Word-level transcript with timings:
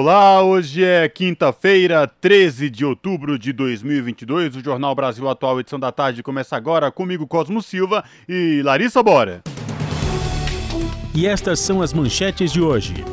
Olá, 0.00 0.44
hoje 0.44 0.84
é 0.84 1.08
quinta-feira, 1.08 2.06
13 2.06 2.70
de 2.70 2.84
outubro 2.84 3.36
de 3.36 3.52
2022. 3.52 4.54
O 4.54 4.60
Jornal 4.62 4.94
Brasil 4.94 5.28
Atual, 5.28 5.58
edição 5.58 5.76
da 5.76 5.90
tarde, 5.90 6.22
começa 6.22 6.54
agora 6.56 6.88
comigo, 6.92 7.26
Cosmo 7.26 7.60
Silva 7.60 8.04
e 8.28 8.62
Larissa 8.62 9.02
Bora. 9.02 9.42
E 11.12 11.26
estas 11.26 11.58
são 11.58 11.82
as 11.82 11.92
manchetes 11.92 12.52
de 12.52 12.62
hoje. 12.62 13.04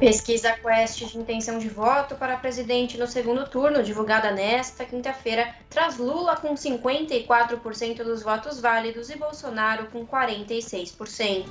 Pesquisa 0.00 0.52
Quest 0.52 1.04
de 1.04 1.18
intenção 1.18 1.58
de 1.58 1.68
voto 1.68 2.14
para 2.14 2.38
presidente 2.38 2.96
no 2.96 3.06
segundo 3.06 3.46
turno, 3.46 3.82
divulgada 3.82 4.32
nesta 4.32 4.86
quinta-feira, 4.86 5.54
traz 5.68 5.98
Lula 5.98 6.34
com 6.34 6.54
54% 6.54 8.02
dos 8.02 8.22
votos 8.22 8.58
válidos 8.58 9.10
e 9.10 9.18
Bolsonaro 9.18 9.88
com 9.92 10.06
46%. 10.06 11.44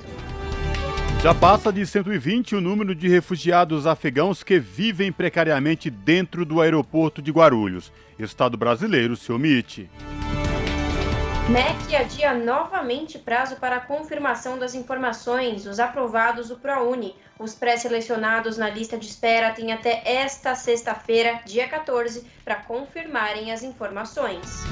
Já 1.21 1.35
passa 1.35 1.71
de 1.71 1.85
120 1.85 2.55
o 2.55 2.61
número 2.61 2.95
de 2.95 3.07
refugiados 3.07 3.85
afegãos 3.85 4.41
que 4.41 4.57
vivem 4.57 5.11
precariamente 5.11 5.87
dentro 5.87 6.43
do 6.43 6.59
aeroporto 6.59 7.21
de 7.21 7.31
Guarulhos. 7.31 7.93
Estado 8.17 8.57
brasileiro 8.57 9.15
se 9.15 9.31
omite. 9.31 9.87
MEC 11.47 11.95
adia 11.95 12.33
novamente 12.33 13.19
prazo 13.19 13.57
para 13.57 13.75
a 13.75 13.79
confirmação 13.79 14.57
das 14.57 14.73
informações. 14.73 15.67
Os 15.67 15.79
aprovados 15.79 16.47
do 16.47 16.55
ProUni, 16.55 17.15
os 17.37 17.53
pré-selecionados 17.53 18.57
na 18.57 18.71
lista 18.71 18.97
de 18.97 19.05
espera, 19.05 19.51
têm 19.51 19.71
até 19.71 20.01
esta 20.03 20.55
sexta-feira, 20.55 21.39
dia 21.45 21.67
14, 21.67 22.25
para 22.43 22.55
confirmarem 22.55 23.51
as 23.51 23.61
informações. 23.61 24.63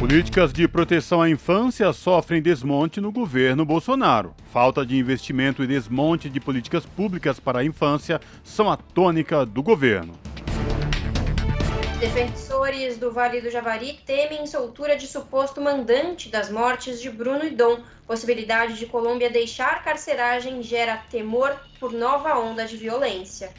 Políticas 0.00 0.50
de 0.50 0.66
proteção 0.66 1.20
à 1.20 1.28
infância 1.28 1.92
sofrem 1.92 2.40
desmonte 2.40 3.02
no 3.02 3.12
governo 3.12 3.66
Bolsonaro. 3.66 4.34
Falta 4.50 4.84
de 4.84 4.96
investimento 4.96 5.62
e 5.62 5.66
desmonte 5.66 6.30
de 6.30 6.40
políticas 6.40 6.86
públicas 6.86 7.38
para 7.38 7.58
a 7.58 7.64
infância 7.66 8.18
são 8.42 8.70
a 8.70 8.78
tônica 8.78 9.44
do 9.44 9.62
governo. 9.62 10.18
Defensores 11.98 12.96
do 12.96 13.12
Vale 13.12 13.42
do 13.42 13.50
Javari 13.50 14.00
temem 14.06 14.46
soltura 14.46 14.96
de 14.96 15.06
suposto 15.06 15.60
mandante 15.60 16.30
das 16.30 16.50
mortes 16.50 16.98
de 17.02 17.10
Bruno 17.10 17.44
e 17.44 17.50
Dom. 17.50 17.80
Possibilidade 18.06 18.78
de 18.78 18.86
Colômbia 18.86 19.28
deixar 19.28 19.84
carceragem 19.84 20.62
gera 20.62 20.96
temor 21.10 21.54
por 21.78 21.92
nova 21.92 22.38
onda 22.38 22.64
de 22.64 22.78
violência. 22.78 23.52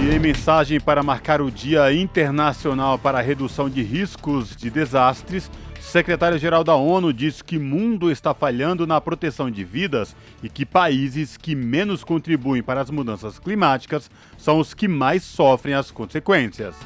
E 0.00 0.14
em 0.14 0.18
mensagem 0.20 0.78
para 0.78 1.02
marcar 1.02 1.40
o 1.40 1.50
Dia 1.50 1.92
Internacional 1.92 2.96
para 2.96 3.18
a 3.18 3.20
Redução 3.20 3.68
de 3.68 3.82
Riscos 3.82 4.54
de 4.54 4.70
Desastres, 4.70 5.50
secretário-geral 5.80 6.62
da 6.62 6.76
ONU 6.76 7.12
diz 7.12 7.42
que 7.42 7.58
mundo 7.58 8.08
está 8.08 8.32
falhando 8.32 8.86
na 8.86 9.00
proteção 9.00 9.50
de 9.50 9.64
vidas 9.64 10.14
e 10.40 10.48
que 10.48 10.64
países 10.64 11.36
que 11.36 11.52
menos 11.56 12.04
contribuem 12.04 12.62
para 12.62 12.80
as 12.80 12.90
mudanças 12.90 13.40
climáticas 13.40 14.08
são 14.36 14.60
os 14.60 14.72
que 14.72 14.86
mais 14.86 15.24
sofrem 15.24 15.74
as 15.74 15.90
consequências. 15.90 16.76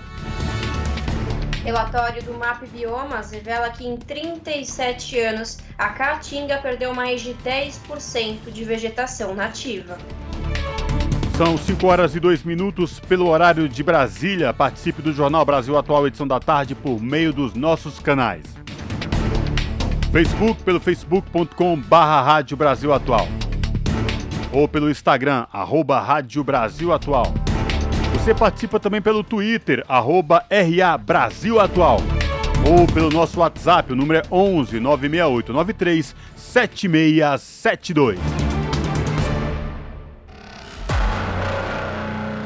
Relatório 1.62 2.22
do 2.22 2.32
MAP 2.32 2.66
Biomas 2.72 3.30
revela 3.30 3.68
que 3.70 3.86
em 3.86 3.96
37 3.96 5.20
anos 5.20 5.58
a 5.76 5.90
Caatinga 5.90 6.58
perdeu 6.58 6.94
mais 6.94 7.20
de 7.20 7.34
10% 7.34 8.50
de 8.50 8.64
vegetação 8.64 9.34
nativa. 9.34 9.98
São 11.36 11.56
5 11.56 11.86
horas 11.86 12.14
e 12.14 12.20
2 12.20 12.44
minutos 12.44 13.00
pelo 13.00 13.26
horário 13.28 13.66
de 13.66 13.82
Brasília. 13.82 14.52
Participe 14.52 15.00
do 15.00 15.14
Jornal 15.14 15.46
Brasil 15.46 15.78
Atual, 15.78 16.06
edição 16.06 16.28
da 16.28 16.38
tarde, 16.38 16.74
por 16.74 17.00
meio 17.00 17.32
dos 17.32 17.54
nossos 17.54 17.98
canais. 17.98 18.42
Facebook, 20.12 20.62
pelo 20.62 20.78
facebook.com 20.78 21.80
barra 21.80 22.20
Rádio 22.20 22.54
Brasil 22.54 22.92
Atual. 22.92 23.26
Ou 24.52 24.68
pelo 24.68 24.90
Instagram, 24.90 25.46
arroba 25.50 25.98
Rádio 26.00 26.44
Brasil 26.44 26.92
Atual. 26.92 27.32
Você 28.12 28.34
participa 28.34 28.78
também 28.78 29.00
pelo 29.00 29.24
Twitter, 29.24 29.82
arroba 29.88 30.44
RA 30.50 30.98
Brasil 30.98 31.58
Atual. 31.58 31.96
Ou 32.70 32.86
pelo 32.86 33.08
nosso 33.08 33.40
WhatsApp, 33.40 33.90
o 33.90 33.96
número 33.96 34.20
é 34.20 34.22
11 34.30 34.78
968 34.78 35.50
93 35.50 36.14
7672. 36.36 38.41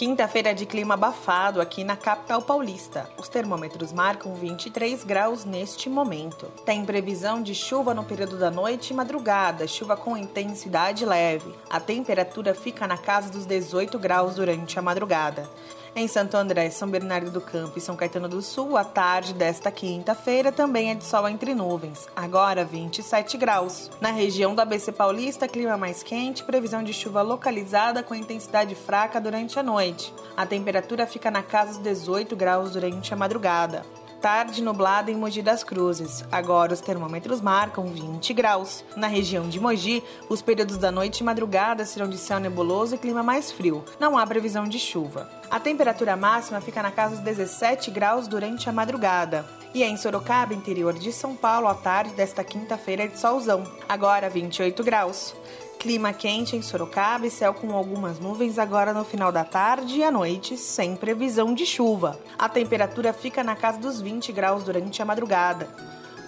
Quinta-feira 0.00 0.54
de 0.54 0.64
clima 0.64 0.94
abafado 0.94 1.60
aqui 1.60 1.84
na 1.84 1.94
capital 1.94 2.40
paulista. 2.40 3.06
Os 3.18 3.28
termômetros 3.28 3.92
marcam 3.92 4.34
23 4.34 5.04
graus 5.04 5.44
neste 5.44 5.90
momento. 5.90 6.46
Tem 6.64 6.86
previsão 6.86 7.42
de 7.42 7.54
chuva 7.54 7.92
no 7.92 8.02
período 8.02 8.38
da 8.38 8.50
noite 8.50 8.94
e 8.94 8.96
madrugada, 8.96 9.68
chuva 9.68 9.98
com 9.98 10.16
intensidade 10.16 11.04
leve. 11.04 11.54
A 11.68 11.78
temperatura 11.78 12.54
fica 12.54 12.86
na 12.86 12.96
casa 12.96 13.28
dos 13.28 13.44
18 13.44 13.98
graus 13.98 14.36
durante 14.36 14.78
a 14.78 14.82
madrugada. 14.82 15.46
Em 15.94 16.06
Santo 16.06 16.36
André, 16.36 16.70
São 16.70 16.88
Bernardo 16.88 17.32
do 17.32 17.40
Campo 17.40 17.76
e 17.76 17.80
São 17.80 17.96
Caetano 17.96 18.28
do 18.28 18.40
Sul, 18.40 18.76
a 18.76 18.84
tarde 18.84 19.34
desta 19.34 19.72
quinta-feira 19.72 20.52
também 20.52 20.92
é 20.92 20.94
de 20.94 21.02
sol 21.04 21.28
entre 21.28 21.52
nuvens, 21.52 22.08
agora 22.14 22.64
27 22.64 23.36
graus. 23.36 23.90
Na 24.00 24.12
região 24.12 24.54
do 24.54 24.60
ABC 24.60 24.92
Paulista, 24.92 25.48
clima 25.48 25.76
mais 25.76 26.04
quente, 26.04 26.44
previsão 26.44 26.84
de 26.84 26.92
chuva 26.92 27.22
localizada 27.22 28.04
com 28.04 28.14
intensidade 28.14 28.76
fraca 28.76 29.20
durante 29.20 29.58
a 29.58 29.64
noite. 29.64 30.14
A 30.36 30.46
temperatura 30.46 31.08
fica 31.08 31.28
na 31.28 31.42
casa 31.42 31.72
dos 31.72 31.82
18 31.82 32.36
graus 32.36 32.70
durante 32.70 33.12
a 33.12 33.16
madrugada 33.16 33.82
tarde 34.20 34.62
nublada 34.62 35.10
em 35.10 35.16
Mogi 35.16 35.40
das 35.40 35.64
Cruzes. 35.64 36.22
Agora 36.30 36.74
os 36.74 36.80
termômetros 36.80 37.40
marcam 37.40 37.86
20 37.86 38.34
graus. 38.34 38.84
Na 38.94 39.06
região 39.06 39.48
de 39.48 39.58
Mogi, 39.58 40.02
os 40.28 40.42
períodos 40.42 40.76
da 40.76 40.90
noite 40.92 41.20
e 41.20 41.24
madrugada 41.24 41.86
serão 41.86 42.08
de 42.08 42.18
céu 42.18 42.38
nebuloso 42.38 42.94
e 42.94 42.98
clima 42.98 43.22
mais 43.22 43.50
frio. 43.50 43.82
Não 43.98 44.18
há 44.18 44.26
previsão 44.26 44.64
de 44.64 44.78
chuva. 44.78 45.28
A 45.50 45.58
temperatura 45.58 46.16
máxima 46.16 46.60
fica 46.60 46.82
na 46.82 46.90
casa 46.90 47.16
dos 47.16 47.24
17 47.24 47.90
graus 47.90 48.28
durante 48.28 48.68
a 48.68 48.72
madrugada. 48.72 49.46
E 49.72 49.82
em 49.82 49.96
Sorocaba, 49.96 50.52
interior 50.52 50.92
de 50.92 51.12
São 51.12 51.34
Paulo, 51.34 51.68
à 51.68 51.74
tarde 51.74 52.12
desta 52.14 52.42
quinta-feira 52.44 53.04
é 53.04 53.06
de 53.06 53.18
solzão. 53.18 53.64
Agora 53.88 54.28
28 54.28 54.82
graus. 54.82 55.34
Clima 55.80 56.12
quente 56.12 56.54
em 56.54 56.60
Sorocaba 56.60 57.26
e 57.26 57.30
céu 57.30 57.54
com 57.54 57.72
algumas 57.72 58.20
nuvens 58.20 58.58
agora 58.58 58.92
no 58.92 59.02
final 59.02 59.32
da 59.32 59.44
tarde 59.44 59.94
e 59.94 60.04
à 60.04 60.10
noite, 60.10 60.58
sem 60.58 60.94
previsão 60.94 61.54
de 61.54 61.64
chuva. 61.64 62.20
A 62.38 62.50
temperatura 62.50 63.14
fica 63.14 63.42
na 63.42 63.56
casa 63.56 63.78
dos 63.78 63.98
20 63.98 64.30
graus 64.30 64.62
durante 64.62 65.00
a 65.00 65.06
madrugada. 65.06 65.66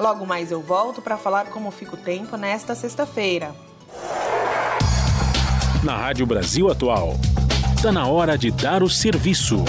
Logo 0.00 0.24
mais 0.24 0.50
eu 0.50 0.62
volto 0.62 1.02
para 1.02 1.18
falar 1.18 1.50
como 1.50 1.70
fica 1.70 1.96
o 1.96 1.98
tempo 1.98 2.34
nesta 2.38 2.74
sexta-feira. 2.74 3.54
Na 5.84 5.98
Rádio 5.98 6.24
Brasil 6.24 6.70
Atual, 6.70 7.12
está 7.76 7.92
na 7.92 8.06
hora 8.06 8.38
de 8.38 8.50
dar 8.50 8.82
o 8.82 8.88
serviço. 8.88 9.62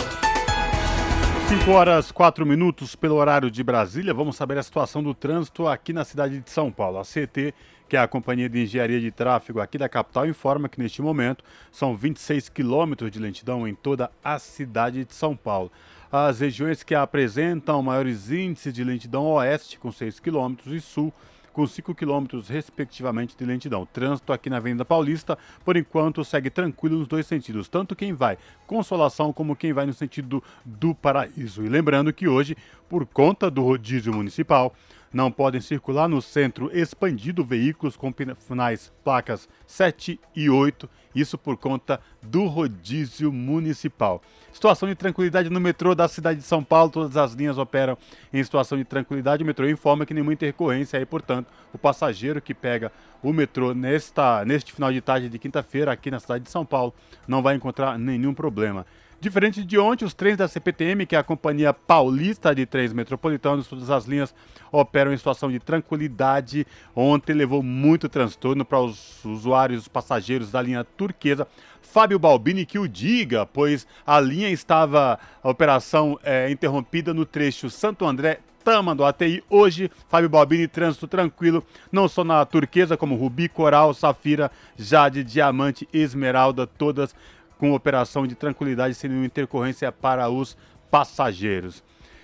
5 1.49 1.69
horas 1.71 2.09
4 2.09 2.45
minutos 2.45 2.95
pelo 2.95 3.15
horário 3.15 3.51
de 3.51 3.61
Brasília. 3.61 4.13
Vamos 4.13 4.37
saber 4.37 4.57
a 4.57 4.63
situação 4.63 5.03
do 5.03 5.13
trânsito 5.13 5.67
aqui 5.67 5.91
na 5.91 6.05
cidade 6.05 6.39
de 6.39 6.49
São 6.49 6.71
Paulo. 6.71 6.99
A 6.99 7.03
CT 7.03 7.53
que 7.93 7.97
é 7.97 7.99
a 7.99 8.07
Companhia 8.07 8.49
de 8.49 8.63
Engenharia 8.63 8.99
de 8.99 9.11
Tráfego 9.11 9.59
aqui 9.59 9.77
da 9.77 9.87
capital, 9.87 10.25
informa 10.25 10.67
que 10.67 10.81
neste 10.81 10.99
momento 10.99 11.43
são 11.71 11.95
26 11.95 12.49
quilômetros 12.49 13.11
de 13.11 13.19
lentidão 13.19 13.67
em 13.67 13.75
toda 13.75 14.09
a 14.23 14.39
cidade 14.39 15.05
de 15.05 15.13
São 15.13 15.35
Paulo. 15.35 15.71
As 16.11 16.39
regiões 16.39 16.81
que 16.81 16.95
apresentam 16.95 17.83
maiores 17.83 18.31
índices 18.31 18.73
de 18.73 18.83
lentidão 18.83 19.27
oeste, 19.27 19.77
com 19.77 19.91
6 19.91 20.19
quilômetros, 20.19 20.73
e 20.73 20.81
sul, 20.81 21.13
com 21.53 21.67
5 21.67 21.93
quilômetros, 21.93 22.49
respectivamente, 22.49 23.37
de 23.37 23.45
lentidão. 23.45 23.85
Trânsito 23.85 24.33
aqui 24.33 24.49
na 24.49 24.57
Avenida 24.57 24.83
Paulista, 24.83 25.37
por 25.63 25.77
enquanto, 25.77 26.25
segue 26.25 26.49
tranquilo 26.49 26.97
nos 26.97 27.07
dois 27.07 27.27
sentidos, 27.27 27.69
tanto 27.69 27.95
quem 27.95 28.11
vai 28.11 28.39
Consolação 28.65 29.31
como 29.31 29.55
quem 29.55 29.71
vai 29.71 29.85
no 29.85 29.93
sentido 29.93 30.43
do 30.65 30.95
Paraíso. 30.95 31.63
E 31.63 31.69
lembrando 31.69 32.11
que 32.11 32.27
hoje, 32.27 32.57
por 32.89 33.05
conta 33.05 33.51
do 33.51 33.61
rodízio 33.61 34.11
municipal, 34.11 34.73
Não 35.13 35.31
podem 35.31 35.61
circular 35.61 36.07
no 36.07 36.23
centro 36.23 36.75
expandido 36.75 37.45
veículos 37.45 37.95
com 37.95 38.11
finais 38.35 38.91
placas 39.03 39.47
7 39.67 40.19
e 40.35 40.49
8, 40.49 40.89
isso 41.13 41.37
por 41.37 41.55
conta 41.55 42.01
do 42.19 42.45
rodízio 42.47 43.31
municipal. 43.31 44.23
Situação 44.51 44.89
de 44.89 44.95
tranquilidade 44.95 45.51
no 45.51 45.59
metrô 45.59 45.93
da 45.93 46.07
cidade 46.07 46.39
de 46.39 46.45
São 46.45 46.63
Paulo, 46.63 46.89
todas 46.89 47.15
as 47.15 47.33
linhas 47.33 47.59
operam 47.59 47.95
em 48.33 48.43
situação 48.43 48.75
de 48.75 48.83
tranquilidade. 48.83 49.43
O 49.43 49.45
metrô 49.45 49.69
informa 49.69 50.03
que 50.03 50.15
nenhuma 50.15 50.33
intercorrência 50.33 50.97
aí, 50.97 51.05
portanto, 51.05 51.47
o 51.71 51.77
passageiro 51.77 52.41
que 52.41 52.55
pega 52.55 52.91
o 53.21 53.31
metrô 53.31 53.75
nesta, 53.75 54.43
neste 54.45 54.73
final 54.73 54.91
de 54.91 54.99
tarde 54.99 55.29
de 55.29 55.37
quinta-feira 55.37 55.91
aqui 55.91 56.09
na 56.09 56.19
cidade 56.19 56.45
de 56.45 56.49
São 56.49 56.65
Paulo 56.65 56.91
não 57.27 57.43
vai 57.43 57.55
encontrar 57.55 57.99
nenhum 57.99 58.33
problema. 58.33 58.83
Diferente 59.23 59.63
de 59.63 59.79
ontem, 59.79 60.03
os 60.03 60.13
trens 60.13 60.35
da 60.35 60.49
CPTM, 60.49 61.05
que 61.05 61.15
é 61.15 61.17
a 61.17 61.23
Companhia 61.23 61.73
Paulista 61.73 62.53
de 62.53 62.65
Trens 62.65 62.91
Metropolitanos, 62.91 63.69
todas 63.69 63.89
as 63.89 64.03
linhas 64.03 64.35
operam 64.69 65.13
em 65.13 65.17
situação 65.17 65.49
de 65.49 65.59
tranquilidade. 65.59 66.67
Ontem 66.93 67.31
levou 67.31 67.63
muito 67.63 68.09
transtorno 68.09 68.65
para 68.65 68.81
os 68.81 69.23
usuários, 69.23 69.83
os 69.83 69.87
passageiros 69.87 70.51
da 70.51 70.61
linha 70.61 70.83
turquesa. 70.83 71.47
Fábio 71.81 72.19
Balbini 72.19 72.65
que 72.65 72.77
o 72.77 72.85
diga, 72.85 73.45
pois 73.45 73.87
a 74.05 74.19
linha 74.19 74.49
estava, 74.49 75.17
a 75.41 75.49
operação 75.49 76.19
é, 76.21 76.51
interrompida 76.51 77.13
no 77.13 77.25
trecho 77.25 77.69
Santo 77.69 78.05
André 78.05 78.41
Tama 78.61 78.95
do 78.95 79.05
ATI. 79.05 79.43
Hoje, 79.49 79.91
Fábio 80.09 80.29
Balbini, 80.29 80.67
trânsito 80.67 81.07
tranquilo, 81.07 81.65
não 81.91 82.09
só 82.09 82.23
na 82.23 82.45
turquesa, 82.45 82.97
como 82.97 83.15
Rubi, 83.15 83.49
Coral, 83.49 83.93
Safira, 83.93 84.51
Jade, 84.77 85.23
Diamante, 85.23 85.87
Esmeralda, 85.93 86.65
todas 86.65 87.13
com 87.57 87.73
operação 87.73 88.27
de 88.27 88.35
tranquilidade 88.35 88.95
sem 88.95 89.09
nenhuma 89.09 89.25
intercorrência 89.25 89.91
para 89.91 90.29
os 90.29 90.57
passageiros. 90.89 91.83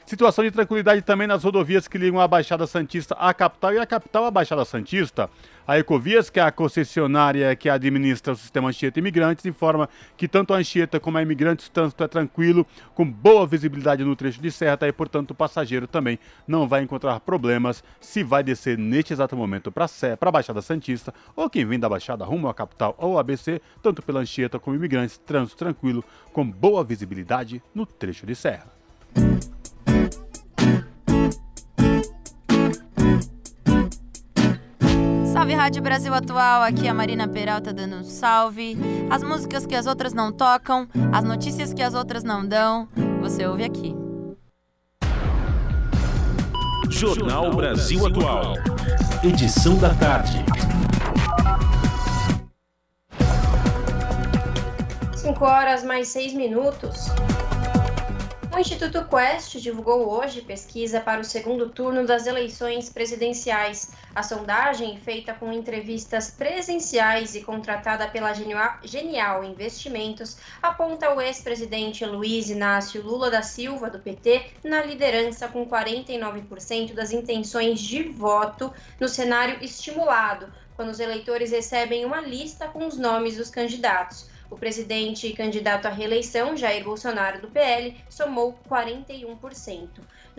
Situação 0.10 0.44
de 0.44 0.50
tranquilidade 0.50 1.04
também 1.04 1.28
nas 1.28 1.44
rodovias 1.44 1.88
que 1.88 1.96
ligam 1.96 2.20
a 2.20 2.28
Baixada 2.28 2.66
Santista 2.66 3.14
à 3.14 3.32
capital 3.32 3.76
e 3.76 3.78
a 3.78 3.86
capital 3.86 4.26
à 4.26 4.32
Baixada 4.32 4.66
Santista. 4.66 5.30
A 5.68 5.78
Ecovias, 5.78 6.32
que 6.32 6.40
é 6.40 6.44
a 6.44 6.52
concessionária 6.52 7.56
que 7.56 7.70
administra 7.70 8.34
o 8.34 8.36
sistema 8.36 8.70
Anchieta 8.70 8.98
Imigrantes, 8.98 9.46
informa 9.46 9.88
que 10.18 10.28
tanto 10.28 10.52
a 10.52 10.58
Anchieta 10.58 11.00
como 11.00 11.20
a 11.20 11.22
Imigrantes 11.22 11.68
o 11.68 11.72
trânsito 11.72 12.04
é 12.04 12.08
tranquilo, 12.08 12.66
com 12.96 13.06
boa 13.06 13.46
visibilidade 13.46 14.04
no 14.04 14.16
trecho 14.16 14.42
de 14.42 14.50
serra, 14.50 14.88
e 14.88 14.92
portanto 14.92 15.30
o 15.30 15.36
passageiro 15.36 15.86
também 15.86 16.18
não 16.48 16.68
vai 16.68 16.82
encontrar 16.82 17.20
problemas 17.20 17.84
se 18.02 18.24
vai 18.24 18.42
descer 18.42 18.80
neste 18.80 19.14
exato 19.14 19.38
momento 19.38 19.72
para 19.72 19.86
a 20.20 20.32
Baixada 20.32 20.64
Santista 20.64 21.14
ou 21.36 21.48
quem 21.52 21.66
vem 21.66 21.80
da 21.80 21.88
Baixada 21.88 22.26
rumo 22.26 22.50
à 22.50 22.54
capital 22.56 22.96
ou 22.98 23.20
ABC, 23.20 23.62
tanto 23.84 24.02
pela 24.02 24.22
Anchieta 24.22 24.58
como 24.58 24.76
Imigrantes, 24.76 25.20
trânsito 25.20 25.60
tranquilo, 25.60 26.04
com 26.34 26.50
boa 26.50 26.84
visibilidade 26.84 27.62
no 27.76 27.86
trecho 27.86 28.26
de 28.26 28.34
serra. 28.34 28.66
Salve 35.40 35.54
Rádio 35.54 35.82
Brasil 35.82 36.14
Atual, 36.14 36.64
aqui 36.64 36.86
é 36.86 36.90
a 36.90 36.94
Marina 36.94 37.26
Peralta 37.26 37.72
dando 37.72 37.96
um 37.96 38.04
salve. 38.04 38.78
As 39.10 39.24
músicas 39.24 39.66
que 39.66 39.74
as 39.74 39.88
outras 39.88 40.14
não 40.14 40.34
tocam, 40.34 40.86
as 41.14 41.24
notícias 41.24 41.74
que 41.74 41.82
as 41.82 41.94
outras 41.94 42.26
não 42.26 42.46
dão, 42.46 42.90
você 43.22 43.48
ouve 43.48 43.64
aqui. 43.64 43.96
Jornal 46.90 47.56
Brasil 47.56 48.06
Atual. 48.06 48.56
Edição 49.24 49.78
da 49.78 49.94
tarde. 49.94 50.44
5 55.16 55.46
horas 55.46 55.86
mais 55.86 56.10
6 56.10 56.34
minutos. 56.34 57.06
O 58.52 58.58
Instituto 58.58 59.06
Quest 59.06 59.58
divulgou 59.60 60.10
hoje 60.10 60.42
pesquisa 60.42 61.00
para 61.00 61.22
o 61.22 61.24
segundo 61.24 61.70
turno 61.70 62.06
das 62.06 62.26
eleições 62.26 62.90
presidenciais. 62.90 63.92
A 64.14 64.24
sondagem, 64.24 65.00
feita 65.00 65.36
com 65.36 65.54
entrevistas 65.54 66.32
presenciais 66.32 67.36
e 67.36 67.42
contratada 67.42 68.08
pela 68.08 68.34
Genial 68.34 69.44
Investimentos, 69.44 70.38
aponta 70.64 71.14
o 71.14 71.22
ex-presidente 71.22 72.04
Luiz 72.04 72.50
Inácio 72.50 73.04
Lula 73.04 73.30
da 73.30 73.44
Silva, 73.44 73.88
do 73.88 74.00
PT, 74.00 74.48
na 74.64 74.82
liderança 74.82 75.48
com 75.48 75.66
49% 75.70 76.94
das 76.94 77.12
intenções 77.12 77.80
de 77.80 78.02
voto 78.04 78.74
no 79.00 79.08
cenário 79.08 79.64
estimulado, 79.64 80.52
quando 80.76 80.90
os 80.90 81.00
eleitores 81.00 81.52
recebem 81.52 82.04
uma 82.04 82.20
lista 82.20 82.68
com 82.68 82.88
os 82.88 82.98
nomes 82.98 83.38
dos 83.38 83.52
candidatos. 83.52 84.28
O 84.50 84.58
presidente 84.58 85.28
e 85.28 85.34
candidato 85.34 85.86
à 85.86 85.90
reeleição, 85.90 86.58
Jair 86.58 86.84
Bolsonaro, 86.84 87.40
do 87.40 87.50
PL, 87.50 87.96
somou 88.10 88.58
41%. 88.68 89.90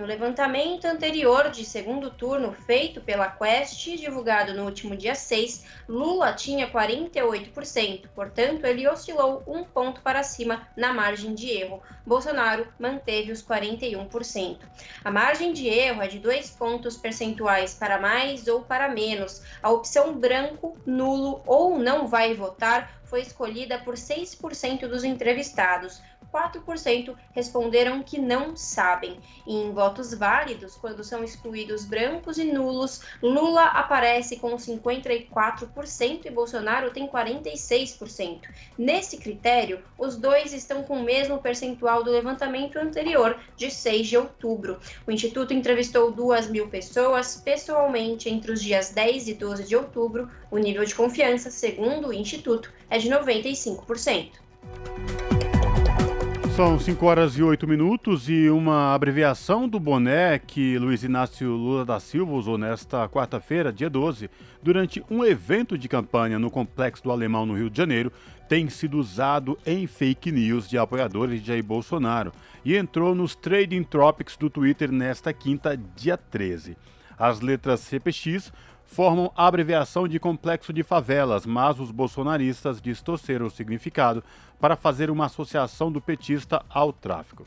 No 0.00 0.06
levantamento 0.06 0.87
anterior 0.87 1.50
de 1.50 1.62
segundo 1.62 2.11
turno 2.11 2.55
feito 2.55 3.02
pela 3.02 3.29
Quest, 3.29 3.85
divulgado 3.99 4.55
no 4.55 4.64
último 4.64 4.97
dia 4.97 5.14
6, 5.14 5.67
Lula 5.87 6.32
tinha 6.32 6.70
48%, 6.70 8.08
portanto, 8.14 8.64
ele 8.64 8.88
oscilou 8.88 9.43
um 9.47 9.62
ponto 9.62 10.00
para 10.00 10.23
cima 10.23 10.67
na 10.75 10.91
margem 10.94 11.35
de 11.35 11.50
erro. 11.50 11.82
Bolsonaro 12.06 12.67
manteve 12.79 13.31
os 13.31 13.43
41%. 13.43 14.61
A 15.05 15.11
margem 15.11 15.52
de 15.52 15.69
erro 15.69 16.00
é 16.00 16.08
de 16.08 16.19
dois 16.19 16.49
pontos 16.49 16.96
percentuais 16.96 17.75
para 17.75 18.00
mais 18.00 18.49
ou 18.49 18.62
para 18.62 18.88
menos. 18.88 19.43
A 19.62 19.69
opção 19.69 20.14
branco, 20.14 20.79
nulo 20.87 21.43
ou 21.44 21.79
não 21.79 22.08
vai 22.08 22.32
votar 22.32 22.91
foi 23.05 23.20
escolhida 23.20 23.79
por 23.81 23.96
6% 23.96 24.88
dos 24.88 25.05
entrevistados. 25.05 26.00
4% 26.32 27.15
responderam 27.32 28.03
que 28.03 28.19
não 28.19 28.56
sabem. 28.56 29.19
E 29.47 29.55
em 29.55 29.73
votos 29.73 30.15
válidos, 30.15 30.77
quando 30.77 31.05
são 31.05 31.23
excluídos 31.25 31.85
brancos 31.85 32.38
e 32.38 32.44
nulos, 32.44 33.03
Lula 33.23 33.65
aparece 33.65 34.37
com 34.37 34.55
54% 34.56 36.27
e 36.27 36.31
Bolsonaro 36.31 36.91
tem 36.91 37.09
46%. 37.09 38.43
Nesse 38.79 39.19
critério, 39.19 39.82
os 39.99 40.17
dois 40.17 40.53
estão 40.53 40.82
com 40.82 40.99
o 40.99 41.03
mesmo 41.03 41.38
percentual 41.38 42.03
do 42.03 42.11
levantamento 42.11 42.77
anterior, 42.77 43.38
de 43.56 43.71
6 43.71 44.06
de 44.06 44.17
outubro. 44.17 44.79
O 45.06 45.11
Instituto 45.11 45.53
entrevistou 45.53 46.11
2 46.11 46.50
mil 46.50 46.69
pessoas 46.69 47.37
pessoalmente 47.37 48.29
entre 48.29 48.53
os 48.53 48.62
dias 48.62 48.91
10 48.91 49.29
e 49.29 49.35
12 49.35 49.65
de 49.65 49.77
outubro. 49.77 50.31
O 50.50 50.59
nível 50.59 50.85
de 50.85 50.94
confiança, 50.94 51.50
segundo 51.50 52.09
o 52.09 52.12
Instituto, 52.12 52.73
é 52.88 52.99
de 52.99 53.09
95%. 53.09 54.32
São 56.60 56.78
5 56.78 57.06
horas 57.06 57.38
e 57.38 57.42
8 57.42 57.66
minutos 57.66 58.28
e 58.28 58.50
uma 58.50 58.94
abreviação 58.94 59.66
do 59.66 59.80
boné 59.80 60.38
que 60.38 60.78
Luiz 60.78 61.02
Inácio 61.02 61.48
Lula 61.52 61.86
da 61.86 61.98
Silva 61.98 62.32
usou 62.32 62.58
nesta 62.58 63.08
quarta-feira, 63.08 63.72
dia 63.72 63.88
12, 63.88 64.28
durante 64.62 65.02
um 65.10 65.24
evento 65.24 65.78
de 65.78 65.88
campanha 65.88 66.38
no 66.38 66.50
Complexo 66.50 67.02
do 67.02 67.10
Alemão, 67.10 67.46
no 67.46 67.56
Rio 67.56 67.70
de 67.70 67.78
Janeiro, 67.78 68.12
tem 68.46 68.68
sido 68.68 68.98
usado 68.98 69.58
em 69.64 69.86
fake 69.86 70.30
news 70.30 70.68
de 70.68 70.76
apoiadores 70.76 71.40
de 71.40 71.46
Jair 71.46 71.64
Bolsonaro 71.64 72.31
e 72.62 72.76
entrou 72.76 73.14
nos 73.14 73.34
Trading 73.34 73.82
Tropics 73.82 74.36
do 74.36 74.50
Twitter 74.50 74.93
nesta 74.93 75.32
quinta, 75.32 75.74
dia 75.96 76.19
13. 76.19 76.76
As 77.19 77.40
letras 77.40 77.81
CPX 77.81 78.52
formam 78.91 79.31
a 79.37 79.47
abreviação 79.47 80.09
de 80.09 80.19
Complexo 80.19 80.73
de 80.73 80.82
Favelas, 80.82 81.47
mas 81.47 81.79
os 81.79 81.93
bolsonaristas 81.93 82.82
distorceram 82.82 83.47
o 83.47 83.51
significado 83.51 84.23
para 84.61 84.75
fazer 84.75 85.13
uma 85.13 85.27
associação 85.27 85.93
do 85.93 86.01
petista 86.01 86.61
ao 86.69 86.93
tráfico. 86.93 87.47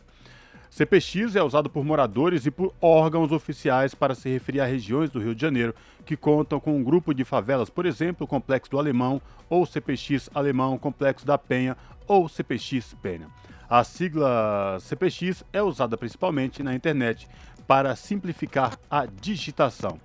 CPX 0.70 1.36
é 1.36 1.44
usado 1.44 1.70
por 1.70 1.84
moradores 1.84 2.46
e 2.46 2.52
por 2.52 2.74
órgãos 2.82 3.34
oficiais 3.34 3.94
para 3.94 4.16
se 4.16 4.30
referir 4.30 4.62
a 4.62 4.66
regiões 4.66 5.10
do 5.10 5.20
Rio 5.20 5.36
de 5.36 5.42
Janeiro 5.42 5.76
que 6.06 6.16
contam 6.16 6.62
com 6.62 6.78
um 6.78 6.84
grupo 6.84 7.14
de 7.14 7.26
favelas, 7.26 7.70
por 7.70 7.86
exemplo, 7.86 8.24
o 8.24 8.28
Complexo 8.28 8.72
do 8.72 8.80
Alemão 8.80 9.22
ou 9.50 9.66
CPX 9.66 10.30
Alemão, 10.34 10.78
Complexo 10.78 11.26
da 11.26 11.38
Penha 11.38 11.76
ou 12.08 12.30
CPX 12.30 12.96
Penha. 13.02 13.28
A 13.70 13.84
sigla 13.84 14.78
CPX 14.80 15.44
é 15.52 15.62
usada 15.62 15.98
principalmente 15.98 16.64
na 16.64 16.74
internet 16.74 17.28
para 17.68 17.96
simplificar 17.98 18.80
a 18.90 19.06
digitação 19.06 20.00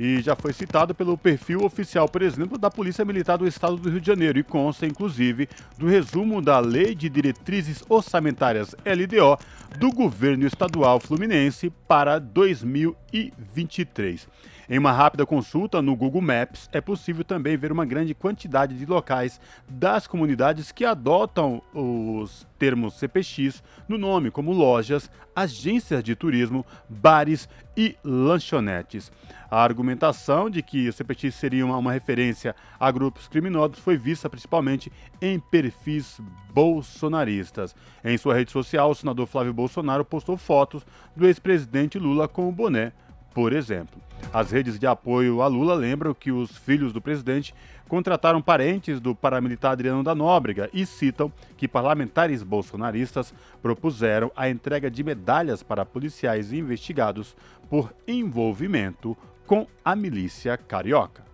e 0.00 0.20
já 0.22 0.34
foi 0.34 0.54
citado 0.54 0.94
pelo 0.94 1.18
perfil 1.18 1.62
oficial, 1.62 2.08
por 2.08 2.22
exemplo, 2.22 2.56
da 2.56 2.70
Polícia 2.70 3.04
Militar 3.04 3.36
do 3.36 3.46
Estado 3.46 3.76
do 3.76 3.90
Rio 3.90 4.00
de 4.00 4.06
Janeiro 4.06 4.38
e 4.38 4.42
consta, 4.42 4.86
inclusive, 4.86 5.46
do 5.76 5.86
resumo 5.86 6.40
da 6.40 6.58
Lei 6.58 6.94
de 6.94 7.10
Diretrizes 7.10 7.84
Orçamentárias 7.86 8.74
LDO 8.82 9.38
do 9.78 9.92
governo 9.92 10.46
estadual 10.46 10.98
fluminense 11.00 11.70
para 11.86 12.18
2023. 12.18 14.26
Em 14.72 14.78
uma 14.78 14.92
rápida 14.92 15.26
consulta 15.26 15.82
no 15.82 15.96
Google 15.96 16.22
Maps, 16.22 16.70
é 16.72 16.80
possível 16.80 17.24
também 17.24 17.56
ver 17.56 17.72
uma 17.72 17.84
grande 17.84 18.14
quantidade 18.14 18.78
de 18.78 18.86
locais 18.86 19.40
das 19.68 20.06
comunidades 20.06 20.70
que 20.70 20.84
adotam 20.84 21.60
os 21.74 22.46
termos 22.56 22.94
CPX 22.94 23.64
no 23.88 23.98
nome, 23.98 24.30
como 24.30 24.52
lojas, 24.52 25.10
agências 25.34 26.04
de 26.04 26.14
turismo, 26.14 26.64
bares 26.88 27.48
e 27.76 27.96
lanchonetes. 28.04 29.10
A 29.50 29.60
argumentação 29.60 30.48
de 30.48 30.62
que 30.62 30.88
o 30.88 30.92
CPX 30.92 31.34
seria 31.34 31.66
uma, 31.66 31.76
uma 31.76 31.90
referência 31.90 32.54
a 32.78 32.92
grupos 32.92 33.26
criminosos 33.26 33.80
foi 33.80 33.96
vista 33.96 34.30
principalmente 34.30 34.92
em 35.20 35.40
perfis 35.40 36.20
bolsonaristas. 36.54 37.74
Em 38.04 38.16
sua 38.16 38.36
rede 38.36 38.52
social, 38.52 38.92
o 38.92 38.94
senador 38.94 39.26
Flávio 39.26 39.52
Bolsonaro 39.52 40.04
postou 40.04 40.36
fotos 40.36 40.86
do 41.16 41.26
ex-presidente 41.26 41.98
Lula 41.98 42.28
com 42.28 42.48
o 42.48 42.52
boné 42.52 42.92
por 43.34 43.52
exemplo. 43.52 44.00
As 44.32 44.50
redes 44.50 44.78
de 44.78 44.86
apoio 44.86 45.42
a 45.42 45.46
Lula 45.46 45.74
lembram 45.74 46.14
que 46.14 46.30
os 46.30 46.56
filhos 46.56 46.92
do 46.92 47.00
presidente 47.00 47.54
contrataram 47.88 48.40
parentes 48.40 49.00
do 49.00 49.14
paramilitar 49.14 49.72
Adriano 49.72 50.04
da 50.04 50.14
Nóbrega 50.14 50.70
e 50.72 50.86
citam 50.86 51.32
que 51.56 51.66
parlamentares 51.66 52.42
bolsonaristas 52.42 53.34
propuseram 53.60 54.30
a 54.36 54.48
entrega 54.48 54.90
de 54.90 55.02
medalhas 55.02 55.62
para 55.62 55.84
policiais 55.84 56.52
investigados 56.52 57.34
por 57.68 57.92
envolvimento 58.06 59.16
com 59.46 59.66
a 59.84 59.96
milícia 59.96 60.56
carioca. 60.56 61.24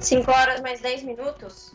5 0.00 0.30
horas 0.30 0.60
mais 0.60 0.80
10 0.80 1.04
minutos. 1.04 1.72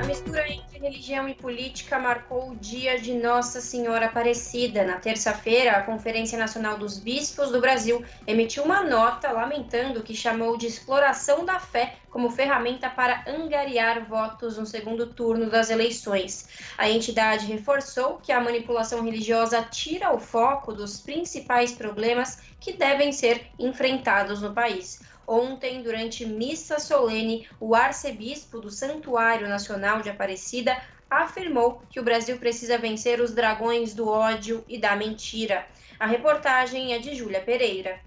A 0.00 0.06
mistura 0.06 0.48
entre 0.48 0.78
religião 0.78 1.28
e 1.28 1.34
política 1.34 1.98
marcou 1.98 2.52
o 2.52 2.56
dia 2.56 3.00
de 3.00 3.14
Nossa 3.14 3.60
Senhora 3.60 4.06
Aparecida. 4.06 4.84
Na 4.84 4.98
terça-feira, 4.98 5.72
a 5.72 5.82
Conferência 5.82 6.38
Nacional 6.38 6.78
dos 6.78 7.00
Bispos 7.00 7.50
do 7.50 7.60
Brasil 7.60 8.04
emitiu 8.24 8.62
uma 8.62 8.84
nota 8.84 9.32
lamentando 9.32 10.04
que 10.04 10.14
chamou 10.14 10.56
de 10.56 10.68
exploração 10.68 11.44
da 11.44 11.58
fé 11.58 11.96
como 12.10 12.30
ferramenta 12.30 12.88
para 12.88 13.24
angariar 13.26 14.06
votos 14.06 14.56
no 14.56 14.64
segundo 14.64 15.08
turno 15.08 15.50
das 15.50 15.68
eleições. 15.68 16.48
A 16.78 16.88
entidade 16.88 17.46
reforçou 17.46 18.18
que 18.18 18.30
a 18.30 18.40
manipulação 18.40 19.02
religiosa 19.04 19.62
tira 19.62 20.14
o 20.14 20.20
foco 20.20 20.72
dos 20.72 21.00
principais 21.00 21.72
problemas 21.72 22.38
que 22.60 22.72
devem 22.72 23.10
ser 23.10 23.48
enfrentados 23.58 24.40
no 24.40 24.54
país. 24.54 25.00
Ontem, 25.30 25.82
durante 25.82 26.24
missa 26.24 26.78
solene, 26.78 27.46
o 27.60 27.74
arcebispo 27.74 28.58
do 28.58 28.70
Santuário 28.70 29.46
Nacional 29.46 30.00
de 30.00 30.08
Aparecida 30.08 30.80
afirmou 31.10 31.82
que 31.90 32.00
o 32.00 32.02
Brasil 32.02 32.38
precisa 32.38 32.78
vencer 32.78 33.20
os 33.20 33.34
dragões 33.34 33.92
do 33.92 34.08
ódio 34.08 34.64
e 34.66 34.78
da 34.78 34.96
mentira. 34.96 35.66
A 36.00 36.06
reportagem 36.06 36.94
é 36.94 36.98
de 36.98 37.14
Júlia 37.14 37.42
Pereira. 37.42 38.00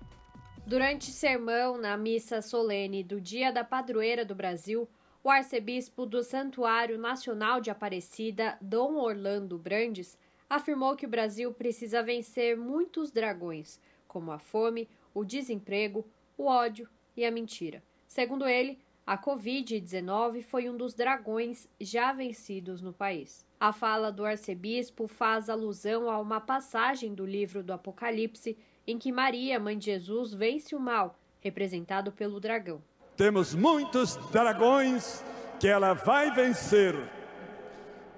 Durante 0.66 1.12
sermão 1.12 1.78
na 1.78 1.96
missa 1.96 2.42
solene 2.42 3.04
do 3.04 3.22
Dia 3.22 3.52
da 3.52 3.64
Padroeira 3.64 4.26
do 4.26 4.34
Brasil, 4.34 4.90
o 5.24 5.30
arcebispo 5.30 6.08
do 6.08 6.24
Santuário 6.24 6.98
Nacional 6.98 7.62
de 7.62 7.70
Aparecida, 7.70 8.58
Dom 8.60 8.96
Orlando 8.96 9.60
Brandes, 9.60 10.18
afirmou 10.50 10.96
que 10.96 11.06
o 11.06 11.10
Brasil 11.10 11.54
precisa 11.54 12.02
vencer 12.02 12.58
muitos 12.58 13.12
dragões, 13.12 13.80
como 14.08 14.32
a 14.32 14.40
fome, 14.40 14.90
o 15.14 15.24
desemprego, 15.24 16.04
o 16.36 16.48
ódio 16.48 16.90
e 17.16 17.26
a 17.26 17.32
mentira. 17.32 17.84
Segundo 18.08 18.48
ele, 18.48 18.80
a 19.06 19.18
Covid-19 19.18 20.42
foi 20.44 20.70
um 20.70 20.78
dos 20.78 20.94
dragões 20.94 21.68
já 21.80 22.14
vencidos 22.14 22.82
no 22.82 22.94
país. 22.94 23.46
A 23.60 23.74
fala 23.74 24.12
do 24.12 24.26
arcebispo 24.26 25.08
faz 25.08 25.50
alusão 25.50 26.10
a 26.10 26.20
uma 26.20 26.40
passagem 26.40 27.14
do 27.14 27.26
livro 27.26 27.64
do 27.64 27.74
Apocalipse 27.74 28.58
em 28.88 28.98
que 28.98 29.12
Maria, 29.12 29.60
mãe 29.60 29.78
de 29.78 29.86
Jesus, 29.86 30.34
vence 30.34 30.76
o 30.76 30.80
mal, 30.80 31.20
representado 31.40 32.12
pelo 32.12 32.40
dragão. 32.40 32.82
Temos 33.16 33.54
muitos 33.54 34.16
dragões 34.32 35.24
que 35.60 35.68
ela 35.68 35.94
vai 35.94 36.32
vencer. 36.32 36.96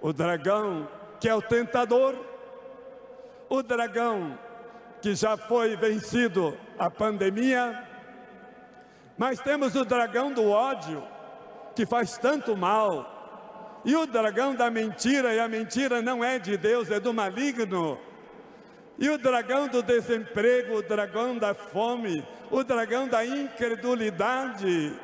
O 0.01 0.13
dragão 0.13 0.87
que 1.19 1.29
é 1.29 1.35
o 1.35 1.41
tentador, 1.41 2.15
o 3.49 3.63
dragão 3.63 4.37
que 5.01 5.15
já 5.15 5.35
foi 5.37 5.75
vencido 5.75 6.57
a 6.77 6.89
pandemia, 6.89 7.92
mas 9.17 9.39
temos 9.39 9.75
o 9.75 9.85
dragão 9.85 10.31
do 10.31 10.49
ódio, 10.49 11.03
que 11.75 11.85
faz 11.85 12.17
tanto 12.17 12.55
mal, 12.55 13.81
e 13.85 13.95
o 13.95 14.05
dragão 14.05 14.55
da 14.55 14.69
mentira, 14.69 15.33
e 15.33 15.39
a 15.39 15.47
mentira 15.47 16.01
não 16.01 16.23
é 16.23 16.39
de 16.39 16.55
Deus, 16.57 16.89
é 16.89 16.99
do 16.99 17.13
maligno. 17.13 17.99
E 18.97 19.09
o 19.09 19.17
dragão 19.17 19.67
do 19.67 19.81
desemprego, 19.81 20.77
o 20.77 20.81
dragão 20.81 21.37
da 21.37 21.53
fome, 21.53 22.25
o 22.49 22.63
dragão 22.63 23.07
da 23.07 23.25
incredulidade. 23.25 24.97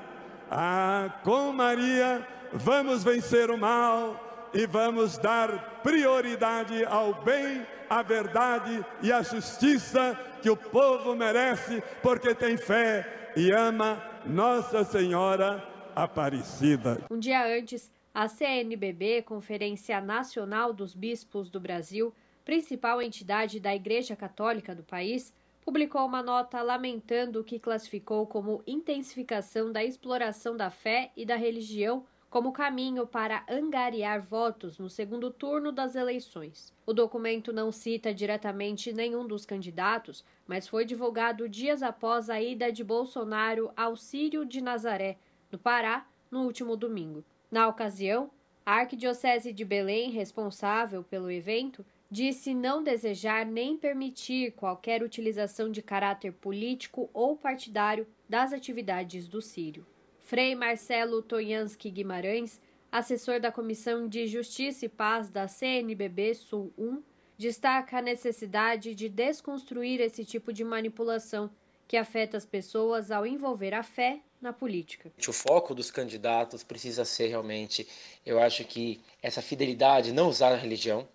Ah, 0.49 1.09
com 1.23 1.51
Maria 1.51 2.25
vamos 2.53 3.03
vencer 3.03 3.51
o 3.51 3.57
mal 3.57 4.49
e 4.53 4.65
vamos 4.65 5.17
dar 5.17 5.81
prioridade 5.83 6.83
ao 6.85 7.13
bem, 7.13 7.65
à 7.89 8.01
verdade 8.01 8.83
e 9.01 9.11
à 9.11 9.21
justiça 9.21 10.17
que 10.41 10.49
o 10.49 10.57
povo 10.57 11.15
merece, 11.15 11.83
porque 12.01 12.33
tem 12.33 12.57
fé 12.57 13.18
e 13.39 13.53
ama 13.53 14.03
Nossa 14.25 14.83
Senhora 14.83 15.65
Aparecida. 15.95 17.01
Um 17.09 17.17
dia 17.17 17.45
antes, 17.57 17.89
a 18.13 18.27
CNBB, 18.27 19.21
Conferência 19.21 20.01
Nacional 20.01 20.73
dos 20.73 20.93
Bispos 20.93 21.49
do 21.49 21.57
Brasil, 21.57 22.13
principal 22.43 23.01
entidade 23.01 23.57
da 23.57 23.73
Igreja 23.73 24.13
Católica 24.13 24.75
do 24.75 24.83
país, 24.83 25.33
publicou 25.61 26.05
uma 26.05 26.21
nota 26.21 26.61
lamentando 26.61 27.39
o 27.39 27.43
que 27.45 27.59
classificou 27.59 28.27
como 28.27 28.61
intensificação 28.67 29.71
da 29.71 29.85
exploração 29.85 30.57
da 30.57 30.69
fé 30.69 31.09
e 31.15 31.25
da 31.25 31.37
religião 31.37 32.03
como 32.29 32.51
caminho 32.51 33.07
para 33.07 33.43
angariar 33.49 34.21
votos 34.21 34.77
no 34.77 34.89
segundo 34.89 35.31
turno 35.31 35.71
das 35.71 35.95
eleições. 35.95 36.71
O 36.85 36.93
documento 36.93 37.51
não 37.51 37.71
cita 37.71 38.13
diretamente 38.13 38.93
nenhum 38.93 39.25
dos 39.25 39.45
candidatos, 39.45 40.23
mas 40.47 40.67
foi 40.67 40.85
divulgado 40.85 41.49
dias 41.49 41.81
após 41.81 42.29
a 42.29 42.39
ida 42.39 42.71
de 42.71 42.83
Bolsonaro 42.83 43.71
ao 43.75 43.95
Sírio 43.95 44.45
de 44.45 44.61
Nazaré, 44.61 45.17
no 45.51 45.57
Pará, 45.57 46.05
no 46.29 46.43
último 46.43 46.77
domingo. 46.77 47.23
Na 47.49 47.67
ocasião, 47.67 48.29
a 48.63 48.73
Arquidiocese 48.73 49.51
de 49.51 49.65
Belém, 49.65 50.11
responsável 50.11 51.03
pelo 51.03 51.31
evento, 51.31 51.83
disse 52.11 52.53
não 52.53 52.83
desejar 52.83 53.43
nem 53.43 53.75
permitir 53.75 54.51
qualquer 54.51 55.01
utilização 55.01 55.71
de 55.71 55.81
caráter 55.81 56.31
político 56.33 57.09
ou 57.11 57.35
partidário 57.35 58.05
das 58.27 58.53
atividades 58.53 59.27
do 59.27 59.41
Sírio. 59.41 59.85
Frei 60.29 60.53
Marcelo 60.53 61.23
Tonhansky 61.23 61.89
Guimarães, 61.89 62.61
assessor 62.91 63.39
da 63.39 63.51
Comissão 63.51 64.07
de 64.07 64.27
Justiça 64.27 64.85
e 64.85 64.87
Paz 64.87 65.27
da 65.27 65.47
CNBB 65.47 66.35
Sul 66.35 66.71
1, 66.77 67.01
destaca 67.35 67.97
a 67.97 68.01
necessidade 68.03 68.93
de 68.93 69.09
desconstruir 69.09 69.99
esse 69.99 70.23
tipo 70.23 70.53
de 70.53 70.63
manipulação 70.63 71.49
que 71.87 71.97
afeta 71.97 72.37
as 72.37 72.45
pessoas 72.45 73.09
ao 73.09 73.25
envolver 73.25 73.73
a 73.73 73.81
fé 73.81 74.19
na 74.39 74.53
política. 74.53 75.11
O 75.27 75.33
foco 75.33 75.73
dos 75.73 75.89
candidatos 75.89 76.63
precisa 76.63 77.03
ser 77.05 77.29
realmente, 77.29 77.87
eu 78.23 78.39
acho 78.39 78.63
que 78.65 79.01
essa 79.23 79.41
fidelidade, 79.41 80.13
não 80.13 80.29
usar 80.29 80.53
a 80.53 80.57
religião, 80.57 81.07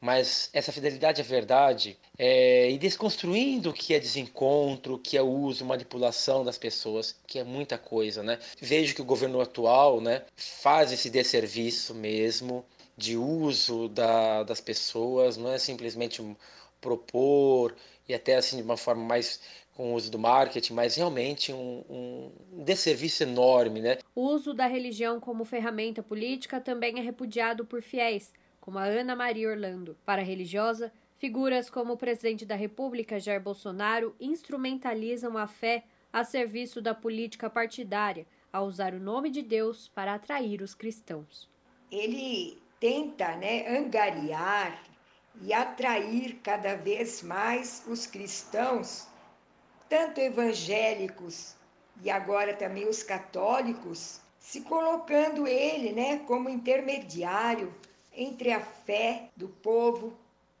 mas 0.00 0.50
essa 0.52 0.72
fidelidade 0.72 1.20
à 1.20 1.24
verdade 1.24 1.98
é, 2.18 2.70
e 2.70 2.78
desconstruindo 2.78 3.70
o 3.70 3.72
que 3.72 3.94
é 3.94 3.98
desencontro, 3.98 4.94
o 4.94 4.98
que 4.98 5.16
é 5.16 5.22
uso, 5.22 5.64
manipulação 5.64 6.44
das 6.44 6.58
pessoas, 6.58 7.16
que 7.26 7.38
é 7.38 7.44
muita 7.44 7.78
coisa, 7.78 8.22
né? 8.22 8.38
Vejo 8.60 8.94
que 8.94 9.02
o 9.02 9.04
governo 9.04 9.40
atual, 9.40 10.00
né, 10.00 10.22
faz 10.36 10.92
esse 10.92 11.10
desserviço 11.10 11.94
mesmo 11.94 12.64
de 12.96 13.16
uso 13.16 13.88
da, 13.88 14.42
das 14.42 14.60
pessoas, 14.60 15.36
não 15.36 15.52
é 15.52 15.58
simplesmente 15.58 16.22
propor 16.80 17.74
e 18.08 18.14
até 18.14 18.36
assim 18.36 18.56
de 18.56 18.62
uma 18.62 18.76
forma 18.76 19.02
mais 19.02 19.40
com 19.74 19.92
o 19.92 19.94
uso 19.94 20.10
do 20.10 20.18
marketing, 20.18 20.72
mas 20.72 20.94
realmente 20.94 21.52
um, 21.52 21.82
um 21.90 22.62
desserviço 22.64 23.24
enorme, 23.24 23.80
né? 23.80 23.98
O 24.14 24.22
uso 24.22 24.54
da 24.54 24.66
religião 24.66 25.18
como 25.18 25.44
ferramenta 25.44 26.02
política 26.02 26.60
também 26.60 26.98
é 26.98 27.02
repudiado 27.02 27.64
por 27.64 27.82
fiéis 27.82 28.32
como 28.64 28.78
a 28.78 28.84
Ana 28.84 29.14
Maria 29.14 29.50
Orlando. 29.50 29.94
Para 30.06 30.22
a 30.22 30.24
religiosa, 30.24 30.90
figuras 31.18 31.68
como 31.68 31.92
o 31.92 31.96
presidente 31.98 32.46
da 32.46 32.54
República, 32.54 33.20
Jair 33.20 33.38
Bolsonaro, 33.38 34.16
instrumentalizam 34.18 35.36
a 35.36 35.46
fé 35.46 35.84
a 36.10 36.24
serviço 36.24 36.80
da 36.80 36.94
política 36.94 37.50
partidária, 37.50 38.26
ao 38.50 38.64
usar 38.64 38.94
o 38.94 38.98
nome 38.98 39.28
de 39.28 39.42
Deus 39.42 39.88
para 39.88 40.14
atrair 40.14 40.62
os 40.62 40.74
cristãos. 40.74 41.46
Ele 41.92 42.56
tenta 42.80 43.36
né, 43.36 43.68
angariar 43.68 44.82
e 45.42 45.52
atrair 45.52 46.40
cada 46.42 46.74
vez 46.74 47.22
mais 47.22 47.84
os 47.86 48.06
cristãos, 48.06 49.06
tanto 49.90 50.22
evangélicos 50.22 51.54
e 52.02 52.10
agora 52.10 52.54
também 52.54 52.88
os 52.88 53.02
católicos, 53.02 54.22
se 54.38 54.62
colocando 54.62 55.46
ele 55.46 55.92
né, 55.92 56.20
como 56.20 56.48
intermediário 56.48 57.70
entre 58.16 58.52
a 58.52 58.60
fé 58.60 59.28
do 59.36 59.48
povo 59.48 60.14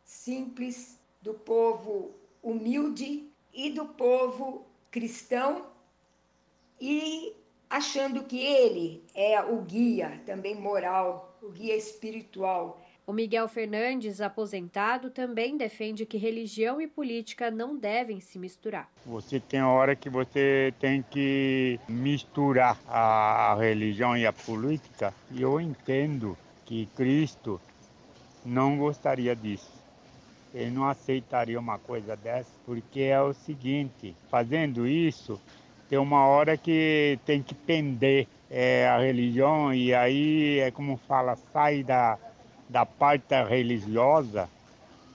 simples, 0.04 0.98
do 1.22 1.34
povo 1.34 2.12
humilde 2.42 3.24
e 3.52 3.70
do 3.70 3.86
povo 3.86 4.64
cristão, 4.90 5.66
e 6.80 7.32
achando 7.70 8.24
que 8.24 8.38
ele 8.38 9.02
é 9.14 9.40
o 9.42 9.62
guia 9.62 10.20
também 10.26 10.54
moral, 10.54 11.36
o 11.42 11.48
guia 11.50 11.76
espiritual. 11.76 12.80
O 13.06 13.12
Miguel 13.12 13.46
Fernandes, 13.48 14.22
aposentado, 14.22 15.10
também 15.10 15.58
defende 15.58 16.06
que 16.06 16.16
religião 16.16 16.80
e 16.80 16.86
política 16.86 17.50
não 17.50 17.76
devem 17.76 18.18
se 18.18 18.38
misturar. 18.38 18.90
Você 19.04 19.38
tem 19.38 19.62
hora 19.62 19.94
que 19.94 20.08
você 20.08 20.72
tem 20.80 21.04
que 21.10 21.78
misturar 21.86 22.80
a 22.88 23.54
religião 23.60 24.16
e 24.16 24.26
a 24.26 24.32
política, 24.32 25.12
e 25.30 25.42
eu 25.42 25.60
entendo 25.60 26.36
que 26.64 26.86
Cristo 26.96 27.60
não 28.44 28.76
gostaria 28.76 29.34
disso. 29.34 29.72
ele 30.52 30.70
não 30.70 30.88
aceitaria 30.88 31.58
uma 31.58 31.78
coisa 31.78 32.16
dessa, 32.16 32.50
porque 32.64 33.00
é 33.00 33.20
o 33.20 33.32
seguinte, 33.34 34.14
fazendo 34.30 34.86
isso, 34.86 35.40
tem 35.88 35.98
uma 35.98 36.26
hora 36.26 36.56
que 36.56 37.18
tem 37.26 37.42
que 37.42 37.54
pender 37.54 38.28
é, 38.48 38.86
a 38.86 38.98
religião 38.98 39.74
e 39.74 39.92
aí 39.92 40.60
é 40.60 40.70
como 40.70 40.96
fala, 40.96 41.36
sai 41.52 41.82
da, 41.82 42.16
da 42.68 42.86
parte 42.86 43.34
religiosa 43.42 44.48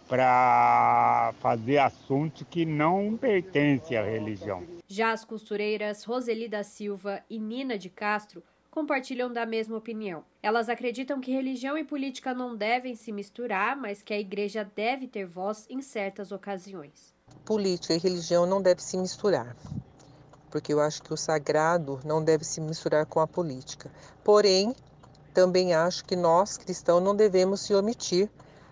para 0.10 1.34
fazer 1.40 1.78
assuntos 1.78 2.46
que 2.50 2.66
não 2.66 3.16
pertencem 3.16 3.96
à 3.96 4.04
religião. 4.04 4.64
Já 4.88 5.12
as 5.12 5.24
costureiras 5.24 6.04
Roseli 6.04 6.50
da 6.50 6.64
Silva 6.64 7.22
e 7.30 7.40
Nina 7.40 7.78
de 7.78 7.90
Castro 7.90 8.44
compartilham 8.70 9.32
da 9.32 9.46
mesma 9.46 9.78
opinião. 9.78 10.24
Elas 10.42 10.70
acreditam 10.70 11.20
que 11.20 11.32
religião 11.32 11.78
e 11.78 11.84
política 11.84 12.34
não 12.34 12.56
devem 12.56 12.96
se 12.96 13.12
misturar, 13.12 13.76
mas 13.76 14.02
que 14.02 14.14
a 14.14 14.20
igreja 14.20 14.70
deve 14.76 15.08
ter 15.08 15.26
voz 15.26 15.66
em 15.70 15.82
certas 15.82 16.32
ocasiões. 16.32 17.14
Política 17.46 17.94
e 17.94 17.98
religião 17.98 18.46
não 18.46 18.62
devem 18.62 18.84
se 18.84 18.98
misturar, 18.98 19.56
porque 20.52 20.74
eu 20.74 20.80
acho 20.80 21.02
que 21.02 21.14
o 21.14 21.18
sagrado 21.18 22.00
não 22.06 22.24
deve 22.24 22.44
se 22.44 22.62
misturar 22.62 23.06
com 23.06 23.20
a 23.20 23.28
política. 23.28 23.92
Porém, 24.24 24.76
também 25.34 25.74
acho 25.74 26.06
que 26.06 26.16
nós 26.16 26.58
cristãos 26.58 27.02
não 27.02 27.16
devemos 27.16 27.62
se 27.62 27.74
omitir 27.74 28.30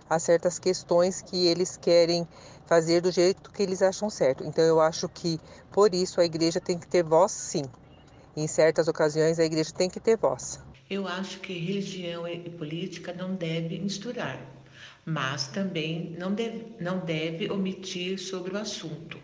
a 0.10 0.20
certas 0.20 0.58
questões 0.58 1.22
que 1.22 1.48
eles 1.48 1.76
querem 1.76 2.28
fazer 2.66 3.02
do 3.02 3.12
jeito 3.12 3.52
que 3.52 3.64
eles 3.64 3.82
acham 3.82 4.10
certo. 4.10 4.44
Então 4.44 4.64
eu 4.64 4.80
acho 4.80 5.08
que 5.10 5.40
por 5.72 5.94
isso 5.94 6.20
a 6.20 6.26
igreja 6.26 6.60
tem 6.60 6.78
que 6.78 6.88
ter 6.88 7.04
voz 7.04 7.32
sim. 7.32 7.64
Em 8.38 8.46
certas 8.46 8.88
ocasiões, 8.88 9.40
a 9.40 9.46
igreja 9.46 9.74
tem 9.74 9.90
que 9.90 10.00
ter 10.00 10.16
voz. 10.16 10.64
Eu 10.88 11.08
acho 11.08 11.40
que 11.40 11.58
religião 11.58 12.28
e 12.28 12.48
política 12.52 13.12
não 13.12 13.34
devem 13.34 13.82
misturar, 13.82 14.40
mas 15.04 15.48
também 15.48 16.16
não 16.20 16.32
deve, 16.32 16.68
não 16.80 17.00
deve 17.00 17.50
omitir 17.50 18.20
sobre 18.20 18.54
o 18.54 18.58
assunto 18.60 19.18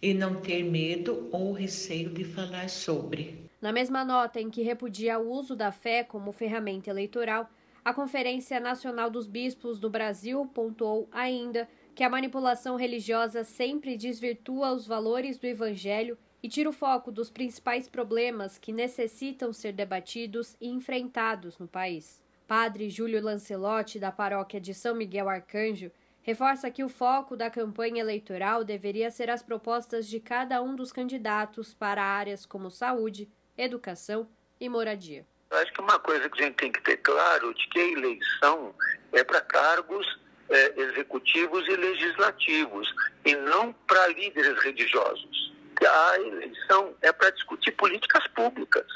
e 0.00 0.14
não 0.14 0.36
ter 0.36 0.62
medo 0.62 1.28
ou 1.32 1.52
receio 1.52 2.10
de 2.10 2.22
falar 2.22 2.68
sobre. 2.68 3.50
Na 3.60 3.72
mesma 3.72 4.04
nota 4.04 4.40
em 4.40 4.50
que 4.50 4.62
repudia 4.62 5.18
o 5.18 5.32
uso 5.32 5.56
da 5.56 5.72
fé 5.72 6.04
como 6.04 6.30
ferramenta 6.30 6.90
eleitoral, 6.90 7.50
a 7.84 7.92
Conferência 7.92 8.60
Nacional 8.60 9.10
dos 9.10 9.26
Bispos 9.26 9.80
do 9.80 9.90
Brasil 9.90 10.46
pontuou 10.54 11.08
ainda 11.10 11.68
que 11.92 12.04
a 12.04 12.08
manipulação 12.08 12.76
religiosa 12.76 13.42
sempre 13.42 13.96
desvirtua 13.96 14.70
os 14.72 14.86
valores 14.86 15.38
do 15.38 15.46
Evangelho 15.48 16.16
e 16.42 16.48
tira 16.48 16.68
o 16.68 16.72
foco 16.72 17.10
dos 17.10 17.30
principais 17.30 17.88
problemas 17.88 18.58
que 18.58 18.72
necessitam 18.72 19.52
ser 19.52 19.72
debatidos 19.72 20.56
e 20.60 20.68
enfrentados 20.68 21.58
no 21.58 21.66
país. 21.66 22.22
Padre 22.46 22.88
Júlio 22.88 23.22
Lancelotti, 23.22 23.98
da 23.98 24.12
paróquia 24.12 24.60
de 24.60 24.72
São 24.72 24.94
Miguel 24.94 25.28
Arcanjo, 25.28 25.90
reforça 26.22 26.70
que 26.70 26.84
o 26.84 26.88
foco 26.88 27.36
da 27.36 27.50
campanha 27.50 28.00
eleitoral 28.00 28.64
deveria 28.64 29.10
ser 29.10 29.30
as 29.30 29.42
propostas 29.42 30.06
de 30.06 30.20
cada 30.20 30.62
um 30.62 30.74
dos 30.74 30.92
candidatos 30.92 31.74
para 31.74 32.02
áreas 32.02 32.46
como 32.46 32.70
saúde, 32.70 33.28
educação 33.56 34.28
e 34.60 34.68
moradia. 34.68 35.26
Acho 35.50 35.72
que 35.72 35.80
uma 35.80 35.98
coisa 35.98 36.28
que 36.28 36.42
a 36.42 36.46
gente 36.46 36.56
tem 36.56 36.72
que 36.72 36.82
ter 36.82 36.98
claro 36.98 37.52
de 37.54 37.68
que 37.68 37.78
a 37.78 37.92
eleição 37.92 38.74
é 39.12 39.24
para 39.24 39.40
cargos 39.40 40.06
é, 40.48 40.80
executivos 40.80 41.66
e 41.66 41.76
legislativos 41.76 42.94
e 43.24 43.34
não 43.34 43.72
para 43.72 44.08
líderes 44.08 44.62
religiosos 44.62 45.57
a 45.86 46.20
eleição 46.20 46.94
é 47.02 47.12
para 47.12 47.30
discutir 47.30 47.72
políticas 47.72 48.26
públicas, 48.28 48.86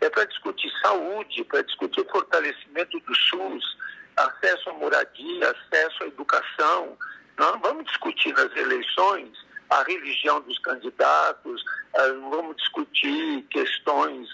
é 0.00 0.10
para 0.10 0.24
discutir 0.24 0.70
saúde, 0.82 1.44
para 1.44 1.62
discutir 1.62 2.00
o 2.00 2.10
fortalecimento 2.10 3.00
do 3.00 3.14
SUS, 3.14 3.76
acesso 4.16 4.70
à 4.70 4.72
moradia, 4.74 5.50
acesso 5.50 6.04
à 6.04 6.06
educação. 6.06 6.96
Nós 7.38 7.60
vamos 7.60 7.84
discutir 7.86 8.32
nas 8.34 8.54
eleições 8.56 9.30
a 9.70 9.82
religião 9.82 10.40
dos 10.42 10.58
candidatos, 10.60 11.64
ah, 11.94 12.08
vamos 12.30 12.56
discutir 12.56 13.42
questões 13.50 14.28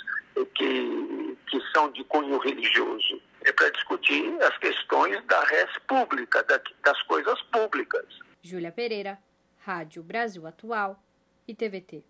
que, 0.55 1.39
que 1.49 1.61
são 1.73 1.91
de 1.93 2.05
cunho 2.05 2.39
religioso. 2.39 3.21
É 3.45 3.53
para 3.53 3.71
discutir 3.71 4.41
as 4.43 4.57
questões 4.59 5.25
da 5.27 5.43
res 5.45 5.71
pública, 5.89 6.45
das 6.45 7.03
coisas 7.03 7.41
públicas. 7.43 8.05
Júlia 8.43 8.71
Pereira, 8.71 9.19
Rádio 9.65 10.03
Brasil 10.03 10.47
Atual 10.47 11.03
e 11.53 11.55
TVT. 11.55 12.03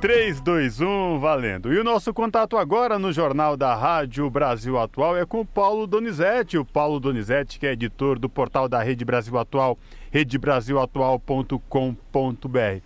3, 0.00 0.40
2, 0.40 0.80
1, 0.80 1.18
valendo. 1.18 1.72
E 1.72 1.78
o 1.78 1.82
nosso 1.82 2.14
contato 2.14 2.56
agora 2.56 3.00
no 3.00 3.12
Jornal 3.12 3.56
da 3.56 3.74
Rádio 3.74 4.30
Brasil 4.30 4.78
Atual 4.78 5.16
é 5.16 5.26
com 5.26 5.40
o 5.40 5.44
Paulo 5.44 5.88
Donizete. 5.88 6.56
O 6.56 6.64
Paulo 6.64 7.00
Donizete, 7.00 7.58
que 7.58 7.66
é 7.66 7.72
editor 7.72 8.16
do 8.16 8.28
portal 8.28 8.68
da 8.68 8.80
Rede 8.80 9.04
Brasil 9.04 9.36
Atual, 9.36 9.76
redebrasilatual.com.br. 10.12 12.80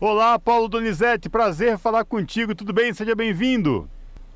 Olá, 0.00 0.36
Paulo 0.40 0.68
Donizete, 0.68 1.28
prazer 1.28 1.78
falar 1.78 2.04
contigo. 2.04 2.52
Tudo 2.52 2.72
bem? 2.72 2.92
Seja 2.92 3.14
bem-vindo. 3.14 3.88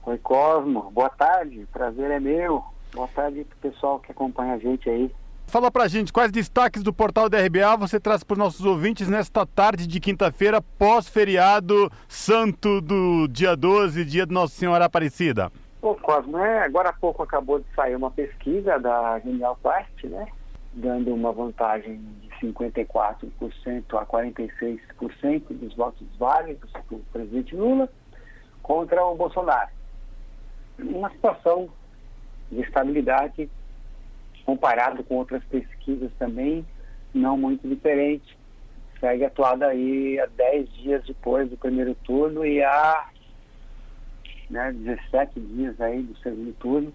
Oi, 0.07 0.19
Cosmo. 0.19 0.89
Boa 0.93 1.11
tarde. 1.11 1.67
Prazer 1.73 2.13
é 2.13 2.21
meu. 2.21 2.63
Boa 2.95 3.09
tarde 3.09 3.45
pro 3.45 3.71
pessoal 3.71 3.99
que 3.99 4.13
acompanha 4.13 4.55
a 4.55 4.59
gente 4.59 4.89
aí. 4.89 5.11
Fala 5.51 5.69
pra 5.69 5.89
gente 5.89 6.13
quais 6.13 6.31
destaques 6.31 6.81
do 6.81 6.93
portal 6.93 7.29
da 7.29 7.37
RBA 7.45 7.77
você 7.77 7.99
traz 7.99 8.23
para 8.23 8.35
os 8.35 8.39
nossos 8.39 8.65
ouvintes 8.65 9.09
nesta 9.09 9.45
tarde 9.45 9.85
de 9.85 9.99
quinta-feira, 9.99 10.63
pós-feriado 10.63 11.91
santo 12.09 12.81
do 12.81 13.27
dia 13.27 13.57
12, 13.57 14.05
dia 14.05 14.25
de 14.25 14.33
Nossa 14.33 14.55
Senhora 14.55 14.85
Aparecida. 14.85 15.51
Ô 15.83 15.97
Cosmo, 15.97 16.39
é, 16.39 16.63
agora 16.63 16.91
há 16.91 16.93
pouco 16.93 17.25
acabou 17.25 17.59
de 17.59 17.67
sair 17.75 17.97
uma 17.97 18.13
pesquisa 18.13 18.79
da 18.79 19.19
Genial 19.19 19.59
Quest, 19.61 20.05
né? 20.05 20.29
Dando 20.73 21.13
uma 21.13 21.33
vantagem 21.33 22.01
de 22.21 22.29
54% 22.47 23.99
a 23.99 24.07
46% 24.07 25.43
dos 25.49 25.75
votos 25.75 26.07
válidos 26.17 26.71
para 26.71 26.85
o 26.93 27.01
presidente 27.13 27.57
Lula 27.57 27.89
contra 28.63 29.05
o 29.05 29.17
Bolsonaro. 29.17 29.71
Uma 30.79 31.11
situação 31.11 31.69
de 32.53 32.61
estabilidade 32.61 33.51
comparado 34.51 35.05
com 35.05 35.15
outras 35.15 35.45
pesquisas 35.45 36.11
também, 36.19 36.67
não 37.15 37.37
muito 37.37 37.69
diferente. 37.69 38.37
Segue 38.99 39.25
atuada 39.25 39.69
aí 39.69 40.19
há 40.19 40.27
10 40.27 40.73
dias 40.73 41.05
depois 41.05 41.49
do 41.49 41.57
primeiro 41.57 41.95
turno 41.95 42.45
e 42.45 42.61
há 42.61 43.09
né, 44.51 44.73
17 44.73 45.39
dias 45.39 45.81
aí 45.81 46.03
do 46.03 46.17
segundo 46.19 46.53
turno. 46.55 46.93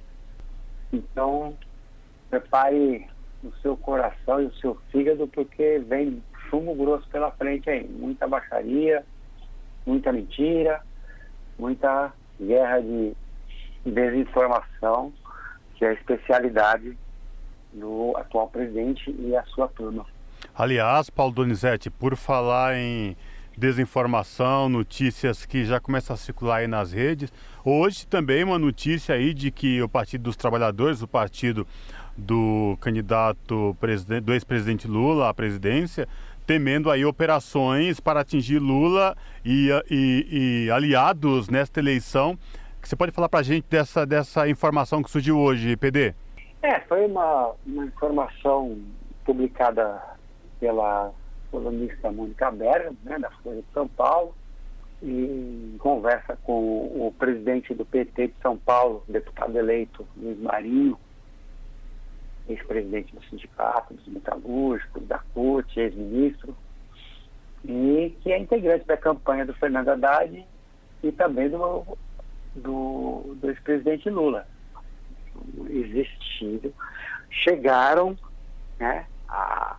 Então, 0.91 1.56
prepare 2.30 3.08
o 3.41 3.54
seu 3.62 3.78
coração 3.78 4.41
e 4.41 4.48
o 4.48 4.56
seu 4.56 4.76
fígado, 4.91 5.26
porque 5.26 5.80
vem 5.80 6.22
chumbo 6.50 6.76
grosso 6.76 7.08
pela 7.08 7.32
frente 7.32 7.70
aí. 7.70 7.88
Muita 7.88 8.28
baixaria, 8.28 9.02
muita 9.86 10.12
mentira, 10.12 10.82
muita 11.58 12.12
guerra 12.38 12.82
de 12.82 13.13
desinformação, 13.86 15.13
que 15.76 15.86
é 15.86 15.89
a 15.91 15.94
especialidade 15.94 16.98
do 17.76 18.16
atual 18.18 18.48
presidente 18.48 19.14
e 19.20 19.36
a 19.36 19.44
sua 19.46 19.68
turma. 19.68 20.06
Aliás, 20.56 21.10
Paulo 21.10 21.34
Donizete, 21.34 21.90
por 21.90 22.16
falar 22.16 22.76
em 22.76 23.16
desinformação, 23.58 24.68
notícias 24.68 25.46
que 25.46 25.64
já 25.64 25.80
começam 25.80 26.14
a 26.14 26.18
circular 26.18 26.58
aí 26.58 26.68
nas 26.68 26.92
redes, 26.92 27.32
hoje 27.64 28.06
também 28.06 28.44
uma 28.44 28.60
notícia 28.60 29.16
aí 29.16 29.34
de 29.34 29.52
que 29.52 29.82
o 29.82 29.90
Partido 29.90 30.24
dos 30.24 30.36
Trabalhadores, 30.36 31.02
o 31.02 31.08
partido 31.08 31.66
do 32.18 32.78
candidato 32.80 33.76
do 34.24 34.34
ex-presidente 34.34 34.88
Lula 34.88 35.30
à 35.30 35.34
presidência, 35.34 36.08
temendo 36.46 36.92
aí 36.92 37.04
operações 37.04 38.00
para 38.00 38.22
atingir 38.22 38.60
Lula 38.60 39.16
e, 39.44 39.70
e, 39.90 40.66
e 40.68 40.72
aliados 40.72 41.50
nesta 41.50 41.80
eleição. 41.80 42.38
Você 42.82 42.96
pode 42.96 43.12
falar 43.12 43.28
para 43.28 43.40
a 43.40 43.44
gente 43.44 43.66
dessa, 43.70 44.06
dessa 44.06 44.48
informação 44.48 45.02
que 45.02 45.10
surgiu 45.10 45.40
hoje, 45.40 45.76
PD? 45.76 46.14
É, 46.65 46.80
foi 46.80 47.06
uma, 47.06 47.54
uma 47.63 47.86
informação 47.86 48.75
publicada 49.23 50.01
pela 50.60 51.13
colunista 51.51 52.12
Mônica 52.12 52.49
Berga, 52.49 52.91
né, 53.04 53.19
da 53.19 53.30
Folha 53.30 53.62
de 53.62 53.71
São 53.71 53.88
Paulo, 53.88 54.34
em 55.04 55.75
conversa 55.78 56.36
com 56.43 56.88
o 56.88 57.13
presidente 57.19 57.71
do 57.75 57.86
PT 57.86 58.30
de 58.30 58.34
São 58.41 58.58
Paulo, 58.58 59.04
deputado 59.08 59.56
eleito 59.56 60.08
Luiz 60.17 60.39
Marinho, 60.39 60.97
ex-presidente 62.49 63.15
do 63.15 63.23
sindicato, 63.25 63.93
dos 63.93 64.08
metalúrgicos, 64.08 65.06
da 65.06 65.19
CUT, 65.36 65.80
ex-ministro, 65.80 66.56
e 67.63 68.12
que 68.23 68.32
é 68.32 68.39
integrante 68.39 68.86
da 68.86 68.97
campanha 68.97 69.45
do 69.45 69.54
Fernando 69.54 69.89
Haddad 69.89 70.43
e 71.04 71.12
também 71.12 71.47
do, 71.47 71.86
do, 72.56 73.36
do 73.39 73.49
ex-presidente 73.51 74.10
Lula 74.10 74.47
existindo, 75.69 76.74
chegaram 77.30 78.17
né, 78.80 79.06
a, 79.28 79.78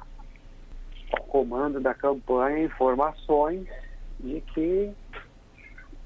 ao 1.12 1.22
comando 1.24 1.80
da 1.80 1.94
campanha 1.94 2.64
informações 2.64 3.66
de 4.20 4.40
que 4.40 4.92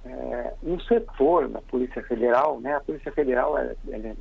é, 0.04 0.54
um 0.62 0.78
setor 0.80 1.48
da 1.48 1.60
Polícia 1.60 2.02
Federal, 2.02 2.60
né, 2.60 2.74
a 2.74 2.80
Polícia 2.80 3.12
Federal 3.12 3.56
ela, 3.58 3.76
ela, 3.88 4.16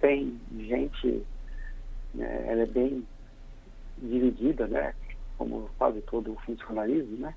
tem 0.00 0.40
gente, 0.58 1.22
né, 2.14 2.44
ela 2.48 2.62
é 2.62 2.66
bem 2.66 3.06
dividida, 3.98 4.66
né? 4.66 4.94
Como 5.36 5.68
quase 5.78 6.00
todo 6.02 6.32
o 6.32 6.40
funcionalismo, 6.40 7.18
né? 7.18 7.34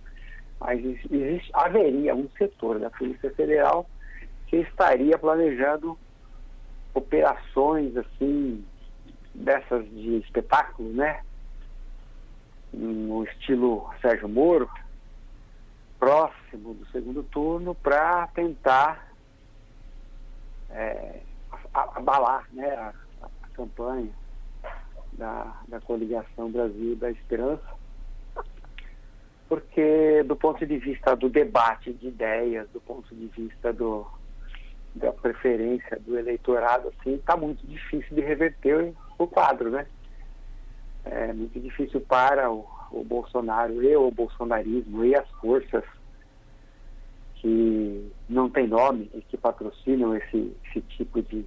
Mas 0.60 0.84
existe, 0.84 1.50
haveria 1.54 2.16
um 2.16 2.30
setor 2.38 2.80
da 2.80 2.90
Polícia 2.90 3.30
Federal 3.32 3.88
que 4.48 4.58
estaria 4.58 5.18
planejando 5.18 5.98
operações 6.94 7.96
assim 7.98 8.64
dessas 9.34 9.86
de 9.90 10.18
espetáculo, 10.18 10.90
né? 10.94 11.22
No 12.72 13.24
estilo 13.24 13.90
Sérgio 14.02 14.28
Moro, 14.28 14.70
próximo 16.00 16.74
do 16.74 16.86
segundo 16.88 17.24
turno, 17.24 17.76
para 17.76 18.28
tentar 18.28 19.08
é, 20.70 21.20
abalar 21.74 22.48
né, 22.52 22.68
a, 22.76 22.94
a 23.22 23.48
campanha 23.54 24.12
da, 25.14 25.56
da 25.68 25.80
coligação 25.82 26.52
Brasil 26.52 26.96
da 26.96 27.12
Esperança, 27.12 27.64
porque 29.48 30.24
do 30.24 30.36
ponto 30.36 30.66
de 30.66 30.78
vista 30.78 31.16
do 31.16 31.30
debate 31.30 31.94
de 31.94 32.08
ideias, 32.08 32.68
do 32.72 32.82
ponto 32.82 33.14
de 33.16 33.28
vista 33.28 33.72
do, 33.72 34.08
da 34.96 35.12
preferência 35.12 36.00
do 36.00 36.18
eleitorado, 36.18 36.90
assim, 36.90 37.16
está 37.16 37.36
muito 37.36 37.66
difícil 37.66 38.16
de 38.16 38.22
reverter 38.22 38.94
o 39.18 39.28
quadro, 39.28 39.70
né? 39.70 39.88
É 41.06 41.34
muito 41.34 41.60
difícil 41.60 42.00
para 42.02 42.52
o, 42.52 42.66
o 42.92 43.04
Bolsonaro 43.04 43.84
e 43.84 43.96
o 43.96 44.12
bolsonarismo 44.12 45.04
e 45.04 45.16
as 45.16 45.30
forças 45.42 45.84
que 47.36 48.12
não 48.30 48.50
têm 48.50 48.68
nome 48.68 49.10
e 49.14 49.22
que 49.22 49.36
patrocinam 49.36 50.16
esse, 50.16 50.56
esse 50.66 50.82
tipo 50.82 51.22
de, 51.22 51.46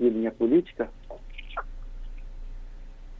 de 0.00 0.08
linha 0.08 0.30
política, 0.30 0.90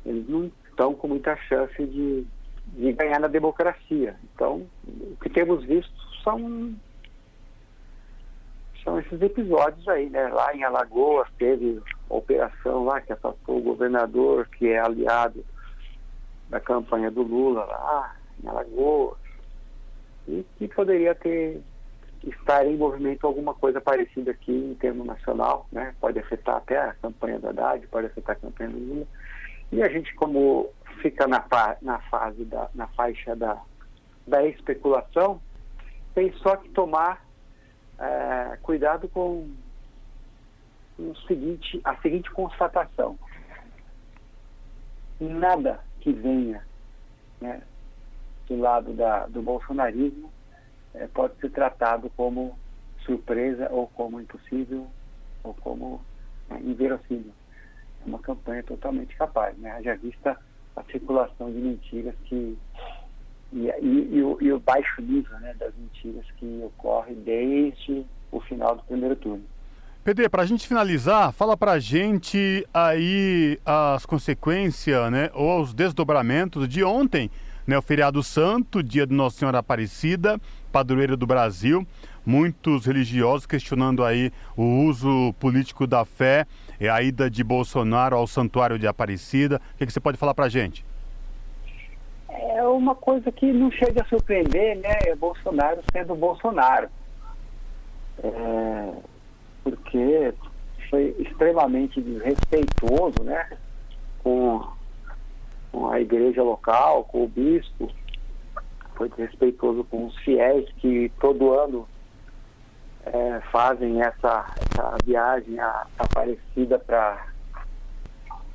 eles 0.06 0.26
não 0.28 0.50
estão 0.70 0.94
com 0.94 1.08
muita 1.08 1.36
chance 1.36 1.84
de, 1.84 2.24
de 2.68 2.92
ganhar 2.92 3.20
na 3.20 3.28
democracia. 3.28 4.16
Então, 4.34 4.66
o 4.86 5.16
que 5.20 5.28
temos 5.28 5.62
visto 5.64 5.92
são 6.22 6.74
são 8.84 8.98
esses 8.98 9.20
episódios 9.20 9.88
aí, 9.88 10.10
né? 10.10 10.28
Lá 10.28 10.54
em 10.54 10.62
Alagoas 10.62 11.26
teve 11.38 11.82
operação 12.08 12.84
lá 12.84 13.00
que 13.00 13.12
afastou 13.12 13.58
o 13.58 13.62
governador, 13.62 14.46
que 14.48 14.68
é 14.68 14.78
aliado 14.78 15.44
da 16.50 16.60
campanha 16.60 17.10
do 17.10 17.22
Lula 17.22 17.64
lá 17.64 18.14
em 18.42 18.46
Alagoas, 18.46 19.16
e 20.28 20.44
que 20.58 20.68
poderia 20.68 21.14
ter 21.14 21.62
estar 22.22 22.66
em 22.66 22.76
movimento 22.76 23.26
alguma 23.26 23.52
coisa 23.54 23.80
parecida 23.80 24.30
aqui 24.30 24.52
em 24.52 24.74
termo 24.74 25.04
nacional, 25.04 25.66
né? 25.72 25.94
Pode 26.00 26.18
afetar 26.18 26.56
até 26.56 26.78
a 26.78 26.94
campanha 26.94 27.38
da 27.38 27.50
Haddad, 27.50 27.86
pode 27.88 28.06
afetar 28.06 28.36
a 28.36 28.40
campanha 28.40 28.70
do 28.70 28.78
Lula. 28.78 29.06
E 29.72 29.82
a 29.82 29.88
gente, 29.88 30.14
como 30.14 30.70
fica 31.00 31.26
na, 31.26 31.44
na 31.82 31.98
fase 31.98 32.44
da 32.44 32.70
na 32.74 32.86
faixa 32.88 33.34
da, 33.34 33.60
da 34.26 34.46
especulação, 34.46 35.40
tem 36.14 36.32
só 36.34 36.56
que 36.56 36.68
tomar 36.70 37.23
é, 37.98 38.56
cuidado 38.62 39.08
com 39.08 39.48
o 40.98 41.14
seguinte, 41.26 41.80
a 41.84 41.96
seguinte 41.96 42.30
constatação. 42.30 43.18
Nada 45.20 45.80
que 46.00 46.12
venha 46.12 46.64
né, 47.40 47.62
do 48.48 48.56
lado 48.58 48.92
da, 48.92 49.26
do 49.26 49.42
bolsonarismo 49.42 50.30
é, 50.94 51.06
pode 51.08 51.36
ser 51.36 51.50
tratado 51.50 52.10
como 52.16 52.58
surpresa 53.04 53.68
ou 53.70 53.86
como 53.88 54.20
impossível 54.20 54.86
ou 55.42 55.54
como 55.54 56.00
né, 56.48 56.60
inverossímil. 56.62 57.32
É 58.02 58.08
uma 58.08 58.18
campanha 58.18 58.62
totalmente 58.62 59.16
capaz, 59.16 59.56
né? 59.58 59.80
Já 59.82 59.94
vista 59.94 60.38
a 60.76 60.82
circulação 60.84 61.50
de 61.50 61.58
mentiras 61.58 62.14
que 62.24 62.58
e, 63.54 63.70
e, 63.80 64.16
e, 64.16 64.22
o, 64.22 64.36
e, 64.40 64.52
o, 64.52 64.58
baixo 64.58 65.00
nível 65.00 65.38
né, 65.38 65.54
das 65.58 65.72
mentiras 65.76 66.24
que 66.36 66.60
ocorre 66.64 67.14
desde 67.14 68.04
o 68.32 68.40
final 68.40 68.74
do 68.76 68.82
primeiro 68.82 69.14
turno. 69.14 69.44
PD, 70.02 70.28
para 70.28 70.42
a 70.42 70.46
gente 70.46 70.66
finalizar, 70.66 71.32
fala 71.32 71.56
para 71.56 71.72
a 71.72 71.78
gente 71.78 72.66
aí 72.74 73.58
as 73.64 74.04
consequências 74.04 75.10
né, 75.10 75.30
ou 75.32 75.62
os 75.62 75.72
desdobramentos 75.72 76.68
de 76.68 76.82
ontem, 76.82 77.30
né, 77.66 77.78
o 77.78 77.82
feriado 77.82 78.22
santo, 78.22 78.82
dia 78.82 79.06
de 79.06 79.14
Nossa 79.14 79.38
Senhora 79.38 79.60
Aparecida, 79.60 80.38
padroeira 80.72 81.16
do 81.16 81.26
Brasil. 81.26 81.86
Muitos 82.26 82.86
religiosos 82.86 83.46
questionando 83.46 84.02
aí 84.02 84.32
o 84.56 84.84
uso 84.84 85.34
político 85.38 85.86
da 85.86 86.04
fé, 86.04 86.46
a 86.80 87.02
ida 87.02 87.30
de 87.30 87.44
Bolsonaro 87.44 88.16
ao 88.16 88.26
santuário 88.26 88.78
de 88.78 88.86
Aparecida. 88.86 89.60
O 89.74 89.78
que, 89.78 89.86
que 89.86 89.92
você 89.92 90.00
pode 90.00 90.18
falar 90.18 90.34
para 90.34 90.46
a 90.46 90.48
gente? 90.48 90.84
É 92.34 92.62
uma 92.66 92.94
coisa 92.94 93.30
que 93.30 93.52
não 93.52 93.70
chega 93.70 94.02
a 94.02 94.06
surpreender, 94.06 94.76
né? 94.78 94.98
É 95.06 95.14
Bolsonaro 95.14 95.80
sendo 95.92 96.14
Bolsonaro. 96.14 96.88
É, 98.22 98.92
porque 99.62 100.34
foi 100.90 101.14
extremamente 101.18 102.00
desrespeitoso, 102.00 103.22
né? 103.22 103.56
Com, 104.22 104.66
com 105.70 105.90
a 105.90 106.00
igreja 106.00 106.42
local, 106.42 107.04
com 107.04 107.24
o 107.24 107.28
bispo, 107.28 107.90
foi 108.94 109.08
desrespeitoso 109.08 109.84
com 109.84 110.06
os 110.06 110.16
fiéis 110.18 110.68
que 110.78 111.10
todo 111.20 111.52
ano 111.52 111.86
é, 113.06 113.40
fazem 113.52 114.00
essa, 114.00 114.46
essa 114.56 114.96
viagem 115.04 115.58
a, 115.58 115.86
Aparecida 115.98 116.78
para 116.78 117.26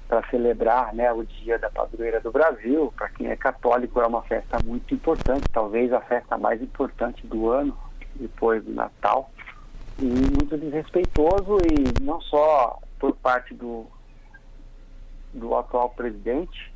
para 0.10 0.28
celebrar 0.32 0.94
né, 0.96 1.14
o 1.14 1.24
dia 1.24 1.60
da 1.60 1.70
padroeira 1.70 2.20
do 2.20 2.32
Brasil. 2.32 2.92
Para 2.98 3.10
quem 3.10 3.28
é 3.28 3.36
católico 3.36 4.02
é 4.02 4.08
uma 4.08 4.24
festa 4.24 4.58
muito 4.66 4.92
importante, 4.92 5.46
talvez 5.54 5.94
a 5.94 6.02
festa 6.02 6.36
mais 6.36 6.60
importante 6.64 7.26
do 7.28 7.50
ano, 7.52 7.78
depois 8.16 8.64
do 8.66 8.74
Natal. 8.74 9.30
E 10.00 10.06
muito 10.06 10.58
desrespeitoso 10.58 11.60
e 11.64 12.04
não 12.04 12.20
só 12.22 12.80
por 12.98 13.16
parte 13.18 13.54
do, 13.54 13.86
do 15.32 15.56
atual 15.56 15.92
presidente, 15.92 16.74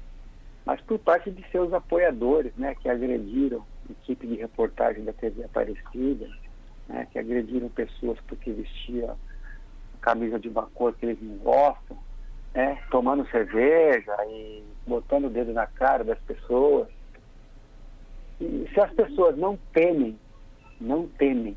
mas 0.64 0.80
por 0.82 1.00
parte 1.00 1.32
de 1.32 1.44
seus 1.50 1.74
apoiadores, 1.74 2.54
né, 2.56 2.76
que 2.76 2.88
agrediram 2.88 3.66
equipe 3.90 4.28
de 4.28 4.36
reportagem 4.36 5.04
da 5.04 5.12
TV 5.12 5.44
Aparecida, 5.44 6.30
né, 6.88 7.08
que 7.12 7.18
agrediram 7.18 7.68
pessoas 7.70 8.20
porque 8.28 8.52
vestia 8.52 9.16
camisa 10.00 10.38
de 10.38 10.50
uma 10.50 10.64
cor 10.64 10.94
que 10.94 11.06
eles 11.06 11.18
não 11.22 11.38
gostam, 11.38 11.98
né, 12.54 12.78
tomando 12.92 13.28
cerveja 13.30 14.16
e 14.28 14.64
botando 14.86 15.26
o 15.26 15.30
dedo 15.30 15.54
na 15.54 15.66
cara 15.66 16.04
das 16.04 16.20
pessoas. 16.20 16.88
E 18.40 18.70
se 18.74 18.80
as 18.80 18.92
pessoas 18.92 19.38
não 19.38 19.58
temem, 19.74 20.18
não 20.80 21.08
temem 21.08 21.56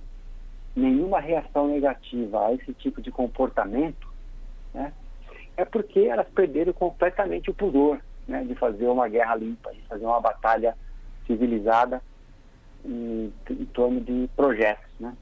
nenhuma 0.74 1.20
reação 1.20 1.68
negativa 1.68 2.46
a 2.46 2.52
esse 2.52 2.72
tipo 2.74 3.00
de 3.00 3.10
comportamento, 3.10 4.08
né, 4.72 4.92
é 5.56 5.64
porque 5.64 6.00
elas 6.00 6.28
perderam 6.28 6.72
completamente 6.72 7.50
o 7.50 7.54
pudor 7.54 7.98
né, 8.28 8.44
de 8.44 8.54
fazer 8.54 8.86
uma 8.86 9.08
guerra 9.08 9.36
limpa, 9.36 9.72
de 9.72 9.80
fazer 9.82 10.04
uma 10.04 10.20
batalha 10.20 10.76
civilizada 11.26 12.02
em, 12.84 13.32
em 13.50 13.64
torno 13.66 14.00
de 14.00 14.28
projetos. 14.36 14.84
Né? 15.00 15.14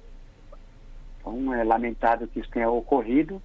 Então 1.21 1.55
é 1.55 1.63
lamentável 1.65 2.29
que 2.29 2.41
isso 2.41 2.51
tenha 2.51 2.71
ocorrido, 2.71 3.41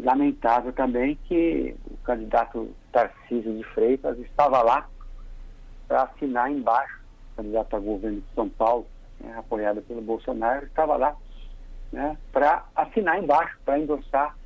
lamentável 0.00 0.72
também 0.72 1.18
que 1.24 1.74
o 1.90 1.96
candidato 1.98 2.70
Tarcísio 2.92 3.56
de 3.56 3.64
Freitas 3.64 4.18
estava 4.18 4.62
lá 4.62 4.88
para 5.86 6.02
assinar 6.02 6.50
embaixo, 6.50 7.00
candidato 7.36 7.76
a 7.76 7.78
governo 7.78 8.20
de 8.20 8.34
São 8.34 8.48
Paulo, 8.48 8.86
né, 9.20 9.34
apoiado 9.38 9.82
pelo 9.82 10.02
Bolsonaro, 10.02 10.66
estava 10.66 10.96
lá 10.96 11.16
né, 11.92 12.16
para 12.32 12.64
assinar 12.76 13.22
embaixo, 13.22 13.56
para 13.64 13.78
endossar 13.78 14.36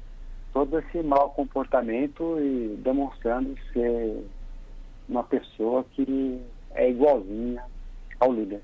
todo 0.52 0.78
esse 0.78 1.02
mau 1.02 1.30
comportamento 1.30 2.38
e 2.38 2.76
demonstrando 2.82 3.56
ser 3.72 4.24
uma 5.08 5.24
pessoa 5.24 5.84
que 5.92 6.40
é 6.74 6.90
igualzinha 6.90 7.62
ao 8.20 8.32
líder. 8.32 8.60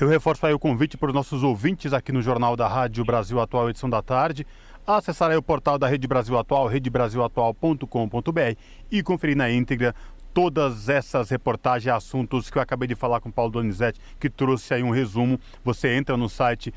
Eu 0.00 0.08
reforço 0.08 0.46
aí 0.46 0.54
o 0.54 0.58
convite 0.58 0.96
para 0.96 1.08
os 1.08 1.14
nossos 1.14 1.42
ouvintes 1.42 1.92
aqui 1.92 2.12
no 2.12 2.22
Jornal 2.22 2.56
da 2.56 2.66
Rádio 2.66 3.04
Brasil 3.04 3.40
Atual, 3.40 3.68
edição 3.68 3.90
da 3.90 4.00
tarde, 4.00 4.46
acessar 4.86 5.30
aí 5.30 5.36
o 5.36 5.42
portal 5.42 5.78
da 5.78 5.86
Rede 5.86 6.06
Brasil 6.08 6.38
Atual, 6.38 6.66
redebrasilatual.com.br 6.66 8.56
e 8.90 9.02
conferir 9.02 9.36
na 9.36 9.50
íntegra 9.50 9.94
todas 10.34 10.88
essas 10.88 11.30
reportagens 11.30 11.86
e 11.86 11.90
assuntos 11.90 12.50
que 12.50 12.58
eu 12.58 12.62
acabei 12.62 12.88
de 12.88 12.94
falar 12.94 13.20
com 13.20 13.28
o 13.28 13.32
Paulo 13.32 13.52
Donizete, 13.52 14.00
que 14.18 14.30
trouxe 14.30 14.74
aí 14.74 14.82
um 14.82 14.90
resumo. 14.90 15.38
Você 15.64 15.94
entra 15.94 16.16
no 16.16 16.28
site 16.28 16.72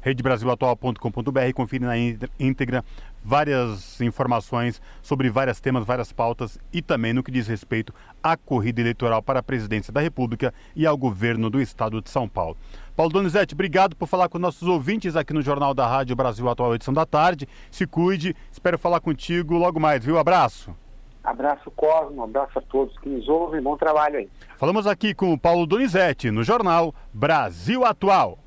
redebrasilatual.com.br, 0.00 1.52
confere 1.54 1.84
na 1.84 1.96
íntegra 2.38 2.84
várias 3.24 4.00
informações 4.00 4.80
sobre 5.02 5.28
vários 5.28 5.58
temas, 5.60 5.84
várias 5.84 6.12
pautas 6.12 6.58
e 6.72 6.80
também 6.80 7.12
no 7.12 7.24
que 7.24 7.32
diz 7.32 7.48
respeito 7.48 7.92
à 8.22 8.36
corrida 8.36 8.80
eleitoral 8.80 9.20
para 9.20 9.40
a 9.40 9.42
presidência 9.42 9.92
da 9.92 10.00
República 10.00 10.54
e 10.76 10.86
ao 10.86 10.96
governo 10.96 11.50
do 11.50 11.60
estado 11.60 12.00
de 12.00 12.08
São 12.08 12.28
Paulo. 12.28 12.56
Paulo 12.96 13.12
Donizete, 13.12 13.52
obrigado 13.52 13.94
por 13.94 14.08
falar 14.08 14.26
com 14.30 14.38
nossos 14.38 14.66
ouvintes 14.66 15.16
aqui 15.16 15.34
no 15.34 15.42
Jornal 15.42 15.74
da 15.74 15.86
Rádio 15.86 16.16
Brasil 16.16 16.48
Atual, 16.48 16.74
edição 16.74 16.94
da 16.94 17.04
tarde. 17.04 17.46
Se 17.70 17.86
cuide, 17.86 18.34
espero 18.50 18.78
falar 18.78 19.00
contigo 19.00 19.58
logo 19.58 19.78
mais, 19.78 20.02
viu? 20.02 20.18
Abraço. 20.18 20.74
Abraço, 21.22 21.70
Cosmo, 21.72 22.22
abraço 22.22 22.58
a 22.58 22.62
todos 22.62 22.96
que 22.98 23.08
nos 23.10 23.28
ouvem, 23.28 23.60
bom 23.60 23.76
trabalho 23.76 24.16
aí. 24.16 24.30
Falamos 24.56 24.86
aqui 24.86 25.12
com 25.12 25.30
o 25.30 25.38
Paulo 25.38 25.66
Donizete 25.66 26.30
no 26.30 26.42
Jornal 26.42 26.94
Brasil 27.12 27.84
Atual. 27.84 28.38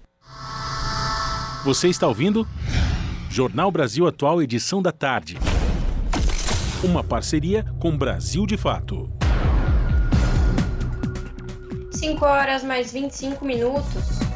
Você 1.63 1.87
está 1.89 2.07
ouvindo? 2.07 2.47
Jornal 3.29 3.69
Brasil 3.69 4.07
Atual, 4.07 4.41
edição 4.41 4.81
da 4.81 4.91
tarde. 4.91 5.37
Uma 6.83 7.03
parceria 7.03 7.63
com 7.79 7.95
Brasil 7.95 8.47
de 8.47 8.57
Fato. 8.57 9.07
5 11.91 12.25
horas 12.25 12.63
mais 12.63 12.91
25 12.91 13.45
minutos. 13.45 14.28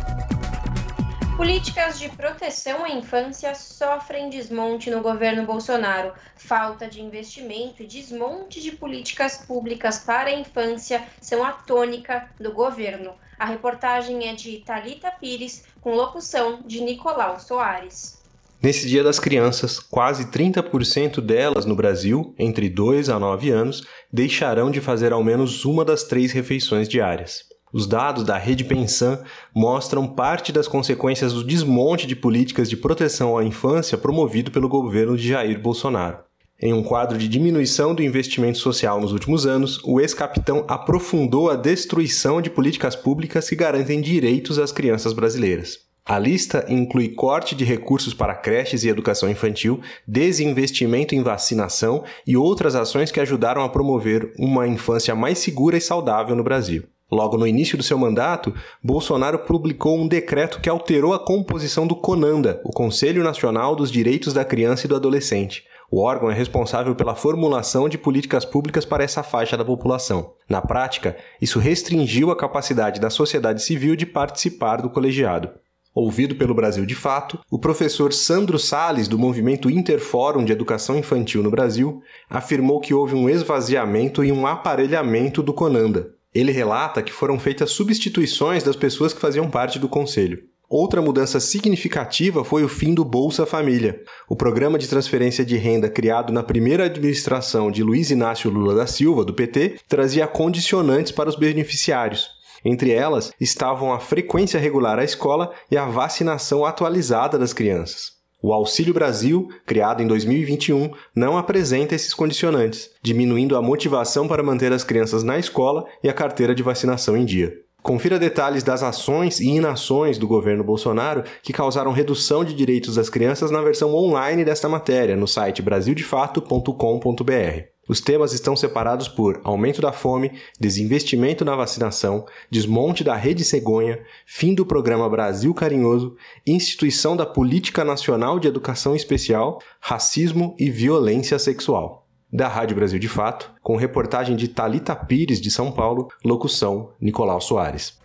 Políticas 1.35 1.97
de 1.97 2.09
proteção 2.09 2.85
à 2.85 2.91
infância 2.91 3.55
sofrem 3.55 4.29
desmonte 4.29 4.91
no 4.91 5.01
governo 5.01 5.47
Bolsonaro. 5.47 6.13
Falta 6.35 6.87
de 6.87 7.01
investimento 7.01 7.81
e 7.81 7.87
desmonte 7.87 8.61
de 8.61 8.73
políticas 8.73 9.37
públicas 9.37 9.97
para 9.97 10.29
a 10.29 10.39
infância 10.39 11.03
são 11.19 11.43
a 11.43 11.51
tônica 11.51 12.29
do 12.39 12.51
governo. 12.51 13.13
A 13.39 13.45
reportagem 13.45 14.29
é 14.29 14.35
de 14.35 14.59
Talita 14.59 15.09
Pires, 15.09 15.63
com 15.81 15.95
locução 15.95 16.61
de 16.67 16.81
Nicolau 16.81 17.39
Soares. 17.39 18.21
Nesse 18.61 18.87
Dia 18.87 19.03
das 19.03 19.19
Crianças, 19.19 19.79
quase 19.79 20.27
30% 20.27 21.19
delas 21.19 21.65
no 21.65 21.75
Brasil, 21.75 22.35
entre 22.37 22.69
2 22.69 23.09
a 23.09 23.17
9 23.17 23.49
anos, 23.49 23.83
deixarão 24.11 24.69
de 24.69 24.79
fazer 24.79 25.11
ao 25.11 25.23
menos 25.23 25.65
uma 25.65 25.83
das 25.83 26.03
três 26.03 26.31
refeições 26.31 26.87
diárias. 26.87 27.52
Os 27.73 27.87
dados 27.87 28.23
da 28.23 28.37
Rede 28.37 28.63
Pensan 28.63 29.19
mostram 29.51 30.07
parte 30.07 30.51
das 30.51 30.67
consequências 30.67 31.33
do 31.33 31.43
desmonte 31.43 32.05
de 32.05 32.15
políticas 32.15 32.69
de 32.69 32.77
proteção 32.77 33.35
à 33.35 33.43
infância 33.43 33.97
promovido 33.97 34.51
pelo 34.51 34.69
governo 34.69 35.17
de 35.17 35.29
Jair 35.29 35.59
Bolsonaro. 35.59 36.19
Em 36.61 36.71
um 36.71 36.83
quadro 36.83 37.17
de 37.17 37.27
diminuição 37.27 37.95
do 37.95 38.03
investimento 38.03 38.59
social 38.59 39.01
nos 39.01 39.11
últimos 39.11 39.47
anos, 39.47 39.81
o 39.83 39.99
ex-capitão 39.99 40.63
aprofundou 40.67 41.49
a 41.49 41.55
destruição 41.55 42.43
de 42.43 42.51
políticas 42.51 42.95
públicas 42.95 43.49
que 43.49 43.55
garantem 43.55 43.99
direitos 44.01 44.59
às 44.59 44.71
crianças 44.71 45.11
brasileiras. 45.11 45.79
A 46.05 46.19
lista 46.19 46.65
inclui 46.69 47.09
corte 47.09 47.55
de 47.55 47.65
recursos 47.65 48.13
para 48.13 48.35
creches 48.35 48.83
e 48.83 48.89
educação 48.89 49.31
infantil, 49.31 49.81
desinvestimento 50.07 51.15
em 51.15 51.23
vacinação 51.23 52.03
e 52.27 52.37
outras 52.37 52.75
ações 52.75 53.09
que 53.09 53.19
ajudaram 53.19 53.63
a 53.63 53.69
promover 53.69 54.31
uma 54.37 54.67
infância 54.67 55.15
mais 55.15 55.39
segura 55.39 55.75
e 55.75 55.81
saudável 55.81 56.35
no 56.35 56.43
Brasil. 56.43 56.83
Logo 57.11 57.37
no 57.37 57.45
início 57.45 57.77
do 57.77 57.83
seu 57.83 57.97
mandato, 57.97 58.53
Bolsonaro 58.83 59.39
publicou 59.39 59.97
um 59.97 60.07
decreto 60.07 60.59
que 60.59 60.69
alterou 60.69 61.13
a 61.13 61.19
composição 61.19 61.85
do 61.85 61.95
CONANDA, 61.95 62.59
o 62.63 62.71
Conselho 62.71 63.23
Nacional 63.23 63.75
dos 63.75 63.91
Direitos 63.91 64.33
da 64.33 64.43
Criança 64.43 64.85
e 64.85 64.89
do 64.89 64.95
Adolescente. 64.95 65.63
O 65.91 65.99
órgão 65.99 66.31
é 66.31 66.33
responsável 66.33 66.95
pela 66.95 67.13
formulação 67.13 67.87
de 67.87 67.99
políticas 67.99 68.43
públicas 68.43 68.83
para 68.83 69.03
essa 69.03 69.21
faixa 69.21 69.55
da 69.55 69.63
população. 69.63 70.33
Na 70.49 70.59
prática, 70.59 71.15
isso 71.39 71.59
restringiu 71.59 72.31
a 72.31 72.35
capacidade 72.35 72.99
da 72.99 73.11
sociedade 73.11 73.61
civil 73.61 73.95
de 73.95 74.07
participar 74.07 74.81
do 74.81 74.89
colegiado. 74.89 75.51
Ouvido 75.93 76.33
pelo 76.33 76.55
Brasil 76.55 76.87
de 76.87 76.95
Fato, 76.95 77.39
o 77.51 77.59
professor 77.59 78.11
Sandro 78.11 78.57
Sales, 78.57 79.07
do 79.07 79.19
movimento 79.19 79.69
Interfórum 79.69 80.43
de 80.43 80.51
Educação 80.51 80.97
Infantil 80.97 81.43
no 81.43 81.51
Brasil, 81.51 82.01
afirmou 82.27 82.79
que 82.79 82.95
houve 82.95 83.13
um 83.13 83.29
esvaziamento 83.29 84.23
e 84.23 84.31
um 84.31 84.47
aparelhamento 84.47 85.43
do 85.43 85.53
Conanda. 85.53 86.15
Ele 86.33 86.51
relata 86.51 87.03
que 87.03 87.11
foram 87.11 87.37
feitas 87.39 87.71
substituições 87.71 88.63
das 88.63 88.75
pessoas 88.75 89.13
que 89.13 89.21
faziam 89.21 89.49
parte 89.49 89.77
do 89.77 89.87
conselho. 89.87 90.43
Outra 90.69 91.03
mudança 91.03 91.39
significativa 91.39 92.43
foi 92.43 92.63
o 92.63 92.67
fim 92.67 92.95
do 92.95 93.05
Bolsa 93.05 93.45
Família. 93.45 94.01
O 94.27 94.35
programa 94.35 94.79
de 94.79 94.87
transferência 94.87 95.45
de 95.45 95.55
renda 95.55 95.87
criado 95.87 96.33
na 96.33 96.41
primeira 96.41 96.85
administração 96.85 97.69
de 97.69 97.83
Luiz 97.83 98.09
Inácio 98.09 98.49
Lula 98.49 98.73
da 98.73 98.87
Silva, 98.87 99.23
do 99.23 99.35
PT, 99.35 99.75
trazia 99.87 100.25
condicionantes 100.25 101.11
para 101.11 101.29
os 101.29 101.35
beneficiários. 101.35 102.27
Entre 102.65 102.89
elas 102.89 103.31
estavam 103.39 103.93
a 103.93 103.99
frequência 103.99 104.59
regular 104.59 104.97
à 104.97 105.03
escola 105.03 105.51
e 105.69 105.77
a 105.77 105.85
vacinação 105.85 106.65
atualizada 106.65 107.37
das 107.37 107.53
crianças. 107.53 108.12
O 108.45 108.51
Auxílio 108.51 108.93
Brasil, 108.93 109.47
criado 109.65 110.03
em 110.03 110.07
2021, 110.07 110.91
não 111.15 111.37
apresenta 111.37 111.95
esses 111.95 112.13
condicionantes, 112.13 112.89
diminuindo 113.01 113.55
a 113.55 113.61
motivação 113.61 114.27
para 114.27 114.43
manter 114.43 114.73
as 114.73 114.83
crianças 114.83 115.23
na 115.23 115.39
escola 115.39 115.85
e 116.03 116.09
a 116.09 116.13
carteira 116.13 116.53
de 116.53 116.61
vacinação 116.61 117.15
em 117.15 117.23
dia. 117.23 117.57
Confira 117.81 118.19
detalhes 118.19 118.61
das 118.61 118.83
ações 118.83 119.39
e 119.39 119.47
inações 119.47 120.17
do 120.17 120.27
governo 120.27 120.61
Bolsonaro 120.61 121.23
que 121.41 121.53
causaram 121.53 121.93
redução 121.93 122.43
de 122.43 122.53
direitos 122.53 122.95
das 122.95 123.09
crianças 123.09 123.49
na 123.49 123.61
versão 123.61 123.95
online 123.95 124.43
desta 124.43 124.67
matéria 124.67 125.15
no 125.15 125.27
site 125.27 125.61
brasildefato.com.br. 125.61 127.72
Os 127.87 127.99
temas 127.99 128.31
estão 128.31 128.55
separados 128.55 129.09
por 129.09 129.41
aumento 129.43 129.81
da 129.81 129.91
fome, 129.91 130.31
desinvestimento 130.57 131.43
na 131.43 131.53
vacinação, 131.53 132.25
desmonte 132.49 133.03
da 133.03 133.15
rede 133.15 133.43
cegonha, 133.43 133.99
fim 134.25 134.55
do 134.55 134.65
programa 134.65 135.09
Brasil 135.09 135.53
Carinhoso, 135.53 136.15
instituição 136.47 137.17
da 137.17 137.25
Política 137.25 137.83
Nacional 137.83 138.39
de 138.39 138.47
Educação 138.47 138.95
Especial, 138.95 139.59
racismo 139.81 140.55
e 140.57 140.69
violência 140.69 141.37
sexual. 141.37 142.07
Da 142.31 142.47
Rádio 142.47 142.77
Brasil 142.77 142.97
de 142.97 143.09
Fato, 143.09 143.51
com 143.61 143.75
reportagem 143.75 144.35
de 144.35 144.47
Talita 144.47 144.95
Pires 144.95 145.41
de 145.41 145.51
São 145.51 145.71
Paulo, 145.71 146.07
locução 146.23 146.93
Nicolau 147.01 147.41
Soares. 147.41 147.99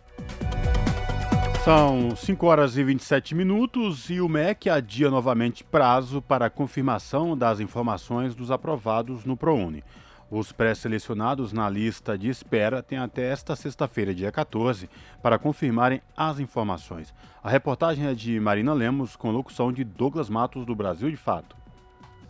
São 1.69 2.17
5 2.17 2.47
horas 2.47 2.79
e 2.79 2.83
27 2.83 3.35
minutos 3.35 4.09
e 4.09 4.23
o 4.23 4.27
MEC 4.27 4.71
adia 4.71 5.11
novamente 5.11 5.63
prazo 5.63 6.23
para 6.23 6.49
confirmação 6.49 7.37
das 7.37 7.61
informações 7.61 8.35
dos 8.35 8.51
aprovados 8.51 9.27
no 9.27 9.37
ProUni. 9.37 9.85
Os 10.31 10.51
pré-selecionados 10.51 11.53
na 11.53 11.69
lista 11.69 12.17
de 12.17 12.31
espera 12.31 12.83
têm 12.83 12.97
até 12.97 13.31
esta 13.31 13.55
sexta-feira, 13.55 14.15
dia 14.15 14.33
14, 14.33 14.89
para 15.23 15.39
confirmarem 15.39 16.01
as 16.17 16.41
informações. 16.41 17.13
A 17.45 17.51
reportagem 17.51 18.07
é 18.07 18.15
de 18.15 18.41
Marina 18.41 18.73
Lemos, 18.73 19.15
com 19.15 19.31
locução 19.31 19.71
de 19.71 19.85
Douglas 19.85 20.31
Matos, 20.31 20.65
do 20.65 20.75
Brasil 20.75 21.11
de 21.11 21.19
Fato. 21.19 21.55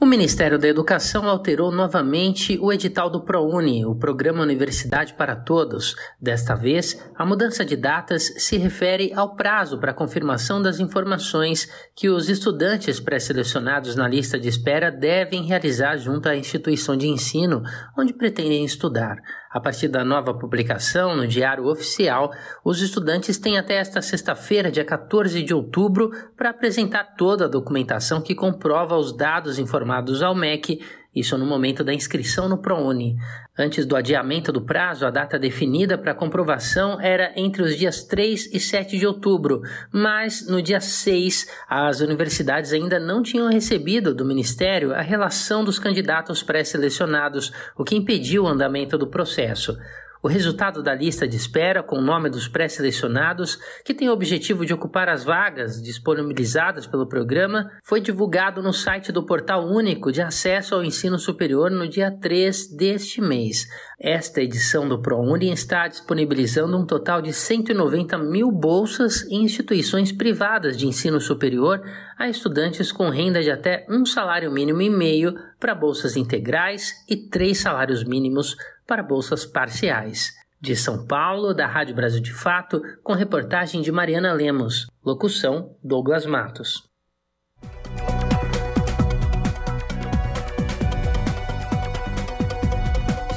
O 0.01 0.07
Ministério 0.07 0.61
da 0.61 0.69
Educação 0.69 1.29
alterou 1.29 1.73
novamente 1.73 2.57
o 2.63 2.73
edital 2.73 3.11
do 3.11 3.21
ProUni, 3.21 3.85
o 3.85 3.97
Programa 3.97 4.45
Universidade 4.45 5.13
para 5.15 5.35
Todos. 5.35 5.97
Desta 6.21 6.55
vez, 6.55 7.05
a 7.17 7.27
mudança 7.27 7.65
de 7.65 7.75
datas 7.75 8.33
se 8.39 8.57
refere 8.57 9.13
ao 9.13 9.35
prazo 9.35 9.77
para 9.77 9.93
confirmação 9.93 10.63
das 10.63 10.79
informações 10.79 11.69
que 11.97 12.09
os 12.09 12.29
estudantes 12.29 13.01
pré-selecionados 13.01 13.97
na 13.97 14.07
lista 14.07 14.39
de 14.39 14.49
espera 14.49 14.89
devem 14.89 15.43
realizar 15.43 15.97
junto 15.97 16.29
à 16.29 16.37
instituição 16.37 16.97
de 16.97 17.09
ensino 17.09 17.65
onde 17.99 18.13
pretendem 18.15 18.65
estudar. 18.65 19.17
A 19.51 19.61
partir 19.61 19.89
da 19.89 20.05
nova 20.05 20.35
publicação 20.35 21.17
no 21.17 21.27
Diário 21.27 21.67
Oficial, 21.67 22.31
os 22.63 22.83
estudantes 22.83 23.39
têm 23.39 23.57
até 23.57 23.77
esta 23.77 24.03
sexta-feira, 24.03 24.71
dia 24.71 24.85
14 24.85 25.43
de 25.43 25.55
outubro, 25.55 26.11
para 26.37 26.51
apresentar 26.51 27.15
toda 27.17 27.47
a 27.47 27.49
documentação 27.49 28.21
que 28.21 28.35
comprova 28.35 28.97
os 28.97 29.17
dados 29.17 29.59
informados 29.59 30.23
ao 30.23 30.35
MEC 30.35 30.81
isso 31.19 31.37
no 31.37 31.47
momento 31.47 31.83
da 31.83 31.93
inscrição 31.93 32.49
no 32.49 32.59
ProUni. 32.59 33.17
Antes 33.59 33.85
do 33.85 33.97
adiamento 33.97 34.53
do 34.53 34.61
prazo, 34.61 35.05
a 35.05 35.11
data 35.11 35.39
definida 35.39 35.99
para 35.99 36.15
comprovação 36.15 37.01
era 37.01 37.33
entre 37.35 37.63
os 37.63 37.77
dias 37.77 38.05
3 38.05 38.55
e 38.55 38.61
7 38.61 38.97
de 38.99 39.07
outubro, 39.07 39.63
mas 39.93 40.47
no 40.49 40.63
dia 40.63 40.81
6, 40.81 41.49
as 41.69 42.01
universidades 42.01 42.73
ainda 42.73 43.01
não 43.01 43.23
tinham 43.23 43.51
recebido 43.51 44.15
do 44.15 44.25
Ministério 44.25 44.95
a 44.95 45.01
relação 45.01 45.65
dos 45.65 45.79
candidatos 45.79 46.43
pré-selecionados, 46.43 47.53
o 47.77 47.83
que 47.83 47.97
impediu 47.97 48.45
o 48.45 48.49
andamento 48.49 48.97
do 48.97 49.09
processo. 49.09 49.77
O 50.21 50.27
resultado 50.27 50.83
da 50.83 50.93
lista 50.93 51.29
de 51.29 51.37
espera, 51.37 51.81
com 51.81 51.97
o 51.97 52.03
nome 52.03 52.29
dos 52.29 52.49
pré-selecionados, 52.49 53.57
que 53.85 53.95
tem 53.95 54.09
o 54.09 54.13
objetivo 54.13 54.67
de 54.67 54.75
ocupar 54.75 55.09
as 55.09 55.23
vagas 55.23 55.81
disponibilizadas 55.81 56.89
pelo 56.89 57.07
programa, 57.07 57.71
foi 57.85 58.01
divulgado 58.01 58.61
no 58.61 58.73
site 58.73 59.13
do 59.13 59.25
Portal 59.25 59.65
Único 59.65 60.11
de 60.11 60.21
Acesso 60.21 60.75
ao 60.75 60.83
Ensino 60.83 61.21
Superior 61.21 61.71
no 61.71 61.89
dia 61.89 62.11
3 62.11 62.77
deste 62.77 63.21
mês. 63.21 63.69
Esta 64.01 64.41
edição 64.41 64.89
do 64.89 65.01
ProUni 65.01 65.53
está 65.53 65.87
disponibilizando 65.87 66.77
um 66.77 66.85
total 66.85 67.23
de 67.23 67.33
190 67.33 68.19
mil 68.19 68.51
bolsas 68.51 69.25
em 69.31 69.45
instituições 69.45 70.11
privadas 70.11 70.77
de 70.77 70.87
ensino 70.87 71.21
superior 71.21 71.81
a 72.17 72.29
estudantes 72.29 72.91
com 72.91 73.09
renda 73.09 73.41
de 73.41 73.51
até 73.51 73.87
um 73.89 74.05
salário 74.05 74.51
mínimo 74.51 74.83
e 74.83 74.91
meio 74.91 75.35
para 75.61 75.75
bolsas 75.75 76.17
integrais 76.17 76.93
e 77.09 77.17
três 77.17 77.59
salários 77.59 78.03
mínimos 78.03 78.57
para 78.89 79.03
bolsas 79.03 79.45
parciais. 79.45 80.33
De 80.61 80.75
São 80.75 81.07
Paulo, 81.07 81.55
da 81.55 81.67
Rádio 81.67 81.95
Brasil 81.95 82.21
de 82.21 82.33
Fato, 82.33 82.83
com 83.05 83.13
reportagem 83.13 83.83
de 83.83 83.93
Mariana 83.93 84.33
Lemos. 84.33 84.89
Locução: 85.05 85.77
Douglas 85.85 86.25
Matos. 86.27 86.89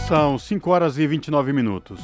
São 0.08 0.40
5 0.40 0.70
horas 0.72 0.98
e 0.98 1.06
29 1.06 1.54
minutos. 1.54 2.00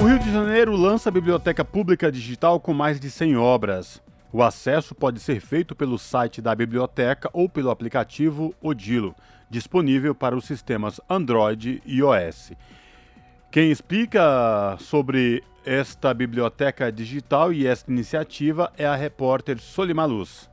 O 0.00 0.06
Rio 0.06 0.18
de 0.18 0.32
Janeiro 0.32 0.74
lança 0.74 1.08
a 1.08 1.12
biblioteca 1.12 1.64
pública 1.64 2.10
digital 2.10 2.58
com 2.58 2.72
mais 2.72 2.98
de 2.98 3.10
100 3.10 3.36
obras. 3.36 4.02
O 4.32 4.42
acesso 4.42 4.94
pode 4.94 5.20
ser 5.20 5.40
feito 5.40 5.76
pelo 5.76 5.98
site 5.98 6.40
da 6.40 6.54
biblioteca 6.54 7.28
ou 7.32 7.48
pelo 7.48 7.70
aplicativo 7.70 8.54
Odilo, 8.60 9.14
disponível 9.48 10.14
para 10.14 10.36
os 10.36 10.44
sistemas 10.44 11.00
Android 11.08 11.82
e 11.84 11.98
iOS. 11.98 12.52
Quem 13.50 13.70
explica 13.70 14.76
sobre 14.80 15.42
esta 15.64 16.12
biblioteca 16.12 16.90
digital 16.90 17.52
e 17.52 17.66
esta 17.66 17.90
iniciativa 17.90 18.72
é 18.76 18.84
a 18.84 18.94
repórter 18.94 19.58
Solima 19.60 20.04
Luz. 20.04 20.50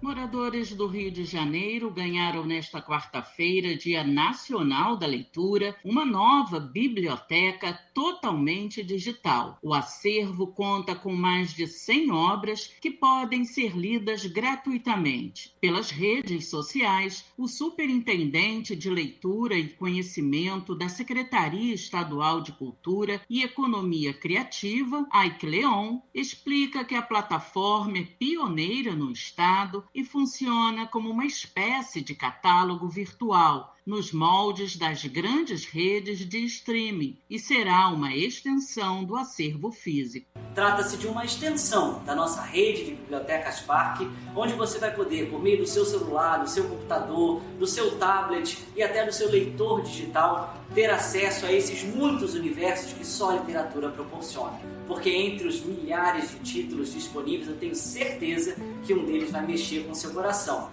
Moradores 0.00 0.74
do 0.74 0.86
Rio 0.86 1.10
de 1.10 1.24
Janeiro 1.24 1.90
ganharam 1.90 2.44
nesta 2.44 2.82
quarta-feira, 2.82 3.74
Dia 3.74 4.04
Nacional 4.04 4.94
da 4.94 5.06
Leitura, 5.06 5.74
uma 5.82 6.04
nova 6.04 6.60
biblioteca 6.60 7.72
totalmente 7.94 8.84
digital. 8.84 9.58
O 9.62 9.72
acervo 9.72 10.48
conta 10.48 10.94
com 10.94 11.14
mais 11.14 11.54
de 11.54 11.66
100 11.66 12.12
obras 12.12 12.70
que 12.78 12.90
podem 12.90 13.46
ser 13.46 13.74
lidas 13.74 14.26
gratuitamente. 14.26 15.54
Pelas 15.62 15.90
redes 15.90 16.50
sociais, 16.50 17.24
o 17.36 17.48
superintendente 17.48 18.76
de 18.76 18.90
Leitura 18.90 19.56
e 19.56 19.70
Conhecimento 19.70 20.74
da 20.74 20.90
Secretaria 20.90 21.74
Estadual 21.74 22.42
de 22.42 22.52
Cultura 22.52 23.22
e 23.30 23.42
Economia 23.42 24.12
Criativa, 24.12 25.08
Ike 25.24 25.46
Leon, 25.46 26.00
explica 26.14 26.84
que 26.84 26.94
a 26.94 27.02
plataforma 27.02 27.96
é 27.96 28.02
pioneira 28.02 28.94
no 28.94 29.10
estado 29.10 29.86
e 29.96 30.04
funciona 30.04 30.86
como 30.86 31.10
uma 31.10 31.24
espécie 31.24 32.02
de 32.02 32.14
catálogo 32.14 32.86
virtual 32.86 33.75
nos 33.86 34.12
moldes 34.12 34.76
das 34.76 35.04
grandes 35.04 35.64
redes 35.64 36.18
de 36.28 36.44
streaming 36.44 37.16
e 37.30 37.38
será 37.38 37.88
uma 37.88 38.16
extensão 38.16 39.04
do 39.04 39.14
acervo 39.14 39.70
físico. 39.70 40.26
Trata-se 40.56 40.96
de 40.96 41.06
uma 41.06 41.24
extensão 41.24 42.02
da 42.04 42.12
nossa 42.12 42.42
rede 42.42 42.84
de 42.84 42.90
bibliotecas 42.96 43.60
Parque, 43.60 44.08
onde 44.34 44.54
você 44.54 44.80
vai 44.80 44.92
poder, 44.92 45.30
por 45.30 45.40
meio 45.40 45.58
do 45.58 45.66
seu 45.66 45.84
celular, 45.84 46.38
do 46.38 46.50
seu 46.50 46.64
computador, 46.64 47.40
do 47.60 47.66
seu 47.66 47.96
tablet 47.96 48.58
e 48.74 48.82
até 48.82 49.06
do 49.06 49.12
seu 49.12 49.30
leitor 49.30 49.82
digital, 49.82 50.56
ter 50.74 50.90
acesso 50.90 51.46
a 51.46 51.52
esses 51.52 51.84
muitos 51.84 52.34
universos 52.34 52.92
que 52.92 53.06
só 53.06 53.30
a 53.30 53.34
literatura 53.34 53.90
proporciona. 53.90 54.58
Porque 54.88 55.10
entre 55.10 55.46
os 55.46 55.64
milhares 55.64 56.30
de 56.30 56.38
títulos 56.40 56.92
disponíveis, 56.92 57.48
eu 57.48 57.56
tenho 57.56 57.74
certeza 57.76 58.56
que 58.84 58.94
um 58.94 59.04
deles 59.04 59.30
vai 59.30 59.46
mexer 59.46 59.84
com 59.84 59.94
seu 59.94 60.10
coração. 60.12 60.70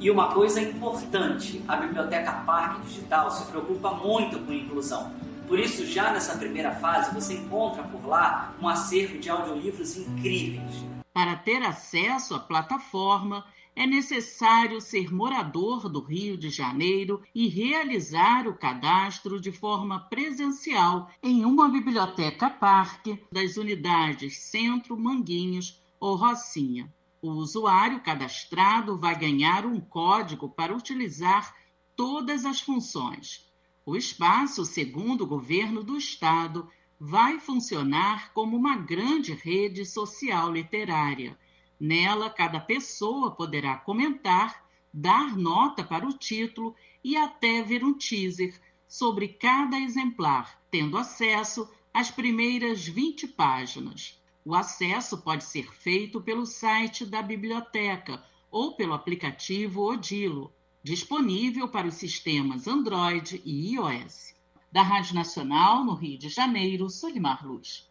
E 0.00 0.10
uma 0.10 0.32
coisa 0.32 0.62
importante, 0.62 1.62
a 1.68 1.76
Biblioteca 1.76 2.32
Parque 2.46 2.86
Digital 2.86 3.30
se 3.30 3.44
preocupa 3.50 3.92
muito 3.92 4.38
com 4.38 4.50
inclusão. 4.50 5.12
Por 5.46 5.58
isso, 5.58 5.84
já 5.84 6.10
nessa 6.10 6.38
primeira 6.38 6.74
fase, 6.76 7.12
você 7.12 7.34
encontra 7.34 7.82
por 7.82 8.06
lá 8.08 8.54
um 8.62 8.66
acervo 8.66 9.18
de 9.18 9.28
audiolivros 9.28 9.98
incríveis. 9.98 10.86
Para 11.12 11.36
ter 11.36 11.62
acesso 11.62 12.34
à 12.34 12.38
plataforma, 12.38 13.44
é 13.76 13.86
necessário 13.86 14.80
ser 14.80 15.12
morador 15.12 15.86
do 15.86 16.00
Rio 16.00 16.38
de 16.38 16.48
Janeiro 16.48 17.22
e 17.34 17.46
realizar 17.46 18.48
o 18.48 18.54
cadastro 18.54 19.38
de 19.38 19.52
forma 19.52 20.00
presencial 20.00 21.10
em 21.22 21.44
uma 21.44 21.68
biblioteca 21.68 22.48
parque 22.48 23.22
das 23.30 23.58
unidades 23.58 24.38
Centro, 24.38 24.96
Manguinhos 24.96 25.78
ou 26.00 26.16
Rocinha. 26.16 26.90
O 27.22 27.32
usuário 27.32 28.00
cadastrado 28.00 28.96
vai 28.96 29.18
ganhar 29.18 29.66
um 29.66 29.78
código 29.78 30.48
para 30.48 30.74
utilizar 30.74 31.54
todas 31.94 32.46
as 32.46 32.62
funções. 32.62 33.46
O 33.84 33.94
espaço, 33.94 34.64
segundo 34.64 35.24
o 35.24 35.26
governo 35.26 35.84
do 35.84 35.98
estado, 35.98 36.66
vai 36.98 37.38
funcionar 37.38 38.32
como 38.32 38.56
uma 38.56 38.76
grande 38.76 39.34
rede 39.34 39.84
social 39.84 40.50
literária. 40.50 41.38
Nela, 41.78 42.30
cada 42.30 42.58
pessoa 42.58 43.30
poderá 43.30 43.76
comentar, 43.76 44.66
dar 44.92 45.36
nota 45.36 45.84
para 45.84 46.06
o 46.06 46.12
título 46.12 46.74
e 47.04 47.16
até 47.16 47.62
ver 47.62 47.84
um 47.84 47.92
teaser 47.92 48.58
sobre 48.88 49.28
cada 49.28 49.78
exemplar, 49.78 50.58
tendo 50.70 50.96
acesso 50.96 51.70
às 51.92 52.10
primeiras 52.10 52.86
20 52.86 53.28
páginas. 53.28 54.19
O 54.44 54.54
acesso 54.54 55.18
pode 55.18 55.44
ser 55.44 55.70
feito 55.72 56.20
pelo 56.20 56.46
site 56.46 57.04
da 57.04 57.22
biblioteca 57.22 58.22
ou 58.50 58.74
pelo 58.74 58.94
aplicativo 58.94 59.82
Odilo, 59.82 60.52
disponível 60.82 61.68
para 61.68 61.86
os 61.86 61.94
sistemas 61.94 62.66
Android 62.66 63.40
e 63.44 63.74
iOS. 63.74 64.34
Da 64.72 64.82
Rádio 64.82 65.14
Nacional, 65.14 65.84
no 65.84 65.94
Rio 65.94 66.18
de 66.18 66.28
Janeiro, 66.28 66.88
Solimar 66.88 67.46
Luz. 67.46 67.88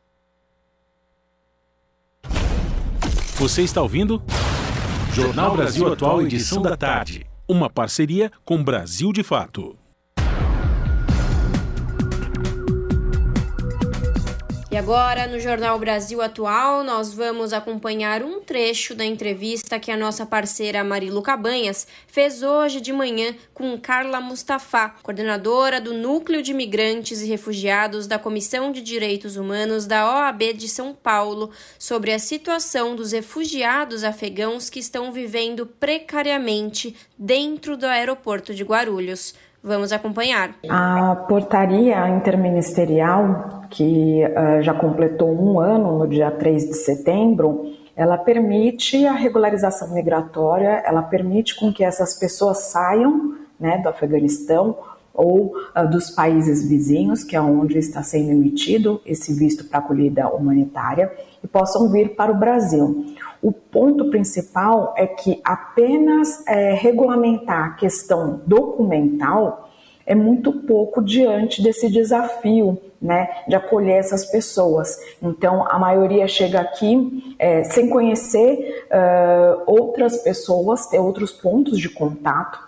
Você 3.36 3.62
está 3.62 3.82
ouvindo? 3.82 4.22
Jornal 5.14 5.56
Brasil 5.56 5.92
Atual, 5.92 6.22
edição 6.22 6.62
da 6.62 6.76
tarde. 6.76 7.26
Uma 7.48 7.70
parceria 7.70 8.32
com 8.44 8.64
Brasil 8.64 9.14
de 9.14 9.24
Fato. 9.24 9.78
E 14.72 14.78
agora, 14.78 15.26
no 15.26 15.40
Jornal 15.40 15.80
Brasil 15.80 16.22
Atual, 16.22 16.84
nós 16.84 17.12
vamos 17.12 17.54
acompanhar 17.54 18.22
um 18.22 18.40
trecho 18.40 18.94
da 18.94 19.04
entrevista 19.04 19.80
que 19.80 19.90
a 19.90 19.98
nossa 19.98 20.28
parceira 20.28 20.84
Marilu 20.84 21.24
Cabanhas 21.24 21.88
fez 22.06 22.44
hoje 22.44 22.80
de 22.80 22.94
manhã 22.94 23.34
com 23.52 23.76
Carla 23.80 24.22
Mustafa, 24.22 24.90
coordenadora 25.02 25.82
do 25.82 25.92
Núcleo 25.92 26.44
de 26.44 26.54
Migrantes 26.54 27.20
e 27.20 27.26
Refugiados 27.26 28.06
da 28.06 28.20
Comissão 28.20 28.72
de 28.72 28.84
Direitos 28.84 29.38
Humanos 29.38 29.88
da 29.88 30.08
OAB 30.08 30.54
de 30.54 30.70
São 30.70 30.94
Paulo, 30.94 31.50
sobre 31.80 32.14
a 32.14 32.20
situação 32.20 32.96
dos 32.96 33.12
refugiados 33.12 34.04
afegãos 34.04 34.70
que 34.70 34.80
estão 34.80 35.12
vivendo 35.12 35.66
precariamente 35.66 36.96
dentro 37.18 37.76
do 37.76 37.88
aeroporto 37.88 38.54
de 38.54 38.64
Guarulhos. 38.64 39.34
Vamos 39.62 39.92
acompanhar. 39.92 40.56
A 40.70 41.16
portaria 41.28 42.08
interministerial, 42.10 43.66
que 43.70 44.24
uh, 44.24 44.62
já 44.62 44.74
completou 44.74 45.30
um 45.30 45.60
ano 45.60 46.00
no 46.00 46.08
dia 46.08 46.32
3 46.32 46.70
de 46.70 46.74
setembro, 46.76 47.74
ela 47.96 48.18
permite 48.18 49.06
a 49.06 49.14
regularização 49.14 49.94
migratória, 49.94 50.82
ela 50.86 51.02
permite 51.02 51.60
com 51.60 51.74
que 51.74 51.84
essas 51.84 52.18
pessoas 52.18 52.72
saiam 52.72 53.36
né, 53.60 53.78
do 53.80 53.90
Afeganistão 53.90 54.78
ou 55.14 55.54
uh, 55.76 55.90
dos 55.90 56.10
países 56.12 56.68
vizinhos, 56.68 57.24
que 57.24 57.36
é 57.36 57.42
onde 57.42 57.78
está 57.78 58.02
sendo 58.04 58.32
emitido 58.32 59.02
esse 59.06 59.34
visto 59.34 59.66
para 59.66 59.80
acolhida 59.80 60.28
humanitária, 60.30 61.12
e 61.44 61.48
possam 61.48 61.90
vir 61.90 62.16
para 62.16 62.32
o 62.32 62.36
Brasil. 62.36 63.16
O 63.42 63.52
ponto 63.52 64.10
principal 64.10 64.94
é 64.98 65.08
que 65.08 65.40
apenas 65.44 66.46
é, 66.48 66.74
regulamentar 66.74 67.68
a 67.68 67.74
questão 67.76 68.42
documental 68.46 69.70
é 70.06 70.16
muito 70.16 70.52
pouco 70.52 71.02
diante 71.04 71.62
desse 71.62 71.90
desafio 71.90 72.82
né, 73.02 73.30
de 73.48 73.56
acolher 73.56 73.98
essas 73.98 74.26
pessoas. 74.26 74.98
Então, 75.22 75.66
a 75.70 75.80
maioria 75.80 76.28
chega 76.28 76.60
aqui 76.60 77.36
é, 77.38 77.64
sem 77.64 77.90
conhecer 77.90 78.86
uh, 78.88 79.64
outras 79.66 80.18
pessoas, 80.18 80.88
ter 80.88 81.00
outros 81.00 81.32
pontos 81.32 81.80
de 81.80 81.90
contato, 81.90 82.60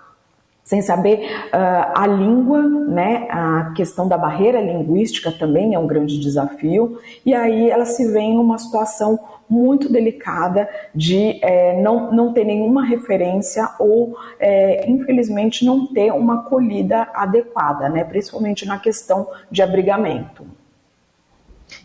sem 0.71 0.81
saber 0.81 1.19
uh, 1.47 1.91
a 1.93 2.07
língua, 2.07 2.61
né, 2.61 3.27
a 3.29 3.73
questão 3.75 4.07
da 4.07 4.17
barreira 4.17 4.61
linguística 4.61 5.29
também 5.29 5.73
é 5.73 5.79
um 5.79 5.85
grande 5.85 6.17
desafio, 6.17 6.97
e 7.25 7.33
aí 7.33 7.69
ela 7.69 7.83
se 7.83 8.09
vê 8.09 8.21
em 8.21 8.37
uma 8.37 8.57
situação 8.57 9.19
muito 9.49 9.91
delicada 9.91 10.69
de 10.95 11.43
é, 11.43 11.81
não, 11.81 12.13
não 12.13 12.31
ter 12.31 12.45
nenhuma 12.45 12.85
referência 12.85 13.67
ou, 13.77 14.15
é, 14.39 14.89
infelizmente, 14.89 15.65
não 15.65 15.87
ter 15.87 16.13
uma 16.13 16.35
acolhida 16.35 17.05
adequada, 17.13 17.89
né? 17.89 18.05
principalmente 18.05 18.65
na 18.65 18.79
questão 18.79 19.27
de 19.51 19.61
abrigamento. 19.61 20.45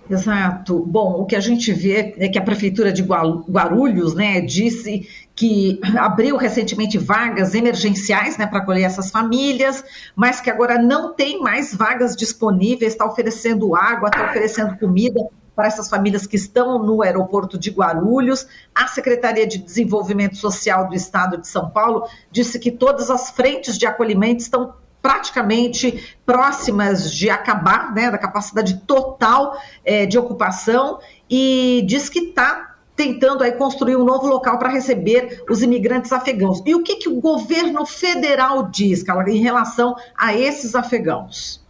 Exato. 0.08 0.78
Bom, 0.86 1.22
o 1.22 1.26
que 1.26 1.34
a 1.34 1.40
gente 1.40 1.72
vê 1.72 2.14
é 2.18 2.28
que 2.28 2.38
a 2.38 2.42
Prefeitura 2.42 2.92
de 2.92 3.02
Guarulhos 3.02 4.14
né, 4.14 4.40
disse 4.40 5.08
que 5.36 5.78
abriu 5.98 6.38
recentemente 6.38 6.96
vagas 6.96 7.54
emergenciais 7.54 8.38
né, 8.38 8.46
para 8.46 8.60
acolher 8.60 8.84
essas 8.84 9.10
famílias, 9.10 9.84
mas 10.16 10.40
que 10.40 10.48
agora 10.50 10.78
não 10.78 11.12
tem 11.12 11.38
mais 11.40 11.74
vagas 11.74 12.16
disponíveis, 12.16 12.94
está 12.94 13.04
oferecendo 13.04 13.76
água, 13.76 14.08
está 14.08 14.24
oferecendo 14.30 14.78
comida 14.78 15.20
para 15.54 15.66
essas 15.66 15.90
famílias 15.90 16.26
que 16.26 16.36
estão 16.36 16.78
no 16.78 17.02
aeroporto 17.02 17.58
de 17.58 17.70
Guarulhos. 17.70 18.46
A 18.74 18.88
Secretaria 18.88 19.46
de 19.46 19.58
Desenvolvimento 19.58 20.36
Social 20.36 20.88
do 20.88 20.94
Estado 20.94 21.38
de 21.38 21.46
São 21.46 21.68
Paulo 21.68 22.06
disse 22.30 22.58
que 22.58 22.70
todas 22.70 23.10
as 23.10 23.30
frentes 23.30 23.76
de 23.76 23.86
acolhimento 23.86 24.40
estão 24.40 24.74
praticamente 25.02 26.16
próximas 26.24 27.12
de 27.12 27.28
acabar, 27.30 27.94
né, 27.94 28.10
da 28.10 28.18
capacidade 28.18 28.82
total 28.86 29.56
é, 29.84 30.04
de 30.06 30.18
ocupação, 30.18 30.98
e 31.30 31.84
diz 31.86 32.08
que 32.08 32.18
está 32.20 32.75
tentando 32.96 33.44
aí 33.44 33.52
construir 33.52 33.96
um 33.96 34.04
novo 34.04 34.26
local 34.26 34.58
para 34.58 34.70
receber 34.70 35.44
os 35.48 35.62
imigrantes 35.62 36.12
afegãos. 36.12 36.62
E 36.64 36.74
o 36.74 36.82
que, 36.82 36.96
que 36.96 37.08
o 37.08 37.20
governo 37.20 37.84
federal 37.84 38.64
diz, 38.64 39.02
Carla, 39.02 39.28
em 39.30 39.38
relação 39.38 39.94
a 40.16 40.34
esses 40.34 40.74
afegãos? 40.74 41.64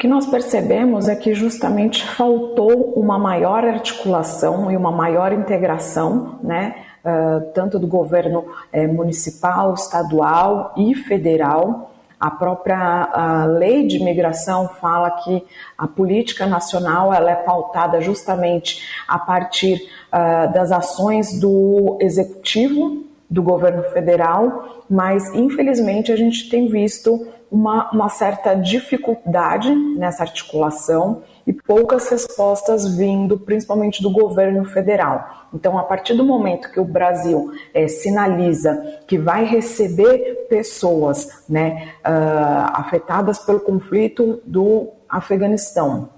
que 0.00 0.08
nós 0.08 0.26
percebemos 0.26 1.10
é 1.10 1.14
que 1.14 1.34
justamente 1.34 2.02
faltou 2.02 2.94
uma 2.94 3.18
maior 3.18 3.66
articulação 3.66 4.70
e 4.70 4.76
uma 4.76 4.90
maior 4.90 5.30
integração, 5.30 6.38
né, 6.42 6.74
uh, 7.04 7.52
tanto 7.52 7.78
do 7.78 7.86
governo 7.86 8.46
eh, 8.72 8.86
municipal, 8.86 9.74
estadual 9.74 10.72
e 10.74 10.94
federal. 10.94 11.89
A 12.20 12.30
própria 12.30 12.76
a 12.76 13.46
lei 13.46 13.86
de 13.86 13.96
imigração 13.96 14.68
fala 14.68 15.10
que 15.10 15.42
a 15.78 15.88
política 15.88 16.46
nacional 16.46 17.14
ela 17.14 17.30
é 17.30 17.36
pautada 17.36 18.00
justamente 18.00 18.82
a 19.08 19.18
partir 19.18 19.88
uh, 20.12 20.52
das 20.52 20.70
ações 20.70 21.40
do 21.40 21.96
executivo 22.00 23.04
do 23.28 23.42
governo 23.42 23.84
federal, 23.84 24.84
mas 24.90 25.34
infelizmente 25.34 26.12
a 26.12 26.16
gente 26.16 26.50
tem 26.50 26.68
visto 26.68 27.26
uma, 27.50 27.90
uma 27.90 28.08
certa 28.08 28.54
dificuldade 28.54 29.74
nessa 29.74 30.22
articulação 30.24 31.22
e 31.50 31.52
poucas 31.52 32.08
respostas 32.08 32.94
vindo 32.96 33.36
principalmente 33.36 34.00
do 34.00 34.08
governo 34.08 34.64
federal. 34.66 35.48
Então, 35.52 35.76
a 35.76 35.82
partir 35.82 36.14
do 36.14 36.24
momento 36.24 36.70
que 36.70 36.78
o 36.78 36.84
Brasil 36.84 37.50
é, 37.74 37.88
sinaliza 37.88 39.00
que 39.04 39.18
vai 39.18 39.44
receber 39.44 40.46
pessoas 40.48 41.42
né, 41.48 41.94
uh, 42.06 42.70
afetadas 42.74 43.40
pelo 43.40 43.58
conflito 43.58 44.40
do 44.46 44.90
Afeganistão, 45.08 46.10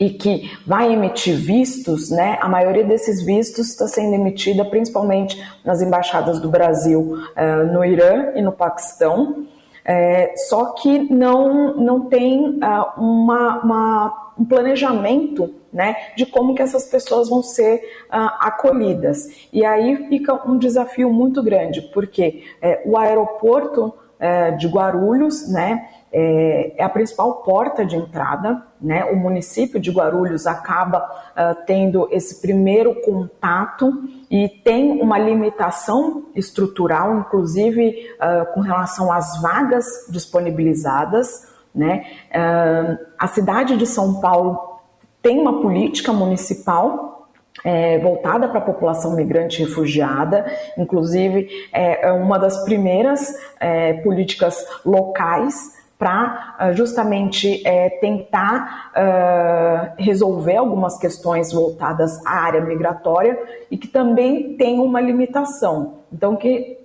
e 0.00 0.10
que 0.10 0.50
vai 0.66 0.92
emitir 0.92 1.36
vistos, 1.36 2.10
né? 2.10 2.36
A 2.40 2.48
maioria 2.48 2.82
desses 2.82 3.24
vistos 3.24 3.68
está 3.68 3.86
sendo 3.86 4.14
emitida 4.14 4.64
principalmente 4.64 5.40
nas 5.64 5.80
embaixadas 5.80 6.40
do 6.40 6.48
Brasil 6.48 7.18
uh, 7.36 7.72
no 7.72 7.84
Irã 7.84 8.32
e 8.34 8.42
no 8.42 8.50
Paquistão. 8.50 9.46
É, 9.84 10.34
só 10.36 10.72
que 10.74 11.12
não, 11.12 11.74
não 11.76 12.00
tem 12.02 12.58
uh, 12.58 13.00
uma, 13.00 13.60
uma, 13.62 14.21
um 14.42 14.44
planejamento 14.44 15.54
né, 15.72 15.96
de 16.16 16.26
como 16.26 16.54
que 16.54 16.62
essas 16.62 16.84
pessoas 16.86 17.28
vão 17.28 17.42
ser 17.42 17.76
uh, 18.08 18.34
acolhidas. 18.40 19.48
E 19.52 19.64
aí 19.64 20.08
fica 20.08 20.34
um 20.48 20.58
desafio 20.58 21.10
muito 21.10 21.42
grande, 21.42 21.80
porque 21.94 22.42
é, 22.60 22.82
o 22.84 22.98
aeroporto 22.98 23.94
é, 24.18 24.52
de 24.52 24.68
Guarulhos 24.68 25.48
né, 25.50 25.88
é, 26.12 26.74
é, 26.76 26.84
a 26.84 26.88
principal 26.88 27.42
porta 27.42 27.84
de 27.84 27.96
entrada. 27.96 28.62
Né? 28.80 29.04
O 29.06 29.16
município 29.16 29.80
de 29.80 29.90
Guarulhos 29.90 30.46
acaba 30.46 30.98
uh, 31.00 31.64
tendo 31.66 32.08
esse 32.10 32.40
primeiro 32.40 32.94
contato 33.02 33.90
e 34.30 34.48
tem 34.48 35.00
uma 35.00 35.18
limitação 35.18 36.26
estrutural, 36.36 37.18
inclusive 37.18 38.10
uh, 38.14 38.52
com 38.52 38.60
relação 38.60 39.10
às 39.10 39.40
vagas 39.40 39.86
disponibilizadas. 40.08 41.51
Né? 41.74 42.04
Uh, 42.30 42.98
a 43.18 43.26
cidade 43.28 43.76
de 43.76 43.86
São 43.86 44.20
Paulo 44.20 44.80
tem 45.22 45.38
uma 45.38 45.62
política 45.62 46.12
municipal 46.12 47.28
é, 47.64 47.98
voltada 47.98 48.48
para 48.48 48.58
a 48.58 48.62
população 48.62 49.14
migrante 49.14 49.62
e 49.62 49.64
refugiada, 49.64 50.44
inclusive 50.76 51.48
é, 51.72 52.08
é 52.08 52.12
uma 52.12 52.38
das 52.38 52.64
primeiras 52.64 53.34
é, 53.60 53.94
políticas 53.94 54.66
locais 54.84 55.80
para 56.02 56.56
uh, 56.58 56.72
justamente 56.72 57.64
é, 57.64 57.88
tentar 57.88 58.90
uh, 58.90 60.02
resolver 60.02 60.56
algumas 60.56 60.98
questões 60.98 61.52
voltadas 61.52 62.18
à 62.26 62.40
área 62.40 62.60
migratória 62.60 63.38
e 63.70 63.78
que 63.78 63.86
também 63.86 64.56
tem 64.56 64.80
uma 64.80 65.00
limitação. 65.00 65.98
Então, 66.12 66.34
o 66.34 66.36
que 66.36 66.76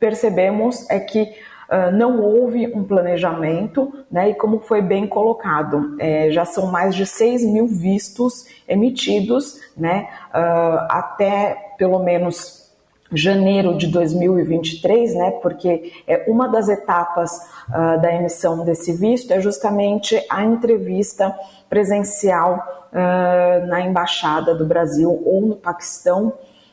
percebemos 0.00 0.88
é 0.88 0.98
que 0.98 1.34
não 1.92 2.20
houve 2.20 2.66
um 2.74 2.84
planejamento, 2.84 3.92
né, 4.10 4.30
e 4.30 4.34
como 4.34 4.60
foi 4.60 4.82
bem 4.82 5.06
colocado, 5.06 5.96
é, 5.98 6.30
já 6.30 6.44
são 6.44 6.66
mais 6.66 6.94
de 6.94 7.06
6 7.06 7.44
mil 7.44 7.66
vistos 7.66 8.46
emitidos, 8.68 9.60
né, 9.76 10.08
até 10.88 11.74
pelo 11.78 11.98
menos 11.98 12.62
janeiro 13.14 13.76
de 13.76 13.86
2023, 13.88 15.14
né, 15.14 15.30
porque 15.42 15.92
é 16.06 16.24
uma 16.26 16.48
das 16.48 16.68
etapas 16.68 17.30
uh, 17.68 18.00
da 18.00 18.14
emissão 18.14 18.64
desse 18.64 18.92
visto 18.92 19.32
é 19.32 19.40
justamente 19.40 20.20
a 20.30 20.44
entrevista 20.44 21.34
presencial 21.68 22.88
uh, 22.92 23.66
na 23.66 23.82
embaixada 23.82 24.54
do 24.54 24.64
Brasil 24.64 25.22
ou 25.24 25.42
no 25.42 25.56
Paquistão 25.56 26.32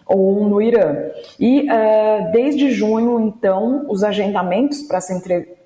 ou 0.10 0.43
no 0.49 0.60
Irã. 0.60 0.95
E 1.39 1.62
uh, 1.62 2.32
desde 2.32 2.72
junho, 2.72 3.20
então, 3.20 3.86
os 3.88 4.03
agendamentos 4.03 4.82
para 4.82 4.97
essa 4.97 5.14
entrevista 5.14 5.60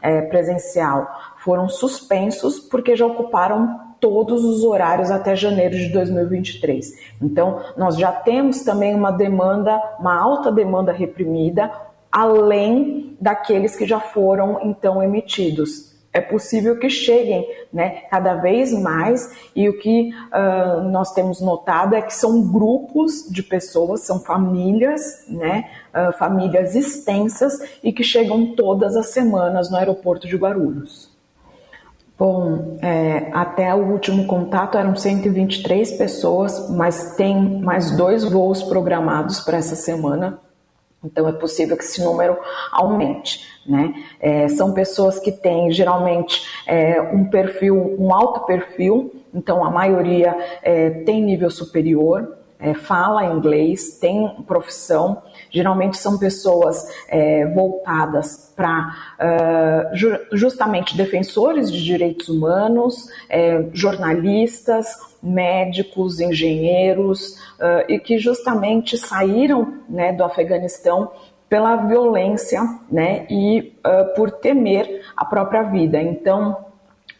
eh, 0.00 0.22
presencial 0.22 1.06
foram 1.44 1.68
suspensos 1.68 2.60
porque 2.60 2.96
já 2.96 3.04
ocuparam 3.04 3.88
todos 4.00 4.44
os 4.44 4.62
horários 4.62 5.10
até 5.10 5.34
janeiro 5.34 5.76
de 5.76 5.88
2023. 5.88 6.92
Então, 7.20 7.60
nós 7.76 7.96
já 7.96 8.12
temos 8.12 8.62
também 8.62 8.94
uma 8.94 9.10
demanda, 9.10 9.76
uma 9.98 10.16
alta 10.16 10.52
demanda 10.52 10.92
reprimida, 10.92 11.70
além 12.12 13.16
daqueles 13.20 13.74
que 13.74 13.84
já 13.84 13.98
foram 13.98 14.60
então 14.62 15.02
emitidos. 15.02 15.87
É 16.18 16.20
possível 16.20 16.76
que 16.76 16.90
cheguem 16.90 17.48
né, 17.72 18.02
cada 18.10 18.34
vez 18.34 18.72
mais, 18.72 19.30
e 19.54 19.68
o 19.68 19.78
que 19.78 20.10
uh, 20.10 20.82
nós 20.90 21.12
temos 21.12 21.40
notado 21.40 21.94
é 21.94 22.02
que 22.02 22.12
são 22.12 22.42
grupos 22.42 23.28
de 23.30 23.40
pessoas, 23.40 24.00
são 24.00 24.18
famílias, 24.18 25.00
né, 25.28 25.70
uh, 25.94 26.12
famílias 26.18 26.74
extensas, 26.74 27.56
e 27.84 27.92
que 27.92 28.02
chegam 28.02 28.56
todas 28.56 28.96
as 28.96 29.10
semanas 29.10 29.70
no 29.70 29.76
aeroporto 29.76 30.26
de 30.26 30.36
Guarulhos. 30.36 31.16
Bom, 32.18 32.78
é, 32.82 33.30
até 33.32 33.72
o 33.72 33.92
último 33.92 34.26
contato 34.26 34.76
eram 34.76 34.96
123 34.96 35.92
pessoas, 35.92 36.68
mas 36.68 37.14
tem 37.14 37.60
mais 37.60 37.96
dois 37.96 38.24
voos 38.24 38.60
programados 38.64 39.38
para 39.38 39.58
essa 39.58 39.76
semana. 39.76 40.40
Então 41.02 41.28
é 41.28 41.32
possível 41.32 41.76
que 41.76 41.84
esse 41.84 42.02
número 42.02 42.36
aumente. 42.72 43.46
Né? 43.66 43.94
É, 44.18 44.48
são 44.48 44.72
pessoas 44.72 45.18
que 45.18 45.30
têm 45.30 45.70
geralmente 45.70 46.42
é, 46.66 47.00
um 47.00 47.24
perfil, 47.24 47.96
um 47.98 48.12
alto 48.14 48.40
perfil, 48.40 49.14
então 49.32 49.64
a 49.64 49.70
maioria 49.70 50.36
é, 50.62 50.90
tem 50.90 51.22
nível 51.22 51.50
superior, 51.50 52.36
é, 52.58 52.74
fala 52.74 53.26
inglês, 53.26 53.98
tem 54.00 54.28
profissão, 54.46 55.22
geralmente 55.50 55.96
são 55.96 56.18
pessoas 56.18 56.86
é, 57.08 57.46
voltadas 57.46 58.52
para 58.56 58.94
uh, 59.20 59.96
ju 59.96 60.18
justamente 60.32 60.96
defensores 60.96 61.70
de 61.70 61.84
direitos 61.84 62.28
humanos, 62.28 63.08
é, 63.28 63.64
jornalistas, 63.72 64.88
médicos, 65.22 66.20
engenheiros, 66.20 67.38
uh, 67.60 67.84
e 67.88 67.98
que 67.98 68.18
justamente 68.18 68.98
saíram 68.98 69.74
né, 69.88 70.12
do 70.12 70.24
Afeganistão 70.24 71.12
pela 71.48 71.76
violência 71.76 72.62
né, 72.90 73.26
e 73.30 73.74
uh, 73.78 74.14
por 74.14 74.30
temer 74.30 75.02
a 75.16 75.24
própria 75.24 75.62
vida. 75.62 76.00
Então, 76.00 76.56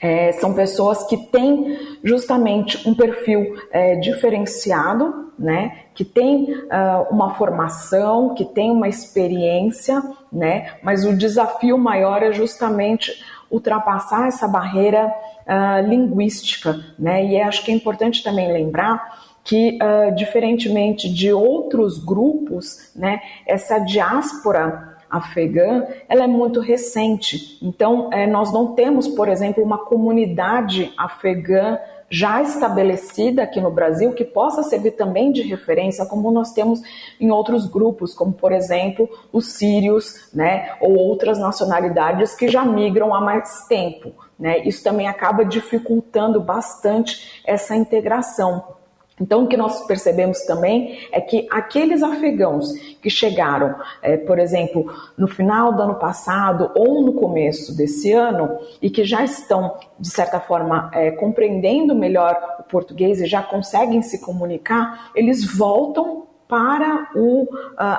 é, 0.01 0.33
são 0.33 0.55
pessoas 0.55 1.05
que 1.05 1.17
têm 1.17 1.99
justamente 2.05 2.89
um 2.89 2.95
perfil 2.95 3.57
é, 3.73 3.97
diferenciado, 3.97 5.28
né? 5.39 5.85
Que 5.95 6.05
tem 6.05 6.53
uh, 6.53 7.07
uma 7.11 7.35
formação, 7.35 8.35
que 8.35 8.45
tem 8.45 8.71
uma 8.71 8.89
experiência, 8.89 10.03
né? 10.33 10.75
Mas 10.83 11.05
o 11.05 11.17
desafio 11.17 11.79
maior 11.79 12.23
é 12.23 12.33
justamente 12.33 13.13
ultrapassar 13.51 14.29
essa 14.29 14.49
barreira 14.49 15.07
uh, 15.07 15.89
linguística, 15.89 16.79
né? 16.99 17.25
E 17.25 17.41
acho 17.41 17.65
que 17.65 17.71
é 17.71 17.75
importante 17.75 18.23
também 18.23 18.53
lembrar 18.53 19.29
que, 19.45 19.79
uh, 19.81 20.15
diferentemente 20.15 21.09
de 21.09 21.33
outros 21.33 22.05
grupos, 22.05 22.93
né? 22.95 23.21
Essa 23.47 23.79
diáspora 23.79 24.99
afegã, 25.11 25.87
ela 26.09 26.25
é 26.25 26.27
muito 26.27 26.61
recente. 26.61 27.59
Então, 27.63 28.13
é, 28.13 28.27
nós 28.27 28.53
não 28.53 28.75
temos, 28.75 29.09
por 29.09 29.29
exemplo, 29.29 29.65
uma 29.65 29.79
comunidade 29.79 30.93
afegã 30.99 31.79
já 32.11 32.41
estabelecida 32.43 33.43
aqui 33.43 33.61
no 33.61 33.71
Brasil 33.71 34.13
que 34.13 34.25
possa 34.25 34.63
servir 34.63 34.93
também 34.93 35.31
de 35.31 35.43
referência, 35.43 36.07
como 36.07 36.31
nós 36.31 36.53
temos 36.53 36.81
em 37.21 37.31
outros 37.31 37.67
grupos, 37.67 38.15
como 38.15 38.33
por 38.33 38.53
exemplo 38.53 39.09
os 39.33 39.53
sírios, 39.53 40.31
né, 40.33 40.75
ou 40.81 40.97
outras 40.97 41.39
nacionalidades 41.39 42.35
que 42.35 42.49
já 42.49 42.65
migram 42.65 43.15
há 43.15 43.21
mais 43.21 43.67
tempo. 43.67 44.13
Né? 44.39 44.61
Isso 44.61 44.83
também 44.83 45.09
acaba 45.09 45.45
dificultando 45.45 46.41
bastante 46.41 47.43
essa 47.45 47.75
integração. 47.75 48.78
Então, 49.21 49.45
o 49.45 49.47
que 49.47 49.57
nós 49.57 49.87
percebemos 49.87 50.43
também 50.43 50.99
é 51.13 51.21
que 51.21 51.47
aqueles 51.51 52.03
afegãos 52.03 52.73
que 53.03 53.11
chegaram, 53.11 53.75
é, 54.03 54.17
por 54.17 54.39
exemplo, 54.39 54.93
no 55.17 55.27
final 55.27 55.73
do 55.73 55.83
ano 55.83 55.95
passado 55.97 56.71
ou 56.75 57.03
no 57.03 57.15
começo 57.15 57.77
desse 57.77 58.13
ano, 58.13 58.59
e 58.81 58.91
que 58.91 59.05
já 59.05 59.25
estão, 59.25 59.75
de 59.99 60.11
certa 60.11 60.41
forma, 60.41 60.91
é, 60.93 61.11
compreendendo 61.11 61.95
melhor 61.95 62.39
o 62.61 62.63
português 62.65 63.21
e 63.21 63.27
já 63.27 63.43
conseguem 63.43 64.03
se 64.03 64.21
comunicar, 64.21 65.11
eles 65.15 65.45
voltam 65.45 66.28
para 66.49 67.11
o 67.15 67.43
uh, 67.43 67.49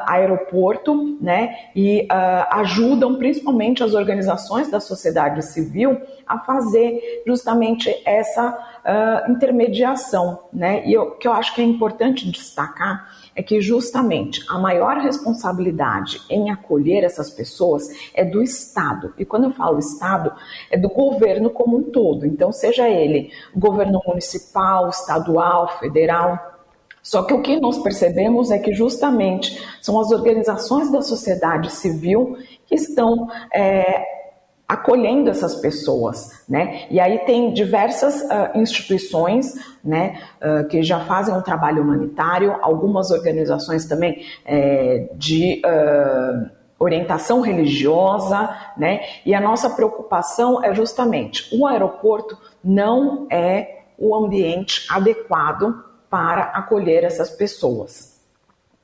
aeroporto, 0.07 1.17
né, 1.21 1.55
e 1.75 2.01
uh, 2.11 2.57
ajudam 2.59 3.15
principalmente 3.15 3.83
as 3.83 3.93
organizações 3.93 4.71
da 4.71 4.79
sociedade 4.79 5.45
civil 5.45 6.01
a 6.25 6.39
fazer 6.39 7.23
justamente 7.27 7.95
essa 8.03 8.49
uh, 8.49 9.31
intermediação, 9.31 10.39
né, 10.51 10.83
e 10.87 10.97
o 10.97 11.11
que 11.11 11.27
eu 11.27 11.33
acho 11.33 11.53
que 11.53 11.61
é 11.61 11.63
importante 11.63 12.29
destacar 12.29 13.07
é 13.35 13.43
que 13.43 13.61
justamente 13.61 14.43
a 14.49 14.57
maior 14.57 14.97
responsabilidade 14.97 16.19
em 16.29 16.49
acolher 16.49 17.03
essas 17.05 17.29
pessoas 17.29 17.87
é 18.13 18.25
do 18.25 18.41
Estado. 18.41 19.13
E 19.17 19.23
quando 19.23 19.45
eu 19.45 19.51
falo 19.51 19.79
Estado, 19.79 20.33
é 20.69 20.77
do 20.77 20.89
governo 20.89 21.49
como 21.49 21.77
um 21.77 21.83
todo. 21.83 22.25
Então, 22.25 22.51
seja 22.51 22.89
ele 22.89 23.31
governo 23.55 24.01
municipal, 24.05 24.89
estadual, 24.89 25.79
federal, 25.79 26.58
só 27.09 27.23
que 27.23 27.33
o 27.33 27.41
que 27.41 27.59
nós 27.59 27.79
percebemos 27.79 28.51
é 28.51 28.59
que 28.59 28.71
justamente 28.71 29.59
são 29.81 29.99
as 29.99 30.11
organizações 30.11 30.91
da 30.91 31.01
sociedade 31.01 31.71
civil 31.71 32.37
que 32.67 32.75
estão 32.75 33.27
é, 33.51 34.05
acolhendo 34.67 35.27
essas 35.27 35.55
pessoas, 35.55 36.43
né? 36.47 36.85
E 36.91 36.99
aí 36.99 37.17
tem 37.25 37.51
diversas 37.51 38.21
uh, 38.21 38.55
instituições, 38.55 39.55
né, 39.83 40.21
uh, 40.39 40.67
que 40.67 40.83
já 40.83 40.99
fazem 40.99 41.33
um 41.33 41.41
trabalho 41.41 41.81
humanitário, 41.81 42.55
algumas 42.61 43.09
organizações 43.09 43.85
também 43.85 44.23
é, 44.45 45.09
de 45.15 45.63
uh, 45.65 46.47
orientação 46.77 47.41
religiosa, 47.41 48.55
né? 48.77 49.01
E 49.25 49.33
a 49.33 49.41
nossa 49.41 49.71
preocupação 49.71 50.63
é 50.63 50.75
justamente 50.75 51.49
o 51.57 51.65
aeroporto 51.65 52.37
não 52.63 53.25
é 53.31 53.79
o 53.97 54.15
ambiente 54.15 54.85
adequado 54.91 55.88
para 56.09 56.43
acolher 56.43 57.03
essas 57.03 57.29
pessoas. 57.29 58.19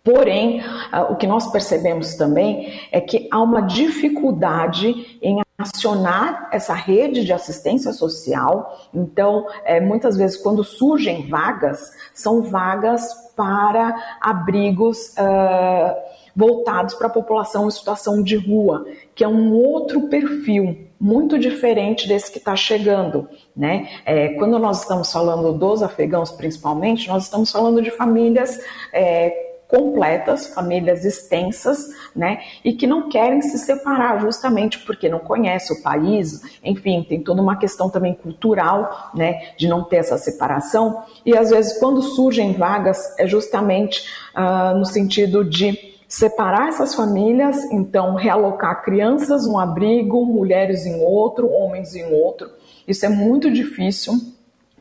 Porém, 0.04 0.60
uh, 0.60 1.12
o 1.12 1.16
que 1.16 1.26
nós 1.26 1.52
percebemos 1.52 2.14
também 2.14 2.80
é 2.92 3.02
que 3.02 3.28
há 3.32 3.42
uma 3.42 3.62
dificuldade 3.62 5.18
em 5.20 5.42
acionar 5.58 6.50
essa 6.52 6.74
rede 6.74 7.24
de 7.24 7.34
assistência 7.34 7.92
social. 7.92 8.90
Então, 8.94 9.48
é, 9.64 9.80
muitas 9.80 10.16
vezes, 10.16 10.38
quando 10.38 10.64
surgem 10.64 11.28
vagas, 11.28 11.92
são 12.14 12.44
vagas 12.44 13.32
para 13.36 13.96
abrigos 14.22 15.16
uh, 15.18 15.96
voltados 16.36 16.94
para 16.94 17.08
a 17.08 17.10
população 17.10 17.68
em 17.68 17.72
situação 17.72 18.22
de 18.22 18.36
rua, 18.36 18.86
que 19.16 19.24
é 19.24 19.28
um 19.28 19.54
outro 19.54 20.08
perfil 20.08 20.85
muito 21.00 21.38
diferente 21.38 22.08
desse 22.08 22.32
que 22.32 22.38
está 22.38 22.56
chegando, 22.56 23.28
né? 23.56 23.90
É, 24.06 24.30
quando 24.30 24.58
nós 24.58 24.82
estamos 24.82 25.12
falando 25.12 25.54
dos 25.54 25.84
afegãos, 25.84 26.32
principalmente, 26.32 27.08
nós 27.08 27.24
estamos 27.24 27.52
falando 27.52 27.82
de 27.82 27.92
famílias 27.92 28.60
é, 28.94 29.46
completas, 29.68 30.48
famílias 30.48 31.04
extensas, 31.04 31.88
né? 32.16 32.40
E 32.64 32.74
que 32.74 32.88
não 32.88 33.10
querem 33.10 33.42
se 33.42 33.58
separar 33.58 34.22
justamente 34.22 34.80
porque 34.80 35.10
não 35.10 35.20
conhecem 35.20 35.78
o 35.78 35.82
país, 35.82 36.60
enfim, 36.64 37.04
tem 37.08 37.22
toda 37.22 37.42
uma 37.42 37.58
questão 37.58 37.90
também 37.90 38.14
cultural, 38.14 39.12
né? 39.14 39.54
De 39.58 39.68
não 39.68 39.84
ter 39.84 39.98
essa 39.98 40.18
separação. 40.18 41.04
E 41.26 41.36
às 41.36 41.50
vezes, 41.50 41.78
quando 41.80 42.02
surgem 42.02 42.54
vagas, 42.54 42.98
é 43.20 43.28
justamente 43.28 44.08
uh, 44.36 44.78
no 44.78 44.86
sentido 44.86 45.44
de 45.44 45.95
separar 46.08 46.70
essas 46.70 46.94
famílias, 46.96 47.64
então 47.72 48.16
realocar 48.16 48.84
crianças 48.84 49.46
um 49.46 49.58
abrigo, 49.58 50.26
mulheres 50.26 50.86
em 50.86 51.02
outro, 51.02 51.50
homens 51.50 51.96
em 51.96 52.06
outro. 52.14 52.50
Isso 52.88 53.06
é 53.06 53.10
muito 53.10 53.52
difícil, 53.52 54.14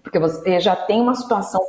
porque 0.03 0.19
você 0.19 0.61
já 0.61 0.77
tem 0.77 1.01
uma 1.01 1.15
situação 1.15 1.63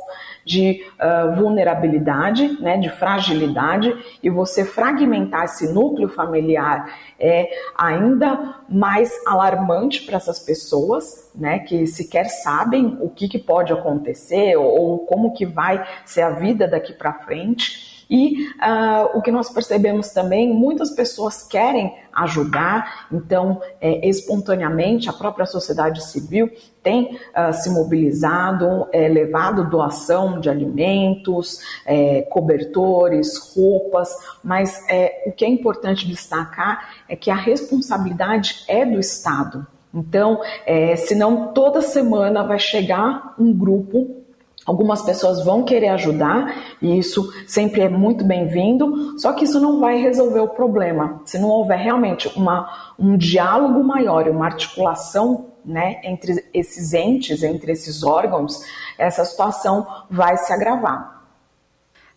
de 0.46 0.86
uh, 1.00 1.34
vulnerabilidade, 1.34 2.60
né, 2.62 2.76
de 2.76 2.88
fragilidade, 2.88 3.92
e 4.22 4.30
você 4.30 4.64
fragmentar 4.64 5.44
esse 5.44 5.72
núcleo 5.72 6.08
familiar 6.08 6.88
é 7.18 7.48
ainda 7.76 8.60
mais 8.68 9.10
alarmante 9.26 10.02
para 10.02 10.18
essas 10.18 10.38
pessoas, 10.38 11.32
né, 11.34 11.58
que 11.58 11.84
sequer 11.88 12.26
sabem 12.26 12.96
o 13.00 13.10
que, 13.10 13.26
que 13.26 13.40
pode 13.40 13.72
acontecer 13.72 14.54
ou, 14.56 14.66
ou 14.66 14.98
como 15.00 15.32
que 15.32 15.44
vai 15.44 15.84
ser 16.04 16.22
a 16.22 16.30
vida 16.30 16.68
daqui 16.68 16.92
para 16.92 17.12
frente. 17.12 17.95
E 18.08 18.46
uh, 18.48 19.18
o 19.18 19.22
que 19.22 19.32
nós 19.32 19.50
percebemos 19.50 20.10
também, 20.10 20.52
muitas 20.52 20.90
pessoas 20.90 21.42
querem 21.42 21.92
ajudar, 22.12 23.06
então, 23.12 23.60
é, 23.80 24.08
espontaneamente, 24.08 25.08
a 25.10 25.12
própria 25.12 25.44
sociedade 25.44 26.02
civil 26.04 26.50
tem 26.82 27.16
uh, 27.16 27.52
se 27.52 27.68
mobilizado, 27.68 28.86
é, 28.92 29.08
levado 29.08 29.68
doação 29.68 30.40
de 30.40 30.48
alimentos, 30.48 31.60
é, 31.84 32.22
cobertores, 32.22 33.52
roupas, 33.54 34.08
mas 34.42 34.82
é, 34.88 35.24
o 35.26 35.32
que 35.32 35.44
é 35.44 35.48
importante 35.48 36.06
destacar 36.06 36.94
é 37.08 37.16
que 37.16 37.30
a 37.30 37.34
responsabilidade 37.34 38.64
é 38.68 38.86
do 38.86 39.00
Estado. 39.00 39.66
Então, 39.92 40.40
é, 40.64 40.94
senão 40.94 41.52
toda 41.52 41.80
semana 41.82 42.44
vai 42.44 42.58
chegar 42.58 43.34
um 43.38 43.52
grupo 43.52 44.25
Algumas 44.66 45.00
pessoas 45.02 45.44
vão 45.44 45.62
querer 45.62 45.90
ajudar 45.90 46.76
e 46.82 46.98
isso 46.98 47.32
sempre 47.46 47.82
é 47.82 47.88
muito 47.88 48.24
bem-vindo, 48.24 49.16
só 49.20 49.32
que 49.32 49.44
isso 49.44 49.60
não 49.60 49.78
vai 49.78 49.96
resolver 49.98 50.40
o 50.40 50.48
problema. 50.48 51.22
Se 51.24 51.38
não 51.38 51.48
houver 51.48 51.78
realmente 51.78 52.28
uma, 52.36 52.68
um 52.98 53.16
diálogo 53.16 53.84
maior, 53.84 54.28
uma 54.28 54.46
articulação 54.46 55.46
né, 55.64 56.00
entre 56.02 56.44
esses 56.52 56.92
entes, 56.92 57.44
entre 57.44 57.70
esses 57.70 58.02
órgãos, 58.02 58.60
essa 58.98 59.24
situação 59.24 59.86
vai 60.10 60.36
se 60.36 60.52
agravar. 60.52 61.15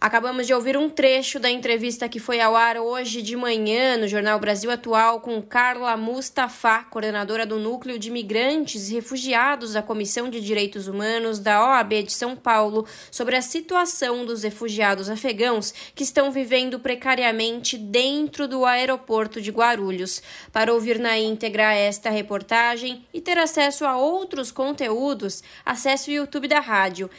Acabamos 0.02 0.48
de 0.48 0.54
ouvir 0.54 0.78
um 0.78 0.90
trecho 0.90 1.42
da 1.42 1.52
entrevista 1.52 2.08
que 2.08 2.22
foi 2.22 2.40
ao 2.40 2.56
ar 2.56 2.78
hoje 2.78 3.22
de 3.22 3.36
manhã 3.36 3.98
no 3.98 4.08
Jornal 4.08 4.40
Brasil 4.40 4.72
Atual 4.72 5.20
com 5.20 5.42
Carla 5.42 5.98
Mustafa, 5.98 6.86
coordenadora 6.90 7.46
do 7.46 7.60
Núcleo 7.60 8.00
de 8.00 8.10
Migrantes 8.10 8.90
e 8.90 8.94
Refugiados 8.94 9.74
da 9.74 9.82
Comissão 9.82 10.30
de 10.30 10.40
Direitos 10.40 10.88
Humanos 10.88 11.38
da 11.38 11.62
OAB 11.62 12.04
de 12.04 12.14
São 12.14 12.34
Paulo, 12.34 12.88
sobre 13.12 13.36
a 13.36 13.42
situação 13.42 14.26
dos 14.26 14.44
refugiados 14.44 15.10
afegãos 15.10 15.74
que 15.94 16.04
estão 16.04 16.32
vivendo 16.32 16.80
precariamente 16.80 17.78
dentro 17.78 18.48
do 18.48 18.66
aeroporto 18.66 19.42
de 19.42 19.52
Guarulhos. 19.52 20.24
Para 20.54 20.74
ouvir 20.74 20.98
na 20.98 21.20
íntegra 21.20 21.74
esta 21.74 22.10
reportagem 22.10 23.06
e 23.14 23.20
ter 23.20 23.38
acesso 23.38 23.86
a 23.86 23.98
outros 23.98 24.50
conteúdos, 24.50 25.44
acesse 25.66 26.10
o 26.10 26.14
YouTube 26.14 26.48
da 26.48 26.62
rádio, 26.62 27.10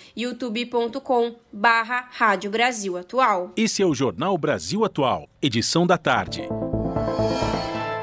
youtube.com/rádio 1.53 2.51
Brasil. 2.51 2.70
Brasil 2.70 2.96
Atual. 2.96 3.53
Esse 3.57 3.82
é 3.82 3.86
o 3.86 3.94
Jornal 3.94 4.36
Brasil 4.38 4.84
Atual, 4.84 5.28
edição 5.42 5.86
da 5.86 5.98
tarde. 5.98 6.42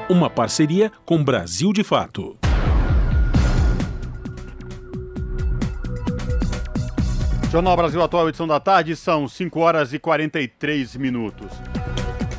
Uma 0.08 0.28
parceria 0.28 0.92
com 1.04 1.22
Brasil 1.22 1.72
de 1.72 1.82
Fato. 1.82 2.36
Jornal 7.50 7.76
Brasil 7.76 8.02
Atual, 8.02 8.28
edição 8.28 8.46
da 8.46 8.60
tarde, 8.60 8.94
são 8.94 9.26
5 9.26 9.58
horas 9.58 9.92
e 9.94 9.98
43 9.98 10.96
minutos. 10.96 11.50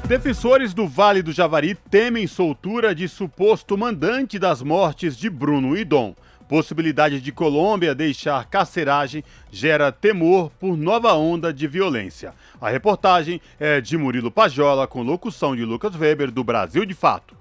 Defensores 0.08 0.74
do 0.74 0.88
Vale 0.88 1.22
do 1.22 1.32
Javari 1.32 1.76
temem 1.90 2.28
soltura 2.28 2.94
de 2.94 3.08
suposto 3.08 3.78
mandante 3.78 4.38
das 4.38 4.62
mortes 4.62 5.18
de 5.18 5.30
Bruno 5.30 5.76
e 5.76 5.84
Dom. 5.84 6.16
Possibilidade 6.50 7.22
de 7.22 7.32
Colômbia 7.32 7.94
deixar 7.94 8.44
carceragem 8.48 9.24
gera 9.52 9.92
temor 9.92 10.52
por 10.60 10.76
nova 10.76 11.14
onda 11.14 11.54
de 11.54 11.68
violência. 11.68 12.34
A 12.60 12.72
reportagem 12.72 13.40
é 13.60 13.80
de 13.80 13.96
Murilo 13.96 14.32
Pajola, 14.32 14.88
com 14.88 15.04
locução 15.04 15.56
de 15.56 15.64
Lucas 15.64 15.96
Weber, 15.96 16.32
do 16.32 16.44
Brasil 16.44 16.86
de 16.86 16.96
Fato. 16.96 17.36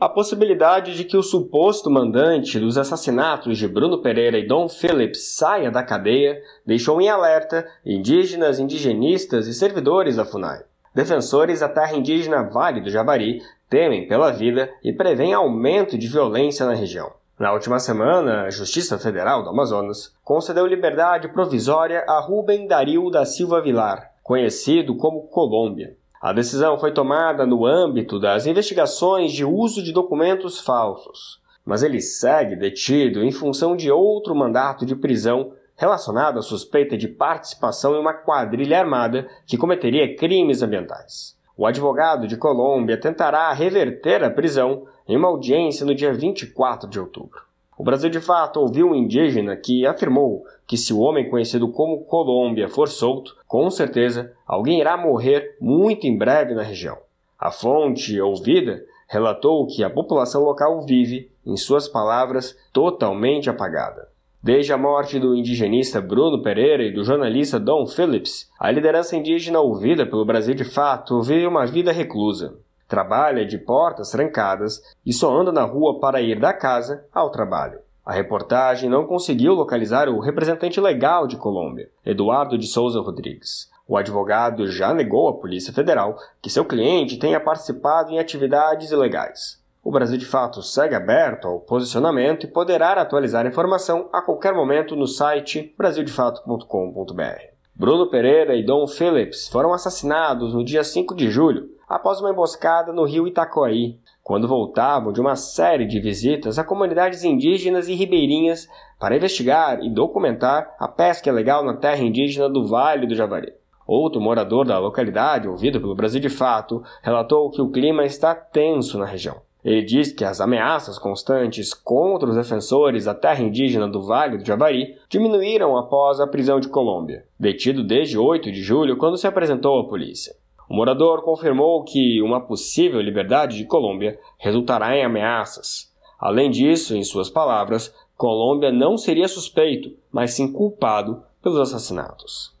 A 0.00 0.08
possibilidade 0.08 0.96
de 0.96 1.04
que 1.04 1.14
o 1.14 1.22
suposto 1.22 1.90
mandante 1.90 2.58
dos 2.58 2.78
assassinatos 2.78 3.58
de 3.58 3.68
Bruno 3.68 4.00
Pereira 4.00 4.38
e 4.38 4.46
Dom 4.46 4.66
Phillips 4.66 5.36
saia 5.36 5.70
da 5.70 5.82
cadeia 5.82 6.40
deixou 6.64 7.02
em 7.02 7.10
alerta 7.10 7.66
indígenas, 7.84 8.58
indigenistas 8.58 9.46
e 9.46 9.52
servidores 9.52 10.16
da 10.16 10.24
FUNAI. 10.24 10.62
Defensores 10.94 11.60
da 11.60 11.68
terra 11.68 11.94
indígena 11.94 12.42
Vale 12.42 12.80
do 12.80 12.88
Javari 12.88 13.42
temem 13.68 14.08
pela 14.08 14.32
vida 14.32 14.70
e 14.82 14.90
prevêem 14.90 15.34
aumento 15.34 15.98
de 15.98 16.08
violência 16.08 16.64
na 16.64 16.72
região. 16.72 17.12
Na 17.36 17.52
última 17.52 17.80
semana, 17.80 18.42
a 18.42 18.50
Justiça 18.50 18.96
Federal 18.96 19.42
do 19.42 19.50
Amazonas 19.50 20.14
concedeu 20.22 20.64
liberdade 20.66 21.26
provisória 21.26 22.04
a 22.06 22.20
Rubem 22.20 22.68
Dario 22.68 23.10
da 23.10 23.24
Silva 23.24 23.60
Vilar, 23.60 24.12
conhecido 24.22 24.94
como 24.94 25.26
Colômbia. 25.26 25.96
A 26.22 26.32
decisão 26.32 26.78
foi 26.78 26.92
tomada 26.92 27.44
no 27.44 27.66
âmbito 27.66 28.20
das 28.20 28.46
investigações 28.46 29.32
de 29.32 29.44
uso 29.44 29.82
de 29.82 29.92
documentos 29.92 30.60
falsos, 30.60 31.40
mas 31.66 31.82
ele 31.82 32.00
segue 32.00 32.54
detido 32.54 33.24
em 33.24 33.32
função 33.32 33.74
de 33.74 33.90
outro 33.90 34.32
mandato 34.32 34.86
de 34.86 34.94
prisão 34.94 35.54
relacionado 35.76 36.38
à 36.38 36.42
suspeita 36.42 36.96
de 36.96 37.08
participação 37.08 37.96
em 37.96 37.98
uma 37.98 38.14
quadrilha 38.14 38.78
armada 38.78 39.26
que 39.44 39.58
cometeria 39.58 40.14
crimes 40.14 40.62
ambientais. 40.62 41.36
O 41.56 41.66
advogado 41.66 42.28
de 42.28 42.36
Colômbia 42.36 42.96
tentará 42.96 43.52
reverter 43.52 44.22
a 44.22 44.30
prisão 44.30 44.86
em 45.08 45.16
uma 45.16 45.28
audiência 45.28 45.84
no 45.84 45.94
dia 45.94 46.12
24 46.12 46.88
de 46.88 46.98
outubro. 46.98 47.42
O 47.76 47.82
Brasil 47.82 48.08
de 48.08 48.20
Fato 48.20 48.60
ouviu 48.60 48.88
um 48.88 48.94
indígena 48.94 49.56
que 49.56 49.84
afirmou 49.84 50.44
que 50.66 50.76
se 50.76 50.92
o 50.92 51.00
homem 51.00 51.28
conhecido 51.28 51.68
como 51.68 52.04
Colômbia 52.04 52.68
for 52.68 52.88
solto, 52.88 53.36
com 53.48 53.68
certeza 53.68 54.32
alguém 54.46 54.80
irá 54.80 54.96
morrer 54.96 55.56
muito 55.60 56.06
em 56.06 56.16
breve 56.16 56.54
na 56.54 56.62
região. 56.62 56.96
A 57.38 57.50
fonte 57.50 58.20
ouvida 58.20 58.84
relatou 59.08 59.66
que 59.66 59.82
a 59.82 59.90
população 59.90 60.44
local 60.44 60.80
vive, 60.82 61.30
em 61.44 61.56
suas 61.56 61.88
palavras, 61.88 62.56
totalmente 62.72 63.50
apagada. 63.50 64.08
Desde 64.42 64.72
a 64.72 64.78
morte 64.78 65.18
do 65.18 65.34
indigenista 65.34 66.00
Bruno 66.00 66.42
Pereira 66.42 66.82
e 66.84 66.92
do 66.92 67.02
jornalista 67.02 67.58
Don 67.58 67.86
Phillips, 67.86 68.50
a 68.58 68.70
liderança 68.70 69.16
indígena 69.16 69.58
ouvida 69.60 70.06
pelo 70.06 70.24
Brasil 70.24 70.54
de 70.54 70.64
fato 70.64 71.22
vive 71.22 71.46
uma 71.46 71.66
vida 71.66 71.90
reclusa. 71.90 72.54
Trabalha 72.94 73.44
de 73.44 73.58
portas 73.58 74.12
trancadas 74.12 74.80
e 75.04 75.12
só 75.12 75.36
anda 75.36 75.50
na 75.50 75.64
rua 75.64 75.98
para 75.98 76.22
ir 76.22 76.38
da 76.38 76.52
casa 76.52 77.04
ao 77.12 77.28
trabalho. 77.28 77.80
A 78.06 78.12
reportagem 78.12 78.88
não 78.88 79.04
conseguiu 79.04 79.52
localizar 79.52 80.08
o 80.08 80.20
representante 80.20 80.80
legal 80.80 81.26
de 81.26 81.36
Colômbia, 81.36 81.90
Eduardo 82.06 82.56
de 82.56 82.68
Souza 82.68 83.00
Rodrigues. 83.00 83.68
O 83.88 83.96
advogado 83.96 84.68
já 84.68 84.94
negou 84.94 85.28
à 85.28 85.32
Polícia 85.32 85.72
Federal 85.72 86.16
que 86.40 86.48
seu 86.48 86.64
cliente 86.64 87.18
tenha 87.18 87.40
participado 87.40 88.12
em 88.12 88.20
atividades 88.20 88.92
ilegais. 88.92 89.60
O 89.82 89.90
Brasil 89.90 90.16
de 90.16 90.24
Fato 90.24 90.62
segue 90.62 90.94
aberto 90.94 91.48
ao 91.48 91.58
posicionamento 91.58 92.44
e 92.44 92.48
poderá 92.48 92.92
atualizar 92.92 93.44
a 93.44 93.48
informação 93.48 94.08
a 94.12 94.22
qualquer 94.22 94.54
momento 94.54 94.94
no 94.94 95.08
site 95.08 95.74
brasildefato.com.br. 95.76 97.54
Bruno 97.74 98.08
Pereira 98.08 98.54
e 98.54 98.64
Dom 98.64 98.86
Phillips 98.86 99.48
foram 99.48 99.72
assassinados 99.72 100.54
no 100.54 100.64
dia 100.64 100.84
5 100.84 101.12
de 101.16 101.28
julho, 101.28 101.74
após 101.94 102.20
uma 102.20 102.30
emboscada 102.30 102.92
no 102.92 103.04
rio 103.04 103.24
Itacoaí, 103.24 104.00
quando 104.20 104.48
voltavam 104.48 105.12
de 105.12 105.20
uma 105.20 105.36
série 105.36 105.86
de 105.86 106.00
visitas 106.00 106.58
a 106.58 106.64
comunidades 106.64 107.22
indígenas 107.22 107.86
e 107.86 107.94
ribeirinhas 107.94 108.66
para 108.98 109.14
investigar 109.14 109.80
e 109.80 109.88
documentar 109.88 110.74
a 110.80 110.88
pesca 110.88 111.30
ilegal 111.30 111.64
na 111.64 111.76
terra 111.76 112.02
indígena 112.02 112.48
do 112.48 112.66
Vale 112.66 113.06
do 113.06 113.14
Javari. 113.14 113.52
Outro 113.86 114.20
morador 114.20 114.66
da 114.66 114.76
localidade, 114.76 115.46
ouvido 115.46 115.80
pelo 115.80 115.94
Brasil 115.94 116.20
de 116.20 116.28
Fato, 116.28 116.82
relatou 117.00 117.48
que 117.48 117.62
o 117.62 117.70
clima 117.70 118.04
está 118.04 118.34
tenso 118.34 118.98
na 118.98 119.06
região. 119.06 119.36
Ele 119.64 119.82
diz 119.82 120.10
que 120.10 120.24
as 120.24 120.40
ameaças 120.40 120.98
constantes 120.98 121.72
contra 121.72 122.28
os 122.28 122.34
defensores 122.34 123.04
da 123.04 123.14
terra 123.14 123.40
indígena 123.40 123.86
do 123.86 124.02
Vale 124.02 124.38
do 124.38 124.44
Javari 124.44 124.96
diminuíram 125.08 125.76
após 125.78 126.18
a 126.18 126.26
prisão 126.26 126.58
de 126.58 126.68
Colômbia, 126.68 127.24
detido 127.38 127.86
desde 127.86 128.18
8 128.18 128.50
de 128.50 128.64
julho 128.64 128.96
quando 128.96 129.16
se 129.16 129.28
apresentou 129.28 129.78
à 129.78 129.88
polícia. 129.88 130.34
O 130.68 130.74
morador 130.74 131.22
confirmou 131.22 131.84
que 131.84 132.22
uma 132.22 132.40
possível 132.40 133.00
liberdade 133.00 133.56
de 133.56 133.66
Colômbia 133.66 134.18
resultará 134.38 134.96
em 134.96 135.04
ameaças. 135.04 135.92
Além 136.18 136.50
disso, 136.50 136.96
em 136.96 137.04
suas 137.04 137.28
palavras, 137.28 137.94
Colômbia 138.16 138.72
não 138.72 138.96
seria 138.96 139.28
suspeito, 139.28 139.92
mas 140.10 140.32
sim 140.32 140.50
culpado 140.50 141.22
pelos 141.42 141.58
assassinatos. 141.58 142.54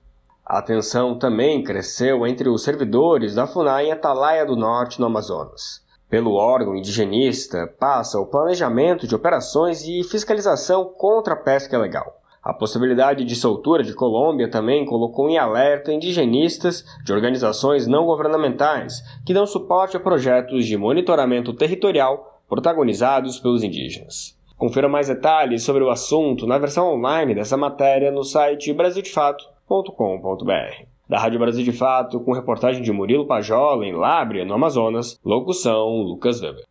A 0.44 0.60
tensão 0.60 1.18
também 1.18 1.64
cresceu 1.64 2.26
entre 2.26 2.50
os 2.50 2.62
servidores 2.62 3.34
da 3.34 3.46
FUNAI 3.46 3.86
em 3.86 3.92
Atalaia 3.92 4.44
do 4.44 4.56
Norte, 4.56 5.00
no 5.00 5.06
Amazonas. 5.06 5.82
Pelo 6.10 6.34
órgão 6.34 6.76
indigenista, 6.76 7.66
passa 7.78 8.20
o 8.20 8.26
planejamento 8.26 9.06
de 9.06 9.14
operações 9.14 9.82
e 9.84 10.04
fiscalização 10.04 10.84
contra 10.84 11.32
a 11.32 11.36
pesca 11.36 11.76
ilegal. 11.76 12.20
A 12.44 12.52
possibilidade 12.52 13.24
de 13.24 13.34
soltura 13.34 13.82
de 13.82 13.94
Colômbia 13.94 14.50
também 14.50 14.84
colocou 14.84 15.30
em 15.30 15.38
alerta 15.38 15.90
indigenistas 15.90 16.84
de 17.02 17.10
organizações 17.10 17.86
não 17.86 18.04
governamentais 18.04 19.02
que 19.24 19.32
dão 19.32 19.46
suporte 19.46 19.96
a 19.96 20.00
projetos 20.00 20.66
de 20.66 20.76
monitoramento 20.76 21.54
territorial 21.54 22.42
protagonizados 22.46 23.40
pelos 23.40 23.62
indígenas. 23.62 24.38
Confira 24.58 24.90
mais 24.90 25.08
detalhes 25.08 25.62
sobre 25.62 25.82
o 25.82 25.88
assunto 25.88 26.46
na 26.46 26.58
versão 26.58 26.92
online 26.92 27.34
dessa 27.34 27.56
matéria 27.56 28.12
no 28.12 28.22
site 28.22 28.74
brasildefato.com.br. 28.74 30.84
Da 31.08 31.18
Rádio 31.18 31.38
Brasil 31.38 31.64
de 31.64 31.72
Fato, 31.72 32.20
com 32.20 32.32
reportagem 32.32 32.82
de 32.82 32.92
Murilo 32.92 33.26
Pajola, 33.26 33.86
em 33.86 33.94
Lábrea, 33.94 34.44
no 34.44 34.52
Amazonas, 34.52 35.18
locução 35.24 36.02
Lucas 36.02 36.42
Weber. 36.42 36.64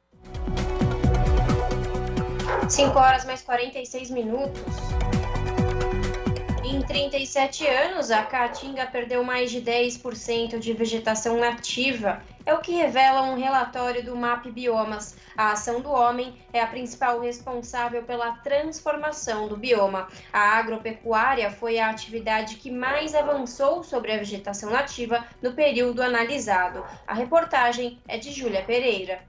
5 2.70 2.98
horas 2.98 3.26
mais 3.26 3.42
46 3.42 4.12
minutos. 4.12 4.62
Em 6.74 6.82
37 6.82 7.68
anos, 7.68 8.10
a 8.10 8.24
Caatinga 8.24 8.88
perdeu 8.88 9.24
mais 9.24 9.52
de 9.52 9.62
10% 9.62 10.58
de 10.58 10.74
vegetação 10.74 11.38
nativa, 11.38 12.24
é 12.44 12.52
o 12.52 12.62
que 12.62 12.72
revela 12.72 13.22
um 13.22 13.38
relatório 13.38 14.04
do 14.04 14.16
MAP 14.16 14.48
Biomas. 14.48 15.16
A 15.38 15.52
ação 15.52 15.82
do 15.82 15.92
homem 15.92 16.36
é 16.52 16.60
a 16.60 16.66
principal 16.66 17.20
responsável 17.20 18.02
pela 18.02 18.38
transformação 18.38 19.48
do 19.48 19.56
bioma. 19.56 20.08
A 20.34 20.58
agropecuária 20.58 21.52
foi 21.52 21.78
a 21.78 21.92
atividade 21.92 22.56
que 22.56 22.72
mais 22.72 23.14
avançou 23.14 23.84
sobre 23.84 24.12
a 24.12 24.18
vegetação 24.18 24.72
nativa 24.72 25.24
no 25.44 25.54
período 25.54 26.02
analisado. 26.02 26.84
A 27.06 27.14
reportagem 27.14 28.00
é 28.08 28.18
de 28.18 28.32
Júlia 28.32 28.64
Pereira. 28.64 29.22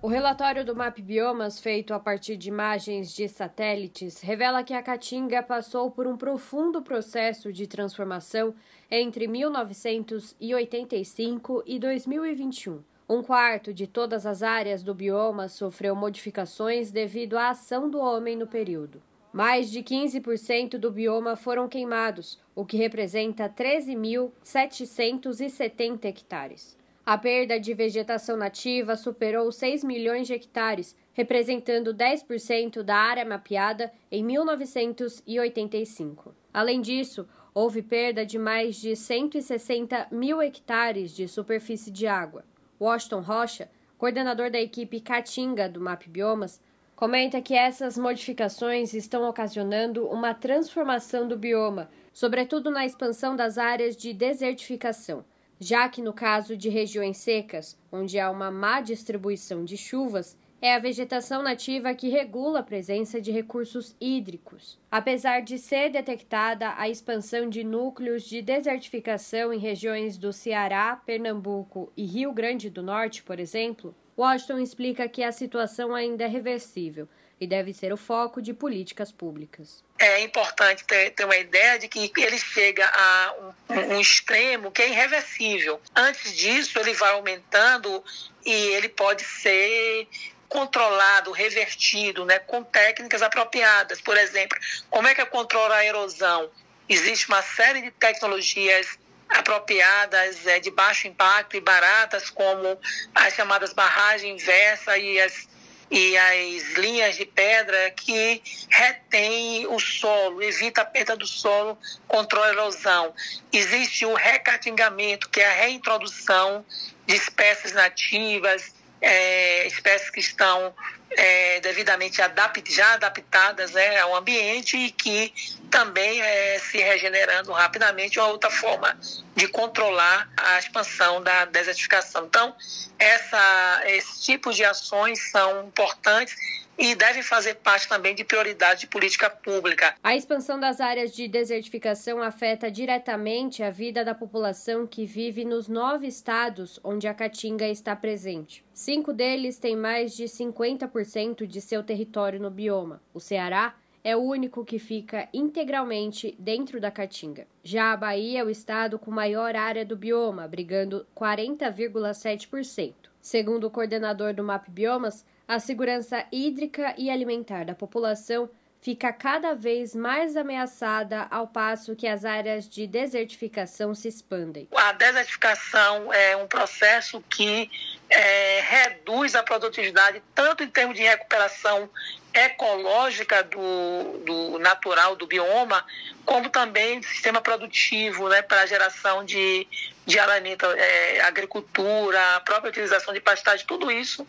O 0.00 0.06
relatório 0.06 0.64
do 0.64 0.76
MAP 0.76 1.02
Biomas, 1.02 1.58
feito 1.58 1.92
a 1.92 1.98
partir 1.98 2.36
de 2.36 2.48
imagens 2.48 3.12
de 3.12 3.28
satélites, 3.28 4.20
revela 4.20 4.62
que 4.62 4.72
a 4.72 4.80
Caatinga 4.80 5.42
passou 5.42 5.90
por 5.90 6.06
um 6.06 6.16
profundo 6.16 6.80
processo 6.80 7.52
de 7.52 7.66
transformação 7.66 8.54
entre 8.88 9.26
1985 9.26 11.64
e 11.66 11.80
2021. 11.80 12.80
Um 13.08 13.24
quarto 13.24 13.74
de 13.74 13.88
todas 13.88 14.24
as 14.24 14.40
áreas 14.40 14.84
do 14.84 14.94
bioma 14.94 15.48
sofreu 15.48 15.96
modificações 15.96 16.92
devido 16.92 17.36
à 17.36 17.48
ação 17.48 17.90
do 17.90 17.98
homem 17.98 18.36
no 18.36 18.46
período. 18.46 19.02
Mais 19.32 19.68
de 19.68 19.82
15% 19.82 20.78
do 20.78 20.92
bioma 20.92 21.34
foram 21.34 21.68
queimados, 21.68 22.40
o 22.54 22.64
que 22.64 22.76
representa 22.76 23.48
13.770 23.48 26.04
hectares. 26.04 26.77
A 27.08 27.16
perda 27.16 27.58
de 27.58 27.72
vegetação 27.72 28.36
nativa 28.36 28.94
superou 28.94 29.50
6 29.50 29.82
milhões 29.82 30.26
de 30.26 30.34
hectares, 30.34 30.94
representando 31.14 31.94
10% 31.94 32.82
da 32.82 32.96
área 32.96 33.24
mapeada 33.24 33.90
em 34.12 34.22
1985. 34.22 36.34
Além 36.52 36.82
disso, 36.82 37.26
houve 37.54 37.80
perda 37.80 38.26
de 38.26 38.38
mais 38.38 38.76
de 38.76 38.94
160 38.94 40.08
mil 40.10 40.42
hectares 40.42 41.16
de 41.16 41.26
superfície 41.26 41.90
de 41.90 42.06
água. 42.06 42.44
Washington 42.78 43.20
Rocha, 43.20 43.70
coordenador 43.96 44.50
da 44.50 44.60
equipe 44.60 45.00
Caatinga 45.00 45.66
do 45.66 45.80
MAP 45.80 46.08
Biomas, 46.08 46.60
comenta 46.94 47.40
que 47.40 47.54
essas 47.54 47.96
modificações 47.96 48.92
estão 48.92 49.26
ocasionando 49.26 50.06
uma 50.08 50.34
transformação 50.34 51.26
do 51.26 51.38
bioma, 51.38 51.88
sobretudo 52.12 52.70
na 52.70 52.84
expansão 52.84 53.34
das 53.34 53.56
áreas 53.56 53.96
de 53.96 54.12
desertificação 54.12 55.24
já 55.60 55.88
que 55.88 56.02
no 56.02 56.12
caso 56.12 56.56
de 56.56 56.68
regiões 56.68 57.16
secas, 57.18 57.78
onde 57.90 58.18
há 58.18 58.30
uma 58.30 58.50
má 58.50 58.80
distribuição 58.80 59.64
de 59.64 59.76
chuvas, 59.76 60.36
é 60.60 60.74
a 60.74 60.78
vegetação 60.78 61.42
nativa 61.42 61.94
que 61.94 62.08
regula 62.08 62.60
a 62.60 62.64
presença 62.64 63.20
de 63.20 63.30
recursos 63.30 63.94
hídricos. 64.00 64.78
Apesar 64.90 65.40
de 65.40 65.56
ser 65.56 65.90
detectada 65.90 66.74
a 66.76 66.88
expansão 66.88 67.48
de 67.48 67.62
núcleos 67.62 68.24
de 68.24 68.42
desertificação 68.42 69.52
em 69.52 69.58
regiões 69.58 70.18
do 70.18 70.32
Ceará, 70.32 71.00
Pernambuco 71.06 71.92
e 71.96 72.04
Rio 72.04 72.32
Grande 72.32 72.68
do 72.68 72.82
Norte, 72.82 73.22
por 73.22 73.38
exemplo, 73.38 73.94
Washington 74.18 74.58
explica 74.58 75.08
que 75.08 75.22
a 75.22 75.30
situação 75.30 75.94
ainda 75.94 76.24
é 76.24 76.26
reversível 76.26 77.08
e 77.40 77.46
deve 77.46 77.72
ser 77.72 77.92
o 77.92 77.96
foco 77.96 78.42
de 78.42 78.52
políticas 78.52 79.12
públicas. 79.12 79.82
É 79.98 80.20
importante 80.20 80.84
ter, 80.84 81.10
ter 81.10 81.24
uma 81.24 81.36
ideia 81.36 81.78
de 81.78 81.88
que 81.88 82.10
ele 82.16 82.38
chega 82.38 82.86
a 82.86 83.34
um, 83.68 83.94
um 83.94 84.00
extremo 84.00 84.70
que 84.70 84.82
é 84.82 84.88
irreversível. 84.88 85.80
Antes 85.94 86.36
disso, 86.36 86.78
ele 86.78 86.92
vai 86.94 87.12
aumentando 87.12 88.02
e 88.44 88.52
ele 88.52 88.88
pode 88.88 89.24
ser 89.24 90.08
controlado, 90.48 91.30
revertido, 91.30 92.24
né, 92.24 92.38
com 92.38 92.62
técnicas 92.62 93.22
apropriadas. 93.22 94.00
Por 94.00 94.16
exemplo, 94.16 94.58
como 94.88 95.06
é 95.06 95.14
que 95.14 95.20
eu 95.20 95.26
controlo 95.26 95.72
a 95.72 95.84
erosão? 95.84 96.50
Existe 96.88 97.28
uma 97.28 97.42
série 97.42 97.82
de 97.82 97.90
tecnologias 97.90 98.98
apropriadas 99.28 100.46
é, 100.46 100.58
de 100.58 100.70
baixo 100.70 101.06
impacto 101.06 101.54
e 101.54 101.60
baratas, 101.60 102.30
como 102.30 102.78
as 103.14 103.34
chamadas 103.34 103.74
barragem 103.74 104.32
inversa 104.32 104.96
e 104.96 105.20
as 105.20 105.46
e 105.90 106.16
as 106.16 106.74
linhas 106.74 107.16
de 107.16 107.24
pedra 107.24 107.90
que 107.92 108.42
retém 108.68 109.66
o 109.66 109.78
solo, 109.78 110.42
evita 110.42 110.82
a 110.82 110.84
perda 110.84 111.16
do 111.16 111.26
solo, 111.26 111.78
controla 112.06 112.46
a 112.46 112.50
erosão. 112.50 113.14
Existe 113.52 114.04
o 114.04 114.14
recatingamento, 114.14 115.28
que 115.30 115.40
é 115.40 115.46
a 115.46 115.54
reintrodução 115.62 116.64
de 117.06 117.14
espécies 117.14 117.72
nativas, 117.72 118.74
é, 119.00 119.66
espécies 119.66 120.10
que 120.10 120.20
estão 120.20 120.74
é, 121.10 121.60
devidamente 121.60 122.20
adapt, 122.20 122.72
já 122.72 122.94
adaptadas 122.94 123.72
né, 123.72 123.98
ao 123.98 124.14
ambiente 124.14 124.76
e 124.76 124.90
que 124.90 125.32
também 125.70 126.20
é, 126.20 126.58
se 126.58 126.78
regenerando 126.78 127.52
rapidamente, 127.52 128.18
uma 128.18 128.28
outra 128.28 128.50
forma 128.50 128.98
de 129.34 129.48
controlar 129.48 130.28
a 130.36 130.58
expansão 130.58 131.22
da 131.22 131.44
desertificação. 131.46 132.26
Então, 132.26 132.54
essa, 132.98 133.82
esse 133.86 134.22
tipo 134.22 134.52
de 134.52 134.64
ações 134.64 135.30
são 135.30 135.64
importantes 135.66 136.34
e 136.78 136.94
devem 136.94 137.22
fazer 137.22 137.54
parte 137.56 137.88
também 137.88 138.14
de 138.14 138.24
prioridade 138.24 138.80
de 138.80 138.86
política 138.86 139.28
pública. 139.28 139.96
A 140.02 140.14
expansão 140.14 140.60
das 140.60 140.80
áreas 140.80 141.12
de 141.12 141.26
desertificação 141.26 142.22
afeta 142.22 142.70
diretamente 142.70 143.62
a 143.62 143.70
vida 143.70 144.04
da 144.04 144.14
população 144.14 144.86
que 144.86 145.04
vive 145.04 145.44
nos 145.44 145.66
nove 145.66 146.06
estados 146.06 146.78
onde 146.84 147.08
a 147.08 147.14
caatinga 147.14 147.66
está 147.66 147.96
presente. 147.96 148.64
Cinco 148.72 149.12
deles 149.12 149.58
têm 149.58 149.74
mais 149.74 150.16
de 150.16 150.24
50% 150.24 151.46
de 151.46 151.60
seu 151.60 151.82
território 151.82 152.38
no 152.38 152.50
bioma. 152.50 153.02
O 153.12 153.18
Ceará 153.18 153.74
é 154.04 154.16
o 154.16 154.20
único 154.20 154.64
que 154.64 154.78
fica 154.78 155.28
integralmente 155.34 156.34
dentro 156.38 156.80
da 156.80 156.90
Caatinga. 156.90 157.46
Já 157.62 157.92
a 157.92 157.96
Bahia 157.96 158.40
é 158.40 158.44
o 158.44 158.48
estado 158.48 158.98
com 158.98 159.10
maior 159.10 159.56
área 159.56 159.84
do 159.84 159.96
bioma, 159.96 160.44
abrigando 160.44 161.06
40,7%. 161.14 162.94
Segundo 163.20 163.64
o 163.64 163.70
coordenador 163.70 164.32
do 164.32 164.44
MAP 164.44 164.70
Biomas, 164.70 165.26
a 165.48 165.58
segurança 165.58 166.26
hídrica 166.30 166.94
e 166.98 167.08
alimentar 167.08 167.64
da 167.64 167.74
população 167.74 168.50
fica 168.82 169.12
cada 169.12 169.54
vez 169.54 169.94
mais 169.94 170.36
ameaçada 170.36 171.26
ao 171.30 171.48
passo 171.48 171.96
que 171.96 172.06
as 172.06 172.24
áreas 172.24 172.68
de 172.68 172.86
desertificação 172.86 173.94
se 173.94 174.06
expandem. 174.06 174.68
A 174.76 174.92
desertificação 174.92 176.12
é 176.12 176.36
um 176.36 176.46
processo 176.46 177.20
que 177.28 177.70
é, 178.10 178.60
reduz 178.60 179.34
a 179.34 179.42
produtividade 179.42 180.22
tanto 180.34 180.62
em 180.62 180.68
termos 180.68 180.96
de 180.96 181.02
recuperação 181.02 181.90
ecológica 182.32 183.42
do, 183.42 184.18
do 184.24 184.58
natural 184.58 185.16
do 185.16 185.26
bioma, 185.26 185.84
como 186.24 186.50
também 186.50 187.00
do 187.00 187.06
sistema 187.06 187.40
produtivo 187.40 188.28
né, 188.28 188.42
para 188.42 188.62
a 188.62 188.66
geração 188.66 189.24
de, 189.24 189.66
de 190.08 190.18
alimento, 190.18 190.64
é, 190.64 191.20
agricultura, 191.20 192.36
a 192.36 192.40
própria 192.40 192.70
utilização 192.70 193.12
de 193.12 193.20
pastagem, 193.20 193.66
tudo 193.66 193.92
isso 193.92 194.26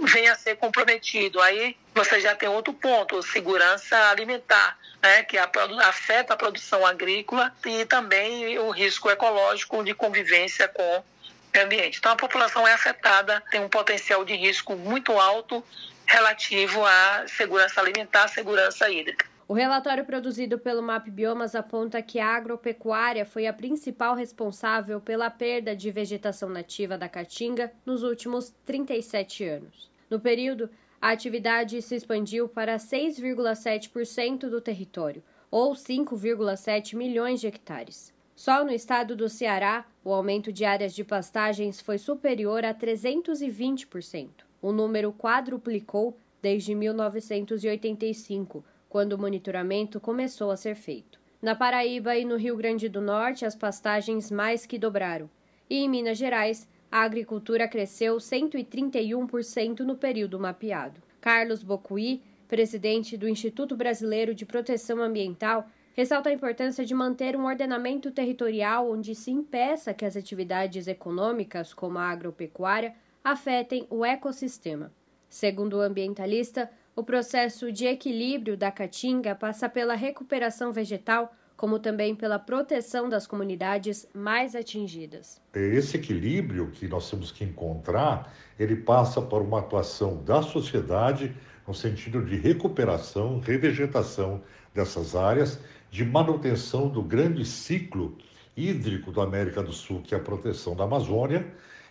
vem 0.00 0.28
a 0.28 0.34
ser 0.34 0.56
comprometido. 0.56 1.40
Aí 1.40 1.76
você 1.94 2.18
já 2.18 2.34
tem 2.34 2.48
outro 2.48 2.72
ponto, 2.72 3.22
segurança 3.22 3.96
alimentar, 4.08 4.76
né, 5.00 5.22
que 5.22 5.38
afeta 5.38 6.34
a 6.34 6.36
produção 6.36 6.84
agrícola 6.84 7.54
e 7.64 7.84
também 7.84 8.58
o 8.58 8.70
risco 8.70 9.08
ecológico 9.08 9.84
de 9.84 9.94
convivência 9.94 10.66
com 10.66 10.82
o 10.98 11.60
ambiente. 11.62 11.98
Então 11.98 12.10
a 12.10 12.16
população 12.16 12.66
é 12.66 12.72
afetada, 12.72 13.40
tem 13.52 13.60
um 13.60 13.68
potencial 13.68 14.24
de 14.24 14.34
risco 14.34 14.74
muito 14.74 15.12
alto 15.12 15.64
relativo 16.06 16.84
à 16.84 17.24
segurança 17.28 17.80
alimentar, 17.80 18.26
segurança 18.26 18.90
hídrica. 18.90 19.29
O 19.50 19.52
relatório 19.52 20.04
produzido 20.04 20.60
pelo 20.60 20.80
MAP 20.80 21.08
Biomas 21.10 21.56
aponta 21.56 22.00
que 22.00 22.20
a 22.20 22.36
agropecuária 22.36 23.26
foi 23.26 23.48
a 23.48 23.52
principal 23.52 24.14
responsável 24.14 25.00
pela 25.00 25.28
perda 25.28 25.74
de 25.74 25.90
vegetação 25.90 26.48
nativa 26.48 26.96
da 26.96 27.08
caatinga 27.08 27.72
nos 27.84 28.04
últimos 28.04 28.54
37 28.64 29.42
anos. 29.42 29.90
No 30.08 30.20
período, 30.20 30.70
a 31.02 31.10
atividade 31.10 31.82
se 31.82 31.96
expandiu 31.96 32.48
para 32.48 32.76
6,7% 32.76 34.48
do 34.48 34.60
território, 34.60 35.20
ou 35.50 35.72
5,7 35.72 36.94
milhões 36.94 37.40
de 37.40 37.48
hectares. 37.48 38.14
Só 38.36 38.64
no 38.64 38.70
estado 38.70 39.16
do 39.16 39.28
Ceará, 39.28 39.84
o 40.04 40.12
aumento 40.12 40.52
de 40.52 40.64
áreas 40.64 40.94
de 40.94 41.02
pastagens 41.02 41.80
foi 41.80 41.98
superior 41.98 42.64
a 42.64 42.72
320%. 42.72 44.28
O 44.62 44.70
número 44.70 45.12
quadruplicou 45.12 46.16
desde 46.40 46.72
1985, 46.72 48.64
quando 48.90 49.12
o 49.12 49.18
monitoramento 49.18 50.00
começou 50.00 50.50
a 50.50 50.56
ser 50.56 50.74
feito. 50.74 51.20
Na 51.40 51.54
Paraíba 51.54 52.16
e 52.16 52.24
no 52.24 52.36
Rio 52.36 52.56
Grande 52.56 52.88
do 52.88 53.00
Norte, 53.00 53.46
as 53.46 53.54
pastagens 53.54 54.30
mais 54.30 54.66
que 54.66 54.76
dobraram. 54.76 55.30
E 55.70 55.76
em 55.76 55.88
Minas 55.88 56.18
Gerais, 56.18 56.68
a 56.90 57.02
agricultura 57.02 57.68
cresceu 57.68 58.16
131% 58.16 59.80
no 59.80 59.96
período 59.96 60.40
mapeado. 60.40 61.00
Carlos 61.20 61.62
Bocuí, 61.62 62.20
presidente 62.48 63.16
do 63.16 63.28
Instituto 63.28 63.76
Brasileiro 63.76 64.34
de 64.34 64.44
Proteção 64.44 65.00
Ambiental, 65.00 65.68
ressalta 65.94 66.28
a 66.28 66.32
importância 66.32 66.84
de 66.84 66.92
manter 66.92 67.36
um 67.36 67.46
ordenamento 67.46 68.10
territorial 68.10 68.90
onde 68.90 69.14
se 69.14 69.30
impeça 69.30 69.94
que 69.94 70.04
as 70.04 70.16
atividades 70.16 70.88
econômicas, 70.88 71.72
como 71.72 71.98
a 71.98 72.10
agropecuária, 72.10 72.94
afetem 73.22 73.86
o 73.88 74.04
ecossistema. 74.04 74.92
Segundo 75.28 75.74
o 75.74 75.80
ambientalista, 75.80 76.68
o 76.94 77.02
processo 77.02 77.72
de 77.72 77.86
equilíbrio 77.86 78.56
da 78.56 78.70
caatinga 78.70 79.34
passa 79.34 79.68
pela 79.68 79.94
recuperação 79.94 80.72
vegetal, 80.72 81.32
como 81.56 81.78
também 81.78 82.14
pela 82.14 82.38
proteção 82.38 83.08
das 83.08 83.26
comunidades 83.26 84.08
mais 84.14 84.54
atingidas. 84.54 85.40
Esse 85.54 85.96
equilíbrio 85.96 86.70
que 86.70 86.88
nós 86.88 87.10
temos 87.10 87.30
que 87.30 87.44
encontrar, 87.44 88.32
ele 88.58 88.76
passa 88.76 89.20
por 89.20 89.42
uma 89.42 89.60
atuação 89.60 90.22
da 90.24 90.42
sociedade 90.42 91.34
no 91.66 91.74
sentido 91.74 92.24
de 92.24 92.36
recuperação, 92.36 93.40
revegetação 93.40 94.42
dessas 94.74 95.14
áreas, 95.14 95.60
de 95.90 96.04
manutenção 96.04 96.88
do 96.88 97.02
grande 97.02 97.44
ciclo 97.44 98.16
hídrico 98.56 99.12
da 99.12 99.22
América 99.22 99.62
do 99.62 99.72
Sul, 99.72 100.02
que 100.02 100.14
é 100.14 100.18
a 100.18 100.20
proteção 100.20 100.74
da 100.74 100.84
Amazônia, 100.84 101.46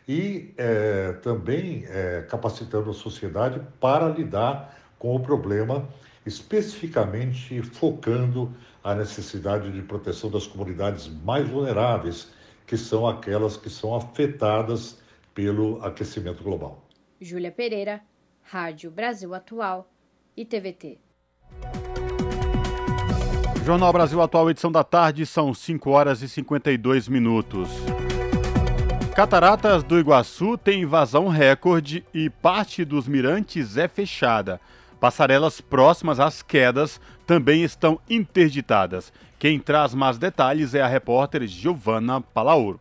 e 0.07 0.53
é, 0.57 1.13
também 1.21 1.85
é, 1.87 2.25
capacitando 2.27 2.89
a 2.89 2.93
sociedade 2.93 3.61
para 3.79 4.09
lidar 4.09 4.78
com 4.99 5.15
o 5.15 5.19
problema, 5.19 5.87
especificamente 6.25 7.61
focando 7.63 8.53
a 8.83 8.93
necessidade 8.93 9.71
de 9.71 9.81
proteção 9.81 10.29
das 10.29 10.45
comunidades 10.45 11.07
mais 11.23 11.47
vulneráveis, 11.49 12.31
que 12.67 12.77
são 12.77 13.07
aquelas 13.07 13.57
que 13.57 13.69
são 13.69 13.95
afetadas 13.95 14.99
pelo 15.33 15.83
aquecimento 15.83 16.43
global. 16.43 16.85
Júlia 17.19 17.51
Pereira, 17.51 18.01
Rádio 18.43 18.91
Brasil 18.91 19.33
Atual 19.33 19.89
e 20.35 20.45
TVT. 20.45 20.99
Jornal 23.65 23.93
Brasil 23.93 24.21
Atual, 24.21 24.49
edição 24.49 24.71
da 24.71 24.83
tarde, 24.83 25.25
são 25.25 25.53
5 25.53 25.89
horas 25.89 26.21
e 26.21 26.29
52 26.29 27.07
minutos. 27.07 27.69
Cataratas 29.15 29.83
do 29.83 29.99
Iguaçu 29.99 30.57
tem 30.57 30.83
invasão 30.83 31.27
recorde 31.27 32.05
e 32.13 32.29
parte 32.29 32.85
dos 32.85 33.07
mirantes 33.07 33.77
é 33.77 33.87
fechada. 33.87 34.61
Passarelas 34.99 35.61
próximas 35.61 36.19
às 36.19 36.41
quedas 36.41 36.99
também 37.25 37.63
estão 37.63 37.99
interditadas. 38.09 39.13
Quem 39.37 39.59
traz 39.59 39.93
mais 39.93 40.17
detalhes 40.17 40.73
é 40.73 40.81
a 40.81 40.87
repórter 40.87 41.47
Giovana 41.47 42.19
Palauro. 42.19 42.79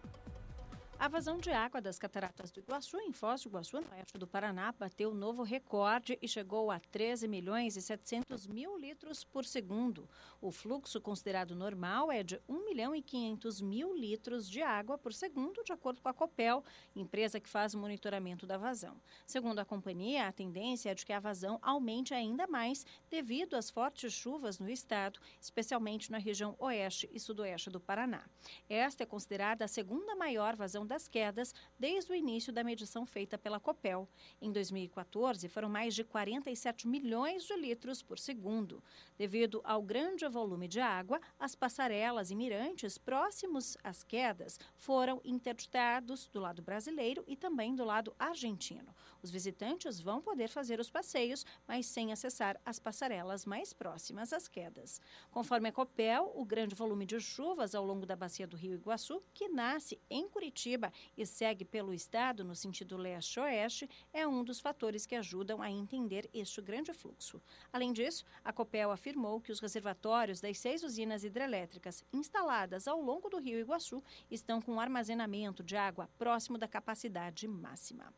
A 1.00 1.06
vazão 1.06 1.38
de 1.38 1.50
água 1.50 1.80
das 1.80 1.96
cataratas 1.96 2.50
do 2.50 2.58
Iguaçu, 2.58 2.98
em 2.98 3.12
Foz 3.12 3.42
do 3.42 3.48
Iguaçu, 3.48 3.80
no 3.80 3.88
oeste 3.92 4.18
do 4.18 4.26
Paraná, 4.26 4.72
bateu 4.72 5.14
novo 5.14 5.44
recorde 5.44 6.18
e 6.20 6.26
chegou 6.26 6.72
a 6.72 6.80
13 6.80 7.28
milhões 7.28 7.76
e 7.76 7.80
700 7.80 8.48
mil 8.48 8.76
litros 8.76 9.22
por 9.22 9.44
segundo. 9.44 10.08
O 10.40 10.50
fluxo 10.50 11.00
considerado 11.00 11.54
normal 11.54 12.10
é 12.10 12.24
de 12.24 12.42
1 12.48 12.64
milhão 12.64 12.96
e 12.96 13.00
500 13.00 13.60
mil 13.60 13.96
litros 13.96 14.50
de 14.50 14.60
água 14.60 14.98
por 14.98 15.14
segundo, 15.14 15.62
de 15.62 15.72
acordo 15.72 16.00
com 16.00 16.08
a 16.08 16.12
Copel, 16.12 16.64
empresa 16.96 17.38
que 17.38 17.48
faz 17.48 17.74
o 17.74 17.78
monitoramento 17.78 18.44
da 18.44 18.58
vazão. 18.58 19.00
Segundo 19.24 19.60
a 19.60 19.64
companhia, 19.64 20.26
a 20.26 20.32
tendência 20.32 20.90
é 20.90 20.94
de 20.96 21.06
que 21.06 21.12
a 21.12 21.20
vazão 21.20 21.60
aumente 21.62 22.12
ainda 22.12 22.48
mais 22.48 22.84
devido 23.08 23.54
às 23.54 23.70
fortes 23.70 24.12
chuvas 24.12 24.58
no 24.58 24.68
estado, 24.68 25.20
especialmente 25.40 26.10
na 26.10 26.18
região 26.18 26.56
oeste 26.58 27.08
e 27.12 27.20
sudoeste 27.20 27.70
do 27.70 27.78
Paraná. 27.78 28.24
Esta 28.68 29.04
é 29.04 29.06
considerada 29.06 29.64
a 29.64 29.68
segunda 29.68 30.16
maior 30.16 30.56
vazão 30.56 30.87
das 30.88 31.06
quedas 31.06 31.54
desde 31.78 32.10
o 32.10 32.14
início 32.14 32.52
da 32.52 32.64
medição 32.64 33.06
feita 33.06 33.38
pela 33.38 33.60
Copel. 33.60 34.08
Em 34.40 34.50
2014, 34.50 35.46
foram 35.48 35.68
mais 35.68 35.94
de 35.94 36.02
47 36.02 36.88
milhões 36.88 37.44
de 37.44 37.54
litros 37.54 38.02
por 38.02 38.18
segundo. 38.18 38.82
Devido 39.16 39.60
ao 39.62 39.82
grande 39.82 40.26
volume 40.26 40.66
de 40.66 40.80
água, 40.80 41.20
as 41.38 41.54
passarelas 41.54 42.30
e 42.30 42.34
mirantes 42.34 42.98
próximos 42.98 43.76
às 43.84 44.02
quedas 44.02 44.58
foram 44.74 45.20
interditados 45.24 46.28
do 46.28 46.40
lado 46.40 46.62
brasileiro 46.62 47.22
e 47.26 47.36
também 47.36 47.74
do 47.74 47.84
lado 47.84 48.14
argentino. 48.18 48.94
Os 49.22 49.30
visitantes 49.30 50.00
vão 50.00 50.20
poder 50.20 50.48
fazer 50.48 50.80
os 50.80 50.90
passeios, 50.90 51.44
mas 51.66 51.86
sem 51.86 52.12
acessar 52.12 52.60
as 52.64 52.78
passarelas 52.78 53.44
mais 53.44 53.72
próximas 53.72 54.32
às 54.32 54.46
quedas. 54.46 55.00
Conforme 55.30 55.68
a 55.68 55.72
Copel, 55.72 56.32
o 56.34 56.44
grande 56.44 56.74
volume 56.74 57.04
de 57.04 57.20
chuvas 57.20 57.74
ao 57.74 57.84
longo 57.84 58.06
da 58.06 58.14
bacia 58.14 58.46
do 58.46 58.56
Rio 58.56 58.74
Iguaçu, 58.74 59.22
que 59.34 59.48
nasce 59.48 60.00
em 60.08 60.28
Curitiba 60.28 60.77
e 61.16 61.26
segue 61.26 61.64
pelo 61.64 61.92
estado 61.92 62.44
no 62.44 62.54
sentido 62.54 62.96
leste-oeste, 62.96 63.88
é 64.12 64.26
um 64.26 64.44
dos 64.44 64.60
fatores 64.60 65.04
que 65.04 65.14
ajudam 65.14 65.60
a 65.60 65.70
entender 65.70 66.28
este 66.32 66.60
grande 66.60 66.92
fluxo. 66.92 67.40
Além 67.72 67.92
disso, 67.92 68.24
a 68.44 68.52
Copel 68.52 68.90
afirmou 68.90 69.40
que 69.40 69.52
os 69.52 69.60
reservatórios 69.60 70.40
das 70.40 70.58
seis 70.58 70.82
usinas 70.82 71.24
hidrelétricas 71.24 72.04
instaladas 72.12 72.86
ao 72.86 73.00
longo 73.00 73.28
do 73.28 73.38
Rio 73.38 73.58
Iguaçu 73.58 74.02
estão 74.30 74.60
com 74.60 74.80
armazenamento 74.80 75.62
de 75.62 75.76
água 75.76 76.08
próximo 76.18 76.56
da 76.56 76.68
capacidade 76.68 77.46
máxima. 77.48 78.12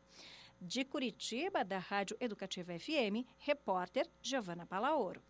De 0.59 0.85
Curitiba, 0.85 1.65
da 1.65 1.79
Rádio 1.79 2.15
Educativa 2.19 2.77
FM, 2.77 3.25
repórter 3.39 4.07
Giovana 4.21 4.65
Palaoro. 4.65 5.21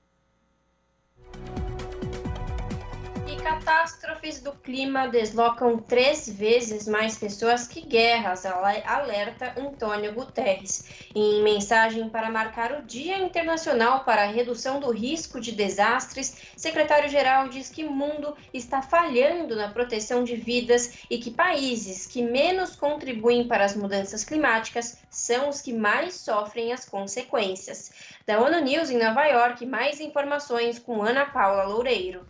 E 3.32 3.38
catástrofes 3.38 4.42
do 4.42 4.52
clima 4.52 5.08
deslocam 5.08 5.78
três 5.78 6.28
vezes 6.28 6.86
mais 6.86 7.18
pessoas 7.18 7.66
que 7.66 7.80
guerras, 7.80 8.46
alerta 8.46 9.54
Antônio 9.58 10.12
Guterres. 10.12 10.84
Em 11.16 11.42
mensagem 11.42 12.10
para 12.10 12.30
marcar 12.30 12.74
o 12.74 12.82
Dia 12.82 13.18
Internacional 13.20 14.04
para 14.04 14.24
a 14.24 14.30
Redução 14.30 14.82
do 14.82 14.92
Risco 14.92 15.40
de 15.40 15.54
Desastres, 15.54 16.36
secretário-geral 16.58 17.48
diz 17.48 17.70
que 17.70 17.86
o 17.86 17.92
mundo 17.92 18.36
está 18.54 18.82
falhando 18.82 19.56
na 19.56 19.70
proteção 19.70 20.26
de 20.26 20.36
vidas 20.36 21.06
e 21.10 21.18
que 21.18 21.32
países 21.32 22.06
que 22.06 22.22
menos 22.22 22.76
contribuem 22.76 23.48
para 23.48 23.64
as 23.64 23.78
mudanças 23.78 24.26
climáticas 24.26 24.98
são 25.10 25.48
os 25.48 25.62
que 25.62 25.72
mais 25.72 26.16
sofrem 26.16 26.74
as 26.74 26.84
consequências. 26.84 27.94
Da 28.28 28.42
ONU 28.42 28.60
News 28.60 28.90
em 28.90 29.02
Nova 29.02 29.26
York, 29.26 29.66
mais 29.66 30.02
informações 30.02 30.78
com 30.78 31.02
Ana 31.02 31.26
Paula 31.26 31.64
Loureiro. 31.64 32.26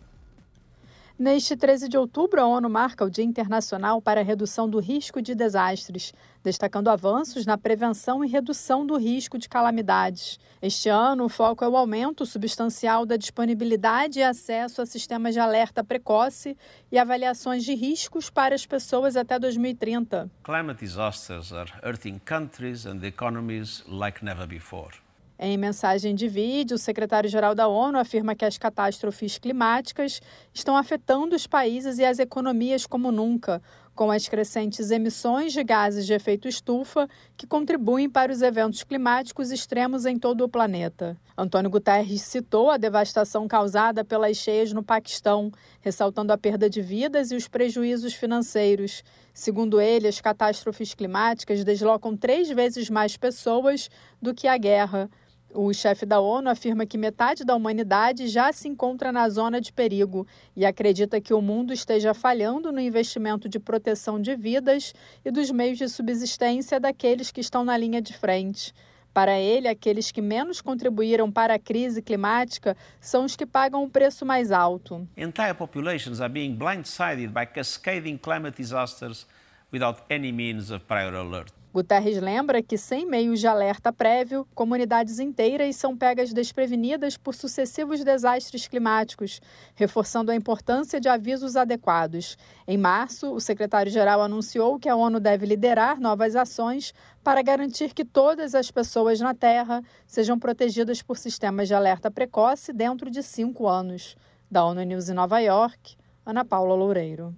Neste 1.18 1.56
13 1.56 1.88
de 1.88 1.98
outubro, 1.98 2.40
a 2.40 2.46
ONU 2.46 2.70
marca 2.70 3.04
o 3.04 3.10
Dia 3.10 3.24
Internacional 3.24 4.00
para 4.00 4.20
a 4.20 4.24
Redução 4.24 4.68
do 4.68 4.80
Risco 4.80 5.20
de 5.20 5.34
Desastres, 5.34 6.12
destacando 6.42 6.88
avanços 6.88 7.44
na 7.44 7.58
prevenção 7.58 8.24
e 8.24 8.28
redução 8.28 8.86
do 8.86 8.96
risco 8.96 9.38
de 9.38 9.48
calamidades. 9.48 10.40
Este 10.60 10.88
ano, 10.88 11.24
o 11.24 11.28
foco 11.28 11.64
é 11.64 11.68
o 11.68 11.76
aumento 11.76 12.24
substancial 12.24 13.04
da 13.04 13.16
disponibilidade 13.16 14.20
e 14.20 14.22
acesso 14.22 14.80
a 14.80 14.86
sistemas 14.86 15.34
de 15.34 15.40
alerta 15.40 15.84
precoce 15.84 16.56
e 16.90 16.98
avaliações 16.98 17.62
de 17.62 17.74
riscos 17.74 18.30
para 18.30 18.54
as 18.54 18.64
pessoas 18.64 19.14
até 19.14 19.38
2030. 19.38 20.30
Climate 20.42 20.80
disasters 20.80 21.52
are 21.52 21.70
hurting 21.84 22.18
countries 22.24 22.86
and 22.86 23.04
economies 23.04 23.84
like 23.86 24.24
never 24.24 24.46
before. 24.46 25.01
Em 25.44 25.58
mensagem 25.58 26.14
de 26.14 26.28
vídeo, 26.28 26.76
o 26.76 26.78
secretário-geral 26.78 27.52
da 27.52 27.66
ONU 27.66 27.98
afirma 27.98 28.32
que 28.32 28.44
as 28.44 28.56
catástrofes 28.56 29.38
climáticas 29.38 30.20
estão 30.54 30.76
afetando 30.76 31.34
os 31.34 31.48
países 31.48 31.98
e 31.98 32.04
as 32.04 32.20
economias 32.20 32.86
como 32.86 33.10
nunca, 33.10 33.60
com 33.92 34.08
as 34.08 34.28
crescentes 34.28 34.92
emissões 34.92 35.52
de 35.52 35.64
gases 35.64 36.06
de 36.06 36.12
efeito 36.12 36.46
estufa 36.46 37.08
que 37.36 37.44
contribuem 37.44 38.08
para 38.08 38.30
os 38.30 38.40
eventos 38.40 38.84
climáticos 38.84 39.50
extremos 39.50 40.06
em 40.06 40.16
todo 40.16 40.44
o 40.44 40.48
planeta. 40.48 41.18
Antônio 41.36 41.70
Guterres 41.70 42.22
citou 42.22 42.70
a 42.70 42.76
devastação 42.76 43.48
causada 43.48 44.04
pelas 44.04 44.36
cheias 44.36 44.72
no 44.72 44.84
Paquistão, 44.84 45.50
ressaltando 45.80 46.32
a 46.32 46.38
perda 46.38 46.70
de 46.70 46.80
vidas 46.80 47.32
e 47.32 47.34
os 47.34 47.48
prejuízos 47.48 48.14
financeiros. 48.14 49.02
Segundo 49.34 49.80
ele, 49.80 50.06
as 50.06 50.20
catástrofes 50.20 50.94
climáticas 50.94 51.64
deslocam 51.64 52.16
três 52.16 52.48
vezes 52.48 52.88
mais 52.88 53.16
pessoas 53.16 53.90
do 54.20 54.32
que 54.32 54.46
a 54.46 54.56
guerra. 54.56 55.10
O 55.54 55.70
chefe 55.74 56.06
da 56.06 56.18
ONU 56.18 56.48
afirma 56.48 56.86
que 56.86 56.96
metade 56.96 57.44
da 57.44 57.54
humanidade 57.54 58.26
já 58.26 58.50
se 58.54 58.68
encontra 58.68 59.12
na 59.12 59.28
zona 59.28 59.60
de 59.60 59.70
perigo 59.70 60.26
e 60.56 60.64
acredita 60.64 61.20
que 61.20 61.34
o 61.34 61.42
mundo 61.42 61.74
esteja 61.74 62.14
falhando 62.14 62.72
no 62.72 62.80
investimento 62.80 63.50
de 63.50 63.60
proteção 63.60 64.20
de 64.20 64.34
vidas 64.34 64.94
e 65.22 65.30
dos 65.30 65.50
meios 65.50 65.76
de 65.76 65.88
subsistência 65.90 66.80
daqueles 66.80 67.30
que 67.30 67.42
estão 67.42 67.64
na 67.64 67.76
linha 67.76 68.00
de 68.00 68.16
frente. 68.16 68.72
Para 69.12 69.38
ele, 69.38 69.68
aqueles 69.68 70.10
que 70.10 70.22
menos 70.22 70.62
contribuíram 70.62 71.30
para 71.30 71.54
a 71.54 71.58
crise 71.58 72.00
climática 72.00 72.74
são 72.98 73.26
os 73.26 73.36
que 73.36 73.44
pagam 73.44 73.84
o 73.84 73.90
preço 73.90 74.24
mais 74.24 74.50
alto. 74.50 75.06
Entire 75.14 75.52
populations 75.52 76.18
are 76.22 76.32
being 76.32 76.54
blindsided 76.54 77.28
by 77.28 77.44
cascading 77.44 78.16
climate 78.16 78.56
disasters 78.56 79.26
without 79.70 80.00
any 80.10 80.32
means 80.32 80.70
of 80.70 80.86
prior 80.86 81.14
alert. 81.14 81.52
Guterres 81.72 82.20
lembra 82.20 82.62
que, 82.62 82.76
sem 82.76 83.06
meios 83.06 83.40
de 83.40 83.46
alerta 83.46 83.90
prévio, 83.90 84.46
comunidades 84.54 85.18
inteiras 85.18 85.74
são 85.76 85.96
pegas 85.96 86.30
desprevenidas 86.30 87.16
por 87.16 87.34
sucessivos 87.34 88.04
desastres 88.04 88.68
climáticos, 88.68 89.40
reforçando 89.74 90.30
a 90.30 90.36
importância 90.36 91.00
de 91.00 91.08
avisos 91.08 91.56
adequados. 91.56 92.36
Em 92.68 92.76
março, 92.76 93.32
o 93.32 93.40
secretário-geral 93.40 94.20
anunciou 94.20 94.78
que 94.78 94.88
a 94.88 94.94
ONU 94.94 95.18
deve 95.18 95.46
liderar 95.46 95.98
novas 95.98 96.36
ações 96.36 96.92
para 97.24 97.40
garantir 97.40 97.94
que 97.94 98.04
todas 98.04 98.54
as 98.54 98.70
pessoas 98.70 99.18
na 99.18 99.32
Terra 99.32 99.82
sejam 100.06 100.38
protegidas 100.38 101.00
por 101.00 101.16
sistemas 101.16 101.68
de 101.68 101.74
alerta 101.74 102.10
precoce 102.10 102.70
dentro 102.70 103.10
de 103.10 103.22
cinco 103.22 103.66
anos. 103.66 104.14
Da 104.50 104.62
ONU 104.62 104.82
News 104.82 105.08
em 105.08 105.14
Nova 105.14 105.40
York, 105.40 105.96
Ana 106.26 106.44
Paula 106.44 106.74
Loureiro. 106.74 107.34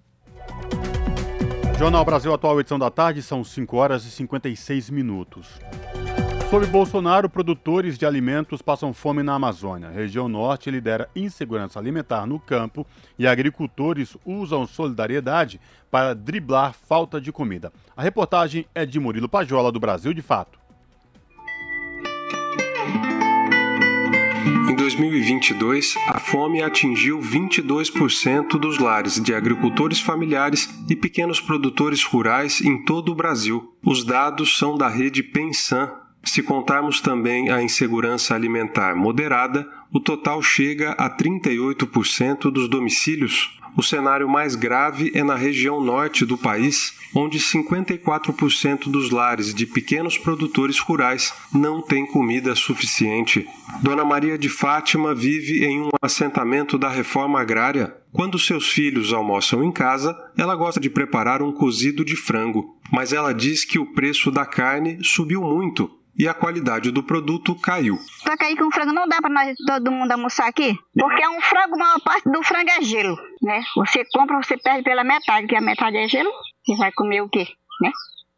Jornal 1.77 2.05
Brasil 2.05 2.33
Atual, 2.33 2.61
edição 2.61 2.79
da 2.79 2.89
tarde, 2.89 3.21
são 3.21 3.43
5 3.43 3.77
horas 3.77 4.05
e 4.05 4.11
56 4.11 4.91
minutos. 4.91 5.59
Sob 6.49 6.65
Bolsonaro, 6.67 7.29
produtores 7.29 7.99
de 7.99 8.07
alimentos 8.07 8.63
passam 8.63 8.95
fome 8.95 9.25
na 9.25 9.35
Amazônia. 9.35 9.89
A 9.89 9.93
região 9.93 10.29
norte 10.29 10.71
lidera 10.71 11.11
insegurança 11.17 11.81
alimentar 11.81 12.27
no 12.27 12.39
campo 12.39 12.87
e 13.19 13.27
agricultores 13.27 14.17
usam 14.25 14.69
solidariedade 14.69 15.61
para 15.91 16.15
driblar 16.15 16.73
falta 16.73 17.21
de 17.21 17.33
comida. 17.33 17.73
A 17.97 18.03
reportagem 18.03 18.67
é 18.73 18.87
de 18.87 19.01
Murilo 19.01 19.29
Pajola, 19.29 19.73
do 19.73 19.81
Brasil 19.81 20.15
de 20.15 20.23
Fato. 20.23 20.64
2022, 24.85 25.95
a 26.09 26.19
fome 26.19 26.63
atingiu 26.63 27.19
22% 27.19 28.59
dos 28.59 28.79
lares 28.79 29.19
de 29.19 29.35
agricultores 29.35 29.99
familiares 29.99 30.69
e 30.91 30.95
pequenos 30.95 31.41
produtores 31.41 32.05
rurais 32.05 32.61
em 32.61 32.85
todo 32.85 33.11
o 33.11 33.15
Brasil. 33.15 33.73
Os 33.83 34.05
dados 34.05 34.59
são 34.59 34.77
da 34.77 34.87
rede 34.87 35.23
Pensan. 35.23 35.91
Se 36.23 36.43
contarmos 36.43 37.01
também 37.01 37.51
a 37.51 37.63
insegurança 37.63 38.35
alimentar 38.35 38.95
moderada, 38.95 39.67
o 39.91 39.99
total 39.99 40.43
chega 40.43 40.91
a 40.93 41.09
38% 41.09 42.51
dos 42.51 42.69
domicílios. 42.69 43.59
O 43.77 43.83
cenário 43.83 44.29
mais 44.29 44.55
grave 44.55 45.11
é 45.15 45.25
na 45.25 45.35
região 45.35 45.81
norte 45.81 46.25
do 46.25 46.39
país, 46.39 46.95
onde 47.15 47.39
54% 47.39 48.89
dos 48.89 49.11
lares 49.11 49.53
de 49.53 49.67
pequenos 49.67 50.17
produtores 50.17 50.79
rurais 50.79 51.33
não 51.53 51.83
têm 51.83 52.07
comida 52.07 52.55
suficiente. 52.55 53.47
Dona 53.83 54.05
Maria 54.05 54.39
de 54.39 54.49
Fátima 54.49 55.15
vive 55.15 55.65
em 55.65 55.81
um 55.81 55.91
assentamento 56.01 56.79
da 56.79 56.89
reforma 56.89 57.41
agrária. 57.41 57.97
Quando 58.13 58.39
seus 58.39 58.69
filhos 58.69 59.13
almoçam 59.13 59.65
em 59.65 59.73
casa, 59.73 60.17
ela 60.39 60.55
gosta 60.55 60.79
de 60.79 60.89
preparar 60.89 61.43
um 61.43 61.53
cozido 61.53 62.05
de 62.05 62.15
frango, 62.15 62.77
mas 62.93 63.13
ela 63.13 63.35
diz 63.35 63.65
que 63.65 63.79
o 63.79 63.93
preço 63.93 64.31
da 64.31 64.47
carne 64.47 64.99
subiu 65.03 65.43
muito 65.43 65.91
e 66.19 66.29
a 66.29 66.35
qualidade 66.35 66.91
do 66.91 67.03
produto 67.03 67.55
caiu. 67.55 67.99
Só 68.23 68.37
que 68.37 68.45
aí 68.45 68.57
com 68.57 68.71
frango 68.71 68.93
não 68.93 69.09
dá 69.09 69.21
para 69.21 69.33
nós 69.33 69.57
todo 69.67 69.91
mundo 69.91 70.13
almoçar 70.13 70.49
aqui, 70.49 70.79
porque 70.93 71.23
é 71.23 71.29
um 71.29 71.41
frango, 71.41 71.79
maior 71.79 72.01
parte 72.01 72.31
do 72.31 72.43
frango 72.43 72.71
é 72.71 72.83
gelo, 72.83 73.17
né? 73.43 73.63
Você 73.77 74.05
compra, 74.13 74.43
você 74.43 74.57
perde 74.57 74.83
pela 74.83 75.05
metade, 75.05 75.47
que 75.47 75.57
a 75.57 75.61
metade 75.61 75.97
é 75.97 76.09
gelo, 76.09 76.31
e 76.69 76.77
vai 76.77 76.93
comer 76.93 77.23
o 77.23 77.29
quê, 77.29 77.47
né? 77.81 77.91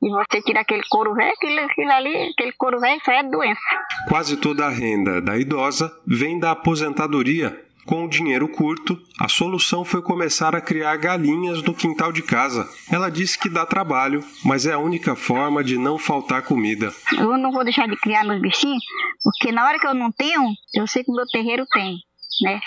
E 0.02 0.10
você 0.10 0.42
tira 0.42 0.60
aquele 0.60 0.82
couro 0.90 1.14
velho, 1.14 1.32
aquilo, 1.32 1.58
aquilo 1.60 1.90
ali, 1.90 2.30
aquele 2.30 2.52
couro 2.52 2.78
velho, 2.78 2.98
isso 3.00 3.10
é 3.10 3.22
doença. 3.22 3.60
Quase 4.08 4.36
toda 4.36 4.66
a 4.66 4.70
renda 4.70 5.22
da 5.22 5.38
idosa 5.38 5.90
vem 6.06 6.38
da 6.38 6.50
aposentadoria 6.50 7.65
com 7.86 8.04
o 8.04 8.08
dinheiro 8.08 8.48
curto, 8.48 9.00
a 9.18 9.28
solução 9.28 9.84
foi 9.84 10.02
começar 10.02 10.54
a 10.54 10.60
criar 10.60 10.96
galinhas 10.96 11.62
no 11.62 11.72
quintal 11.72 12.12
de 12.12 12.20
casa. 12.20 12.68
Ela 12.90 13.08
disse 13.08 13.38
que 13.38 13.48
dá 13.48 13.64
trabalho, 13.64 14.24
mas 14.44 14.66
é 14.66 14.72
a 14.72 14.78
única 14.78 15.14
forma 15.14 15.62
de 15.62 15.78
não 15.78 15.96
faltar 15.96 16.42
comida. 16.42 16.92
Eu 17.16 17.38
não 17.38 17.52
vou 17.52 17.62
deixar 17.62 17.86
de 17.86 17.96
criar 17.96 18.24
meus 18.24 18.42
bichinhos, 18.42 18.82
porque 19.22 19.52
na 19.52 19.64
hora 19.64 19.78
que 19.78 19.86
eu 19.86 19.94
não 19.94 20.10
tenho, 20.10 20.42
eu 20.74 20.86
sei 20.86 21.04
que 21.04 21.10
o 21.10 21.14
meu 21.14 21.26
terreiro 21.28 21.64
tem, 21.72 21.96
né? 22.42 22.60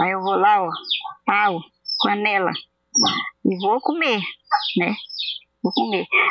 Aí 0.00 0.10
eu 0.10 0.20
vou 0.20 0.36
lá, 0.36 0.62
ó, 0.62 0.70
pau, 1.26 1.60
canela, 2.02 2.52
e 3.44 3.58
vou 3.58 3.80
comer, 3.80 4.20
né? 4.78 4.96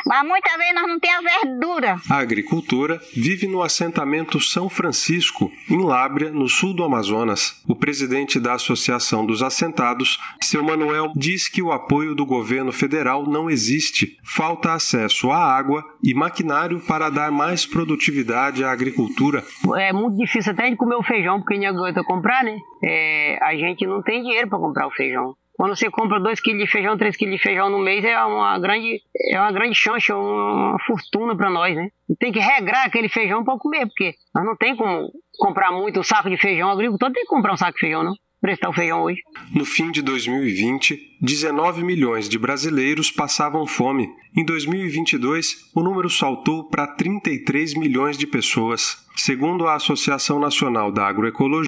Mas 0.06 0.26
muitas 0.26 0.56
vezes 0.56 0.74
nós 0.74 0.86
não 0.86 0.98
temos 0.98 1.18
a 1.18 1.44
verdura. 1.44 1.96
A 2.10 2.18
agricultora 2.18 3.00
vive 3.14 3.46
no 3.46 3.62
assentamento 3.62 4.40
São 4.40 4.68
Francisco, 4.68 5.50
em 5.70 5.82
Lábrea, 5.82 6.30
no 6.30 6.48
sul 6.48 6.74
do 6.74 6.82
Amazonas. 6.82 7.62
O 7.68 7.76
presidente 7.76 8.40
da 8.40 8.54
Associação 8.54 9.26
dos 9.26 9.42
Assentados, 9.42 10.18
seu 10.40 10.62
Manuel, 10.62 11.12
diz 11.14 11.48
que 11.48 11.62
o 11.62 11.72
apoio 11.72 12.14
do 12.14 12.24
governo 12.24 12.72
federal 12.72 13.26
não 13.26 13.50
existe. 13.50 14.16
Falta 14.24 14.72
acesso 14.72 15.30
à 15.30 15.38
água 15.38 15.84
e 16.02 16.14
maquinário 16.14 16.80
para 16.80 17.10
dar 17.10 17.30
mais 17.30 17.66
produtividade 17.66 18.64
à 18.64 18.70
agricultura. 18.70 19.44
É 19.76 19.92
muito 19.92 20.16
difícil 20.16 20.52
até 20.52 20.70
de 20.70 20.76
comer 20.76 20.96
o 20.96 21.02
feijão, 21.02 21.38
porque 21.38 21.54
ninguém 21.54 21.68
aguenta 21.68 22.02
comprar, 22.02 22.42
né? 22.42 22.56
É, 22.82 23.38
a 23.42 23.54
gente 23.56 23.86
não 23.86 24.02
tem 24.02 24.22
dinheiro 24.22 24.48
para 24.48 24.58
comprar 24.58 24.86
o 24.86 24.90
feijão. 24.92 25.34
Quando 25.58 25.74
você 25.74 25.90
compra 25.90 26.20
2 26.20 26.40
kg 26.40 26.56
de 26.56 26.68
feijão, 26.68 26.96
3 26.96 27.16
kg 27.16 27.30
de 27.30 27.38
feijão 27.38 27.68
no 27.68 27.80
mês, 27.80 28.04
é 28.04 28.16
uma 28.24 28.56
grande, 28.60 29.02
é 29.32 29.40
uma 29.40 29.50
grande 29.50 29.74
chance, 29.74 30.12
uma 30.12 30.78
fortuna 30.86 31.36
para 31.36 31.50
nós, 31.50 31.74
né? 31.74 31.88
Tem 32.20 32.30
que 32.30 32.38
regrar 32.38 32.86
aquele 32.86 33.08
feijão 33.08 33.42
para 33.42 33.58
comer, 33.58 33.84
porque 33.86 34.14
nós 34.32 34.44
não 34.44 34.56
tem 34.56 34.76
como 34.76 35.10
comprar 35.36 35.72
muito 35.72 35.98
um 35.98 36.04
saco 36.04 36.30
de 36.30 36.36
feijão. 36.36 36.68
O 36.68 36.72
agricultor 36.72 37.10
tem 37.10 37.24
que 37.24 37.28
comprar 37.28 37.54
um 37.54 37.56
saco 37.56 37.72
de 37.72 37.80
feijão, 37.80 38.04
não. 38.04 38.14
Feijão 38.74 39.02
hoje. 39.02 39.20
No 39.52 39.64
fim 39.64 39.90
de 39.90 40.00
2020, 40.02 41.16
19 41.20 41.82
milhões 41.82 42.28
de 42.28 42.38
brasileiros 42.38 43.10
passavam 43.10 43.66
fome. 43.66 44.08
Em 44.36 44.44
2022, 44.44 45.70
o 45.74 45.82
número 45.82 46.08
saltou 46.08 46.68
para 46.68 46.86
33 46.86 47.74
milhões 47.74 48.16
de 48.16 48.26
pessoas. 48.26 49.08
Segundo 49.16 49.66
a 49.66 49.74
Associação 49.74 50.38
Nacional 50.38 50.92
da 50.92 51.04
Agroecologia, 51.04 51.66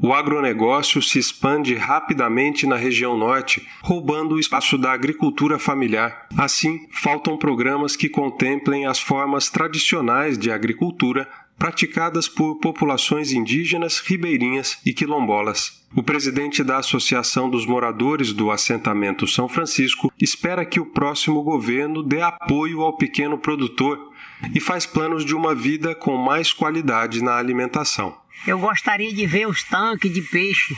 o 0.00 0.14
agronegócio 0.14 1.02
se 1.02 1.18
expande 1.18 1.74
rapidamente 1.74 2.66
na 2.66 2.76
região 2.76 3.14
norte, 3.14 3.68
roubando 3.82 4.36
o 4.36 4.40
espaço 4.40 4.78
da 4.78 4.90
agricultura 4.90 5.58
familiar. 5.58 6.26
Assim, 6.38 6.86
faltam 6.90 7.36
programas 7.36 7.94
que 7.94 8.08
contemplem 8.08 8.86
as 8.86 8.98
formas 8.98 9.50
tradicionais 9.50 10.38
de 10.38 10.50
agricultura 10.50 11.28
praticadas 11.62 12.28
por 12.28 12.56
populações 12.56 13.30
indígenas, 13.30 14.00
ribeirinhas 14.00 14.80
e 14.84 14.92
quilombolas. 14.92 15.80
O 15.94 16.02
presidente 16.02 16.64
da 16.64 16.78
Associação 16.78 17.48
dos 17.48 17.64
Moradores 17.64 18.32
do 18.32 18.50
Assentamento 18.50 19.28
São 19.28 19.48
Francisco 19.48 20.12
espera 20.20 20.66
que 20.66 20.80
o 20.80 20.86
próximo 20.86 21.40
governo 21.44 22.02
dê 22.02 22.20
apoio 22.20 22.80
ao 22.80 22.96
pequeno 22.96 23.38
produtor 23.38 23.96
e 24.52 24.58
faz 24.58 24.86
planos 24.86 25.24
de 25.24 25.36
uma 25.36 25.54
vida 25.54 25.94
com 25.94 26.16
mais 26.16 26.52
qualidade 26.52 27.22
na 27.22 27.36
alimentação. 27.36 28.18
Eu 28.44 28.58
gostaria 28.58 29.14
de 29.14 29.24
ver 29.24 29.46
os 29.46 29.62
tanques 29.62 30.12
de 30.12 30.20
peixe. 30.20 30.76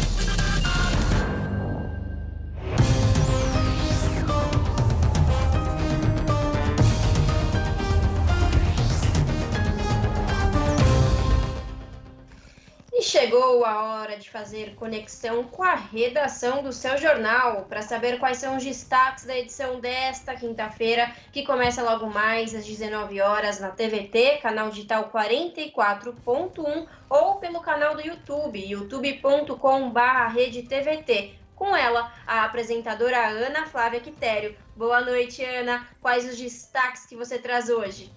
chegou 13.11 13.63
a 13.65 13.83
hora 13.83 14.17
de 14.17 14.29
fazer 14.29 14.73
conexão 14.75 15.43
com 15.43 15.63
a 15.63 15.75
redação 15.75 16.63
do 16.63 16.71
seu 16.71 16.97
jornal 16.97 17.65
para 17.67 17.81
saber 17.81 18.17
quais 18.19 18.37
são 18.37 18.55
os 18.55 18.63
destaques 18.63 19.25
da 19.25 19.37
edição 19.37 19.81
desta 19.81 20.33
quinta-feira, 20.33 21.13
que 21.33 21.45
começa 21.45 21.83
logo 21.83 22.07
mais 22.07 22.55
às 22.55 22.65
19 22.65 23.19
horas 23.19 23.59
na 23.59 23.69
TVT, 23.69 24.37
canal 24.41 24.69
digital 24.69 25.11
44.1 25.13 26.87
ou 27.09 27.35
pelo 27.35 27.59
canal 27.59 27.95
do 27.95 28.01
YouTube, 28.01 28.65
youtube.com/redetvt. 28.65 31.35
Com 31.53 31.75
ela, 31.75 32.13
a 32.25 32.45
apresentadora 32.45 33.27
Ana 33.27 33.67
Flávia 33.67 33.99
Quitério. 33.99 34.55
Boa 34.73 35.01
noite, 35.01 35.43
Ana. 35.43 35.85
Quais 36.01 36.25
os 36.25 36.37
destaques 36.37 37.05
que 37.05 37.17
você 37.17 37.37
traz 37.37 37.69
hoje? 37.69 38.09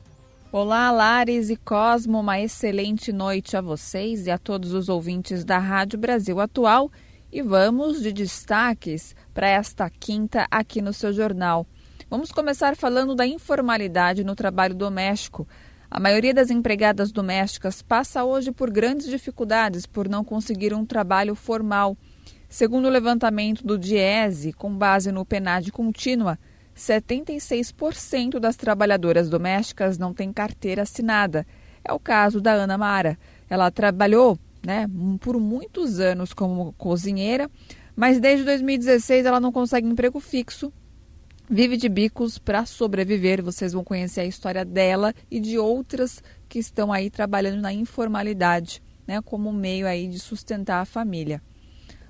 Olá, 0.57 0.93
Lares 0.93 1.51
e 1.51 1.57
Cosmo, 1.57 2.21
uma 2.21 2.41
excelente 2.41 3.13
noite 3.13 3.57
a 3.57 3.61
vocês 3.61 4.29
e 4.29 4.31
a 4.31 4.39
todos 4.39 4.73
os 4.73 4.89
ouvintes 4.89 5.45
da 5.45 5.59
Rádio 5.59 5.99
Brasil 5.99 6.39
Atual. 6.39 6.93
E 7.33 7.43
vamos 7.43 8.01
de 8.01 8.13
destaques 8.13 9.17
para 9.35 9.49
esta 9.49 9.91
quinta 9.91 10.47
aqui 10.49 10.81
no 10.81 10.93
seu 10.93 11.13
jornal. 11.13 11.67
Vamos 12.09 12.31
começar 12.31 12.77
falando 12.77 13.17
da 13.17 13.27
informalidade 13.27 14.23
no 14.23 14.37
trabalho 14.37 14.77
doméstico. 14.77 15.45
A 15.91 15.99
maioria 15.99 16.33
das 16.33 16.53
empregadas 16.53 17.11
domésticas 17.11 17.83
passa 17.83 18.23
hoje 18.23 18.53
por 18.53 18.71
grandes 18.71 19.09
dificuldades 19.09 19.87
por 19.87 20.09
não 20.09 20.23
conseguir 20.23 20.73
um 20.73 20.87
trabalho 20.87 21.35
formal. 21.35 21.97
Segundo 22.49 22.85
o 22.85 22.91
levantamento 22.91 23.67
do 23.67 23.77
Diese, 23.77 24.53
com 24.53 24.73
base 24.73 25.11
no 25.11 25.27
PNAD 25.27 25.73
contínua, 25.73 26.39
76% 26.77 28.39
das 28.39 28.57
trabalhadoras 28.57 29.29
domésticas 29.29 29.99
não 29.99 30.13
têm 30.13 30.33
carteira 30.33 30.83
assinada. 30.83 31.47
É 31.85 31.93
o 31.93 32.01
caso 32.01 32.41
da 32.41 32.53
Ana 32.53 32.77
Mara. 32.77 33.19
Ela 33.49 33.71
trabalhou 33.71 34.39
né, 34.65 34.87
por 35.21 35.39
muitos 35.39 36.01
anos 36.01 36.33
como 36.33 36.73
cozinheira, 36.75 37.51
mas 37.95 38.19
desde 38.19 38.45
2016 38.45 39.27
ela 39.27 39.39
não 39.39 39.53
consegue 39.53 39.87
emprego 39.87 40.19
fixo. 40.19 40.73
Vive 41.49 41.77
de 41.77 41.89
bicos 41.89 42.39
para 42.39 42.65
sobreviver. 42.65 43.43
Vocês 43.43 43.75
vão 43.75 43.85
conhecer 43.85 44.23
a 44.23 44.27
história 44.27 44.65
dela 44.65 45.15
e 45.31 45.39
de 45.39 45.59
outras 45.59 46.23
que 46.49 46.59
estão 46.59 46.93
aí 46.93 47.11
trabalhando 47.11 47.61
na 47.61 47.73
informalidade, 47.73 48.83
né, 49.07 49.21
como 49.21 49.53
meio 49.53 49.87
aí 49.87 50.09
de 50.09 50.19
sustentar 50.19 50.81
a 50.81 50.87
família. 50.87 51.43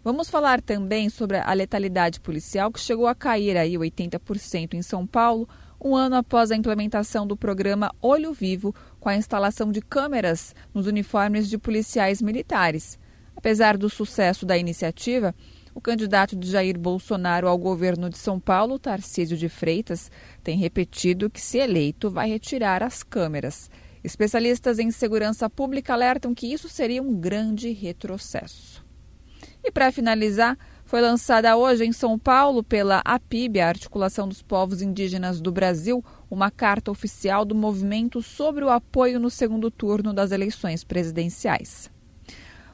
Vamos 0.05 0.28
falar 0.28 0.61
também 0.61 1.09
sobre 1.09 1.38
a 1.38 1.52
letalidade 1.55 2.20
policial, 2.20 2.70
que 2.70 2.78
chegou 2.78 3.07
a 3.07 3.14
cair 3.14 3.57
aí 3.57 3.72
80% 3.72 4.74
em 4.74 4.82
São 4.82 5.07
Paulo, 5.07 5.48
um 5.82 5.96
ano 5.96 6.16
após 6.16 6.50
a 6.50 6.57
implementação 6.57 7.26
do 7.26 7.34
programa 7.34 7.90
Olho 8.02 8.30
Vivo, 8.34 8.74
com 9.00 9.09
a 9.09 9.16
instalação 9.16 9.72
de 9.72 9.80
câmeras 9.80 10.55
nos 10.74 10.86
uniformes 10.86 11.48
de 11.48 11.57
policiais 11.57 12.20
militares. 12.20 12.98
Apesar 13.34 13.78
do 13.78 13.88
sucesso 13.88 14.44
da 14.44 14.59
iniciativa, 14.59 15.34
o 15.74 15.80
candidato 15.80 16.36
de 16.36 16.50
Jair 16.50 16.78
Bolsonaro 16.78 17.48
ao 17.48 17.57
governo 17.57 18.11
de 18.11 18.18
São 18.18 18.38
Paulo, 18.38 18.78
Tarcísio 18.78 19.38
de 19.38 19.48
Freitas, 19.48 20.11
tem 20.42 20.59
repetido 20.59 21.30
que, 21.30 21.40
se 21.40 21.57
eleito, 21.57 22.11
vai 22.11 22.28
retirar 22.28 22.82
as 22.82 23.02
câmeras. 23.02 23.70
Especialistas 24.05 24.78
em 24.78 24.90
segurança 24.90 25.48
pública 25.48 25.94
alertam 25.94 26.34
que 26.34 26.52
isso 26.52 26.68
seria 26.68 27.02
um 27.02 27.18
grande 27.18 27.72
retrocesso. 27.72 28.84
E 29.64 29.72
para 29.72 29.90
finalizar, 29.90 30.58
foi 30.84 31.00
lançada 31.00 31.56
hoje 31.56 31.86
em 31.86 31.92
São 31.92 32.18
Paulo 32.18 32.62
pela 32.62 33.00
APIB, 33.02 33.60
a 33.60 33.68
Articulação 33.68 34.28
dos 34.28 34.42
Povos 34.42 34.82
Indígenas 34.82 35.40
do 35.40 35.50
Brasil, 35.50 36.04
uma 36.30 36.50
carta 36.50 36.90
oficial 36.90 37.46
do 37.46 37.54
movimento 37.54 38.20
sobre 38.20 38.62
o 38.62 38.68
apoio 38.68 39.18
no 39.18 39.30
segundo 39.30 39.70
turno 39.70 40.12
das 40.12 40.32
eleições 40.32 40.84
presidenciais. 40.84 41.90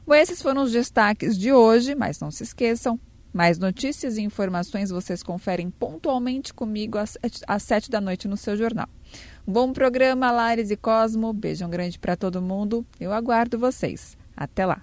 Bom, 0.05 0.15
esses 0.15 0.43
foram 0.43 0.65
os 0.65 0.73
destaques 0.73 1.39
de 1.39 1.53
hoje, 1.53 1.95
mas 1.95 2.19
não 2.19 2.33
se 2.33 2.43
esqueçam, 2.43 2.99
mais 3.33 3.57
notícias 3.57 4.19
e 4.19 4.23
informações 4.23 4.91
vocês 4.91 5.23
conferem 5.23 5.71
pontualmente 5.71 6.53
comigo 6.53 6.99
às, 6.99 7.17
sete 7.63 7.89
da 7.89 8.01
noite 8.01 8.27
no 8.27 8.37
seu 8.37 8.57
jornal. 8.57 8.89
bom 9.47 9.73
programa, 9.73 10.33
Lares 10.33 10.73
e 10.73 10.77
Cosmo. 10.77 11.33
Beijão 11.33 11.71
grande 11.71 11.97
para 11.97 12.17
todo 12.17 12.43
mundo. 12.43 12.85
Eu 12.99 13.13
aguardo 13.13 13.57
vocês. 13.57 14.19
Até 14.37 14.67
lá. 14.67 14.83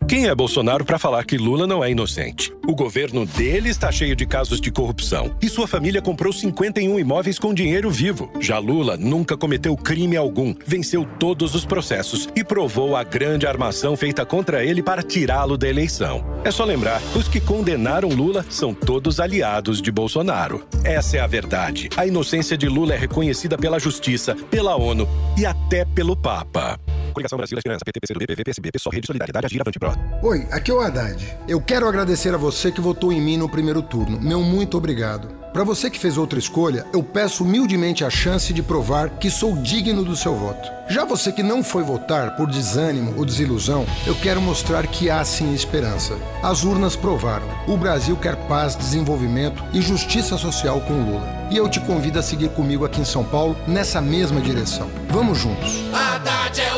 Quem 0.07 0.27
é 0.27 0.35
Bolsonaro 0.35 0.83
para 0.83 0.99
falar 0.99 1.23
que 1.23 1.37
Lula 1.37 1.65
não 1.65 1.81
é 1.81 1.89
inocente? 1.89 2.53
O 2.67 2.75
governo 2.75 3.25
dele 3.25 3.69
está 3.69 3.89
cheio 3.91 4.13
de 4.13 4.25
casos 4.25 4.59
de 4.59 4.69
corrupção 4.69 5.33
e 5.41 5.47
sua 5.47 5.67
família 5.67 6.01
comprou 6.01 6.33
51 6.33 6.99
imóveis 6.99 7.39
com 7.39 7.53
dinheiro 7.53 7.89
vivo. 7.89 8.29
Já 8.39 8.59
Lula 8.59 8.97
nunca 8.97 9.37
cometeu 9.37 9.75
crime 9.77 10.17
algum, 10.17 10.53
venceu 10.65 11.05
todos 11.17 11.55
os 11.55 11.65
processos 11.65 12.27
e 12.35 12.43
provou 12.43 12.95
a 12.95 13.03
grande 13.05 13.47
armação 13.47 13.95
feita 13.95 14.25
contra 14.25 14.65
ele 14.65 14.83
para 14.83 15.01
tirá-lo 15.01 15.57
da 15.57 15.69
eleição. 15.69 16.25
É 16.43 16.51
só 16.51 16.65
lembrar: 16.65 17.01
os 17.15 17.29
que 17.29 17.39
condenaram 17.39 18.09
Lula 18.09 18.45
são 18.49 18.73
todos 18.73 19.19
aliados 19.19 19.81
de 19.81 19.91
Bolsonaro. 19.91 20.65
Essa 20.83 21.17
é 21.17 21.19
a 21.21 21.27
verdade. 21.27 21.89
A 21.95 22.05
inocência 22.05 22.57
de 22.57 22.67
Lula 22.67 22.93
é 22.93 22.97
reconhecida 22.97 23.57
pela 23.57 23.79
Justiça, 23.79 24.35
pela 24.49 24.75
ONU 24.75 25.07
e 25.37 25.45
até 25.45 25.85
pelo 25.85 26.17
Papa. 26.17 26.77
Coligação 27.13 27.37
Brasil 27.37 27.57
Esperança, 27.57 27.83
PT, 27.85 27.99
PCdoB, 27.99 28.27
PV, 28.27 28.43
PSB, 28.43 28.71
PSOL, 28.71 28.93
Rede 28.93 29.07
Solidariedade, 29.07 29.45
Agir, 29.45 29.61
Avante 29.61 29.79
Pro. 29.79 29.90
Oi, 30.23 30.47
aqui 30.51 30.69
é 30.69 30.73
o 30.73 30.79
Haddad. 30.79 31.37
Eu 31.47 31.59
quero 31.59 31.87
agradecer 31.87 32.33
a 32.33 32.37
você 32.37 32.71
que 32.71 32.79
votou 32.79 33.11
em 33.11 33.19
mim 33.19 33.37
no 33.37 33.49
primeiro 33.49 33.81
turno. 33.81 34.19
Meu 34.21 34.41
muito 34.41 34.77
obrigado. 34.77 35.41
Para 35.51 35.65
você 35.65 35.89
que 35.89 35.99
fez 35.99 36.17
outra 36.17 36.39
escolha, 36.39 36.85
eu 36.93 37.03
peço 37.03 37.43
humildemente 37.43 38.05
a 38.05 38.09
chance 38.09 38.53
de 38.53 38.63
provar 38.63 39.09
que 39.09 39.29
sou 39.29 39.57
digno 39.57 40.01
do 40.01 40.15
seu 40.15 40.33
voto. 40.33 40.71
Já 40.87 41.03
você 41.03 41.31
que 41.31 41.43
não 41.43 41.61
foi 41.61 41.83
votar 41.83 42.37
por 42.37 42.49
desânimo 42.49 43.15
ou 43.17 43.25
desilusão, 43.25 43.85
eu 44.07 44.15
quero 44.15 44.41
mostrar 44.41 44.87
que 44.87 45.09
há 45.09 45.25
sim 45.25 45.53
esperança. 45.53 46.17
As 46.41 46.63
urnas 46.63 46.95
provaram. 46.95 47.47
O 47.67 47.75
Brasil 47.75 48.15
quer 48.15 48.35
paz, 48.47 48.75
desenvolvimento 48.75 49.61
e 49.73 49.81
justiça 49.81 50.37
social 50.37 50.79
com 50.81 50.93
Lula. 50.93 51.47
E 51.51 51.57
eu 51.57 51.67
te 51.67 51.81
convido 51.81 52.19
a 52.19 52.23
seguir 52.23 52.49
comigo 52.49 52.85
aqui 52.85 53.01
em 53.01 53.05
São 53.05 53.25
Paulo 53.25 53.57
nessa 53.67 53.99
mesma 53.99 54.39
direção. 54.39 54.89
Vamos 55.09 55.39
juntos. 55.39 55.83
Haddad 55.91 56.61
é. 56.61 56.70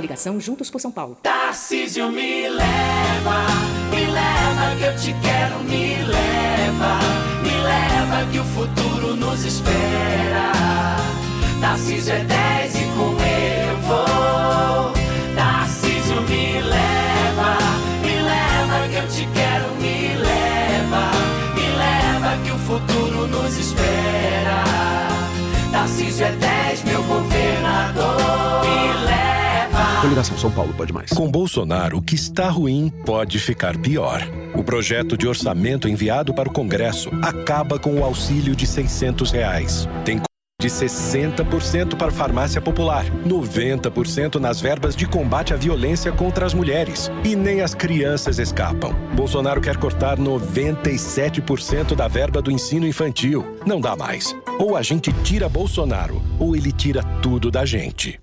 Coligação 0.00 0.40
Juntos 0.40 0.70
por 0.70 0.80
São 0.80 0.90
Paulo. 0.90 1.18
Tarcísio 1.22 2.10
me 2.10 2.48
leva, 2.48 3.44
me 3.90 4.06
leva 4.06 4.76
que 4.78 4.84
eu 4.84 4.96
te 4.96 5.14
quero, 5.20 5.58
me 5.64 5.96
leva, 5.96 6.98
me 7.42 7.50
leva 7.50 8.26
que 8.32 8.38
o 8.38 8.44
futuro 8.44 9.14
nos 9.14 9.44
espera. 9.44 10.52
Tarcísio 11.60 12.14
é 12.14 12.24
10 12.24 12.74
e 12.76 12.84
com 12.96 13.10
eu 13.20 13.76
vou. 13.82 14.92
Tarcísio 15.36 16.22
me 16.22 16.62
leva, 16.62 17.58
me 18.00 18.22
leva 18.22 18.88
que 18.88 18.96
eu 18.96 19.06
te 19.06 19.28
quero, 19.34 19.74
me 19.82 20.16
leva, 20.16 21.10
me 21.54 21.68
leva 21.76 22.42
que 22.42 22.52
o 22.52 22.58
futuro 22.60 23.26
nos 23.26 23.54
espera. 23.54 24.64
Tarcísio 25.70 26.24
é 26.24 26.32
10, 26.32 26.59
Coligação 30.10 30.36
São 30.36 30.50
Paulo 30.50 30.74
pode 30.76 30.92
mais. 30.92 31.10
Com 31.10 31.30
Bolsonaro, 31.30 31.98
o 31.98 32.02
que 32.02 32.16
está 32.16 32.48
ruim 32.48 32.92
pode 33.06 33.38
ficar 33.38 33.78
pior. 33.78 34.20
O 34.56 34.64
projeto 34.64 35.16
de 35.16 35.28
orçamento 35.28 35.88
enviado 35.88 36.34
para 36.34 36.48
o 36.48 36.52
Congresso 36.52 37.08
acaba 37.22 37.78
com 37.78 37.94
o 37.94 38.04
auxílio 38.04 38.56
de 38.56 38.66
600 38.66 39.30
reais. 39.30 39.88
Tem 40.04 40.20
de 40.60 40.68
60% 40.68 41.96
para 41.96 42.10
farmácia 42.10 42.60
popular, 42.60 43.04
90% 43.24 44.40
nas 44.40 44.60
verbas 44.60 44.96
de 44.96 45.06
combate 45.06 45.54
à 45.54 45.56
violência 45.56 46.10
contra 46.10 46.44
as 46.44 46.54
mulheres. 46.54 47.08
E 47.24 47.36
nem 47.36 47.60
as 47.60 47.72
crianças 47.72 48.40
escapam. 48.40 48.92
Bolsonaro 49.14 49.60
quer 49.60 49.76
cortar 49.76 50.18
97% 50.18 51.94
da 51.94 52.08
verba 52.08 52.42
do 52.42 52.50
ensino 52.50 52.84
infantil. 52.84 53.56
Não 53.64 53.80
dá 53.80 53.94
mais. 53.94 54.34
Ou 54.58 54.76
a 54.76 54.82
gente 54.82 55.12
tira 55.22 55.48
Bolsonaro, 55.48 56.20
ou 56.36 56.56
ele 56.56 56.72
tira 56.72 57.04
tudo 57.22 57.48
da 57.48 57.64
gente. 57.64 58.18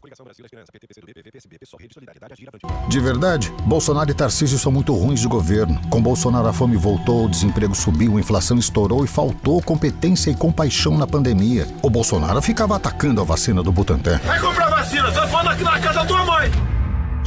De 2.89 2.99
verdade, 2.99 3.51
Bolsonaro 3.65 4.09
e 4.09 4.13
Tarcísio 4.13 4.57
são 4.57 4.71
muito 4.71 4.93
ruins 4.93 5.19
de 5.19 5.27
governo. 5.27 5.79
Com 5.89 6.01
Bolsonaro 6.01 6.47
a 6.47 6.53
fome 6.53 6.75
voltou, 6.75 7.25
o 7.25 7.29
desemprego 7.29 7.75
subiu, 7.75 8.17
a 8.17 8.19
inflação 8.19 8.57
estourou 8.57 9.03
e 9.03 9.07
faltou 9.07 9.61
competência 9.61 10.31
e 10.31 10.35
compaixão 10.35 10.97
na 10.97 11.05
pandemia. 11.05 11.67
O 11.81 11.89
Bolsonaro 11.89 12.41
ficava 12.41 12.75
atacando 12.75 13.21
a 13.21 13.23
vacina 13.23 13.61
do 13.61 13.71
Butantan. 13.71 14.19
Vai 14.19 14.39
comprar 14.39 14.69
vacina, 14.69 15.11
sai 15.11 15.27
fora 15.27 15.51
aqui 15.51 15.63
na 15.63 15.79
casa 15.79 15.99
da 15.99 16.05
tua 16.05 16.25
mãe! 16.25 16.51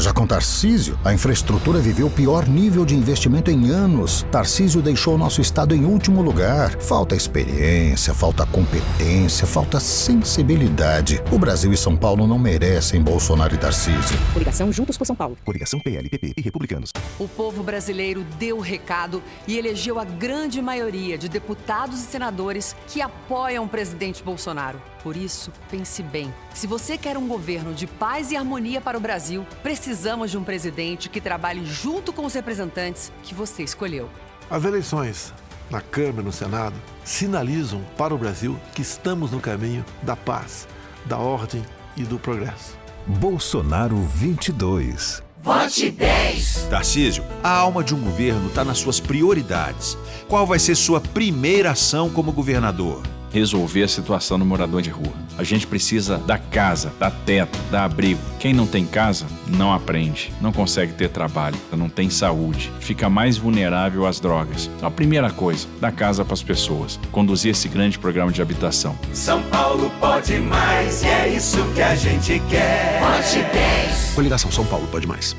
Já 0.00 0.14
com 0.14 0.26
Tarcísio, 0.26 0.98
a 1.04 1.12
infraestrutura 1.12 1.78
viveu 1.78 2.06
o 2.06 2.10
pior 2.10 2.48
nível 2.48 2.86
de 2.86 2.94
investimento 2.94 3.50
em 3.50 3.68
anos. 3.68 4.24
Tarcísio 4.32 4.80
deixou 4.80 5.18
nosso 5.18 5.42
estado 5.42 5.74
em 5.74 5.84
último 5.84 6.22
lugar. 6.22 6.70
Falta 6.80 7.14
experiência, 7.14 8.14
falta 8.14 8.46
competência, 8.46 9.46
falta 9.46 9.78
sensibilidade. 9.78 11.22
O 11.30 11.38
Brasil 11.38 11.70
e 11.70 11.76
São 11.76 11.94
Paulo 11.98 12.26
não 12.26 12.38
merecem 12.38 13.02
Bolsonaro 13.02 13.54
e 13.54 13.58
Tarcísio. 13.58 14.18
Coligação 14.32 14.72
Juntos 14.72 14.96
por 14.96 15.06
São 15.06 15.14
Paulo. 15.14 15.36
Coligação 15.44 15.78
PL, 15.78 16.08
PP 16.08 16.32
e 16.34 16.40
Republicanos. 16.40 16.92
O 17.18 17.28
povo 17.28 17.62
brasileiro 17.62 18.24
deu 18.38 18.56
o 18.56 18.62
recado 18.62 19.22
e 19.46 19.58
elegeu 19.58 20.00
a 20.00 20.04
grande 20.04 20.62
maioria 20.62 21.18
de 21.18 21.28
deputados 21.28 22.00
e 22.00 22.06
senadores 22.06 22.74
que 22.88 23.02
apoiam 23.02 23.64
o 23.64 23.68
presidente 23.68 24.24
Bolsonaro. 24.24 24.80
Por 25.02 25.14
isso, 25.14 25.52
pense 25.70 26.02
bem. 26.02 26.32
Se 26.54 26.66
você 26.66 26.98
quer 26.98 27.16
um 27.16 27.26
governo 27.26 27.72
de 27.72 27.86
paz 27.86 28.30
e 28.30 28.36
harmonia 28.36 28.80
para 28.80 28.98
o 28.98 29.00
Brasil, 29.00 29.46
precisamos 29.62 30.30
de 30.30 30.36
um 30.38 30.44
presidente 30.44 31.08
que 31.08 31.20
trabalhe 31.20 31.64
junto 31.64 32.12
com 32.12 32.26
os 32.26 32.34
representantes 32.34 33.12
que 33.22 33.34
você 33.34 33.62
escolheu. 33.62 34.10
As 34.50 34.64
eleições 34.64 35.32
na 35.70 35.80
Câmara 35.80 36.22
e 36.22 36.24
no 36.24 36.32
Senado 36.32 36.74
sinalizam 37.04 37.80
para 37.96 38.14
o 38.14 38.18
Brasil 38.18 38.58
que 38.74 38.82
estamos 38.82 39.30
no 39.30 39.40
caminho 39.40 39.84
da 40.02 40.16
paz, 40.16 40.66
da 41.06 41.16
ordem 41.16 41.64
e 41.96 42.02
do 42.02 42.18
progresso. 42.18 42.76
Bolsonaro 43.06 43.96
22. 43.96 45.22
Vote 45.42 45.90
10! 45.90 46.66
Tarcísio, 46.68 47.24
a 47.42 47.48
alma 47.48 47.82
de 47.82 47.94
um 47.94 48.00
governo 48.00 48.48
está 48.48 48.62
nas 48.62 48.78
suas 48.78 49.00
prioridades. 49.00 49.96
Qual 50.28 50.46
vai 50.46 50.58
ser 50.58 50.74
sua 50.74 51.00
primeira 51.00 51.70
ação 51.70 52.10
como 52.10 52.30
governador? 52.30 53.02
Resolver 53.32 53.82
a 53.82 53.88
situação 53.88 54.38
do 54.38 54.44
morador 54.44 54.82
de 54.82 54.90
rua. 54.90 55.12
A 55.38 55.44
gente 55.44 55.66
precisa 55.66 56.18
da 56.18 56.36
casa, 56.36 56.92
da 56.98 57.10
teto, 57.10 57.58
da 57.70 57.84
abrigo. 57.84 58.20
Quem 58.38 58.52
não 58.52 58.66
tem 58.66 58.84
casa, 58.84 59.26
não 59.46 59.72
aprende, 59.72 60.32
não 60.40 60.52
consegue 60.52 60.92
ter 60.92 61.08
trabalho, 61.08 61.56
não 61.72 61.88
tem 61.88 62.10
saúde, 62.10 62.70
fica 62.80 63.08
mais 63.08 63.36
vulnerável 63.36 64.06
às 64.06 64.20
drogas. 64.20 64.70
Então, 64.76 64.88
a 64.88 64.90
primeira 64.90 65.30
coisa, 65.30 65.66
dar 65.80 65.92
casa 65.92 66.24
para 66.24 66.34
as 66.34 66.42
pessoas, 66.42 66.98
conduzir 67.10 67.52
esse 67.52 67.68
grande 67.68 67.98
programa 67.98 68.32
de 68.32 68.42
habitação. 68.42 68.98
São 69.12 69.42
Paulo 69.44 69.90
pode 70.00 70.38
mais 70.40 71.02
e 71.02 71.06
é 71.06 71.28
isso 71.34 71.58
que 71.74 71.82
a 71.82 71.94
gente 71.94 72.40
quer. 72.50 73.00
Vote 73.00 73.42
10! 73.52 74.14
Coligação 74.14 74.50
São 74.50 74.66
Paulo 74.66 74.86
pode 74.88 75.06
mais. 75.06 75.36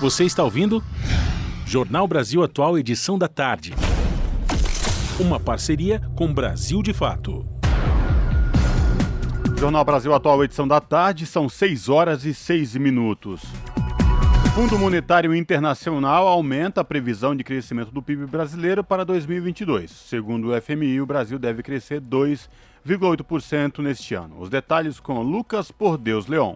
Você 0.00 0.24
está 0.24 0.42
ouvindo? 0.42 0.82
Jornal 1.66 2.06
Brasil 2.06 2.42
Atual, 2.42 2.78
edição 2.78 3.18
da 3.18 3.26
tarde 3.26 3.72
uma 5.18 5.38
parceria 5.38 6.00
com 6.16 6.32
Brasil 6.32 6.82
de 6.82 6.92
Fato. 6.92 7.46
Jornal 9.56 9.84
Brasil 9.84 10.12
Atual, 10.12 10.42
edição 10.42 10.66
da 10.66 10.80
tarde, 10.80 11.24
são 11.24 11.48
6 11.48 11.88
horas 11.88 12.24
e 12.24 12.34
6 12.34 12.76
minutos. 12.76 13.42
O 14.44 14.48
Fundo 14.50 14.76
Monetário 14.76 15.34
Internacional 15.34 16.26
aumenta 16.26 16.80
a 16.80 16.84
previsão 16.84 17.34
de 17.34 17.44
crescimento 17.44 17.92
do 17.92 18.02
PIB 18.02 18.26
brasileiro 18.26 18.82
para 18.82 19.04
2022. 19.04 19.90
Segundo 19.90 20.50
o 20.50 20.60
FMI, 20.60 21.00
o 21.00 21.06
Brasil 21.06 21.38
deve 21.38 21.62
crescer 21.62 22.00
2,8% 22.00 23.78
neste 23.78 24.14
ano. 24.14 24.40
Os 24.40 24.50
detalhes 24.50 24.98
com 24.98 25.22
Lucas 25.22 25.70
Por 25.70 25.96
Deus 25.96 26.26
Leon. 26.26 26.54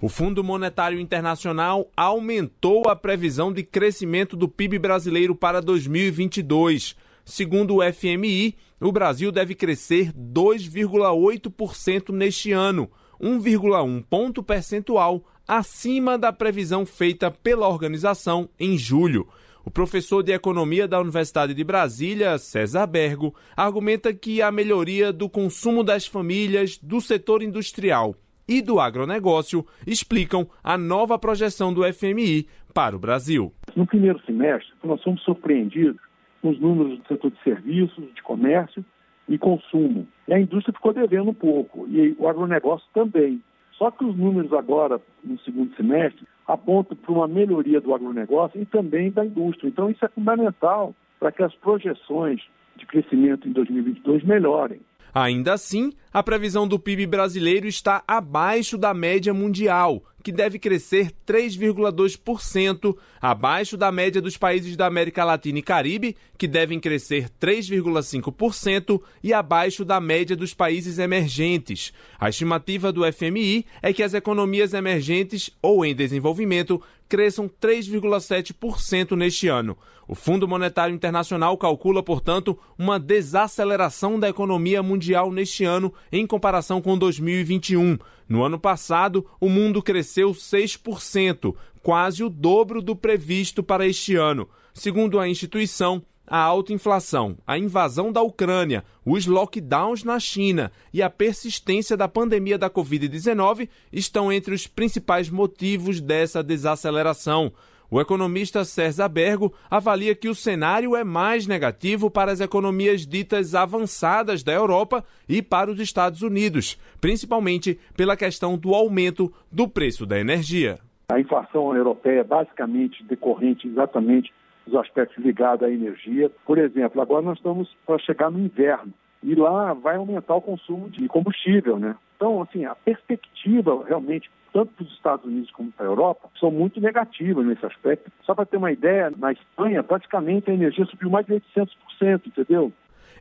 O 0.00 0.08
Fundo 0.08 0.42
Monetário 0.42 0.98
Internacional 0.98 1.86
aumentou 1.96 2.88
a 2.88 2.96
previsão 2.96 3.52
de 3.52 3.62
crescimento 3.62 4.36
do 4.36 4.48
PIB 4.48 4.78
brasileiro 4.78 5.34
para 5.34 5.60
2022. 5.60 6.96
Segundo 7.24 7.76
o 7.76 7.82
FMI, 7.82 8.56
o 8.80 8.90
Brasil 8.90 9.30
deve 9.30 9.54
crescer 9.54 10.12
2,8% 10.12 12.10
neste 12.12 12.50
ano, 12.52 12.90
1,1 13.20 14.04
ponto 14.10 14.42
percentual 14.42 15.24
acima 15.46 16.18
da 16.18 16.32
previsão 16.32 16.84
feita 16.84 17.30
pela 17.30 17.68
organização 17.68 18.48
em 18.58 18.76
julho. 18.76 19.28
O 19.64 19.70
professor 19.70 20.24
de 20.24 20.32
economia 20.32 20.88
da 20.88 21.00
Universidade 21.00 21.54
de 21.54 21.62
Brasília, 21.62 22.36
César 22.38 22.86
Bergo, 22.86 23.32
argumenta 23.56 24.12
que 24.12 24.42
a 24.42 24.50
melhoria 24.50 25.12
do 25.12 25.28
consumo 25.28 25.84
das 25.84 26.04
famílias, 26.04 26.76
do 26.78 27.00
setor 27.00 27.42
industrial 27.42 28.16
e 28.48 28.60
do 28.60 28.80
agronegócio 28.80 29.64
explicam 29.86 30.48
a 30.64 30.76
nova 30.76 31.16
projeção 31.16 31.72
do 31.72 31.84
FMI 31.92 32.48
para 32.74 32.96
o 32.96 32.98
Brasil. 32.98 33.52
No 33.76 33.86
primeiro 33.86 34.20
semestre, 34.24 34.72
nós 34.82 35.00
fomos 35.02 35.22
surpreendidos 35.22 36.00
os 36.42 36.58
números 36.60 36.98
do 36.98 37.06
setor 37.06 37.30
de 37.30 37.42
serviços, 37.42 38.04
de 38.14 38.22
comércio 38.22 38.84
e 39.28 39.38
consumo. 39.38 40.06
E 40.26 40.34
a 40.34 40.40
indústria 40.40 40.74
ficou 40.74 40.92
devendo 40.92 41.30
um 41.30 41.34
pouco, 41.34 41.86
e 41.88 42.14
o 42.18 42.28
agronegócio 42.28 42.86
também. 42.92 43.42
Só 43.72 43.90
que 43.90 44.04
os 44.04 44.16
números 44.16 44.52
agora, 44.52 45.00
no 45.24 45.38
segundo 45.40 45.74
semestre, 45.76 46.26
apontam 46.46 46.96
para 46.96 47.12
uma 47.12 47.28
melhoria 47.28 47.80
do 47.80 47.94
agronegócio 47.94 48.60
e 48.60 48.66
também 48.66 49.10
da 49.10 49.24
indústria. 49.24 49.68
Então, 49.68 49.90
isso 49.90 50.04
é 50.04 50.08
fundamental 50.08 50.94
para 51.18 51.32
que 51.32 51.42
as 51.42 51.54
projeções 51.54 52.42
de 52.76 52.86
crescimento 52.86 53.48
em 53.48 53.52
2022 53.52 54.24
melhorem. 54.24 54.80
Ainda 55.14 55.52
assim, 55.52 55.92
a 56.10 56.22
previsão 56.22 56.66
do 56.66 56.78
PIB 56.78 57.06
brasileiro 57.06 57.66
está 57.66 58.02
abaixo 58.08 58.78
da 58.78 58.94
média 58.94 59.34
mundial, 59.34 60.02
que 60.22 60.32
deve 60.32 60.58
crescer 60.58 61.10
3,2%, 61.26 62.96
abaixo 63.20 63.76
da 63.76 63.92
média 63.92 64.22
dos 64.22 64.38
países 64.38 64.74
da 64.74 64.86
América 64.86 65.22
Latina 65.22 65.58
e 65.58 65.62
Caribe, 65.62 66.16
que 66.38 66.48
devem 66.48 66.80
crescer 66.80 67.28
3,5%, 67.38 69.02
e 69.22 69.34
abaixo 69.34 69.84
da 69.84 70.00
média 70.00 70.34
dos 70.34 70.54
países 70.54 70.98
emergentes. 70.98 71.92
A 72.18 72.30
estimativa 72.30 72.90
do 72.90 73.02
FMI 73.12 73.66
é 73.82 73.92
que 73.92 74.02
as 74.02 74.14
economias 74.14 74.72
emergentes 74.72 75.50
ou 75.60 75.84
em 75.84 75.94
desenvolvimento 75.94 76.80
cresçam 77.06 77.50
3,7% 77.60 79.14
neste 79.14 79.48
ano. 79.48 79.76
O 80.06 80.14
Fundo 80.14 80.48
Monetário 80.48 80.94
Internacional 80.94 81.56
calcula, 81.56 82.02
portanto, 82.02 82.58
uma 82.78 82.98
desaceleração 82.98 84.18
da 84.18 84.28
economia 84.28 84.82
mundial 84.82 85.30
neste 85.30 85.64
ano 85.64 85.92
em 86.10 86.26
comparação 86.26 86.82
com 86.82 86.98
2021. 86.98 87.98
No 88.28 88.42
ano 88.42 88.58
passado, 88.58 89.26
o 89.40 89.48
mundo 89.48 89.82
cresceu 89.82 90.32
6%, 90.32 91.54
quase 91.82 92.24
o 92.24 92.28
dobro 92.28 92.82
do 92.82 92.96
previsto 92.96 93.62
para 93.62 93.86
este 93.86 94.16
ano. 94.16 94.48
Segundo 94.74 95.18
a 95.18 95.28
instituição, 95.28 96.02
a 96.26 96.38
alta 96.38 96.72
inflação, 96.72 97.36
a 97.46 97.58
invasão 97.58 98.10
da 98.10 98.22
Ucrânia, 98.22 98.84
os 99.04 99.26
lockdowns 99.26 100.02
na 100.02 100.18
China 100.18 100.72
e 100.92 101.02
a 101.02 101.10
persistência 101.10 101.96
da 101.96 102.08
pandemia 102.08 102.56
da 102.56 102.70
Covid-19 102.70 103.68
estão 103.92 104.32
entre 104.32 104.54
os 104.54 104.66
principais 104.66 105.28
motivos 105.28 106.00
dessa 106.00 106.42
desaceleração. 106.42 107.52
O 107.94 108.00
economista 108.00 108.64
César 108.64 109.06
Bergo 109.06 109.52
avalia 109.70 110.14
que 110.14 110.26
o 110.26 110.34
cenário 110.34 110.96
é 110.96 111.04
mais 111.04 111.46
negativo 111.46 112.10
para 112.10 112.32
as 112.32 112.40
economias 112.40 113.06
ditas 113.06 113.54
avançadas 113.54 114.42
da 114.42 114.50
Europa 114.50 115.04
e 115.28 115.42
para 115.42 115.70
os 115.70 115.78
Estados 115.78 116.22
Unidos, 116.22 116.80
principalmente 117.02 117.78
pela 117.94 118.16
questão 118.16 118.56
do 118.56 118.74
aumento 118.74 119.30
do 119.52 119.68
preço 119.68 120.06
da 120.06 120.18
energia. 120.18 120.78
A 121.10 121.20
inflação 121.20 121.76
europeia 121.76 122.20
é 122.20 122.24
basicamente 122.24 123.04
decorrente 123.04 123.68
exatamente 123.68 124.32
dos 124.66 124.74
aspectos 124.76 125.22
ligados 125.22 125.68
à 125.68 125.70
energia. 125.70 126.30
Por 126.46 126.56
exemplo, 126.56 126.98
agora 126.98 127.20
nós 127.20 127.36
estamos 127.36 127.68
para 127.84 127.98
chegar 127.98 128.30
no 128.30 128.38
inverno 128.38 128.94
e 129.22 129.34
lá 129.34 129.74
vai 129.74 129.96
aumentar 129.96 130.34
o 130.34 130.40
consumo 130.40 130.88
de 130.88 131.06
combustível, 131.08 131.78
né? 131.78 131.94
Então, 132.16 132.40
assim, 132.40 132.64
a 132.64 132.74
perspectiva 132.74 133.84
realmente 133.86 134.30
tanto 134.52 134.72
para 134.74 134.84
os 134.84 134.92
Estados 134.92 135.24
Unidos 135.24 135.50
como 135.52 135.72
para 135.72 135.86
a 135.86 135.88
Europa, 135.88 136.28
são 136.38 136.50
muito 136.50 136.80
negativas 136.80 137.46
nesse 137.46 137.64
aspecto. 137.64 138.10
Só 138.24 138.34
para 138.34 138.46
ter 138.46 138.56
uma 138.56 138.72
ideia, 138.72 139.12
na 139.16 139.32
Espanha, 139.32 139.82
praticamente 139.82 140.50
a 140.50 140.54
energia 140.54 140.84
subiu 140.86 141.10
mais 141.10 141.26
de 141.26 141.32
800%, 141.32 142.26
entendeu? 142.26 142.72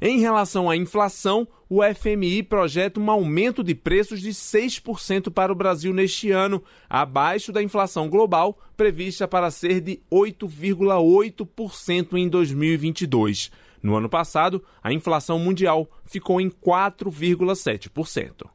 Em 0.04 0.20
relação 0.20 0.68
à 0.68 0.76
inflação, 0.76 1.48
o 1.70 1.82
FMI 1.84 2.42
projeta 2.42 3.00
um 3.00 3.12
aumento 3.12 3.64
de 3.64 3.76
preços 3.76 4.20
de 4.20 4.32
6% 4.32 5.32
para 5.32 5.52
o 5.52 5.56
Brasil 5.56 5.94
neste 5.94 6.32
ano, 6.32 6.64
abaixo 6.90 7.52
da 7.52 7.62
inflação 7.62 8.10
global 8.10 8.58
prevista 8.76 9.28
para 9.28 9.52
ser 9.52 9.80
de 9.80 10.02
8,8% 10.12 12.18
em 12.18 12.28
2022. 12.28 13.52
No 13.84 13.96
ano 13.96 14.10
passado, 14.10 14.64
a 14.82 14.92
inflação 14.92 15.38
mundial 15.38 15.88
ficou 16.04 16.42
em 16.42 16.50
4,7%. 16.50 18.50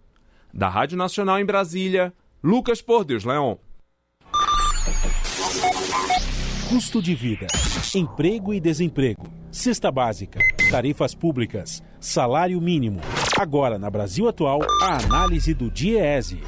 Da 0.52 0.68
Rádio 0.68 0.98
Nacional 0.98 1.38
em 1.38 1.44
Brasília, 1.44 2.12
Lucas 2.42 2.82
Por 2.82 3.04
Deus 3.04 3.24
Leon. 3.24 3.56
Custo 6.68 7.00
de 7.00 7.14
vida, 7.14 7.46
emprego 7.94 8.52
e 8.52 8.60
desemprego, 8.60 9.26
cesta 9.50 9.90
básica, 9.90 10.38
tarifas 10.70 11.14
públicas, 11.14 11.82
salário 11.98 12.60
mínimo. 12.60 13.00
Agora, 13.38 13.78
na 13.78 13.88
Brasil 13.88 14.28
Atual, 14.28 14.60
a 14.82 14.98
análise 14.98 15.54
do 15.54 15.70
DIEESE. 15.70 16.40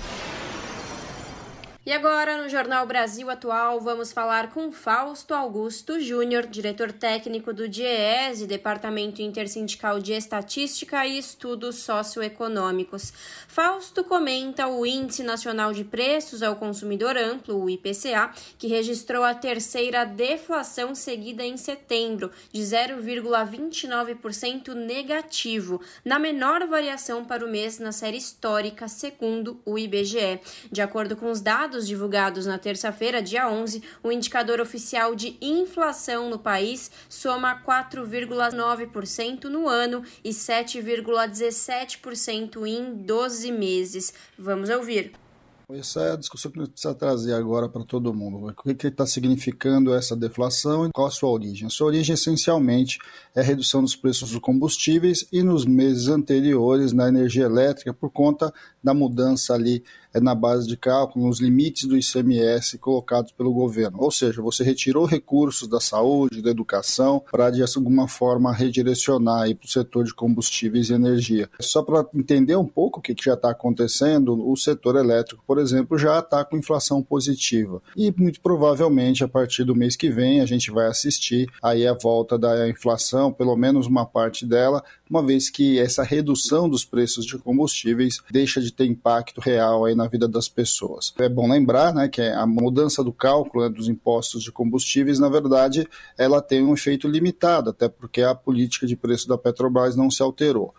E 1.89 1.91
agora, 1.91 2.37
no 2.37 2.51
Jornal 2.51 2.87
Brasil 2.87 3.31
Atual, 3.31 3.81
vamos 3.81 4.13
falar 4.13 4.51
com 4.51 4.71
Fausto 4.71 5.33
Augusto 5.33 5.99
Júnior, 5.99 6.47
diretor 6.47 6.93
técnico 6.93 7.51
do 7.51 7.67
DIEESE, 7.67 8.47
Departamento 8.47 9.23
Intersindical 9.23 9.99
de 9.99 10.13
Estatística 10.13 11.07
e 11.07 11.17
Estudos 11.17 11.77
Socioeconômicos. 11.77 13.11
Fausto 13.49 14.05
comenta 14.05 14.69
o 14.69 14.85
Índice 14.85 15.23
Nacional 15.23 15.73
de 15.73 15.83
Preços 15.83 16.43
ao 16.43 16.57
Consumidor 16.57 17.17
Amplo, 17.17 17.59
o 17.59 17.71
IPCA, 17.71 18.33
que 18.59 18.67
registrou 18.67 19.25
a 19.25 19.35
terceira 19.35 20.05
deflação 20.05 20.95
seguida 20.95 21.43
em 21.43 21.57
setembro, 21.57 22.31
de 22.53 22.61
0,29% 22.61 24.75
negativo, 24.75 25.81
na 26.05 26.19
menor 26.19 26.67
variação 26.67 27.25
para 27.25 27.47
o 27.47 27.49
mês 27.49 27.79
na 27.79 27.93
série 27.93 28.19
histórica, 28.19 28.89
segundo 28.89 29.59
o 29.65 29.79
IBGE. 29.79 30.39
De 30.71 30.83
acordo 30.83 31.17
com 31.17 31.31
os 31.31 31.41
dados 31.41 31.78
dados 31.79 31.87
divulgados 31.87 32.47
na 32.47 32.59
terça-feira, 32.59 33.23
dia 33.23 33.49
11, 33.49 33.81
o 34.03 34.11
indicador 34.11 34.61
oficial 34.61 35.15
de 35.15 35.37
inflação 35.41 36.29
no 36.29 36.37
país 36.39 36.91
soma 37.09 37.63
4,9% 37.63 39.45
no 39.45 39.69
ano 39.69 40.03
e 40.25 40.31
7,17% 40.31 42.67
em 42.67 42.97
12 42.97 43.53
meses. 43.53 44.13
Vamos 44.37 44.69
ouvir. 44.71 45.13
Essa 45.71 46.01
é 46.01 46.13
a 46.13 46.17
discussão 46.17 46.51
que 46.51 46.59
a 46.59 46.63
gente 46.63 46.73
precisa 46.73 46.95
trazer 46.95 47.35
agora 47.35 47.69
para 47.69 47.85
todo 47.85 48.15
mundo. 48.15 48.47
O 48.47 48.75
que 48.75 48.87
está 48.87 49.05
significando 49.05 49.93
essa 49.93 50.17
deflação 50.17 50.87
e 50.87 50.91
qual 50.91 51.07
a 51.07 51.11
sua 51.11 51.29
origem? 51.29 51.67
A 51.67 51.71
sua 51.71 51.89
origem, 51.89 52.15
essencialmente, 52.15 52.99
é 53.35 53.41
a 53.41 53.43
redução 53.43 53.83
dos 53.83 53.95
preços 53.95 54.31
dos 54.31 54.41
combustíveis 54.41 55.29
e, 55.31 55.43
nos 55.43 55.67
meses 55.67 56.09
anteriores, 56.09 56.95
na 56.95 57.07
energia 57.07 57.45
elétrica, 57.45 57.93
por 57.93 58.09
conta 58.09 58.51
da 58.83 58.95
mudança 58.95 59.53
ali 59.53 59.85
é 60.19 60.21
na 60.21 60.35
base 60.35 60.67
de 60.67 60.77
cálculo, 60.77 61.27
nos 61.27 61.41
limites 61.41 61.85
do 61.85 61.97
ICMS 61.97 62.79
colocados 62.79 63.33
pelo 63.33 63.53
governo. 63.53 63.99
Ou 64.01 64.11
seja, 64.11 64.43
você 64.43 64.63
retirou 64.63 65.05
recursos 65.05 65.69
da 65.69 65.81
saúde, 65.81 66.43
da 66.43 66.51
educação, 66.51 67.23
para 67.31 67.51
de 67.51 67.63
alguma 67.63 68.09
forma 68.09 68.53
redirecionar 68.53 69.49
para 69.55 69.67
o 69.67 69.71
setor 69.71 70.05
de 70.05 70.15
combustíveis 70.15 70.91
e 70.91 70.95
energia. 70.95 71.49
Só 71.61 71.83
para 71.83 72.07
entender 72.15 72.57
um 72.57 72.67
pouco 72.67 72.99
o 72.99 73.03
que, 73.03 73.15
que 73.15 73.25
já 73.25 73.35
está 73.35 73.51
acontecendo, 73.51 74.49
o 74.49 74.57
setor 74.57 74.97
elétrico, 74.97 75.43
por 75.47 75.59
exemplo, 75.59 75.99
já 75.99 76.19
está 76.19 76.45
com 76.45 76.57
inflação 76.57 77.03
positiva. 77.03 77.81
E 77.97 78.13
muito 78.17 78.41
provavelmente 78.41 79.23
a 79.23 79.29
partir 79.29 79.65
do 79.65 79.75
mês 79.75 79.97
que 79.97 80.11
vem 80.11 80.41
a 80.41 80.47
gente 80.47 80.71
vai 80.71 80.87
assistir 80.87 81.49
aí 81.63 81.87
a 81.87 81.95
volta 81.95 82.39
da 82.39 82.69
inflação, 82.69 83.33
pelo 83.33 83.57
menos 83.57 83.87
uma 83.87 84.05
parte 84.05 84.47
dela, 84.47 84.83
uma 85.09 85.25
vez 85.25 85.51
que 85.51 85.79
essa 85.79 86.03
redução 86.03 86.69
dos 86.69 86.85
preços 86.85 87.25
de 87.25 87.39
combustíveis 87.39 88.21
deixa 88.31 88.61
de 88.61 88.73
ter 88.73 88.87
impacto 88.87 89.41
real 89.41 89.85
aí 89.85 89.95
na 89.95 90.07
vida 90.07 90.29
das 90.29 90.49
pessoas. 90.49 91.15
É 91.19 91.29
bom 91.29 91.51
lembrar 91.51 91.95
né, 91.95 92.09
que 92.09 92.21
a 92.21 92.47
mudança 92.47 93.03
do 93.03 93.13
cálculo 93.13 93.65
né, 93.65 93.71
dos 93.71 93.89
impostos 93.89 94.43
de 94.43 94.53
combustíveis, 94.53 95.19
na 95.19 95.29
verdade, 95.29 95.89
ela 96.17 96.41
tem 96.41 96.63
um 96.63 96.75
efeito 96.75 97.09
limitado, 97.09 97.71
até 97.71 97.89
porque 97.89 98.23
a 98.23 98.35
política 98.35 98.87
de 98.87 98.97
preço 98.97 99.29
da 99.29 99.39
Petrobras 99.39 99.97
não 99.97 100.11
se 100.11 100.23
alterou 100.23 100.75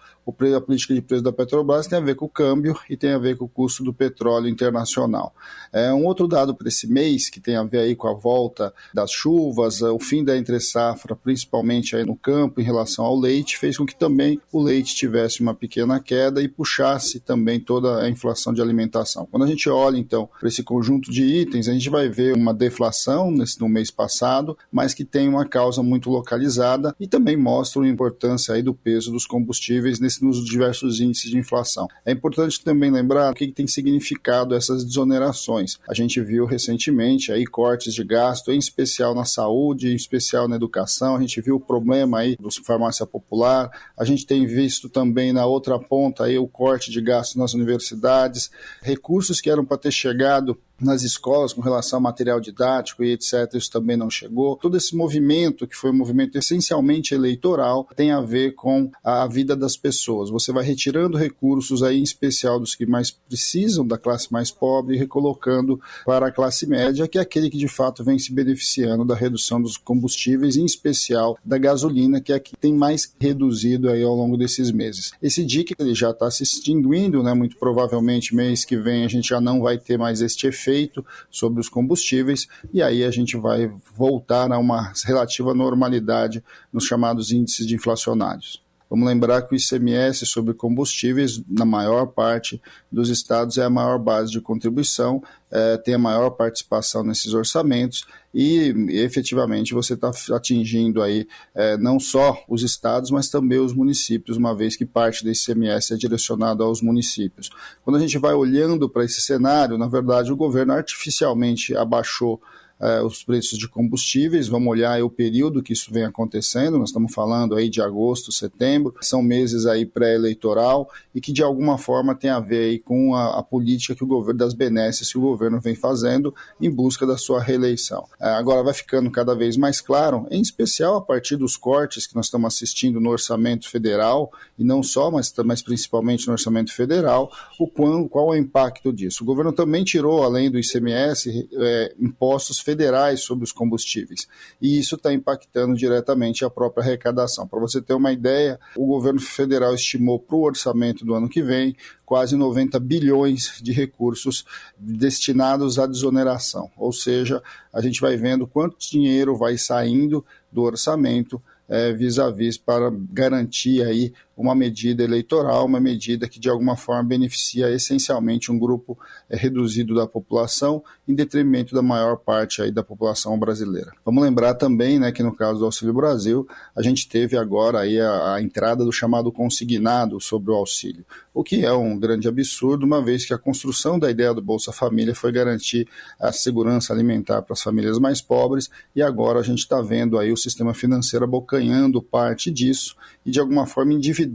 a 0.55 0.61
política 0.61 0.93
de 0.93 1.01
preço 1.01 1.23
da 1.23 1.31
Petrobras 1.31 1.87
tem 1.87 1.97
a 1.97 2.01
ver 2.01 2.15
com 2.15 2.25
o 2.25 2.29
câmbio 2.29 2.77
e 2.89 2.95
tem 2.95 3.11
a 3.11 3.17
ver 3.17 3.37
com 3.37 3.45
o 3.45 3.49
custo 3.49 3.83
do 3.83 3.93
petróleo 3.93 4.47
internacional. 4.47 5.33
É, 5.73 5.93
um 5.93 6.05
outro 6.05 6.27
dado 6.27 6.55
para 6.55 6.67
esse 6.67 6.87
mês, 6.87 7.29
que 7.29 7.39
tem 7.39 7.55
a 7.55 7.63
ver 7.63 7.79
aí 7.79 7.95
com 7.95 8.07
a 8.07 8.13
volta 8.13 8.73
das 8.93 9.11
chuvas, 9.11 9.81
é, 9.81 9.89
o 9.89 9.99
fim 9.99 10.23
da 10.23 10.37
entre-safra, 10.37 11.15
principalmente 11.15 11.95
aí 11.95 12.05
no 12.05 12.15
campo 12.15 12.61
em 12.61 12.63
relação 12.63 13.05
ao 13.05 13.17
leite, 13.17 13.57
fez 13.57 13.77
com 13.77 13.85
que 13.85 13.95
também 13.95 14.39
o 14.51 14.61
leite 14.61 14.95
tivesse 14.95 15.41
uma 15.41 15.53
pequena 15.53 15.99
queda 15.99 16.41
e 16.41 16.47
puxasse 16.47 17.19
também 17.19 17.59
toda 17.59 18.01
a 18.01 18.09
inflação 18.09 18.53
de 18.53 18.61
alimentação. 18.61 19.27
Quando 19.29 19.43
a 19.43 19.47
gente 19.47 19.69
olha, 19.69 19.97
então, 19.97 20.29
para 20.39 20.47
esse 20.47 20.63
conjunto 20.63 21.11
de 21.11 21.23
itens, 21.23 21.67
a 21.67 21.73
gente 21.73 21.89
vai 21.89 22.09
ver 22.09 22.35
uma 22.35 22.53
deflação 22.53 23.31
nesse, 23.31 23.59
no 23.59 23.67
mês 23.69 23.91
passado, 23.91 24.57
mas 24.71 24.93
que 24.93 25.03
tem 25.03 25.27
uma 25.27 25.45
causa 25.45 25.81
muito 25.81 26.09
localizada 26.09 26.95
e 26.99 27.07
também 27.07 27.37
mostra 27.37 27.81
a 27.81 27.87
importância 27.87 28.53
aí 28.53 28.61
do 28.61 28.73
peso 28.73 29.11
dos 29.11 29.25
combustíveis 29.25 29.99
nesse 29.99 30.18
nos 30.21 30.43
diversos 30.43 30.99
índices 30.99 31.29
de 31.29 31.37
inflação. 31.37 31.87
É 32.05 32.11
importante 32.11 32.63
também 32.63 32.91
lembrar 32.91 33.31
o 33.31 33.35
que 33.35 33.51
tem 33.51 33.67
significado 33.67 34.55
essas 34.55 34.83
desonerações. 34.83 35.77
A 35.87 35.93
gente 35.93 36.21
viu 36.21 36.45
recentemente 36.45 37.31
aí 37.31 37.45
cortes 37.45 37.93
de 37.93 38.03
gasto, 38.03 38.51
em 38.51 38.57
especial 38.57 39.15
na 39.15 39.25
saúde, 39.25 39.89
em 39.89 39.95
especial 39.95 40.47
na 40.47 40.55
educação. 40.55 41.15
A 41.15 41.19
gente 41.21 41.41
viu 41.41 41.55
o 41.55 41.59
problema 41.59 42.19
aí 42.19 42.35
do 42.35 42.49
farmácia 42.63 43.05
popular. 43.05 43.69
A 43.97 44.03
gente 44.03 44.25
tem 44.25 44.45
visto 44.45 44.89
também 44.89 45.31
na 45.31 45.45
outra 45.45 45.79
ponta 45.79 46.25
aí 46.25 46.37
o 46.37 46.47
corte 46.47 46.91
de 46.91 47.01
gastos 47.01 47.35
nas 47.35 47.53
universidades, 47.53 48.51
recursos 48.81 49.41
que 49.41 49.49
eram 49.49 49.65
para 49.65 49.77
ter 49.77 49.91
chegado 49.91 50.57
nas 50.81 51.03
escolas 51.03 51.53
com 51.53 51.61
relação 51.61 51.97
ao 51.97 52.03
material 52.03 52.39
didático 52.39 53.03
e 53.03 53.11
etc. 53.11 53.53
Isso 53.53 53.71
também 53.71 53.97
não 53.97 54.09
chegou. 54.09 54.55
Todo 54.55 54.77
esse 54.77 54.95
movimento, 54.95 55.67
que 55.67 55.75
foi 55.75 55.91
um 55.91 55.97
movimento 55.97 56.37
essencialmente 56.37 57.13
eleitoral, 57.13 57.87
tem 57.95 58.11
a 58.11 58.21
ver 58.21 58.53
com 58.55 58.91
a 59.03 59.27
vida 59.27 59.55
das 59.55 59.75
pessoas. 59.75 60.29
Você 60.29 60.51
vai 60.51 60.63
retirando 60.63 61.17
recursos 61.17 61.83
aí, 61.83 61.99
em 61.99 62.03
especial 62.03 62.59
dos 62.59 62.75
que 62.75 62.85
mais 62.85 63.11
precisam, 63.11 63.85
da 63.85 63.97
classe 63.97 64.31
mais 64.31 64.51
pobre, 64.51 64.95
e 64.95 64.99
recolocando 64.99 65.79
para 66.05 66.27
a 66.27 66.31
classe 66.31 66.65
média, 66.65 67.07
que 67.07 67.17
é 67.17 67.21
aquele 67.21 67.49
que 67.49 67.57
de 67.57 67.67
fato 67.67 68.03
vem 68.03 68.17
se 68.17 68.33
beneficiando 68.33 69.05
da 69.05 69.15
redução 69.15 69.61
dos 69.61 69.77
combustíveis, 69.77 70.55
em 70.55 70.65
especial 70.65 71.37
da 71.43 71.57
gasolina, 71.57 72.21
que 72.21 72.31
é 72.31 72.35
a 72.35 72.39
que 72.39 72.55
tem 72.55 72.73
mais 72.73 73.13
reduzido 73.19 73.89
aí 73.89 74.03
ao 74.03 74.15
longo 74.15 74.37
desses 74.37 74.71
meses. 74.71 75.11
Esse 75.21 75.43
DIC 75.43 75.73
ele 75.77 75.93
já 75.93 76.11
está 76.11 76.29
se 76.31 76.43
extinguindo, 76.43 77.21
né? 77.21 77.33
muito 77.33 77.57
provavelmente 77.57 78.35
mês 78.35 78.63
que 78.63 78.77
vem 78.77 79.03
a 79.03 79.07
gente 79.07 79.29
já 79.29 79.41
não 79.41 79.61
vai 79.61 79.77
ter 79.77 79.97
mais 79.97 80.21
este 80.21 80.47
efeito 80.47 80.68
efeito 80.69 81.05
sobre 81.29 81.59
os 81.59 81.67
combustíveis, 81.67 82.47
e 82.71 82.81
aí 82.81 83.03
a 83.03 83.11
gente 83.11 83.35
vai 83.37 83.71
voltar 83.95 84.51
a 84.51 84.57
uma 84.57 84.93
relativa 85.05 85.53
normalidade 85.53 86.43
nos 86.71 86.85
chamados 86.85 87.31
índices 87.31 87.65
de 87.65 87.75
inflacionários. 87.75 88.63
Vamos 88.89 89.07
lembrar 89.07 89.43
que 89.43 89.53
o 89.53 89.57
ICMS 89.57 90.25
sobre 90.25 90.53
combustíveis, 90.53 91.41
na 91.47 91.63
maior 91.63 92.07
parte 92.07 92.59
dos 92.91 93.09
estados, 93.09 93.57
é 93.57 93.63
a 93.63 93.69
maior 93.69 93.99
base 93.99 94.31
de 94.31 94.41
contribuição, 94.41 95.21
é, 95.51 95.77
tem 95.77 95.93
a 95.93 95.99
maior 95.99 96.31
participação 96.31 97.03
nesses 97.03 97.33
orçamentos 97.33 98.05
e 98.33 98.73
efetivamente 98.89 99.73
você 99.73 99.93
está 99.93 100.11
atingindo 100.35 101.01
aí 101.01 101.27
é, 101.53 101.77
não 101.77 101.99
só 101.99 102.43
os 102.47 102.63
estados, 102.63 103.11
mas 103.11 103.29
também 103.29 103.59
os 103.59 103.73
municípios, 103.73 104.37
uma 104.37 104.55
vez 104.55 104.75
que 104.75 104.85
parte 104.85 105.23
desse 105.23 105.51
ICMS 105.51 105.93
é 105.93 105.97
direcionado 105.97 106.63
aos 106.63 106.81
municípios. 106.81 107.49
Quando 107.83 107.97
a 107.97 107.99
gente 107.99 108.17
vai 108.17 108.33
olhando 108.33 108.89
para 108.89 109.05
esse 109.05 109.21
cenário, 109.21 109.77
na 109.77 109.87
verdade, 109.87 110.31
o 110.31 110.35
governo 110.35 110.73
artificialmente 110.73 111.75
abaixou 111.75 112.41
eh, 112.79 113.01
os 113.01 113.23
preços 113.23 113.57
de 113.57 113.67
combustíveis, 113.67 114.47
vamos 114.47 114.69
olhar 114.69 115.03
o 115.03 115.09
período 115.09 115.61
que 115.61 115.73
isso 115.73 115.91
vem 115.93 116.03
acontecendo, 116.03 116.77
nós 116.77 116.89
estamos 116.89 117.13
falando 117.13 117.55
aí 117.55 117.69
de 117.69 117.81
agosto, 117.81 118.31
setembro, 118.31 118.95
são 119.01 119.21
meses 119.21 119.65
aí 119.65 119.85
pré-eleitoral 119.85 120.89
e 121.13 121.19
que 121.19 121.33
de 121.33 121.43
alguma 121.43 121.77
forma 121.77 122.15
tem 122.15 122.29
a 122.29 122.39
ver 122.39 122.69
aí 122.69 122.79
com 122.79 123.15
a, 123.15 123.39
a, 123.39 123.43
política 123.43 123.95
que 123.95 124.03
o 124.03 124.07
governo 124.07 124.39
das 124.39 124.53
benesses 124.53 125.11
que 125.11 125.17
o 125.17 125.21
governo 125.21 125.59
vem 125.59 125.75
fazendo 125.75 126.33
em 126.61 126.69
busca 126.69 127.05
da 127.05 127.17
sua 127.17 127.41
reeleição. 127.41 128.05
Eh, 128.19 128.29
agora 128.29 128.63
vai 128.63 128.73
ficando 128.73 129.11
cada 129.11 129.35
vez 129.35 129.57
mais 129.57 129.81
claro, 129.81 130.27
em 130.31 130.41
especial 130.41 130.95
a 130.95 131.01
partir 131.01 131.35
dos 131.35 131.57
cortes 131.57 132.07
que 132.07 132.15
nós 132.15 132.25
estamos 132.25 132.53
assistindo 132.53 132.99
no 132.99 133.09
orçamento 133.09 133.69
federal 133.69 134.31
e 134.57 134.63
não 134.63 134.81
só, 134.81 135.11
mas, 135.11 135.33
mas 135.45 135.61
principalmente 135.61 136.27
no 136.27 136.33
orçamento 136.33 136.73
federal, 136.73 137.31
o 137.59 137.67
qual, 137.67 138.07
qual 138.07 138.33
é 138.33 138.37
o 138.37 138.39
impacto 138.39 138.93
disso. 138.93 139.23
O 139.23 139.25
governo 139.25 139.51
também 139.51 139.83
tirou, 139.83 140.23
além 140.23 140.49
do 140.49 140.59
ICMS, 140.59 141.49
é, 141.53 141.95
impostos 141.99 142.59
federais 142.69 143.21
sobre 143.21 143.43
os 143.43 143.51
combustíveis. 143.51 144.27
E 144.61 144.77
isso 144.77 144.95
está 144.95 145.11
impactando 145.11 145.75
diretamente 145.75 146.45
a 146.45 146.51
própria 146.51 146.83
arrecadação. 146.83 147.47
Para 147.47 147.59
você 147.59 147.81
ter 147.81 147.95
uma 147.95 148.11
ideia, 148.11 148.59
o 148.77 148.85
governo 148.85 149.19
federal 149.19 149.73
estimou 149.73 150.19
para 150.19 150.35
o 150.35 150.43
orçamento 150.43 151.03
do 151.03 151.15
ano 151.15 151.27
que 151.27 151.41
vem 151.41 151.75
quase 152.05 152.35
90 152.35 152.79
bilhões 152.79 153.59
de 153.59 153.71
recursos 153.71 154.45
destinados 154.77 155.79
à 155.79 155.87
desoneração. 155.87 156.69
Ou 156.77 156.93
seja, 156.93 157.41
a 157.73 157.81
gente 157.81 157.99
vai 157.99 158.15
vendo 158.17 158.45
quanto 158.45 158.77
dinheiro 158.79 159.35
vai 159.35 159.57
saindo 159.57 160.23
do 160.51 160.61
orçamento 160.61 161.41
é, 161.67 161.91
vis-à-vis 161.91 162.57
para 162.57 162.91
garantir 163.11 163.83
aí 163.83 164.13
uma 164.41 164.55
medida 164.55 165.03
eleitoral, 165.03 165.65
uma 165.65 165.79
medida 165.79 166.27
que 166.27 166.39
de 166.39 166.49
alguma 166.49 166.75
forma 166.77 167.03
beneficia 167.03 167.69
essencialmente 167.69 168.51
um 168.51 168.57
grupo 168.57 168.97
é, 169.29 169.35
reduzido 169.35 169.93
da 169.93 170.07
população, 170.07 170.81
em 171.07 171.13
detrimento 171.13 171.75
da 171.75 171.81
maior 171.81 172.15
parte 172.17 172.61
aí 172.61 172.71
da 172.71 172.81
população 172.81 173.37
brasileira. 173.37 173.91
Vamos 174.05 174.23
lembrar 174.23 174.53
também, 174.53 174.97
né, 174.97 175.11
que 175.11 175.21
no 175.21 175.35
caso 175.35 175.59
do 175.59 175.65
Auxílio 175.65 175.93
Brasil, 175.93 176.47
a 176.75 176.81
gente 176.81 177.09
teve 177.09 177.37
agora 177.37 177.79
aí 177.81 177.99
a, 177.99 178.35
a 178.35 178.41
entrada 178.41 178.85
do 178.85 178.91
chamado 178.91 179.29
consignado 179.31 180.21
sobre 180.21 180.51
o 180.51 180.55
auxílio, 180.55 181.05
o 181.33 181.43
que 181.43 181.65
é 181.65 181.73
um 181.73 181.99
grande 181.99 182.27
absurdo, 182.27 182.85
uma 182.85 183.03
vez 183.03 183.25
que 183.25 183.33
a 183.33 183.37
construção 183.37 183.99
da 183.99 184.09
ideia 184.09 184.33
do 184.33 184.41
Bolsa 184.41 184.71
Família 184.71 185.13
foi 185.13 185.31
garantir 185.31 185.87
a 186.19 186.31
segurança 186.31 186.93
alimentar 186.93 187.41
para 187.41 187.53
as 187.53 187.61
famílias 187.61 187.99
mais 187.99 188.21
pobres, 188.21 188.69
e 188.95 189.01
agora 189.01 189.39
a 189.39 189.43
gente 189.43 189.59
está 189.59 189.81
vendo 189.81 190.17
aí 190.17 190.31
o 190.31 190.37
sistema 190.37 190.73
financeiro 190.73 191.25
abocanhando 191.25 192.01
parte 192.01 192.49
disso 192.49 192.95
e 193.25 193.31
de 193.31 193.39
alguma 193.39 193.65
forma 193.65 193.93
endividando 193.93 194.28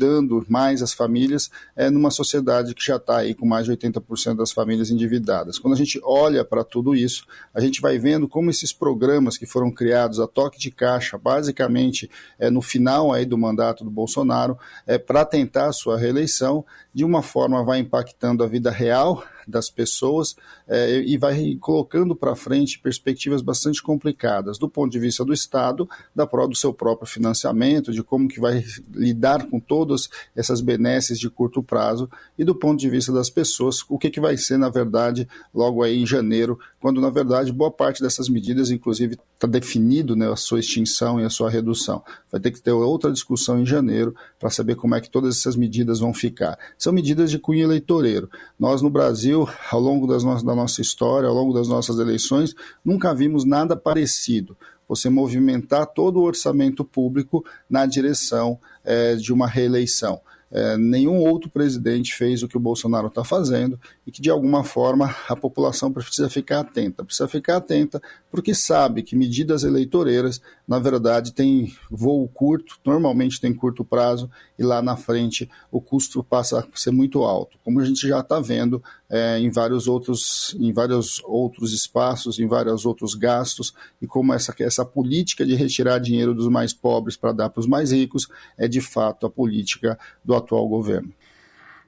mais 0.48 0.82
as 0.82 0.92
famílias 0.92 1.50
é, 1.76 1.90
numa 1.90 2.10
sociedade 2.10 2.74
que 2.74 2.84
já 2.84 2.96
está 2.96 3.18
aí 3.18 3.34
com 3.34 3.46
mais 3.46 3.66
de 3.66 3.72
80% 3.72 4.36
das 4.36 4.52
famílias 4.52 4.90
endividadas. 4.90 5.58
Quando 5.58 5.74
a 5.74 5.76
gente 5.76 6.00
olha 6.02 6.44
para 6.44 6.64
tudo 6.64 6.94
isso, 6.94 7.26
a 7.52 7.60
gente 7.60 7.80
vai 7.80 7.98
vendo 7.98 8.28
como 8.28 8.50
esses 8.50 8.72
programas 8.72 9.38
que 9.38 9.46
foram 9.46 9.70
criados 9.70 10.20
a 10.20 10.26
toque 10.26 10.58
de 10.58 10.70
caixa, 10.70 11.18
basicamente 11.18 12.10
é, 12.38 12.50
no 12.50 12.62
final 12.62 13.12
aí 13.12 13.24
do 13.24 13.38
mandato 13.38 13.84
do 13.84 13.90
Bolsonaro, 13.90 14.58
é, 14.86 14.98
para 14.98 15.24
tentar 15.24 15.66
a 15.66 15.72
sua 15.72 15.98
reeleição, 15.98 16.64
de 16.92 17.04
uma 17.04 17.22
forma 17.22 17.64
vai 17.64 17.78
impactando 17.78 18.44
a 18.44 18.46
vida 18.46 18.70
real 18.70 19.24
das 19.46 19.68
pessoas 19.68 20.36
é, 20.66 21.00
e 21.00 21.16
vai 21.16 21.56
colocando 21.60 22.14
para 22.16 22.34
frente 22.34 22.78
perspectivas 22.78 23.42
bastante 23.42 23.82
complicadas 23.82 24.58
do 24.58 24.68
ponto 24.68 24.90
de 24.90 24.98
vista 24.98 25.24
do 25.24 25.32
Estado, 25.32 25.88
da 26.14 26.24
do 26.24 26.54
seu 26.54 26.74
próprio 26.74 27.06
financiamento, 27.06 27.92
de 27.92 28.02
como 28.02 28.28
que 28.28 28.40
vai 28.40 28.64
lidar 28.92 29.46
com 29.46 29.60
todas 29.60 30.08
essas 30.34 30.60
benesses 30.60 31.18
de 31.18 31.30
curto 31.30 31.62
prazo 31.62 32.10
e 32.36 32.44
do 32.44 32.54
ponto 32.54 32.80
de 32.80 32.90
vista 32.90 33.12
das 33.12 33.30
pessoas, 33.30 33.84
o 33.88 33.98
que, 33.98 34.10
que 34.10 34.20
vai 34.20 34.36
ser, 34.36 34.58
na 34.58 34.68
verdade, 34.68 35.28
logo 35.54 35.82
aí 35.82 36.02
em 36.02 36.06
janeiro, 36.06 36.58
quando, 36.80 37.00
na 37.00 37.08
verdade, 37.10 37.52
boa 37.52 37.70
parte 37.70 38.02
dessas 38.02 38.28
medidas, 38.28 38.70
inclusive, 38.70 39.16
está 39.34 39.46
definido 39.46 40.16
né, 40.16 40.30
a 40.30 40.36
sua 40.36 40.60
extinção 40.60 41.20
e 41.20 41.24
a 41.24 41.30
sua 41.30 41.48
redução. 41.48 42.02
Vai 42.30 42.40
ter 42.40 42.50
que 42.50 42.60
ter 42.60 42.72
outra 42.72 43.12
discussão 43.12 43.60
em 43.60 43.66
janeiro 43.66 44.14
para 44.38 44.50
saber 44.50 44.74
como 44.74 44.94
é 44.94 45.00
que 45.00 45.08
todas 45.08 45.38
essas 45.38 45.56
medidas 45.56 46.00
vão 46.00 46.12
ficar. 46.12 46.58
São 46.76 46.92
medidas 46.92 47.30
de 47.30 47.38
cunho 47.38 47.62
eleitoreiro. 47.62 48.28
Nós, 48.58 48.82
no 48.82 48.90
Brasil, 48.90 49.48
ao 49.70 49.80
longo 49.80 50.06
das 50.06 50.24
no 50.24 50.53
nossa 50.54 50.80
história, 50.80 51.28
ao 51.28 51.34
longo 51.34 51.52
das 51.52 51.68
nossas 51.68 51.98
eleições, 51.98 52.54
nunca 52.84 53.14
vimos 53.14 53.44
nada 53.44 53.76
parecido 53.76 54.56
você 54.88 55.08
movimentar 55.08 55.86
todo 55.86 56.20
o 56.20 56.24
orçamento 56.24 56.84
público 56.84 57.44
na 57.68 57.86
direção 57.86 58.58
é, 58.84 59.16
de 59.16 59.32
uma 59.32 59.46
reeleição. 59.46 60.20
É, 60.56 60.76
nenhum 60.76 61.18
outro 61.18 61.50
presidente 61.50 62.14
fez 62.14 62.44
o 62.44 62.48
que 62.48 62.56
o 62.56 62.60
Bolsonaro 62.60 63.08
está 63.08 63.24
fazendo 63.24 63.78
e 64.06 64.12
que, 64.12 64.22
de 64.22 64.30
alguma 64.30 64.62
forma, 64.62 65.12
a 65.28 65.34
população 65.34 65.92
precisa 65.92 66.30
ficar 66.30 66.60
atenta. 66.60 67.04
Precisa 67.04 67.26
ficar 67.26 67.56
atenta 67.56 68.00
porque 68.30 68.54
sabe 68.54 69.02
que 69.02 69.16
medidas 69.16 69.64
eleitoreiras, 69.64 70.40
na 70.66 70.78
verdade, 70.78 71.32
têm 71.32 71.74
voo 71.90 72.28
curto, 72.28 72.78
normalmente 72.84 73.40
tem 73.40 73.52
curto 73.52 73.84
prazo, 73.84 74.30
e 74.58 74.62
lá 74.62 74.80
na 74.80 74.96
frente 74.96 75.48
o 75.70 75.80
custo 75.80 76.22
passa 76.22 76.60
a 76.60 76.76
ser 76.76 76.90
muito 76.90 77.22
alto, 77.22 77.58
como 77.64 77.80
a 77.80 77.84
gente 77.84 78.06
já 78.08 78.20
está 78.20 78.40
vendo 78.40 78.82
é, 79.08 79.38
em, 79.38 79.50
vários 79.50 79.86
outros, 79.86 80.56
em 80.58 80.72
vários 80.72 81.22
outros 81.24 81.72
espaços, 81.72 82.38
em 82.38 82.46
vários 82.46 82.84
outros 82.84 83.14
gastos, 83.14 83.74
e 84.02 84.06
como 84.06 84.32
essa, 84.32 84.54
essa 84.60 84.84
política 84.84 85.46
de 85.46 85.54
retirar 85.54 85.98
dinheiro 85.98 86.34
dos 86.34 86.48
mais 86.48 86.72
pobres 86.72 87.16
para 87.16 87.32
dar 87.32 87.50
para 87.50 87.60
os 87.60 87.66
mais 87.66 87.92
ricos 87.92 88.28
é, 88.58 88.66
de 88.66 88.80
fato, 88.80 89.26
a 89.26 89.30
política 89.30 89.98
do 90.24 90.34
atual 90.44 90.68
governo. 90.68 91.12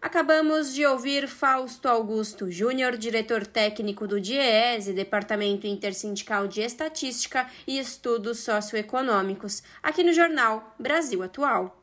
Acabamos 0.01 0.73
de 0.73 0.87
ouvir 0.87 1.27
Fausto 1.27 1.89
Augusto 1.89 2.51
Júnior, 2.51 2.97
diretor 2.97 3.47
técnico 3.47 4.07
do 4.07 4.21
DIEESE, 4.21 4.93
Departamento 4.93 5.67
Intersindical 5.67 6.47
de 6.47 6.61
Estatística 6.61 7.47
e 7.67 7.79
Estudos 7.79 8.41
Socioeconômicos, 8.41 9.63
aqui 9.83 10.05
no 10.05 10.13
jornal 10.13 10.75
Brasil 10.79 11.23
Atual. 11.23 11.83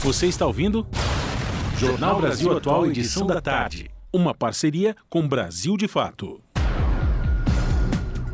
Você 0.00 0.26
está 0.26 0.46
ouvindo? 0.46 0.86
Jornal 1.76 2.20
Brasil 2.20 2.56
Atual, 2.56 2.86
edição 2.86 3.26
da 3.26 3.40
tarde. 3.40 3.90
Uma 4.10 4.34
parceria 4.34 4.96
com 5.10 5.28
Brasil 5.28 5.76
de 5.76 5.86
Fato. 5.86 6.40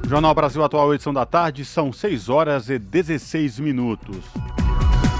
Jornal 0.06 0.34
Brasil 0.36 0.62
Atual, 0.62 0.94
edição 0.94 1.12
da 1.12 1.26
tarde, 1.26 1.64
são 1.64 1.92
6 1.92 2.28
horas 2.28 2.70
e 2.70 2.78
16 2.78 3.58
minutos. 3.58 4.18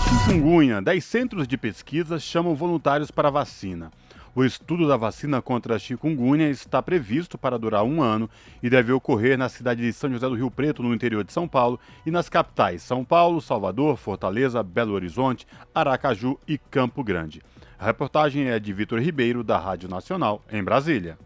Chikungunya, 0.08 0.80
10 0.80 1.04
centros 1.04 1.48
de 1.48 1.56
pesquisa 1.56 2.18
chamam 2.18 2.54
voluntários 2.54 3.10
para 3.10 3.28
vacina. 3.28 3.90
O 4.34 4.44
estudo 4.44 4.86
da 4.86 4.96
vacina 4.96 5.42
contra 5.42 5.74
a 5.74 5.78
chikungunya 5.78 6.48
está 6.48 6.82
previsto 6.82 7.36
para 7.36 7.58
durar 7.58 7.82
um 7.82 8.02
ano 8.02 8.30
e 8.62 8.70
deve 8.70 8.92
ocorrer 8.92 9.36
na 9.36 9.48
cidade 9.48 9.82
de 9.82 9.92
São 9.92 10.12
José 10.12 10.28
do 10.28 10.34
Rio 10.34 10.50
Preto, 10.50 10.82
no 10.82 10.94
interior 10.94 11.24
de 11.24 11.32
São 11.32 11.48
Paulo, 11.48 11.80
e 12.04 12.10
nas 12.10 12.28
capitais 12.28 12.82
São 12.82 13.04
Paulo, 13.04 13.40
Salvador, 13.40 13.96
Fortaleza, 13.96 14.62
Belo 14.62 14.92
Horizonte, 14.92 15.46
Aracaju 15.74 16.38
e 16.46 16.58
Campo 16.58 17.02
Grande. 17.02 17.42
A 17.78 17.86
reportagem 17.86 18.48
é 18.48 18.58
de 18.58 18.72
Vitor 18.72 19.00
Ribeiro, 19.00 19.42
da 19.42 19.58
Rádio 19.58 19.88
Nacional, 19.88 20.44
em 20.52 20.62
Brasília. 20.62 21.18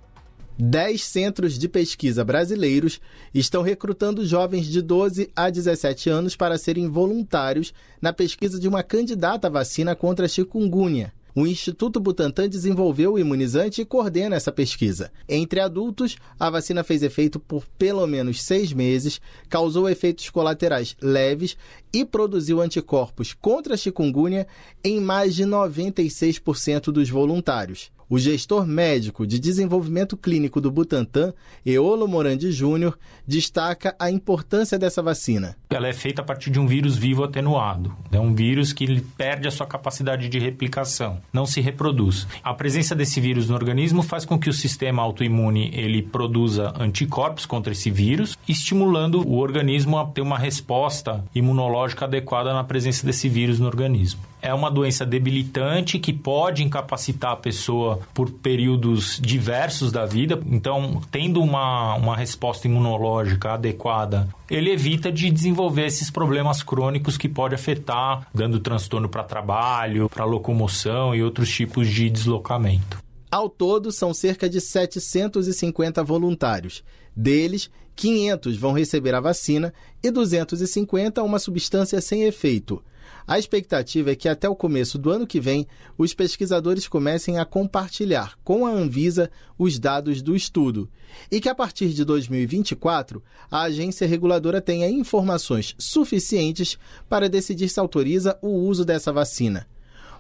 Dez 0.63 1.05
centros 1.05 1.59
de 1.59 1.67
pesquisa 1.71 2.23
brasileiros 2.23 3.01
estão 3.33 3.63
recrutando 3.63 4.27
jovens 4.27 4.67
de 4.67 4.83
12 4.83 5.31
a 5.35 5.49
17 5.49 6.11
anos 6.11 6.37
para 6.37 6.59
serem 6.59 6.87
voluntários 6.87 7.73
na 7.99 8.13
pesquisa 8.13 8.61
de 8.61 8.69
uma 8.69 8.83
candidata 8.83 9.47
à 9.47 9.51
vacina 9.51 9.97
contra 9.97 10.27
a 10.27 10.29
chikungunya. 10.29 11.15
O 11.35 11.47
Instituto 11.47 11.99
Butantan 11.99 12.47
desenvolveu 12.47 13.15
o 13.15 13.19
imunizante 13.19 13.81
e 13.81 13.87
coordena 13.87 14.37
essa 14.37 14.53
pesquisa. 14.53 15.11
Entre 15.27 15.61
adultos, 15.61 16.19
a 16.39 16.51
vacina 16.51 16.85
fez 16.85 17.03
efeito 17.03 17.41
por 17.41 17.65
pelo 17.79 18.07
menos 18.07 18.43
seis 18.43 18.71
meses, 18.71 19.19
causou 19.49 19.89
efeitos 19.89 20.29
colaterais 20.29 20.95
leves 21.01 21.57
e 21.91 22.05
produziu 22.05 22.61
anticorpos 22.61 23.33
contra 23.33 23.73
a 23.73 23.77
chikungunya 23.79 24.47
em 24.85 25.01
mais 25.01 25.35
de 25.35 25.45
96% 25.45 26.93
dos 26.93 27.09
voluntários. 27.09 27.91
O 28.13 28.19
gestor 28.19 28.67
médico 28.67 29.25
de 29.25 29.39
desenvolvimento 29.39 30.17
clínico 30.17 30.61
do 30.61 30.69
Butantan, 30.69 31.33
Eolo 31.65 32.09
Morandi 32.09 32.51
Júnior, 32.51 32.99
destaca 33.25 33.95
a 34.01 34.11
importância 34.11 34.77
dessa 34.77 35.01
vacina. 35.01 35.57
Ela 35.71 35.87
é 35.87 35.93
feita 35.93 36.21
a 36.21 36.25
partir 36.25 36.51
de 36.51 36.59
um 36.59 36.67
vírus 36.67 36.97
vivo 36.97 37.23
atenuado. 37.23 37.95
É 38.11 38.19
um 38.19 38.35
vírus 38.35 38.73
que 38.73 39.01
perde 39.17 39.47
a 39.47 39.51
sua 39.53 39.65
capacidade 39.65 40.29
de 40.29 40.41
replicação, 40.41 41.21
não 41.33 41.47
se 41.47 41.61
reproduz. 41.61 42.27
A 42.43 42.53
presença 42.53 42.97
desse 42.97 43.21
vírus 43.21 43.49
no 43.49 43.55
organismo 43.55 44.03
faz 44.03 44.25
com 44.25 44.37
que 44.37 44.51
o 44.51 44.53
sistema 44.53 45.01
autoimune 45.01 45.71
ele 45.73 46.03
produza 46.03 46.75
anticorpos 46.81 47.47
contra 47.47 47.73
esse 47.73 47.93
vírus, 47.93 48.37
estimulando 48.49 49.25
o 49.25 49.39
organismo 49.39 49.97
a 49.97 50.05
ter 50.05 50.21
uma 50.21 50.37
resposta 50.37 51.25
imunológica 51.33 52.07
adequada 52.07 52.53
na 52.53 52.65
presença 52.65 53.07
desse 53.07 53.29
vírus 53.29 53.61
no 53.61 53.67
organismo. 53.67 54.30
É 54.43 54.53
uma 54.55 54.71
doença 54.71 55.05
debilitante 55.05 55.99
que 55.99 56.13
pode 56.13 56.63
incapacitar 56.63 57.33
a 57.33 57.37
pessoa 57.37 58.01
por 58.15 58.31
períodos 58.31 59.19
diversos 59.21 59.93
da 59.93 60.07
vida. 60.07 60.41
Então, 60.47 61.01
tendo 61.11 61.43
uma, 61.43 61.95
uma 61.95 62.17
resposta 62.17 62.67
imunológica 62.67 63.53
adequada, 63.53 64.29
ele 64.49 64.71
evita 64.71 65.13
de 65.13 65.31
desenvolver 65.31 65.87
esses 65.87 66.11
problemas 66.11 66.63
crônicos 66.63 67.17
que 67.17 67.29
pode 67.29 67.55
afetar, 67.55 68.27
dando 68.35 68.61
transtorno 68.61 69.09
para 69.09 69.23
trabalho, 69.23 70.09
para 70.09 70.25
locomoção 70.25 71.15
e 71.15 71.23
outros 71.23 71.51
tipos 71.51 71.89
de 71.89 72.09
deslocamento. 72.11 72.99
Ao 73.31 73.49
todo, 73.49 73.93
são 73.93 74.13
cerca 74.13 74.49
de 74.49 74.61
750 74.61 76.03
voluntários. 76.03 76.83
Deles, 77.15 77.71
500 77.95 78.57
vão 78.57 78.73
receber 78.73 79.15
a 79.15 79.21
vacina 79.21 79.73
e 80.03 80.11
250 80.11 81.23
uma 81.23 81.39
substância 81.39 82.01
sem 82.01 82.25
efeito. 82.25 82.83
A 83.31 83.39
expectativa 83.39 84.11
é 84.11 84.17
que 84.17 84.29
até 84.29 84.49
o 84.49 84.57
começo 84.57 84.99
do 84.99 85.09
ano 85.09 85.25
que 85.25 85.39
vem, 85.39 85.65
os 85.97 86.13
pesquisadores 86.13 86.89
comecem 86.89 87.39
a 87.39 87.45
compartilhar 87.45 88.37
com 88.43 88.67
a 88.67 88.73
Anvisa 88.73 89.31
os 89.57 89.79
dados 89.79 90.21
do 90.21 90.35
estudo 90.35 90.91
e 91.31 91.41
que 91.41 91.49
a 91.49 91.55
partir 91.55 91.91
de 91.91 92.05
2024 92.05 93.23
a 93.49 93.63
agência 93.63 94.05
reguladora 94.05 94.61
tenha 94.61 94.91
informações 94.91 95.77
suficientes 95.79 96.77
para 97.09 97.29
decidir 97.29 97.69
se 97.69 97.79
autoriza 97.79 98.37
o 98.43 98.49
uso 98.49 98.85
dessa 98.85 99.13
vacina. 99.13 99.65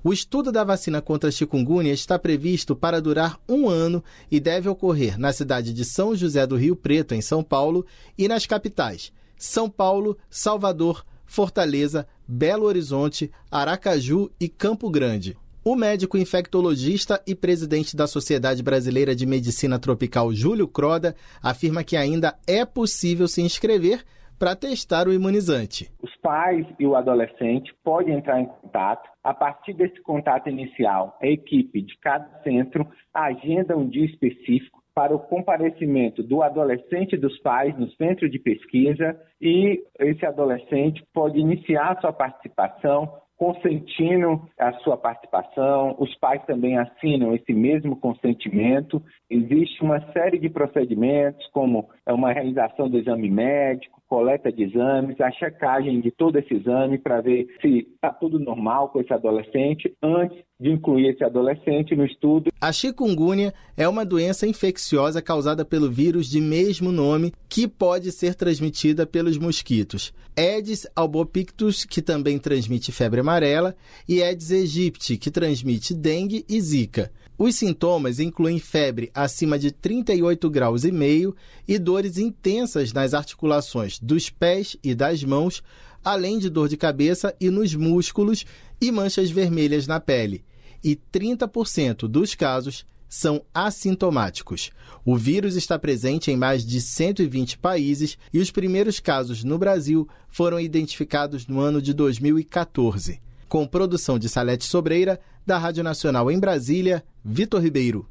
O 0.05 0.13
estudo 0.13 0.53
da 0.53 0.63
vacina 0.63 1.03
contra 1.03 1.31
a 1.31 1.33
chikungunya 1.33 1.93
está 1.93 2.17
previsto 2.17 2.77
para 2.77 3.01
durar 3.01 3.41
um 3.49 3.69
ano 3.69 4.05
e 4.31 4.39
deve 4.39 4.69
ocorrer 4.69 5.19
na 5.19 5.33
cidade 5.33 5.73
de 5.73 5.85
São 5.85 6.15
José 6.15 6.47
do 6.47 6.55
Rio 6.55 6.77
Preto, 6.77 7.13
em 7.13 7.21
São 7.21 7.43
Paulo, 7.43 7.85
e 8.17 8.29
nas 8.29 8.47
capitais 8.47 9.13
São 9.37 9.69
Paulo, 9.69 10.17
Salvador, 10.31 11.05
Fortaleza, 11.31 12.09
Belo 12.33 12.67
Horizonte, 12.67 13.29
Aracaju 13.51 14.31
e 14.41 14.49
Campo 14.49 14.89
Grande. 14.89 15.37
O 15.65 15.75
médico 15.75 16.17
infectologista 16.17 17.21
e 17.27 17.35
presidente 17.35 17.97
da 17.97 18.07
Sociedade 18.07 18.63
Brasileira 18.63 19.17
de 19.17 19.27
Medicina 19.27 19.81
Tropical, 19.81 20.33
Júlio 20.33 20.69
Croda, 20.69 21.17
afirma 21.43 21.83
que 21.83 21.97
ainda 21.97 22.39
é 22.47 22.65
possível 22.65 23.27
se 23.27 23.43
inscrever 23.43 24.05
para 24.39 24.55
testar 24.55 25.09
o 25.09 25.13
imunizante. 25.13 25.91
Os 26.01 26.15
pais 26.23 26.65
e 26.79 26.87
o 26.87 26.95
adolescente 26.95 27.75
podem 27.83 28.15
entrar 28.15 28.41
em 28.41 28.47
contato. 28.47 29.11
A 29.25 29.35
partir 29.35 29.75
desse 29.75 30.01
contato 30.01 30.49
inicial, 30.49 31.19
a 31.21 31.27
equipe 31.27 31.83
de 31.83 31.99
cada 31.99 32.27
centro 32.45 32.87
agenda 33.13 33.77
um 33.77 33.89
dia 33.89 34.07
específico 34.07 34.80
para 34.95 35.15
o 35.15 35.19
comparecimento 35.19 36.23
do 36.23 36.43
adolescente 36.43 37.17
dos 37.17 37.39
pais 37.41 37.77
no 37.79 37.91
centro 37.93 38.29
de 38.29 38.39
pesquisa 38.39 39.17
e 39.41 39.83
esse 39.99 40.27
adolescente 40.27 41.05
pode 41.13 41.39
iniciar 41.39 42.01
sua 42.01 42.13
participação 42.13 43.21
consentindo 43.41 44.47
a 44.59 44.71
sua 44.81 44.99
participação, 44.99 45.97
os 45.99 46.15
pais 46.17 46.45
também 46.45 46.77
assinam 46.77 47.35
esse 47.35 47.55
mesmo 47.55 47.97
consentimento. 47.97 49.03
Existe 49.31 49.83
uma 49.83 49.99
série 50.13 50.39
de 50.39 50.51
procedimentos, 50.51 51.47
como 51.47 51.89
uma 52.07 52.35
realização 52.35 52.87
do 52.87 52.99
exame 52.99 53.31
médico, 53.31 54.00
coleta 54.11 54.51
de 54.51 54.65
exames, 54.65 55.21
a 55.21 55.31
checagem 55.31 56.01
de 56.01 56.11
todo 56.11 56.37
esse 56.37 56.53
exame 56.53 56.99
para 56.99 57.21
ver 57.21 57.47
se 57.63 57.87
está 57.95 58.11
tudo 58.11 58.41
normal 58.41 58.89
com 58.89 59.01
esse 59.01 59.13
adolescente 59.13 59.95
antes 60.03 60.37
de 60.59 60.69
incluir 60.69 61.11
esse 61.11 61.23
adolescente 61.23 61.95
no 61.95 62.05
estudo. 62.05 62.51
A 62.61 62.73
chikungunya 62.73 63.55
é 63.77 63.89
uma 63.89 64.05
doença 64.05 64.49
infecciosa 64.49 65.23
causada 65.23 65.65
pelo 65.65 65.89
vírus 65.89 66.29
de 66.29 66.41
mesmo 66.41 66.91
nome 66.91 67.33
que 67.49 67.69
pode 67.69 68.11
ser 68.11 68.35
transmitida 68.35 69.07
pelos 69.07 69.39
mosquitos. 69.39 70.13
Aedes 70.37 70.89
albopictus, 70.97 71.85
que 71.85 72.03
também 72.03 72.37
transmite 72.37 72.91
febre 72.91 73.21
amarela, 73.21 73.77
e 74.09 74.21
Aedes 74.23 74.51
aegypti, 74.51 75.17
que 75.17 75.31
transmite 75.31 75.95
dengue 75.95 76.45
e 76.49 76.61
zika. 76.61 77.13
Os 77.43 77.55
sintomas 77.55 78.21
incluem 78.21 78.59
febre 78.59 79.11
acima 79.15 79.59
de 79.59 79.71
38 79.71 80.51
graus 80.51 80.85
e 80.85 80.93
meio 80.93 81.35
e 81.67 81.79
dores 81.79 82.19
intensas 82.19 82.93
nas 82.93 83.15
articulações 83.15 83.99
dos 83.99 84.29
pés 84.29 84.77
e 84.85 84.95
das 84.95 85.25
mãos, 85.25 85.63
além 86.05 86.39
de 86.39 86.51
dor 86.51 86.69
de 86.69 86.77
cabeça 86.77 87.35
e 87.41 87.49
nos 87.49 87.75
músculos 87.75 88.45
e 88.79 88.93
manchas 88.93 89.31
vermelhas 89.31 89.87
na 89.87 89.99
pele. 89.99 90.45
E 90.85 90.95
30% 91.11 92.07
dos 92.07 92.35
casos 92.35 92.85
são 93.09 93.43
assintomáticos. 93.55 94.71
O 95.03 95.17
vírus 95.17 95.57
está 95.57 95.79
presente 95.79 96.31
em 96.31 96.37
mais 96.37 96.63
de 96.63 96.79
120 96.79 97.57
países 97.57 98.19
e 98.35 98.39
os 98.39 98.51
primeiros 98.51 99.01
casos 99.01 99.43
no 99.45 99.57
Brasil 99.57 100.07
foram 100.29 100.61
identificados 100.61 101.47
no 101.47 101.59
ano 101.59 101.81
de 101.81 101.95
2014 101.95 103.19
com 103.51 103.67
produção 103.67 104.17
de 104.17 104.29
Salete 104.29 104.65
Sobreira, 104.65 105.21
da 105.45 105.59
Rádio 105.59 105.83
Nacional 105.83 106.31
em 106.31 106.39
Brasília, 106.39 107.05
Vitor 107.23 107.61
Ribeiro. 107.61 108.09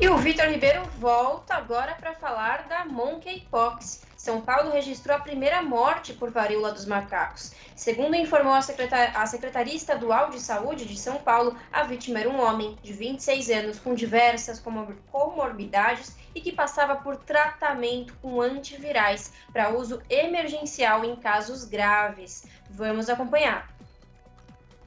E 0.00 0.08
o 0.08 0.16
Vitor 0.18 0.46
Ribeiro 0.46 0.82
volta 1.00 1.56
agora 1.56 1.96
para 1.96 2.14
falar 2.14 2.68
da 2.68 2.84
Monkeypox. 2.84 4.02
São 4.22 4.40
Paulo 4.40 4.70
registrou 4.70 5.16
a 5.16 5.18
primeira 5.18 5.60
morte 5.62 6.12
por 6.12 6.30
varíola 6.30 6.70
dos 6.70 6.86
macacos. 6.86 7.52
Segundo 7.74 8.14
informou 8.14 8.54
a, 8.54 8.62
secretar 8.62 9.20
a 9.20 9.26
Secretaria 9.26 9.74
Estadual 9.74 10.30
de 10.30 10.38
Saúde 10.38 10.84
de 10.84 10.96
São 10.96 11.16
Paulo, 11.16 11.58
a 11.72 11.82
vítima 11.82 12.20
era 12.20 12.28
um 12.28 12.40
homem 12.40 12.78
de 12.84 12.92
26 12.92 13.50
anos 13.50 13.80
com 13.80 13.96
diversas 13.96 14.62
comorbidades 15.10 16.16
e 16.36 16.40
que 16.40 16.52
passava 16.52 16.94
por 16.94 17.16
tratamento 17.16 18.14
com 18.22 18.40
antivirais 18.40 19.32
para 19.52 19.70
uso 19.70 20.00
emergencial 20.08 21.04
em 21.04 21.16
casos 21.16 21.64
graves. 21.64 22.46
Vamos 22.70 23.08
acompanhar. 23.08 23.71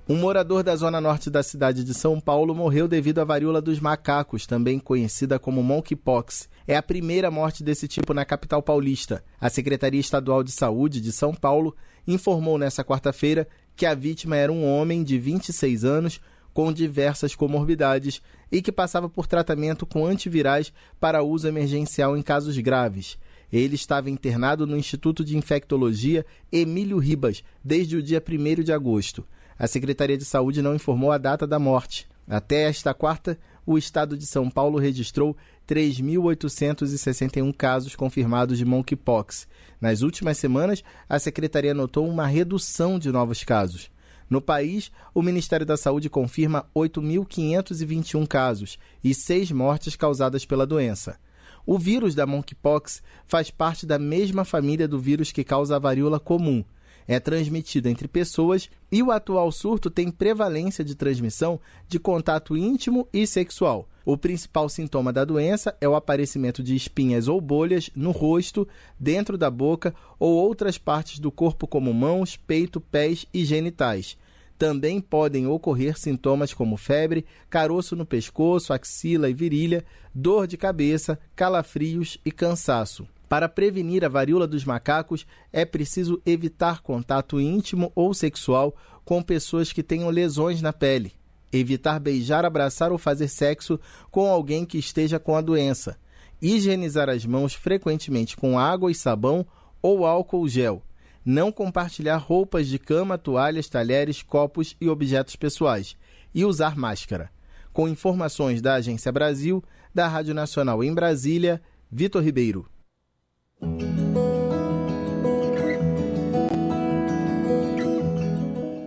Um 0.08 0.18
morador 0.18 0.62
da 0.62 0.76
zona 0.76 1.02
norte 1.02 1.32
da 1.32 1.42
cidade 1.42 1.84
de 1.84 1.92
São 1.92 2.20
Paulo 2.20 2.54
morreu 2.54 2.88
devido 2.88 3.18
à 3.18 3.24
varíola 3.24 3.60
dos 3.60 3.80
macacos, 3.80 4.46
também 4.46 4.78
conhecida 4.78 5.40
como 5.40 5.64
monkeypox. 5.64 6.48
É 6.68 6.78
a 6.78 6.84
primeira 6.84 7.32
morte 7.32 7.64
desse 7.64 7.88
tipo 7.88 8.14
na 8.14 8.24
capital 8.24 8.62
paulista. 8.62 9.24
A 9.42 9.50
Secretaria 9.50 10.00
Estadual 10.00 10.44
de 10.44 10.52
Saúde 10.52 11.02
de 11.02 11.12
São 11.12 11.34
Paulo 11.34 11.76
informou 12.08 12.60
nesta 12.60 12.84
quarta-feira 12.84 13.48
que 13.76 13.84
a 13.84 13.96
vítima 13.96 14.36
era 14.36 14.52
um 14.52 14.64
homem 14.64 15.04
de 15.04 15.18
26 15.18 15.84
anos 15.84 16.22
com 16.54 16.72
diversas 16.72 17.34
comorbidades 17.34 18.22
e 18.52 18.62
que 18.62 18.72
passava 18.72 19.10
por 19.10 19.26
tratamento 19.26 19.88
com 19.88 20.06
antivirais 20.06 20.72
para 21.00 21.24
uso 21.24 21.48
emergencial 21.48 22.16
em 22.16 22.22
casos 22.22 22.56
graves. 22.60 23.18
Ele 23.52 23.74
estava 23.74 24.12
internado 24.12 24.68
no 24.68 24.78
Instituto 24.78 25.26
de 25.26 25.36
Infectologia 25.36 26.24
Emílio 26.52 27.00
Ribas 27.00 27.44
desde 27.64 27.98
o 27.98 28.04
dia 28.04 28.24
1 28.24 28.62
de 28.62 28.72
agosto. 28.72 29.26
A 29.58 29.68
Secretaria 29.68 30.18
de 30.18 30.26
Saúde 30.26 30.62
não 30.62 30.76
informou 30.76 31.14
a 31.14 31.18
data 31.18 31.48
da 31.48 31.58
morte. 31.58 32.08
Até 32.28 32.64
esta 32.64 32.94
quarta, 32.94 33.40
o 33.66 33.78
estado 33.78 34.18
de 34.18 34.26
São 34.26 34.50
Paulo 34.50 34.78
registrou 34.78 35.36
3.861 35.66 37.54
casos 37.56 37.96
confirmados 37.96 38.58
de 38.58 38.66
monkeypox. 38.66 39.48
Nas 39.80 40.02
últimas 40.02 40.38
semanas, 40.38 40.84
a 41.08 41.18
secretaria 41.20 41.74
notou 41.74 42.06
uma 42.08 42.28
redução 42.28 43.00
de 43.00 43.10
novos 43.12 43.46
casos. 43.46 43.90
No 44.30 44.42
país, 44.42 44.92
o 45.14 45.22
Ministério 45.22 45.66
da 45.66 45.78
Saúde 45.78 46.10
confirma 46.10 46.66
8.521 46.76 48.28
casos 48.28 48.78
e 49.04 49.14
seis 49.14 49.52
mortes 49.52 49.96
causadas 49.96 50.46
pela 50.46 50.66
doença. 50.66 51.18
O 51.66 51.80
vírus 51.80 52.14
da 52.14 52.28
monkeypox 52.28 53.02
faz 53.26 53.50
parte 53.50 53.86
da 53.86 53.98
mesma 53.98 54.44
família 54.44 54.88
do 54.88 55.00
vírus 55.00 55.32
que 55.32 55.44
causa 55.44 55.76
a 55.76 55.80
varíola 55.80 56.20
comum, 56.20 56.64
é 57.08 57.20
transmitido 57.20 57.88
entre 57.88 58.08
pessoas 58.08 58.70
e 58.92 59.02
o 59.04 59.12
atual 59.12 59.52
surto 59.52 59.90
tem 59.90 60.10
prevalência 60.10 60.84
de 60.84 60.96
transmissão 60.96 61.60
de 61.88 62.00
contato 62.00 62.58
íntimo 62.58 63.08
e 63.14 63.28
sexual. 63.28 63.88
O 64.04 64.18
principal 64.18 64.70
sintoma 64.70 65.12
da 65.12 65.26
doença 65.26 65.76
é 65.82 65.90
o 65.90 65.96
aparecimento 65.96 66.62
de 66.62 66.76
espinhas 66.76 67.28
ou 67.28 67.42
bolhas 67.42 67.90
no 67.96 68.12
rosto, 68.12 68.68
dentro 69.00 69.38
da 69.38 69.50
boca 69.50 69.96
ou 70.20 70.34
outras 70.36 70.78
partes 70.78 71.20
do 71.20 71.32
corpo, 71.32 71.68
como 71.68 71.94
mãos, 71.94 72.38
peito, 72.38 72.80
pés 72.80 73.26
e 73.34 73.44
genitais. 73.44 74.18
Também 74.58 75.02
podem 75.02 75.48
ocorrer 75.48 75.98
sintomas 76.00 76.54
como 76.54 76.78
febre, 76.78 77.26
caroço 77.50 77.96
no 77.96 78.06
pescoço, 78.06 78.72
axila 78.72 79.30
e 79.30 79.34
virilha, 79.34 79.84
dor 80.14 80.48
de 80.48 80.56
cabeça, 80.56 81.20
calafrios 81.36 82.18
e 82.24 82.32
cansaço. 82.32 83.08
Para 83.28 83.50
prevenir 83.50 84.06
a 84.06 84.10
varíola 84.10 84.48
dos 84.48 84.64
macacos, 84.64 85.26
é 85.52 85.66
preciso 85.66 86.22
evitar 86.26 86.82
contato 86.82 87.42
íntimo 87.42 87.92
ou 87.96 88.14
sexual 88.14 88.76
com 89.04 89.22
pessoas 89.22 89.74
que 89.74 89.84
tenham 89.84 90.10
lesões 90.10 90.62
na 90.62 90.72
pele. 90.72 91.14
Evitar 91.52 92.00
beijar, 92.00 92.46
abraçar 92.46 92.92
ou 92.92 92.98
fazer 92.98 93.28
sexo 93.28 93.80
com 94.12 94.28
alguém 94.30 94.66
que 94.66 94.78
esteja 94.78 95.20
com 95.20 95.36
a 95.36 95.42
doença. 95.42 95.98
Higienizar 96.42 97.10
as 97.10 97.26
mãos 97.26 97.54
frequentemente 97.54 98.36
com 98.36 98.60
água 98.60 98.92
e 98.92 98.96
sabão 98.96 99.46
ou 99.82 100.06
álcool 100.06 100.48
gel. 100.48 100.84
Não 101.24 101.52
compartilhar 101.52 102.18
roupas 102.18 102.68
de 102.68 102.78
cama, 102.78 103.18
toalhas, 103.18 103.68
talheres, 103.68 104.22
copos 104.22 104.76
e 104.80 104.88
objetos 104.88 105.36
pessoais. 105.36 105.96
E 106.34 106.46
usar 106.46 106.76
máscara. 106.76 107.32
Com 107.74 107.88
informações 107.88 108.62
da 108.62 108.76
Agência 108.76 109.12
Brasil, 109.12 109.64
da 109.94 110.08
Rádio 110.08 110.36
Nacional 110.36 110.84
em 110.84 110.94
Brasília, 110.94 111.62
Vitor 111.92 112.22
Ribeiro. 112.22 112.68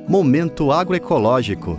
Momento 0.06 0.72
agroecológico. 0.72 1.78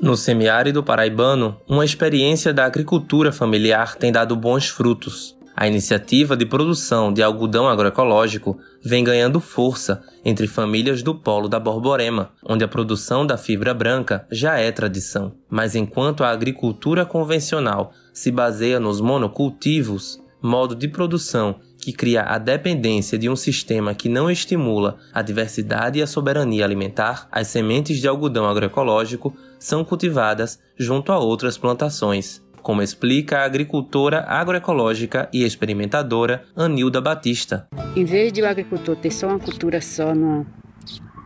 No 0.00 0.16
semiárido 0.16 0.82
paraibano, 0.84 1.60
uma 1.68 1.84
experiência 1.84 2.52
da 2.54 2.64
agricultura 2.64 3.32
familiar 3.32 3.96
tem 3.96 4.12
dado 4.12 4.36
bons 4.36 4.68
frutos. 4.68 5.35
A 5.58 5.66
iniciativa 5.66 6.36
de 6.36 6.44
produção 6.44 7.10
de 7.10 7.22
algodão 7.22 7.66
agroecológico 7.66 8.58
vem 8.84 9.02
ganhando 9.02 9.40
força 9.40 10.02
entre 10.22 10.46
famílias 10.46 11.02
do 11.02 11.14
polo 11.14 11.48
da 11.48 11.58
Borborema, 11.58 12.30
onde 12.44 12.62
a 12.62 12.68
produção 12.68 13.26
da 13.26 13.38
fibra 13.38 13.72
branca 13.72 14.26
já 14.30 14.58
é 14.58 14.70
tradição. 14.70 15.32
Mas 15.48 15.74
enquanto 15.74 16.22
a 16.22 16.28
agricultura 16.28 17.06
convencional 17.06 17.90
se 18.12 18.30
baseia 18.30 18.78
nos 18.78 19.00
monocultivos, 19.00 20.22
modo 20.42 20.74
de 20.74 20.88
produção 20.88 21.56
que 21.78 21.92
cria 21.92 22.22
a 22.22 22.36
dependência 22.36 23.16
de 23.16 23.28
um 23.30 23.36
sistema 23.36 23.94
que 23.94 24.08
não 24.08 24.30
estimula 24.30 24.98
a 25.12 25.22
diversidade 25.22 25.98
e 25.98 26.02
a 26.02 26.06
soberania 26.06 26.64
alimentar, 26.64 27.28
as 27.32 27.46
sementes 27.46 27.98
de 27.98 28.08
algodão 28.08 28.46
agroecológico 28.46 29.34
são 29.58 29.84
cultivadas 29.84 30.58
junto 30.76 31.12
a 31.12 31.18
outras 31.18 31.56
plantações, 31.56 32.42
como 32.66 32.82
explica 32.82 33.38
a 33.38 33.44
agricultora 33.44 34.24
agroecológica 34.26 35.28
e 35.32 35.44
experimentadora 35.44 36.42
Anilda 36.56 37.00
Batista. 37.00 37.68
Em 37.94 38.04
vez 38.04 38.32
de 38.32 38.42
o 38.42 38.48
agricultor 38.48 38.96
ter 38.96 39.12
só 39.12 39.28
uma 39.28 39.38
cultura 39.38 39.80
só 39.80 40.12
numa, 40.12 40.44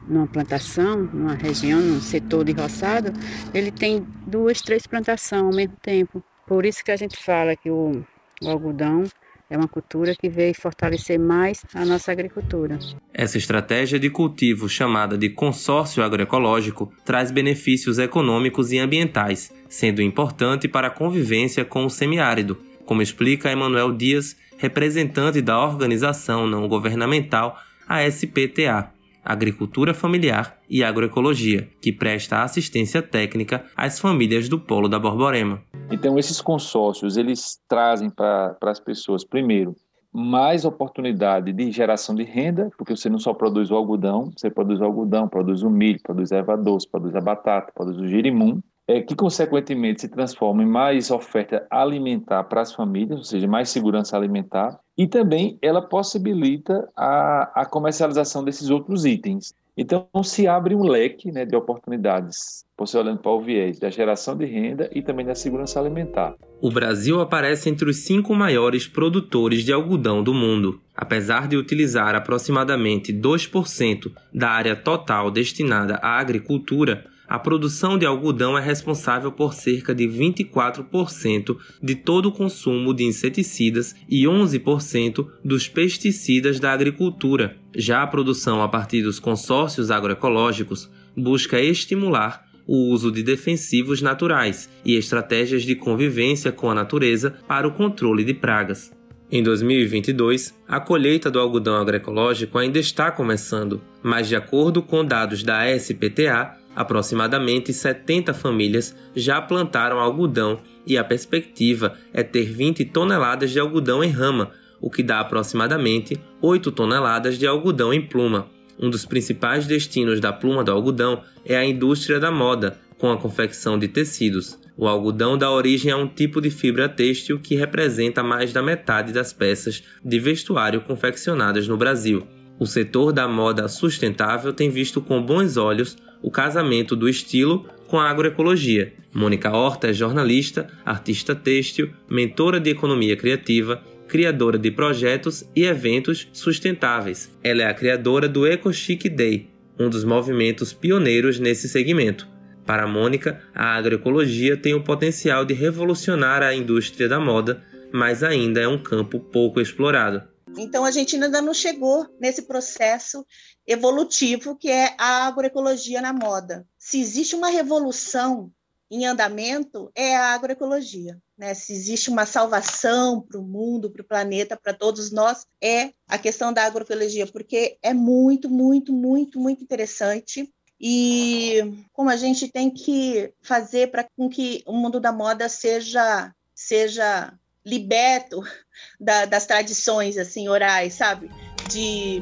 numa 0.06 0.26
plantação, 0.26 0.98
numa 0.98 1.32
região, 1.32 1.80
num 1.80 1.98
setor 1.98 2.44
de 2.44 2.52
roçado, 2.52 3.10
ele 3.54 3.70
tem 3.70 4.06
duas, 4.26 4.60
três 4.60 4.86
plantações 4.86 5.40
ao 5.40 5.50
mesmo 5.50 5.76
tempo. 5.80 6.22
Por 6.46 6.66
isso 6.66 6.84
que 6.84 6.90
a 6.90 6.96
gente 6.96 7.16
fala 7.16 7.56
que 7.56 7.70
o, 7.70 8.04
o 8.42 8.50
algodão 8.50 9.04
é 9.51 9.56
uma 9.56 9.66
cultura 9.66 10.14
que 10.14 10.28
veio 10.28 10.55
fortalecer 10.55 11.18
mais 11.18 11.64
a 11.74 11.85
nossa 11.85 12.12
agricultura. 12.12 12.78
Essa 13.12 13.36
estratégia 13.36 13.98
de 13.98 14.09
cultivo, 14.09 14.68
chamada 14.68 15.18
de 15.18 15.28
consórcio 15.28 16.02
agroecológico, 16.02 16.93
traz 17.05 17.32
benefícios 17.32 17.98
econômicos 17.98 18.70
e 18.70 18.78
ambientais, 18.78 19.52
sendo 19.68 20.01
importante 20.01 20.68
para 20.68 20.86
a 20.86 20.90
convivência 20.90 21.64
com 21.64 21.85
o 21.85 21.90
semiárido, 21.90 22.56
como 22.86 23.02
explica 23.02 23.51
Emanuel 23.51 23.93
Dias, 23.93 24.36
representante 24.56 25.43
da 25.43 25.60
organização 25.60 26.47
não 26.47 26.68
governamental 26.68 27.59
ASPTA, 27.89 28.90
Agricultura 29.24 29.93
Familiar 29.93 30.59
e 30.68 30.82
Agroecologia, 30.82 31.68
que 31.81 31.93
presta 31.93 32.43
assistência 32.43 33.02
técnica 33.02 33.64
às 33.77 33.98
famílias 33.98 34.48
do 34.48 34.59
Polo 34.59 34.89
da 34.89 34.98
Borborema. 34.98 35.62
Então, 35.90 36.18
esses 36.18 36.40
consórcios, 36.40 37.16
eles 37.16 37.60
trazem 37.66 38.08
para 38.08 38.56
as 38.62 38.78
pessoas, 38.78 39.24
primeiro, 39.24 39.74
mais 40.12 40.64
oportunidade 40.64 41.52
de 41.52 41.70
geração 41.72 42.14
de 42.14 42.22
renda, 42.22 42.70
porque 42.76 42.96
você 42.96 43.08
não 43.08 43.18
só 43.18 43.34
produz 43.34 43.70
o 43.70 43.76
algodão, 43.76 44.32
você 44.36 44.50
produz 44.50 44.80
o 44.80 44.84
algodão, 44.84 45.28
produz 45.28 45.62
o 45.62 45.70
milho, 45.70 46.00
produz 46.02 46.32
a 46.32 46.36
erva 46.36 46.56
doce, 46.56 46.88
produz 46.88 47.14
a 47.14 47.20
batata, 47.20 47.72
produz 47.74 47.96
o 47.98 48.06
girimum, 48.06 48.60
é, 48.86 49.00
que 49.00 49.14
consequentemente 49.14 50.00
se 50.00 50.08
transforma 50.08 50.62
em 50.62 50.66
mais 50.66 51.10
oferta 51.10 51.64
alimentar 51.70 52.44
para 52.44 52.60
as 52.60 52.72
famílias, 52.72 53.18
ou 53.18 53.24
seja, 53.24 53.46
mais 53.46 53.68
segurança 53.68 54.16
alimentar, 54.16 54.78
e 54.98 55.06
também 55.06 55.58
ela 55.62 55.80
possibilita 55.80 56.88
a, 56.96 57.62
a 57.62 57.66
comercialização 57.66 58.42
desses 58.42 58.68
outros 58.68 59.04
itens. 59.04 59.54
Então, 59.82 60.07
se 60.23 60.47
abre 60.47 60.74
um 60.74 60.82
leque 60.82 61.32
né, 61.32 61.47
de 61.47 61.57
oportunidades, 61.57 62.66
você 62.77 62.98
olhando 62.98 63.23
para 63.23 63.31
o 63.31 63.40
viés 63.40 63.78
da 63.78 63.89
geração 63.89 64.36
de 64.36 64.44
renda 64.44 64.90
e 64.94 65.01
também 65.01 65.24
da 65.24 65.35
segurança 65.35 65.81
alimentar. 65.81 66.35
O 66.61 66.70
Brasil 66.70 67.19
aparece 67.19 67.70
entre 67.70 67.89
os 67.89 68.05
cinco 68.05 68.35
maiores 68.35 68.86
produtores 68.86 69.65
de 69.65 69.73
algodão 69.73 70.23
do 70.23 70.35
mundo. 70.35 70.82
Apesar 70.94 71.48
de 71.48 71.57
utilizar 71.57 72.15
aproximadamente 72.15 73.11
2% 73.11 74.12
da 74.35 74.51
área 74.51 74.77
total 74.77 75.31
destinada 75.31 75.94
à 76.02 76.20
agricultura, 76.20 77.07
a 77.31 77.39
produção 77.39 77.97
de 77.97 78.05
algodão 78.05 78.59
é 78.59 78.61
responsável 78.61 79.31
por 79.31 79.55
cerca 79.55 79.94
de 79.94 80.05
24% 80.09 81.57
de 81.81 81.94
todo 81.94 82.27
o 82.27 82.32
consumo 82.32 82.93
de 82.93 83.05
inseticidas 83.05 83.94
e 84.09 84.24
11% 84.24 85.28
dos 85.44 85.69
pesticidas 85.69 86.59
da 86.59 86.73
agricultura. 86.73 87.57
Já 87.73 88.02
a 88.02 88.07
produção 88.09 88.61
a 88.61 88.69
partir 88.69 89.02
dos 89.02 89.20
consórcios 89.20 89.93
agroecológicos 89.93 90.90
busca 91.16 91.61
estimular 91.61 92.44
o 92.66 92.89
uso 92.89 93.12
de 93.12 93.23
defensivos 93.23 94.02
naturais 94.02 94.69
e 94.85 94.97
estratégias 94.97 95.62
de 95.62 95.77
convivência 95.77 96.51
com 96.51 96.69
a 96.69 96.74
natureza 96.74 97.36
para 97.47 97.69
o 97.69 97.73
controle 97.73 98.24
de 98.24 98.35
pragas. 98.35 98.90
Em 99.31 99.40
2022, 99.44 100.52
a 100.66 100.81
colheita 100.81 101.31
do 101.31 101.39
algodão 101.39 101.77
agroecológico 101.77 102.59
ainda 102.59 102.81
está 102.81 103.12
começando, 103.12 103.81
mas 104.02 104.27
de 104.27 104.35
acordo 104.35 104.82
com 104.82 105.05
dados 105.05 105.44
da 105.44 105.70
SPTA, 105.78 106.59
Aproximadamente 106.74 107.72
70 107.72 108.32
famílias 108.32 108.97
já 109.14 109.40
plantaram 109.40 109.98
algodão 109.98 110.60
e 110.86 110.97
a 110.97 111.05
perspectiva 111.05 111.94
é 112.12 112.22
ter 112.22 112.44
20 112.44 112.84
toneladas 112.86 113.51
de 113.51 113.59
algodão 113.59 114.02
em 114.02 114.10
rama, 114.10 114.51
o 114.80 114.90
que 114.90 115.02
dá 115.02 115.20
aproximadamente 115.20 116.18
8 116.40 116.72
toneladas 116.72 117.38
de 117.38 117.47
algodão 117.47 117.92
em 117.92 118.01
pluma. 118.01 118.48
Um 118.78 118.88
dos 118.88 119.05
principais 119.05 119.66
destinos 119.66 120.20
da 120.20 120.32
pluma 120.32 120.64
do 120.64 120.72
algodão 120.72 121.22
é 121.44 121.56
a 121.56 121.64
indústria 121.64 122.18
da 122.18 122.30
moda, 122.30 122.78
com 122.97 123.10
a 123.10 123.16
confecção 123.16 123.78
de 123.78 123.88
tecidos. 123.88 124.59
O 124.76 124.86
algodão 124.86 125.36
dá 125.36 125.51
origem 125.51 125.90
a 125.90 125.97
um 125.97 126.06
tipo 126.06 126.40
de 126.40 126.51
fibra 126.51 126.88
têxtil 126.88 127.38
que 127.38 127.56
representa 127.56 128.22
mais 128.22 128.52
da 128.52 128.62
metade 128.62 129.12
das 129.12 129.32
peças 129.32 129.82
de 130.02 130.18
vestuário 130.18 130.80
confeccionadas 130.80 131.68
no 131.68 131.76
Brasil. 131.76 132.26
O 132.59 132.66
setor 132.66 133.12
da 133.12 133.26
moda 133.26 133.68
sustentável 133.68 134.52
tem 134.52 134.70
visto 134.70 135.01
com 135.01 135.22
bons 135.22 135.56
olhos 135.56 135.97
o 136.22 136.30
casamento 136.30 136.94
do 136.94 137.09
estilo 137.09 137.66
com 137.86 137.98
a 137.98 138.09
agroecologia. 138.09 138.92
Mônica 139.12 139.51
Horta 139.51 139.88
é 139.88 139.92
jornalista, 139.92 140.68
artista 140.84 141.34
têxtil, 141.34 141.90
mentora 142.09 142.60
de 142.60 142.70
economia 142.70 143.16
criativa, 143.16 143.82
criadora 144.06 144.59
de 144.59 144.70
projetos 144.70 145.44
e 145.55 145.64
eventos 145.64 146.28
sustentáveis. 146.32 147.30
Ela 147.42 147.62
é 147.62 147.66
a 147.66 147.74
criadora 147.74 148.28
do 148.28 148.47
Eco 148.47 148.72
Chic 148.72 149.09
Day, 149.09 149.48
um 149.78 149.88
dos 149.88 150.05
movimentos 150.05 150.72
pioneiros 150.72 151.38
nesse 151.40 151.68
segmento. 151.68 152.28
Para 152.66 152.86
Mônica, 152.86 153.42
a 153.55 153.74
agroecologia 153.74 154.56
tem 154.56 154.74
o 154.74 154.84
potencial 154.84 155.44
de 155.44 155.55
revolucionar 155.55 156.42
a 156.42 156.55
indústria 156.55 157.09
da 157.09 157.18
moda, 157.18 157.64
mas 157.92 158.22
ainda 158.22 158.60
é 158.60 158.68
um 158.68 158.80
campo 158.80 159.18
pouco 159.18 159.60
explorado. 159.60 160.22
Então, 160.56 160.84
a 160.84 160.90
gente 160.90 161.16
ainda 161.16 161.40
não 161.40 161.55
chegou 161.55 162.06
nesse 162.20 162.42
processo 162.42 163.24
evolutivo 163.70 164.56
que 164.56 164.68
é 164.68 164.94
a 164.98 165.28
agroecologia 165.28 166.02
na 166.02 166.12
moda. 166.12 166.66
Se 166.76 167.01
existe 167.01 167.36
uma 167.36 167.48
revolução 167.48 168.51
em 168.90 169.06
andamento, 169.06 169.92
é 169.94 170.16
a 170.16 170.34
agroecologia. 170.34 171.16
Né? 171.38 171.55
Se 171.55 171.72
existe 171.72 172.10
uma 172.10 172.26
salvação 172.26 173.20
para 173.20 173.38
o 173.38 173.44
mundo, 173.44 173.88
para 173.88 174.02
o 174.02 174.05
planeta, 174.05 174.59
para 174.60 174.74
todos 174.74 175.12
nós, 175.12 175.47
é 175.62 175.92
a 176.09 176.18
questão 176.18 176.52
da 176.52 176.64
agroecologia, 176.64 177.28
porque 177.28 177.78
é 177.80 177.94
muito, 177.94 178.51
muito, 178.51 178.92
muito, 178.92 179.38
muito 179.38 179.62
interessante. 179.62 180.52
E 180.80 181.84
como 181.92 182.10
a 182.10 182.16
gente 182.16 182.48
tem 182.48 182.70
que 182.70 183.32
fazer 183.40 183.92
para 183.92 184.05
que 184.32 184.64
o 184.66 184.72
mundo 184.72 184.98
da 184.98 185.12
moda 185.12 185.48
seja 185.48 186.34
seja 186.52 187.32
liberto 187.64 188.42
da, 188.98 189.26
das 189.26 189.47
tradições 189.47 190.18
assim 190.18 190.48
orais, 190.48 190.94
sabe? 190.94 191.30
De 191.70 192.20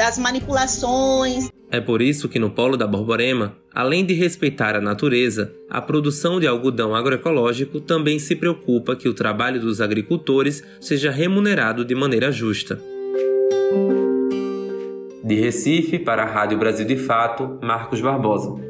das 0.00 0.16
manipulações. 0.16 1.50
É 1.70 1.78
por 1.78 2.00
isso 2.00 2.26
que 2.26 2.38
no 2.38 2.48
polo 2.48 2.74
da 2.74 2.86
Borborema, 2.86 3.54
além 3.70 4.02
de 4.02 4.14
respeitar 4.14 4.74
a 4.74 4.80
natureza, 4.80 5.52
a 5.68 5.78
produção 5.82 6.40
de 6.40 6.46
algodão 6.46 6.94
agroecológico 6.94 7.82
também 7.82 8.18
se 8.18 8.34
preocupa 8.34 8.96
que 8.96 9.06
o 9.06 9.12
trabalho 9.12 9.60
dos 9.60 9.78
agricultores 9.78 10.64
seja 10.80 11.10
remunerado 11.10 11.84
de 11.84 11.94
maneira 11.94 12.32
justa. 12.32 12.80
De 15.22 15.34
Recife 15.34 15.98
para 15.98 16.22
a 16.22 16.26
Rádio 16.26 16.56
Brasil 16.56 16.86
de 16.86 16.96
Fato, 16.96 17.58
Marcos 17.62 18.00
Barbosa. 18.00 18.69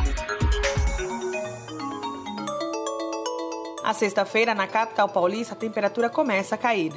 A 3.83 3.95
sexta-feira, 3.95 4.53
na 4.53 4.67
capital 4.67 5.09
paulista, 5.09 5.55
a 5.55 5.57
temperatura 5.57 6.07
começa 6.07 6.53
a 6.53 6.57
cair. 6.57 6.93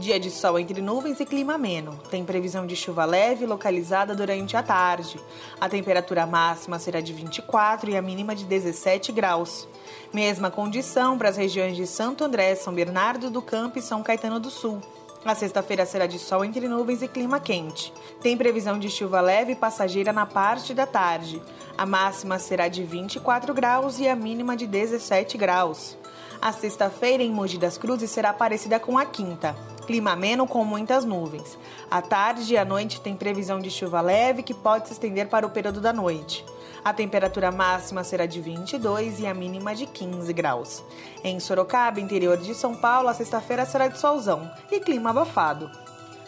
Dia 0.00 0.18
de 0.18 0.32
sol 0.32 0.58
entre 0.58 0.82
nuvens 0.82 1.20
e 1.20 1.24
clima 1.24 1.54
ameno. 1.54 1.96
Tem 2.10 2.24
previsão 2.24 2.66
de 2.66 2.74
chuva 2.74 3.04
leve 3.04 3.46
localizada 3.46 4.16
durante 4.16 4.56
a 4.56 4.62
tarde. 4.62 5.20
A 5.60 5.68
temperatura 5.68 6.26
máxima 6.26 6.80
será 6.80 7.00
de 7.00 7.12
24 7.12 7.88
e 7.88 7.96
a 7.96 8.02
mínima 8.02 8.34
de 8.34 8.44
17 8.44 9.12
graus. 9.12 9.68
Mesma 10.12 10.50
condição 10.50 11.16
para 11.16 11.28
as 11.28 11.36
regiões 11.36 11.76
de 11.76 11.86
Santo 11.86 12.24
André, 12.24 12.56
São 12.56 12.74
Bernardo 12.74 13.30
do 13.30 13.40
Campo 13.40 13.78
e 13.78 13.82
São 13.82 14.02
Caetano 14.02 14.40
do 14.40 14.50
Sul. 14.50 14.80
A 15.24 15.36
sexta-feira 15.36 15.86
será 15.86 16.06
de 16.06 16.18
sol 16.18 16.44
entre 16.44 16.68
nuvens 16.68 17.00
e 17.00 17.06
clima 17.06 17.38
quente. 17.38 17.92
Tem 18.20 18.36
previsão 18.36 18.76
de 18.76 18.90
chuva 18.90 19.20
leve 19.20 19.52
e 19.52 19.56
passageira 19.56 20.12
na 20.12 20.26
parte 20.26 20.74
da 20.74 20.84
tarde. 20.84 21.40
A 21.78 21.86
máxima 21.86 22.40
será 22.40 22.66
de 22.66 22.82
24 22.82 23.54
graus 23.54 24.00
e 24.00 24.08
a 24.08 24.16
mínima 24.16 24.56
de 24.56 24.66
17 24.66 25.38
graus. 25.38 25.96
A 26.44 26.52
sexta-feira 26.52 27.22
em 27.22 27.32
Mogi 27.32 27.56
das 27.56 27.78
Cruzes 27.78 28.10
será 28.10 28.30
parecida 28.30 28.78
com 28.78 28.98
a 28.98 29.06
quinta. 29.06 29.56
Clima 29.86 30.12
ameno 30.12 30.46
com 30.46 30.62
muitas 30.62 31.02
nuvens. 31.02 31.56
À 31.90 32.02
tarde 32.02 32.52
e 32.52 32.58
à 32.58 32.66
noite 32.66 33.00
tem 33.00 33.16
previsão 33.16 33.58
de 33.58 33.70
chuva 33.70 34.02
leve 34.02 34.42
que 34.42 34.52
pode 34.52 34.88
se 34.88 34.92
estender 34.92 35.26
para 35.30 35.46
o 35.46 35.50
período 35.50 35.80
da 35.80 35.90
noite. 35.90 36.44
A 36.84 36.92
temperatura 36.92 37.50
máxima 37.50 38.04
será 38.04 38.26
de 38.26 38.42
22 38.42 39.20
e 39.20 39.26
a 39.26 39.32
mínima 39.32 39.74
de 39.74 39.86
15 39.86 40.30
graus. 40.34 40.84
Em 41.24 41.40
Sorocaba, 41.40 41.98
interior 41.98 42.36
de 42.36 42.54
São 42.54 42.74
Paulo, 42.74 43.08
a 43.08 43.14
sexta-feira 43.14 43.64
será 43.64 43.88
de 43.88 43.98
solzão 43.98 44.50
e 44.70 44.80
clima 44.80 45.08
abafado. 45.08 45.70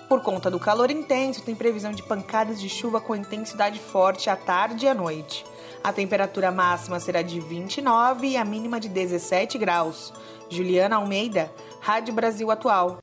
Por 0.08 0.22
conta 0.22 0.50
do 0.50 0.58
calor 0.58 0.90
intenso, 0.90 1.42
tem 1.42 1.54
previsão 1.54 1.92
de 1.92 2.02
pancadas 2.02 2.58
de 2.58 2.70
chuva 2.70 3.02
com 3.02 3.14
intensidade 3.14 3.78
forte 3.78 4.30
à 4.30 4.36
tarde 4.36 4.86
e 4.86 4.88
à 4.88 4.94
noite. 4.94 5.44
A 5.82 5.92
temperatura 5.92 6.50
máxima 6.50 6.98
será 7.00 7.22
de 7.22 7.38
29 7.40 8.28
e 8.28 8.36
a 8.36 8.44
mínima 8.44 8.80
de 8.80 8.88
17 8.88 9.58
graus. 9.58 10.12
Juliana 10.50 10.96
Almeida, 10.96 11.52
Rádio 11.80 12.14
Brasil 12.14 12.50
Atual. 12.50 12.98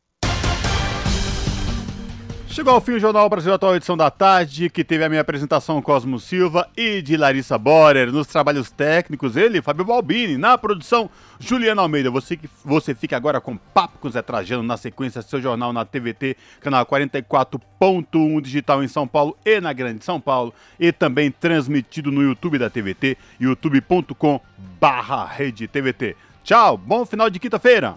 Chegou 2.54 2.72
ao 2.72 2.82
fim 2.82 2.92
o 2.92 3.00
Jornal 3.00 3.28
Brasil 3.28 3.52
Atual, 3.52 3.76
edição 3.76 3.98
da 3.98 4.12
tarde, 4.12 4.70
que 4.70 4.84
teve 4.84 5.04
a 5.04 5.10
minha 5.10 5.22
apresentação 5.22 5.82
Cosmo 5.82 6.20
Silva 6.20 6.70
e 6.78 7.02
de 7.02 7.18
Larissa 7.18 7.58
Borer. 7.58 8.12
Nos 8.12 8.28
trabalhos 8.28 8.70
técnicos, 8.70 9.36
ele, 9.36 9.60
Fábio 9.60 9.84
Balbini. 9.84 10.38
Na 10.38 10.56
produção, 10.56 11.10
Juliana 11.40 11.82
Almeida. 11.82 12.12
Você, 12.12 12.40
você 12.64 12.94
fica 12.94 13.18
agora 13.18 13.42
com 13.42 13.58
Papo 13.58 13.98
com 13.98 14.08
Zé 14.08 14.22
Trajano, 14.22 14.62
na 14.62 14.78
sequência, 14.78 15.24
seu 15.24 15.42
jornal 15.42 15.74
na 15.74 15.84
TVT, 15.84 16.38
canal 16.62 16.86
44.1 16.86 18.40
digital 18.40 18.84
em 18.84 18.88
São 18.88 19.08
Paulo 19.08 19.36
e 19.44 19.60
na 19.60 19.74
Grande 19.74 20.06
São 20.06 20.22
Paulo. 20.22 20.54
E 20.80 20.92
também 20.92 21.32
transmitido 21.32 22.12
no 22.12 22.22
YouTube 22.22 22.60
da 22.60 22.70
TVT, 22.70 23.18
youtube.com 23.40 24.40
barra 24.80 25.26
rede 25.26 25.68
TVT. 25.68 26.16
Tchau, 26.44 26.78
bom 26.78 27.04
final 27.04 27.32
de 27.32 27.40
quinta-feira. 27.40 27.96